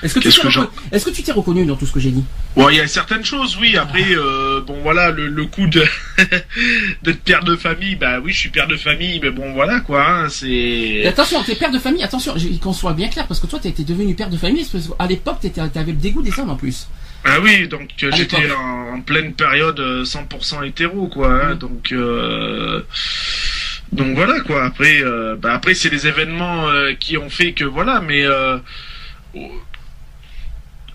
est-ce 0.03 0.15
que, 0.15 1.11
tu 1.11 1.23
t'es 1.23 1.33
reconnu 1.33 1.65
dans 1.65 1.77
tout 1.77 1.87
ce 1.87 1.93
que 1.93 2.01
j'ai 2.01 2.11
dit? 2.11 2.25
Bon, 2.55 2.69
il 2.69 2.77
y 2.77 2.81
a 2.81 2.87
certaines 2.87 3.25
choses, 3.25 3.57
oui. 3.61 3.77
Après, 3.77 4.05
euh, 4.11 4.61
bon, 4.61 4.79
voilà, 4.83 5.11
le, 5.11 5.47
coup 5.47 5.67
de 5.67 5.85
d'être 7.03 7.21
père 7.23 7.45
de 7.45 7.57
famille, 7.57 7.97
bah 7.97 8.21
oui, 8.23 8.33
je 8.33 8.39
suis 8.39 8.49
père 8.51 8.67
de 8.67 8.77
famille, 8.77 9.21
mais 9.23 9.31
bon, 9.31 9.53
voilà 9.53 9.81
quoi. 9.81 10.07
Hein, 10.07 10.29
c'est. 10.29 11.07
Attention, 11.07 11.43
t'es 11.43 11.55
père 11.55 11.71
de 11.71 11.79
famille. 11.79 12.03
Attention, 12.03 12.35
qu'on 12.61 12.73
soit 12.73 12.93
bien 12.93 13.09
clair, 13.09 13.27
parce 13.27 13.41
que 13.41 13.47
toi, 13.47 13.59
t'étais 13.59 13.85
devenu 13.85 14.15
père 14.15 14.31
de 14.31 14.37
famille. 14.37 14.67
Parce 14.71 14.91
à 14.99 15.07
l'époque, 15.07 15.39
t'avais 15.55 15.93
le 15.93 15.99
dégoût 15.99 16.23
des 16.23 16.39
hommes 16.39 16.51
en 16.51 16.57
plus. 16.57 16.89
Ah 17.25 17.41
oui, 17.43 17.67
donc 17.67 17.91
euh, 18.03 18.11
j'étais 18.15 18.51
en, 18.53 19.01
pleine 19.01 19.33
période 19.33 19.81
100% 19.81 20.67
hétéro, 20.67 21.07
quoi. 21.09 21.33
Hein, 21.33 21.55
mm. 21.55 21.59
Donc. 21.59 21.95
Donc 23.93 24.15
voilà 24.15 24.41
quoi. 24.41 24.65
Après, 24.65 25.03
euh, 25.03 25.37
bah 25.37 25.55
après 25.55 25.75
c'est 25.75 25.91
les 25.91 26.07
événements 26.07 26.69
euh, 26.69 26.93
qui 26.95 27.17
ont 27.17 27.31
fait 27.31 27.53
que 27.53 27.65
voilà, 27.65 28.01
mais 28.01 28.25
euh, 28.25 28.59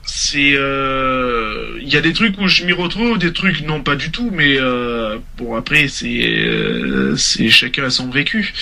c'est 0.04 0.58
il 1.82 1.88
y 1.88 1.96
a 1.96 2.02
des 2.02 2.14
trucs 2.14 2.38
où 2.40 2.48
je 2.48 2.66
m'y 2.66 2.74
retrouve, 2.74 3.18
des 3.18 3.32
trucs 3.32 3.62
non 3.62 3.82
pas 3.82 3.96
du 3.96 4.12
tout, 4.12 4.30
mais 4.32 4.58
bon 5.38 5.56
après 5.56 5.88
c'est 5.88 6.44
c'est 7.16 7.50
chacun 7.50 7.86
a 7.86 7.90
son 7.90 8.10
vécu, 8.10 8.54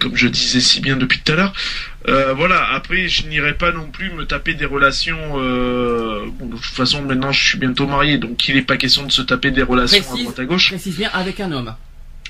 comme 0.00 0.14
je 0.14 0.28
disais 0.28 0.60
si 0.60 0.80
bien 0.80 0.96
depuis 0.96 1.20
tout 1.20 1.32
à 1.32 1.36
l'heure. 1.36 1.54
voilà, 2.36 2.72
après 2.74 3.08
je 3.08 3.26
n'irai 3.28 3.54
pas 3.54 3.72
non 3.72 3.86
plus 3.90 4.10
me 4.10 4.24
taper 4.24 4.54
des 4.54 4.66
relations. 4.66 5.32
bon, 5.32 6.46
de 6.46 6.56
toute 6.56 6.64
façon 6.64 7.02
maintenant 7.02 7.32
je 7.32 7.42
suis 7.42 7.58
bientôt 7.58 7.86
marié, 7.86 8.18
donc 8.18 8.46
il 8.48 8.56
n'est 8.56 8.62
pas 8.62 8.76
question 8.76 9.06
de 9.06 9.12
se 9.12 9.22
taper 9.22 9.50
des 9.50 9.62
relations 9.62 10.04
à 10.12 10.18
droite 10.18 10.38
à 10.38 10.44
gauche. 10.44 10.68
Précise 10.68 10.96
bien 10.96 11.10
avec 11.14 11.40
un 11.40 11.50
homme. 11.52 11.74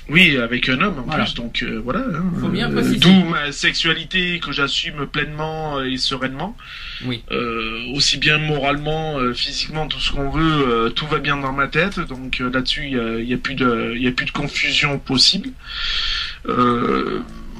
Oui, 0.09 0.37
avec 0.37 0.69
un 0.69 0.81
homme 0.81 0.99
en 0.99 1.03
plus, 1.03 1.33
donc 1.35 1.61
euh, 1.61 1.79
voilà. 1.83 1.99
Hein. 1.99 2.23
Euh, 2.43 2.95
d'où 2.97 3.13
ma 3.25 3.51
sexualité 3.51 4.39
que 4.39 4.51
j'assume 4.51 5.05
pleinement 5.05 5.77
euh, 5.77 5.89
et 5.89 5.97
sereinement. 5.97 6.55
Oui. 7.05 7.23
aussi 7.95 8.17
bien 8.17 8.37
moralement, 8.39 9.19
physiquement, 9.33 9.87
tout 9.87 10.01
ce 10.01 10.11
qu'on 10.11 10.29
veut, 10.29 10.91
tout 10.93 11.07
va 11.07 11.19
bien 11.19 11.37
dans 11.37 11.53
ma 11.53 11.67
tête. 11.67 11.99
Donc 12.01 12.39
là-dessus, 12.39 12.87
il 12.87 13.25
n'y 13.25 13.33
a, 13.33 13.37
plus 13.37 13.55
de, 13.55 13.95
a 14.05 14.11
plus 14.11 14.25
de 14.25 14.31
confusion 14.31 14.99
possible 14.99 15.49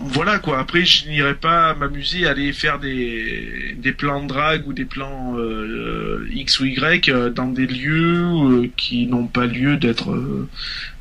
voilà 0.02 0.40
quoi. 0.40 0.60
Après, 0.60 0.86
je 0.86 1.08
n'irai 1.08 1.36
pas 1.36 1.74
m'amuser 1.76 2.26
à 2.26 2.32
aller 2.32 2.54
faire 2.54 2.80
des, 2.80 3.76
des 3.78 3.92
plans 3.92 4.24
de 4.24 4.28
drague 4.28 4.68
ou 4.68 4.74
des 4.74 4.86
plans 4.86 5.36
euh, 5.38 6.26
X 6.32 6.60
ou 6.60 6.66
Y 6.66 7.10
euh, 7.10 7.30
dans 7.30 7.48
des 7.48 7.68
lieux 7.68 8.24
euh, 8.24 8.72
qui 8.78 9.08
n'ont 9.08 9.28
pas 9.28 9.46
lieu 9.46 9.78
d'être 9.78 10.18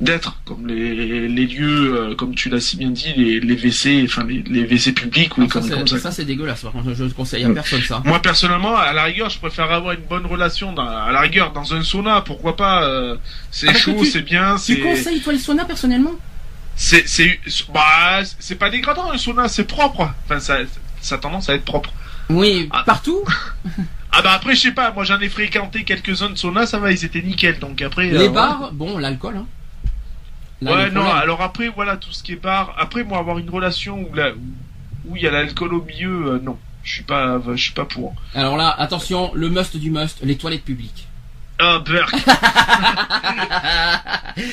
d'être 0.00 0.40
comme 0.44 0.66
les, 0.66 1.28
les 1.28 1.46
lieux 1.46 2.14
comme 2.18 2.34
tu 2.34 2.48
l'as 2.48 2.60
si 2.60 2.76
bien 2.76 2.90
dit 2.90 3.12
les, 3.16 3.40
les 3.40 3.54
WC 3.54 4.02
enfin 4.04 4.24
les, 4.24 4.42
les 4.42 4.64
WC 4.64 4.92
publics 4.92 5.36
ou 5.38 5.42
ah, 5.44 5.48
comme, 5.48 5.62
ça, 5.62 5.86
ça. 5.86 5.98
ça 5.98 6.10
c'est 6.10 6.24
dégueulasse. 6.24 6.62
Par 6.62 6.72
contre, 6.72 6.94
je 6.94 7.04
ne 7.04 7.10
conseille 7.10 7.44
à 7.44 7.50
personne 7.50 7.82
ça. 7.82 8.02
Moi 8.04 8.20
personnellement, 8.20 8.76
à 8.76 8.92
la 8.92 9.04
rigueur, 9.04 9.30
je 9.30 9.38
préfère 9.38 9.70
avoir 9.70 9.94
une 9.94 10.06
bonne 10.08 10.26
relation 10.26 10.72
dans, 10.72 10.88
à 10.88 11.12
la 11.12 11.20
rigueur 11.20 11.52
dans 11.52 11.72
un 11.74 11.82
sauna. 11.82 12.20
Pourquoi 12.22 12.56
pas 12.56 13.16
C'est 13.50 13.68
ah, 13.68 13.74
chaud, 13.74 14.04
c'est 14.04 14.22
bien. 14.22 14.56
Tu 14.56 14.78
conseilles 14.80 15.20
toi 15.20 15.32
le 15.32 15.38
sauna 15.38 15.64
personnellement? 15.64 16.14
C'est 16.78 17.08
c'est 17.08 17.40
bah 17.74 18.22
c'est 18.38 18.54
pas 18.54 18.70
dégradant 18.70 19.10
un 19.10 19.18
sauna, 19.18 19.48
c'est 19.48 19.64
propre. 19.64 20.08
Enfin 20.24 20.38
ça 20.38 20.58
ça 21.00 21.16
a 21.16 21.18
tendance 21.18 21.48
à 21.48 21.54
être 21.54 21.64
propre. 21.64 21.92
Oui, 22.30 22.68
ah. 22.70 22.84
partout. 22.86 23.24
ah 24.12 24.22
bah 24.22 24.32
après 24.32 24.54
je 24.54 24.60
sais 24.60 24.72
pas, 24.72 24.92
moi 24.92 25.02
j'en 25.02 25.18
ai 25.18 25.28
fréquenté 25.28 25.82
quelques 25.82 26.14
zones 26.14 26.36
sauna, 26.36 26.66
ça 26.66 26.78
va, 26.78 26.92
ils 26.92 27.04
étaient 27.04 27.20
nickel. 27.20 27.58
Donc 27.58 27.82
après 27.82 28.10
les 28.10 28.28
euh, 28.28 28.30
bars, 28.30 28.70
bon 28.72 28.96
l'alcool 28.96 29.38
hein. 29.38 29.46
ouais 30.62 30.90
non, 30.92 31.10
alors 31.10 31.42
après 31.42 31.68
voilà 31.68 31.96
tout 31.96 32.12
ce 32.12 32.22
qui 32.22 32.34
est 32.34 32.36
bar. 32.36 32.76
Après 32.78 33.02
moi 33.02 33.18
avoir 33.18 33.38
une 33.38 33.50
relation 33.50 34.06
où 34.08 34.14
là 34.14 34.30
où 35.08 35.16
il 35.16 35.22
y 35.22 35.26
a 35.26 35.32
l'alcool 35.32 35.74
au 35.74 35.82
milieu, 35.82 36.34
euh, 36.34 36.40
non, 36.40 36.58
je 36.84 36.92
suis 36.92 37.02
pas 37.02 37.40
je 37.56 37.60
suis 37.60 37.74
pas 37.74 37.86
pour. 37.86 38.14
Alors 38.36 38.56
là 38.56 38.70
attention, 38.70 39.32
le 39.34 39.48
must 39.48 39.76
du 39.76 39.90
must, 39.90 40.20
les 40.22 40.36
toilettes 40.36 40.64
publiques. 40.64 41.07
Ah, 41.58 41.82
Burk 41.84 42.14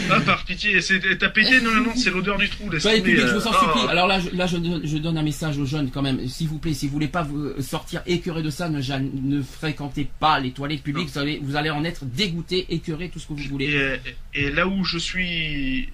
Ah, 0.09 0.19
par 0.25 0.43
pitié, 0.45 0.79
t'as 1.19 1.29
pété 1.29 1.61
Non, 1.61 1.71
non, 1.71 1.81
non, 1.81 1.95
c'est 1.95 2.09
l'odeur 2.09 2.37
du 2.37 2.49
trou. 2.49 2.69
Laisse 2.71 2.83
public, 2.83 3.17
je 3.17 3.35
vous 3.35 3.47
en 3.47 3.53
supplie. 3.53 3.81
Oh. 3.85 3.89
Alors 3.89 4.07
là, 4.07 4.19
je, 4.19 4.35
là 4.35 4.47
je, 4.47 4.97
donne 4.97 5.17
un 5.17 5.23
message 5.23 5.57
aux 5.59 5.65
jeunes 5.65 5.91
quand 5.91 6.01
même. 6.01 6.27
S'il 6.27 6.47
vous 6.47 6.57
plaît, 6.57 6.73
si 6.73 6.87
vous 6.87 6.93
voulez 6.93 7.07
pas 7.07 7.21
vous 7.21 7.61
sortir 7.61 8.01
écœuré 8.07 8.41
de 8.41 8.49
ça, 8.49 8.67
ne, 8.69 8.79
ne 8.79 9.41
fréquentez 9.43 10.09
pas 10.19 10.39
les 10.39 10.51
toilettes 10.51 10.81
publiques. 10.81 11.09
Vous 11.09 11.19
allez, 11.19 11.39
vous 11.43 11.55
allez 11.55 11.69
en 11.69 11.83
être 11.83 12.05
dégoûté, 12.05 12.65
écœuré, 12.69 13.09
tout 13.09 13.19
ce 13.19 13.27
que 13.27 13.33
vous 13.33 13.49
voulez. 13.49 13.99
Et, 14.33 14.49
là 14.49 14.67
où 14.67 14.83
je 14.83 14.97
suis 14.97 15.89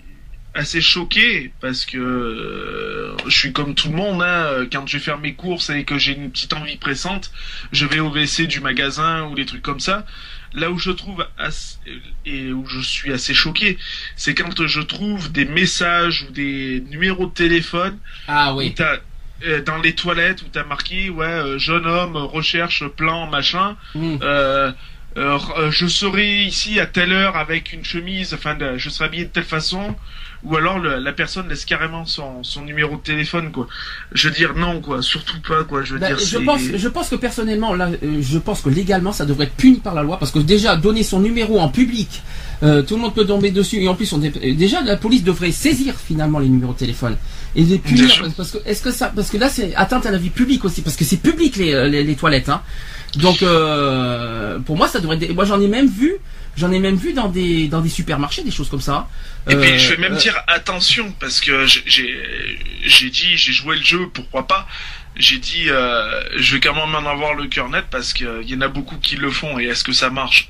assez 0.53 0.81
choqué 0.81 1.51
parce 1.61 1.85
que 1.85 1.97
euh, 1.97 3.15
je 3.25 3.37
suis 3.37 3.53
comme 3.53 3.73
tout 3.73 3.89
le 3.89 3.95
monde 3.95 4.21
hein, 4.21 4.65
quand 4.71 4.85
je 4.85 4.97
vais 4.97 5.03
faire 5.03 5.17
mes 5.17 5.33
courses 5.33 5.69
et 5.69 5.85
que 5.85 5.97
j'ai 5.97 6.11
une 6.13 6.29
petite 6.29 6.51
envie 6.51 6.75
pressante 6.75 7.31
je 7.71 7.85
vais 7.85 8.01
au 8.01 8.09
WC 8.09 8.47
du 8.47 8.59
magasin 8.59 9.23
ou 9.29 9.35
des 9.35 9.45
trucs 9.45 9.61
comme 9.61 9.79
ça 9.79 10.05
là 10.53 10.71
où 10.71 10.77
je 10.77 10.91
trouve 10.91 11.25
et 12.25 12.51
où 12.51 12.65
je 12.67 12.79
suis 12.79 13.13
assez 13.13 13.33
choqué, 13.33 13.77
c'est 14.15 14.35
quand 14.35 14.67
je 14.67 14.81
trouve 14.81 15.31
des 15.31 15.45
messages 15.45 16.23
ou 16.23 16.31
des 16.31 16.83
numéros 16.89 17.27
de 17.27 17.33
téléphone. 17.33 17.97
Ah 18.27 18.53
oui. 18.53 18.73
Euh, 19.43 19.61
dans 19.63 19.77
les 19.77 19.95
toilettes 19.95 20.43
où 20.43 20.45
t'as 20.51 20.63
marqué 20.63 21.09
ouais 21.09 21.25
euh, 21.25 21.57
jeune 21.57 21.87
homme 21.87 22.15
recherche 22.15 22.87
plan 22.87 23.25
machin. 23.25 23.75
Hmm. 23.95 24.17
Euh, 24.21 24.71
je 25.71 25.87
serai 25.87 26.43
ici 26.43 26.79
à 26.79 26.85
telle 26.85 27.11
heure 27.11 27.35
avec 27.35 27.73
une 27.73 27.83
chemise, 27.83 28.33
enfin, 28.33 28.55
je 28.77 28.89
serai 28.89 29.05
habillé 29.05 29.25
de 29.25 29.29
telle 29.29 29.43
façon 29.43 29.95
ou 30.43 30.55
alors 30.55 30.79
la 30.79 31.11
personne 31.13 31.47
laisse 31.49 31.65
carrément 31.65 32.05
son, 32.05 32.43
son 32.43 32.63
numéro 32.63 32.95
de 32.95 33.01
téléphone 33.01 33.51
quoi. 33.51 33.67
Je 34.11 34.27
veux 34.27 34.33
dire 34.33 34.55
non 34.55 34.81
quoi, 34.81 35.01
surtout 35.01 35.39
pas 35.47 35.63
quoi. 35.63 35.83
Je 35.83 35.93
veux 35.93 35.99
bah, 35.99 36.07
dire. 36.07 36.19
Je 36.19 36.37
pense, 36.37 36.61
je 36.61 36.87
pense 36.87 37.09
que 37.09 37.15
personnellement 37.15 37.73
là, 37.73 37.89
euh, 38.03 38.21
je 38.21 38.37
pense 38.37 38.61
que 38.61 38.69
légalement 38.69 39.11
ça 39.11 39.25
devrait 39.25 39.45
être 39.45 39.55
puni 39.55 39.77
par 39.77 39.93
la 39.93 40.03
loi 40.03 40.17
parce 40.17 40.31
que 40.31 40.39
déjà 40.39 40.75
donner 40.75 41.03
son 41.03 41.19
numéro 41.19 41.59
en 41.59 41.69
public, 41.69 42.21
euh, 42.63 42.83
tout 42.83 42.95
le 42.95 43.01
monde 43.01 43.15
peut 43.15 43.25
tomber 43.25 43.49
dessus 43.49 43.77
et 43.77 43.87
en 43.87 43.95
plus 43.95 44.11
on 44.13 44.19
déjà 44.19 44.81
la 44.81 44.95
police 44.95 45.23
devrait 45.23 45.51
saisir 45.51 45.95
finalement 45.95 46.37
les 46.37 46.47
numéros 46.47 46.73
de 46.73 46.77
téléphone 46.77 47.17
et 47.55 47.63
les 47.63 47.79
punir 47.79 48.23
parce 48.37 48.51
que 48.51 48.57
est-ce 48.65 48.83
que 48.83 48.91
ça 48.91 49.11
parce 49.15 49.31
que 49.31 49.37
là 49.37 49.49
c'est 49.49 49.73
atteinte 49.75 50.05
à 50.05 50.11
la 50.11 50.19
vie 50.19 50.29
publique 50.29 50.63
aussi 50.63 50.81
parce 50.81 50.95
que 50.95 51.03
c'est 51.03 51.17
public 51.17 51.55
les, 51.57 51.73
euh, 51.73 51.87
les, 51.87 52.15
toilettes 52.15 52.49
hein. 52.49 52.61
Donc 53.15 53.41
euh, 53.41 54.59
pour 54.59 54.77
moi 54.77 54.87
ça 54.87 54.99
devrait 54.99 55.17
être... 55.21 55.33
moi 55.33 55.45
j'en 55.45 55.59
ai 55.59 55.67
même 55.67 55.87
vu 55.87 56.17
J'en 56.57 56.71
ai 56.71 56.79
même 56.79 56.97
vu 56.97 57.13
dans 57.13 57.29
des 57.29 57.67
dans 57.67 57.81
des 57.81 57.89
supermarchés 57.89 58.43
des 58.43 58.51
choses 58.51 58.69
comme 58.69 58.81
ça. 58.81 59.07
Et 59.49 59.55
puis 59.55 59.79
je 59.79 59.93
vais 59.93 59.97
même 59.97 60.13
euh, 60.13 60.17
dire 60.17 60.37
attention 60.47 61.13
parce 61.19 61.39
que 61.39 61.65
j'ai 61.65 62.59
j'ai 62.83 63.09
dit 63.09 63.37
j'ai 63.37 63.53
joué 63.53 63.77
le 63.77 63.83
jeu 63.83 64.09
pourquoi 64.13 64.47
pas. 64.47 64.67
J'ai 65.15 65.37
dit 65.37 65.69
euh, 65.69 66.23
je 66.37 66.55
vais 66.55 66.59
quand 66.59 66.73
même 66.75 66.93
en 66.93 67.09
avoir 67.09 67.35
le 67.35 67.47
cœur 67.47 67.69
net 67.69 67.85
parce 67.89 68.13
qu'il 68.13 68.43
y 68.45 68.55
en 68.55 68.61
a 68.61 68.67
beaucoup 68.67 68.97
qui 68.97 69.15
le 69.15 69.31
font 69.31 69.59
et 69.59 69.65
est-ce 69.65 69.83
que 69.83 69.93
ça 69.93 70.09
marche? 70.09 70.49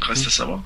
Reste 0.00 0.28
à 0.28 0.30
savoir. 0.30 0.60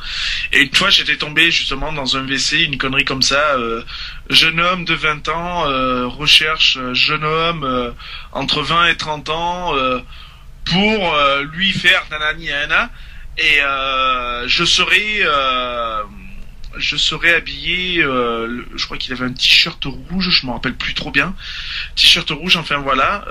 Et 0.53 0.63
une 0.63 0.75
fois, 0.75 0.91
j'étais 0.91 1.17
tombé 1.17 1.51
justement 1.51 1.93
dans 1.93 2.17
un 2.17 2.25
WC, 2.25 2.67
une 2.67 2.79
connerie 2.79 3.05
comme 3.05 3.23
ça. 3.23 3.57
Euh, 3.57 3.83
jeune 4.31 4.61
homme 4.61 4.85
de 4.85 4.95
20 4.95 5.29
ans 5.29 5.69
euh, 5.69 6.07
recherche 6.07 6.79
jeune 6.93 7.25
homme 7.25 7.93
entre 8.31 8.63
20 8.63 8.87
et 8.87 8.97
30 8.97 9.31
ans 9.31 9.73
pour 10.65 11.17
lui 11.53 11.73
faire 11.73 12.05
nanani 12.13 12.47
nana 12.47 12.91
et 13.39 13.61
euh, 13.63 14.47
je 14.47 14.65
serai 14.65 15.23
euh, 15.23 16.03
je 16.77 16.97
serai 16.97 17.35
habillé 17.35 18.03
euh, 18.03 18.65
je 18.77 18.85
crois 18.85 18.97
qu'il 18.97 19.13
avait 19.13 19.25
un 19.25 19.33
t-shirt 19.33 19.85
rouge 19.85 20.31
je 20.31 20.47
me 20.47 20.53
rappelle 20.53 20.75
plus 20.75 20.95
trop 20.95 21.11
bien. 21.11 21.35
T-shirt 21.97 22.31
rouge 22.31 22.57
enfin 22.57 22.79
voilà. 22.79 23.25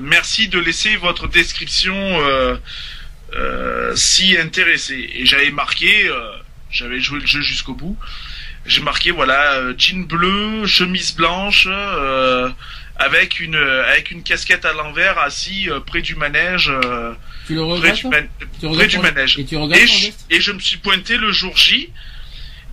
Merci 0.00 0.48
de 0.48 0.58
laisser 0.58 0.96
votre 0.96 1.28
description 1.28 1.94
si 3.94 4.36
intéressé 4.38 5.10
et 5.14 5.26
j'avais 5.26 5.50
marqué 5.50 6.10
j'avais 6.70 7.00
joué 7.00 7.20
le 7.20 7.26
jeu 7.26 7.40
jusqu'au 7.40 7.74
bout. 7.74 7.96
J'ai 8.66 8.80
marqué 8.80 9.10
voilà 9.10 9.76
jean 9.76 10.06
bleu 10.06 10.66
chemise 10.66 11.14
blanche 11.14 11.68
avec 12.96 13.38
une 13.38 13.56
avec 13.56 14.10
une 14.10 14.24
casquette 14.24 14.64
à 14.64 14.72
l'envers 14.72 15.18
assis 15.18 15.68
près 15.86 16.02
du 16.02 16.16
manège 16.16 16.72
tu 17.46 17.54
le 17.54 17.62
regrettes 17.62 18.02
Près 18.02 18.86
du, 18.86 18.98
manège. 18.98 19.38
Et, 19.38 19.44
tu 19.44 19.56
et, 19.56 20.40
je, 20.40 20.52
me 20.52 20.58
suis 20.58 20.78
pointé 20.78 21.16
le 21.16 21.30
jour 21.32 21.56
J 21.56 21.90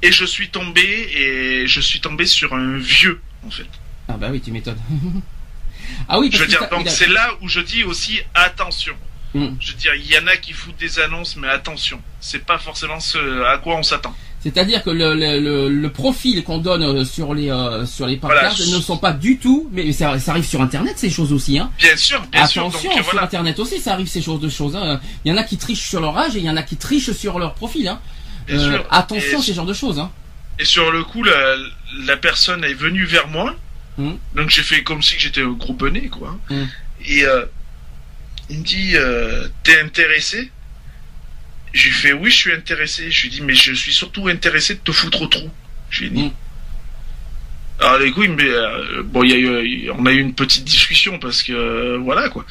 et 0.02 0.12
je 0.12 0.26
suis 0.26 0.50
tombé 0.50 0.82
et 0.82 1.68
je 1.68 1.82
suis 1.82 2.00
tombé 2.00 2.26
sur 2.26 2.54
un 2.54 2.78
vieux 2.78 3.22
en 3.46 3.52
fait. 3.52 3.68
Ah 4.08 4.18
bah 4.18 4.30
oui, 4.32 4.42
tu 4.42 4.52
m'étonnes. 4.52 4.80
ah 6.10 6.20
oui. 6.20 6.30
je 6.32 6.38
veux 6.38 6.48
dire, 6.48 6.68
donc 6.70 6.90
c'est 6.90 7.10
là 7.10 7.34
où 7.42 7.48
je 7.48 7.60
dis 7.60 7.84
aussi 7.84 8.22
attention. 8.34 8.96
Hmm. 9.34 9.56
Je 9.60 9.72
veux 9.72 9.78
dire, 9.78 9.96
il 9.96 10.06
y 10.06 10.18
en 10.18 10.28
a 10.28 10.36
qui 10.38 10.52
foutent 10.52 10.78
des 10.78 11.00
annonces, 11.00 11.38
mais 11.38 11.48
attention, 11.48 12.02
c'est 12.20 12.46
pas 12.46 12.58
forcément 12.58 13.00
ce 13.00 13.44
à 13.44 13.58
quoi 13.58 13.78
on 13.78 13.84
s'attend. 13.84 14.16
C'est-à-dire 14.44 14.84
que 14.84 14.90
le, 14.90 15.14
le, 15.14 15.70
le, 15.70 15.90
profil 15.92 16.44
qu'on 16.44 16.58
donne 16.58 16.82
euh, 16.82 17.06
sur 17.06 17.36
les 17.36 17.52
euh, 17.52 17.86
sur 17.86 18.08
les 18.08 18.16
ne 18.20 18.82
sont 18.82 18.98
pas 18.98 19.14
du 19.14 19.38
tout, 19.38 19.70
mais 19.72 19.92
ça, 19.92 20.18
ça, 20.18 20.32
arrive 20.32 20.46
sur 20.46 20.62
Internet 20.62 20.98
ces 20.98 21.12
choses 21.12 21.32
aussi. 21.32 21.60
Hein. 21.60 21.70
Bien 21.78 21.96
sûr, 21.96 22.20
bien 22.32 22.42
Attention, 22.42 22.72
sûr. 22.72 22.92
Sur 23.06 23.22
Internet 23.22 23.60
aussi, 23.60 23.80
ça 23.80 23.94
arrive 23.94 24.08
ces 24.08 24.22
choses 24.22 24.40
de 24.40 24.50
choses. 24.50 24.76
Hein. 24.76 25.00
Il 25.24 25.32
y 25.32 25.34
en 25.34 25.38
a 25.38 25.44
qui 25.44 25.58
trichent 25.58 25.88
sur 25.88 26.02
leur 26.02 26.18
âge 26.18 26.36
et 26.36 26.40
il 26.40 26.46
y 26.46 26.50
en 26.50 26.58
a 26.58 26.64
qui 26.64 26.76
trichent 26.76 27.12
sur 27.12 27.38
leur 27.38 27.54
profil. 27.54 27.88
Hein. 27.88 28.00
Euh, 28.50 28.80
attention, 28.90 29.42
ces 29.42 29.54
genres 29.54 29.68
de 29.68 29.74
choses. 29.74 30.00
Hein. 30.00 30.12
Et 30.58 30.66
sur 30.66 30.92
le 30.92 31.04
coup, 31.04 31.24
la, 31.24 31.56
la 32.06 32.18
personne 32.18 32.64
est 32.64 32.74
venue 32.74 33.06
vers 33.06 33.28
moi. 33.28 33.56
Hum. 34.00 34.18
Donc 34.36 34.50
j'ai 34.50 34.64
fait 34.64 34.82
comme 34.82 35.04
si 35.04 35.20
j'étais 35.20 35.42
un 35.42 35.52
gros 35.52 35.74
bonnet, 35.74 36.08
quoi. 36.08 36.36
Hum. 36.50 36.68
Et 37.06 37.26
euh, 37.26 37.46
il 38.50 38.60
me 38.60 38.64
dit, 38.64 38.96
t'es 39.64 39.82
intéressé? 39.82 40.50
Je 41.74 41.86
lui 41.86 41.94
fais 41.94 42.14
oui, 42.14 42.30
je 42.30 42.36
suis 42.36 42.54
intéressé. 42.54 43.10
Je 43.12 43.24
lui 43.24 43.30
dis 43.30 43.42
mais 43.42 43.56
je 43.56 43.74
suis 43.74 43.94
surtout 43.94 44.28
intéressé 44.28 44.76
de 44.76 44.80
te 44.80 44.92
foutre 44.92 45.22
au 45.22 45.28
trou. 45.28 45.50
Je 45.90 46.04
lui 46.04 46.12
dit. 46.12 46.24
Mm. 46.24 46.32
Alors 47.80 47.98
les 47.98 48.12
couilles, 48.12 48.28
mais 48.28 48.48
euh, 48.48 49.02
bon, 49.04 49.24
y 49.24 49.34
a 49.34 49.38
eu, 49.38 49.90
on 49.92 50.06
a 50.06 50.12
eu 50.12 50.20
une 50.20 50.36
petite 50.36 50.64
discussion 50.64 51.18
parce 51.18 51.42
que 51.42 51.54
euh, 51.54 51.98
voilà 51.98 52.30
quoi. 52.30 52.46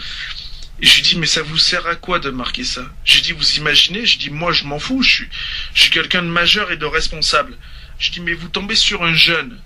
Et 0.83 0.87
je 0.87 0.97
lui 0.97 1.03
dis 1.03 1.19
mais 1.19 1.27
ça 1.27 1.43
vous 1.43 1.59
sert 1.59 1.87
à 1.87 1.95
quoi 1.95 2.19
de 2.19 2.31
marquer 2.31 2.65
ça? 2.65 2.83
Je 3.05 3.17
lui 3.17 3.23
dis 3.23 3.33
vous 3.33 3.57
imaginez? 3.59 4.07
Je 4.07 4.19
dis 4.19 4.31
moi 4.31 4.53
je 4.53 4.65
m'en 4.65 4.79
fous. 4.79 5.03
Je 5.03 5.11
suis, 5.11 5.29
je 5.75 5.83
suis 5.83 5.91
quelqu'un 5.91 6.23
de 6.23 6.29
majeur 6.29 6.73
et 6.73 6.77
de 6.77 6.87
responsable. 6.87 7.57
Je 7.99 8.11
dis 8.11 8.21
mais 8.21 8.33
vous 8.33 8.49
tombez 8.49 8.75
sur 8.75 9.05
un 9.05 9.15
jeune 9.15 9.61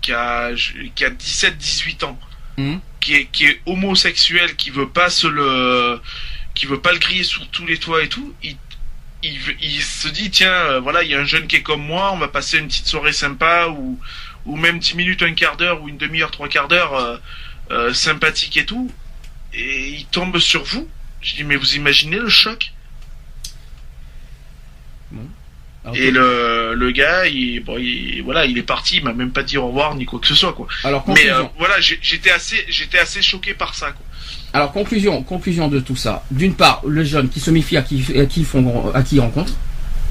qui 0.00 0.12
a 0.12 0.52
qui 0.94 1.04
a 1.04 1.10
17-18 1.10 2.04
ans, 2.04 2.18
mm. 2.56 2.76
qui 3.00 3.14
est 3.14 3.24
qui 3.26 3.44
est 3.46 3.60
homosexuel, 3.66 4.54
qui 4.56 4.70
veut 4.70 4.88
pas 4.88 5.10
se 5.10 5.26
le 5.26 6.00
qui 6.54 6.66
veut 6.66 6.80
pas 6.80 6.92
le 6.92 6.98
griller 6.98 7.24
sur 7.24 7.46
tous 7.48 7.66
les 7.66 7.78
toits 7.78 8.02
et 8.02 8.08
tout, 8.08 8.34
il, 8.42 8.56
il, 9.22 9.82
se 9.82 10.08
dit 10.08 10.30
tiens 10.30 10.52
euh, 10.52 10.80
voilà 10.80 11.02
il 11.02 11.10
y 11.10 11.14
a 11.14 11.20
un 11.20 11.24
jeune 11.24 11.46
qui 11.46 11.56
est 11.56 11.62
comme 11.62 11.82
moi, 11.82 12.12
on 12.12 12.18
va 12.18 12.28
passer 12.28 12.58
une 12.58 12.66
petite 12.66 12.86
soirée 12.86 13.12
sympa 13.12 13.68
ou 13.68 13.98
ou 14.44 14.56
même 14.56 14.80
10 14.80 14.96
minutes, 14.96 15.22
un 15.22 15.34
quart 15.34 15.56
d'heure 15.56 15.82
ou 15.82 15.88
une 15.88 15.98
demi-heure, 15.98 16.32
trois 16.32 16.48
quarts 16.48 16.66
d'heure 16.66 16.94
euh, 16.94 17.16
euh, 17.70 17.94
sympathique 17.94 18.56
et 18.56 18.66
tout, 18.66 18.90
et 19.54 19.90
il 19.90 20.06
tombe 20.06 20.38
sur 20.38 20.64
vous. 20.64 20.88
Je 21.20 21.36
dis 21.36 21.44
mais 21.44 21.56
vous 21.56 21.76
imaginez 21.76 22.18
le 22.18 22.28
choc? 22.28 22.72
Et 25.94 26.12
le, 26.12 26.74
le 26.74 26.90
gars, 26.92 27.26
il, 27.26 27.58
bon, 27.60 27.76
il, 27.76 28.22
voilà, 28.22 28.46
il 28.46 28.56
est 28.56 28.62
parti, 28.62 28.98
il 28.98 29.04
m'a 29.04 29.12
même 29.12 29.32
pas 29.32 29.42
dit 29.42 29.58
au 29.58 29.66
revoir 29.66 29.96
ni 29.96 30.04
quoi 30.04 30.20
que 30.20 30.28
ce 30.28 30.34
soit 30.34 30.52
quoi. 30.52 30.68
Alors, 30.84 31.04
mais 31.08 31.28
voilà, 31.58 31.80
j'étais 31.80 32.30
assez, 32.30 32.64
j'étais 32.68 33.00
assez 33.00 33.20
choqué 33.20 33.52
par 33.52 33.74
ça 33.74 33.90
quoi. 33.90 34.06
Alors 34.54 34.72
conclusion, 34.72 35.22
conclusion 35.22 35.68
de 35.68 35.80
tout 35.80 35.96
ça. 35.96 36.24
D'une 36.30 36.54
part, 36.54 36.82
le 36.86 37.04
jeune 37.04 37.28
qui 37.28 37.40
se 37.40 37.50
méfie 37.50 37.76
à 37.76 37.82
qui, 37.82 38.04
à 38.18 38.26
qui, 38.26 38.44
font, 38.44 38.92
à 38.94 39.02
qui 39.02 39.16
il 39.16 39.20
rencontre. 39.20 39.52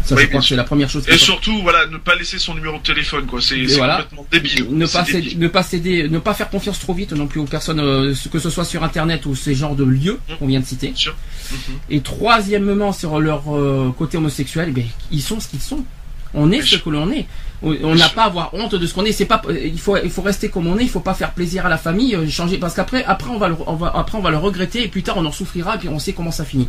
Ça, 0.04 0.16
je 0.18 0.26
crois 0.26 0.40
que 0.40 0.48
c'est 0.48 0.56
la 0.56 0.64
première 0.64 0.90
chose. 0.90 1.08
Et 1.10 1.18
surtout, 1.18 1.62
voilà, 1.62 1.86
ne 1.86 1.98
pas 1.98 2.16
laisser 2.16 2.40
son 2.40 2.56
numéro 2.56 2.78
de 2.78 2.84
téléphone, 2.84 3.28
quoi. 3.28 3.40
C'est 3.40 3.62
complètement 3.62 4.26
débile. 4.32 4.68
Ne 4.72 4.88
pas, 4.88 5.06
céder, 5.06 5.36
ne 5.36 5.48
pas 5.48 5.64
céder, 5.64 6.10
ne 6.10 6.18
pas 6.18 6.34
faire 6.34 6.50
confiance 6.50 6.80
trop 6.80 6.94
vite 6.94 7.14
non 7.14 7.28
plus 7.28 7.40
aux 7.40 7.46
personnes, 7.46 7.80
euh, 7.80 8.14
que 8.32 8.40
ce 8.40 8.50
soit 8.50 8.66
sur 8.66 8.84
Internet 8.84 9.28
ou 9.28 9.36
ces 9.36 9.54
genres 9.54 9.76
de 9.76 9.84
lieux 9.84 10.20
mmh. 10.28 10.34
qu'on 10.40 10.48
vient 10.48 10.60
de 10.60 10.66
citer. 10.66 10.90
Mmh. 10.90 11.56
Et 11.92 12.02
troisièmement, 12.02 12.94
sur 12.94 13.20
leur 13.20 13.56
euh, 13.56 13.94
côté 13.96 14.18
homosexuel, 14.18 14.74
eh 14.76 14.86
ils 15.12 15.22
sont 15.22 15.40
ce 15.40 15.48
qu'ils 15.48 15.62
sont. 15.62 15.86
On 16.34 16.52
est 16.52 16.62
ce 16.62 16.78
que 16.78 16.90
l'on 16.90 17.12
est. 17.12 17.28
On 17.64 17.96
n'a 17.96 18.10
pas 18.10 18.24
à 18.24 18.26
avoir 18.26 18.54
honte 18.54 18.74
de 18.74 18.86
ce 18.88 18.94
qu'on 18.94 19.06
est. 19.06 19.12
C'est 19.12 19.26
pas, 19.26 19.42
il 19.50 19.80
faut, 19.80 19.96
il 19.98 20.10
faut 20.10 20.24
rester 20.24 20.50
comme 20.50 20.68
on 20.68 20.78
est. 20.80 20.84
Il 20.84 20.90
faut 20.90 21.00
pas 21.00 21.14
faire 21.14 21.32
plaisir 21.32 21.66
à 21.66 21.70
la 21.70 21.78
famille, 21.78 22.16
euh, 22.16 22.28
changer, 22.28 22.58
parce 22.58 22.74
qu'après, 22.74 23.04
après 23.04 23.30
on 23.30 23.38
va, 23.38 23.50
le, 23.50 23.56
on 23.68 23.76
va, 23.76 23.92
après 23.96 24.18
on 24.18 24.22
va 24.22 24.32
le 24.32 24.38
regretter 24.38 24.84
et 24.84 24.88
plus 24.88 25.04
tard 25.04 25.18
on 25.18 25.26
en 25.26 25.32
souffrira 25.32 25.76
et 25.76 25.78
puis 25.78 25.90
on 25.90 26.00
sait 26.00 26.14
comment 26.14 26.32
ça 26.32 26.44
finit. 26.44 26.68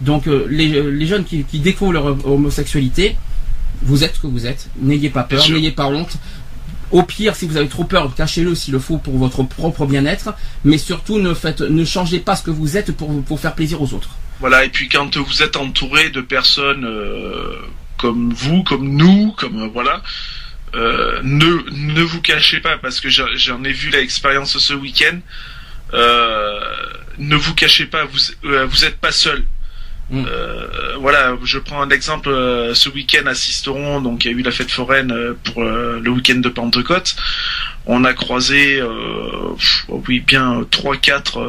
Donc 0.00 0.26
euh, 0.26 0.46
les, 0.48 0.74
euh, 0.74 0.88
les, 0.88 1.06
jeunes 1.06 1.24
qui, 1.24 1.44
qui, 1.44 1.58
découvrent 1.58 1.92
leur 1.92 2.26
homosexualité, 2.26 3.16
vous 3.82 4.04
êtes 4.04 4.14
ce 4.16 4.20
que 4.20 4.26
vous 4.26 4.46
êtes. 4.46 4.68
N'ayez 4.80 5.10
pas 5.10 5.22
peur, 5.22 5.46
n'ayez 5.50 5.70
pas 5.70 5.86
honte. 5.86 6.16
Au 6.92 7.02
pire, 7.02 7.36
si 7.36 7.46
vous 7.46 7.56
avez 7.56 7.68
trop 7.68 7.84
peur, 7.84 8.14
cachez-le 8.14 8.54
s'il 8.54 8.72
le 8.72 8.78
faut 8.78 8.98
pour 8.98 9.16
votre 9.16 9.42
propre 9.42 9.86
bien-être. 9.86 10.34
Mais 10.64 10.76
surtout, 10.76 11.18
ne 11.18 11.32
faites, 11.32 11.60
ne 11.62 11.84
changez 11.84 12.20
pas 12.20 12.36
ce 12.36 12.42
que 12.42 12.50
vous 12.50 12.76
êtes 12.76 12.92
pour, 12.92 13.22
pour 13.22 13.40
faire 13.40 13.54
plaisir 13.54 13.80
aux 13.80 13.94
autres. 13.94 14.10
Voilà. 14.40 14.64
Et 14.64 14.68
puis 14.68 14.88
quand 14.88 15.16
vous 15.16 15.42
êtes 15.42 15.56
entouré 15.56 16.10
de 16.10 16.20
personnes 16.20 16.86
comme 18.02 18.32
vous, 18.32 18.64
comme 18.64 18.96
nous, 18.96 19.32
comme 19.38 19.68
voilà. 19.68 20.02
Euh, 20.74 21.20
ne, 21.22 21.70
ne 21.70 22.02
vous 22.02 22.20
cachez 22.20 22.58
pas 22.58 22.78
parce 22.78 22.98
que 22.98 23.08
j'en 23.08 23.62
ai 23.62 23.72
vu 23.72 23.90
l'expérience 23.90 24.58
ce 24.58 24.74
week-end. 24.74 25.18
Euh, 25.94 26.58
ne 27.18 27.36
vous 27.36 27.54
cachez 27.54 27.86
pas, 27.86 28.04
vous 28.04 28.18
euh, 28.44 28.66
vous 28.66 28.84
êtes 28.84 28.96
pas 28.96 29.12
seul. 29.12 29.44
Mm. 30.10 30.24
voilà, 30.98 31.38
je 31.44 31.58
prends 31.58 31.80
un 31.80 31.90
exemple. 31.90 32.28
ce 32.74 32.88
week-end 32.88 33.26
à 33.26 33.34
Sisteron, 33.34 34.00
donc 34.00 34.24
il 34.24 34.32
y 34.32 34.34
a 34.34 34.36
eu 34.36 34.42
la 34.42 34.50
fête 34.50 34.70
foraine 34.70 35.14
pour 35.44 35.62
le 35.62 36.10
week-end 36.10 36.40
de 36.40 36.48
Pentecôte. 36.48 37.14
On 37.86 38.04
a 38.04 38.12
croisé, 38.12 38.82
oui 39.88 40.20
bien 40.20 40.66
trois 40.70 40.96
quatre 40.96 41.40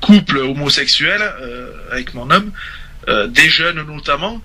couples 0.00 0.38
homosexuels 0.38 1.30
avec 1.92 2.14
mon 2.14 2.30
homme, 2.30 2.50
des 3.28 3.48
jeunes 3.48 3.82
notamment. 3.86 4.40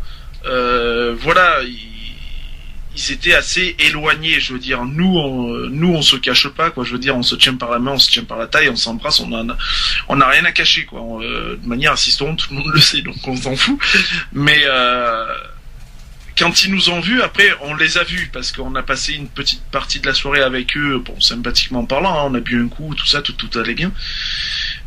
Euh, 0.45 1.15
voilà, 1.17 1.59
ils, 1.63 3.11
étaient 3.11 3.33
assez 3.33 3.75
éloignés. 3.79 4.39
Je 4.39 4.53
veux 4.53 4.59
dire, 4.59 4.85
nous, 4.85 5.17
on, 5.17 5.69
nous, 5.69 5.93
on 5.93 6.01
se 6.01 6.15
cache 6.15 6.47
pas, 6.49 6.71
quoi. 6.71 6.83
Je 6.83 6.91
veux 6.93 6.99
dire, 6.99 7.15
on 7.15 7.23
se 7.23 7.35
tient 7.35 7.55
par 7.55 7.71
la 7.71 7.79
main, 7.79 7.91
on 7.91 7.99
se 7.99 8.09
tient 8.09 8.23
par 8.23 8.37
la 8.37 8.47
taille, 8.47 8.69
on 8.69 8.75
s'embrasse, 8.75 9.19
on 9.19 9.33
a, 9.33 9.57
on 10.07 10.15
n'a 10.15 10.27
rien 10.27 10.45
à 10.45 10.51
cacher, 10.51 10.85
quoi. 10.85 11.01
Euh, 11.21 11.57
de 11.57 11.67
manière 11.67 11.93
assistante, 11.93 12.39
tout 12.39 12.53
le 12.53 12.59
monde 12.59 12.71
le 12.73 12.79
sait, 12.79 13.01
donc 13.01 13.15
on 13.25 13.35
s'en 13.35 13.55
fout. 13.55 13.79
Mais 14.33 14.61
euh, 14.65 15.25
quand 16.37 16.63
ils 16.63 16.73
nous 16.73 16.89
ont 16.89 16.99
vus, 16.99 17.21
après, 17.21 17.49
on 17.61 17.75
les 17.75 17.97
a 17.97 18.03
vus 18.03 18.29
parce 18.33 18.51
qu'on 18.51 18.73
a 18.75 18.83
passé 18.83 19.13
une 19.13 19.27
petite 19.27 19.63
partie 19.71 19.99
de 19.99 20.07
la 20.07 20.13
soirée 20.13 20.41
avec 20.41 20.75
eux, 20.75 21.01
bon, 21.05 21.19
sympathiquement 21.19 21.85
parlant, 21.85 22.19
hein, 22.19 22.29
on 22.31 22.35
a 22.35 22.39
bu 22.39 22.61
un 22.61 22.67
coup, 22.67 22.95
tout 22.95 23.05
ça, 23.05 23.21
tout, 23.21 23.33
tout 23.33 23.59
allait 23.59 23.73
bien. 23.73 23.91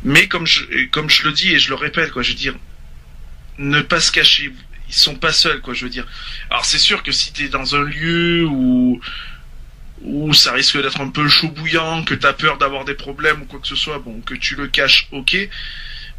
Mais 0.03 0.27
comme 0.27 0.47
je, 0.47 0.63
comme 0.91 1.09
je 1.09 1.25
le 1.25 1.33
dis 1.33 1.53
et 1.53 1.59
je 1.59 1.69
le 1.69 1.77
répète, 1.77 2.11
quoi, 2.11 2.23
je 2.23 2.31
veux 2.31 2.37
dire, 2.37 2.55
ne 3.59 3.81
pas 3.81 4.01
se 4.01 4.11
cacher 4.11 4.53
ils 4.95 4.99
sont 4.99 5.17
pas 5.17 5.33
seuls, 5.33 5.61
quoi, 5.61 5.75
je 5.75 5.85
veux 5.85 5.91
dire. 5.91 6.07
Alors 6.51 6.65
c'est 6.65 6.79
sûr 6.79 7.03
que 7.03 7.13
si 7.13 7.33
t'es 7.33 7.49
dans 7.49 7.75
un 7.75 7.83
lieu 7.83 8.47
où 8.47 9.01
où 10.03 10.35
ça 10.35 10.53
risque 10.53 10.81
d'être 10.81 11.01
un 11.01 11.09
peu 11.09 11.27
chaud 11.29 11.49
bouillant, 11.49 12.05
que 12.05 12.15
t'as 12.15 12.35
peur 12.35 12.59
d'avoir 12.59 12.85
des 12.85 12.95
problèmes 12.95 13.43
ou 13.43 13.45
quoi 13.47 13.59
que 13.59 13.67
ce 13.67 13.77
soit, 13.77 13.99
bon, 13.99 14.21
que 14.21 14.35
tu 14.35 14.55
le 14.55 14.69
caches, 14.69 15.09
ok. 15.13 15.37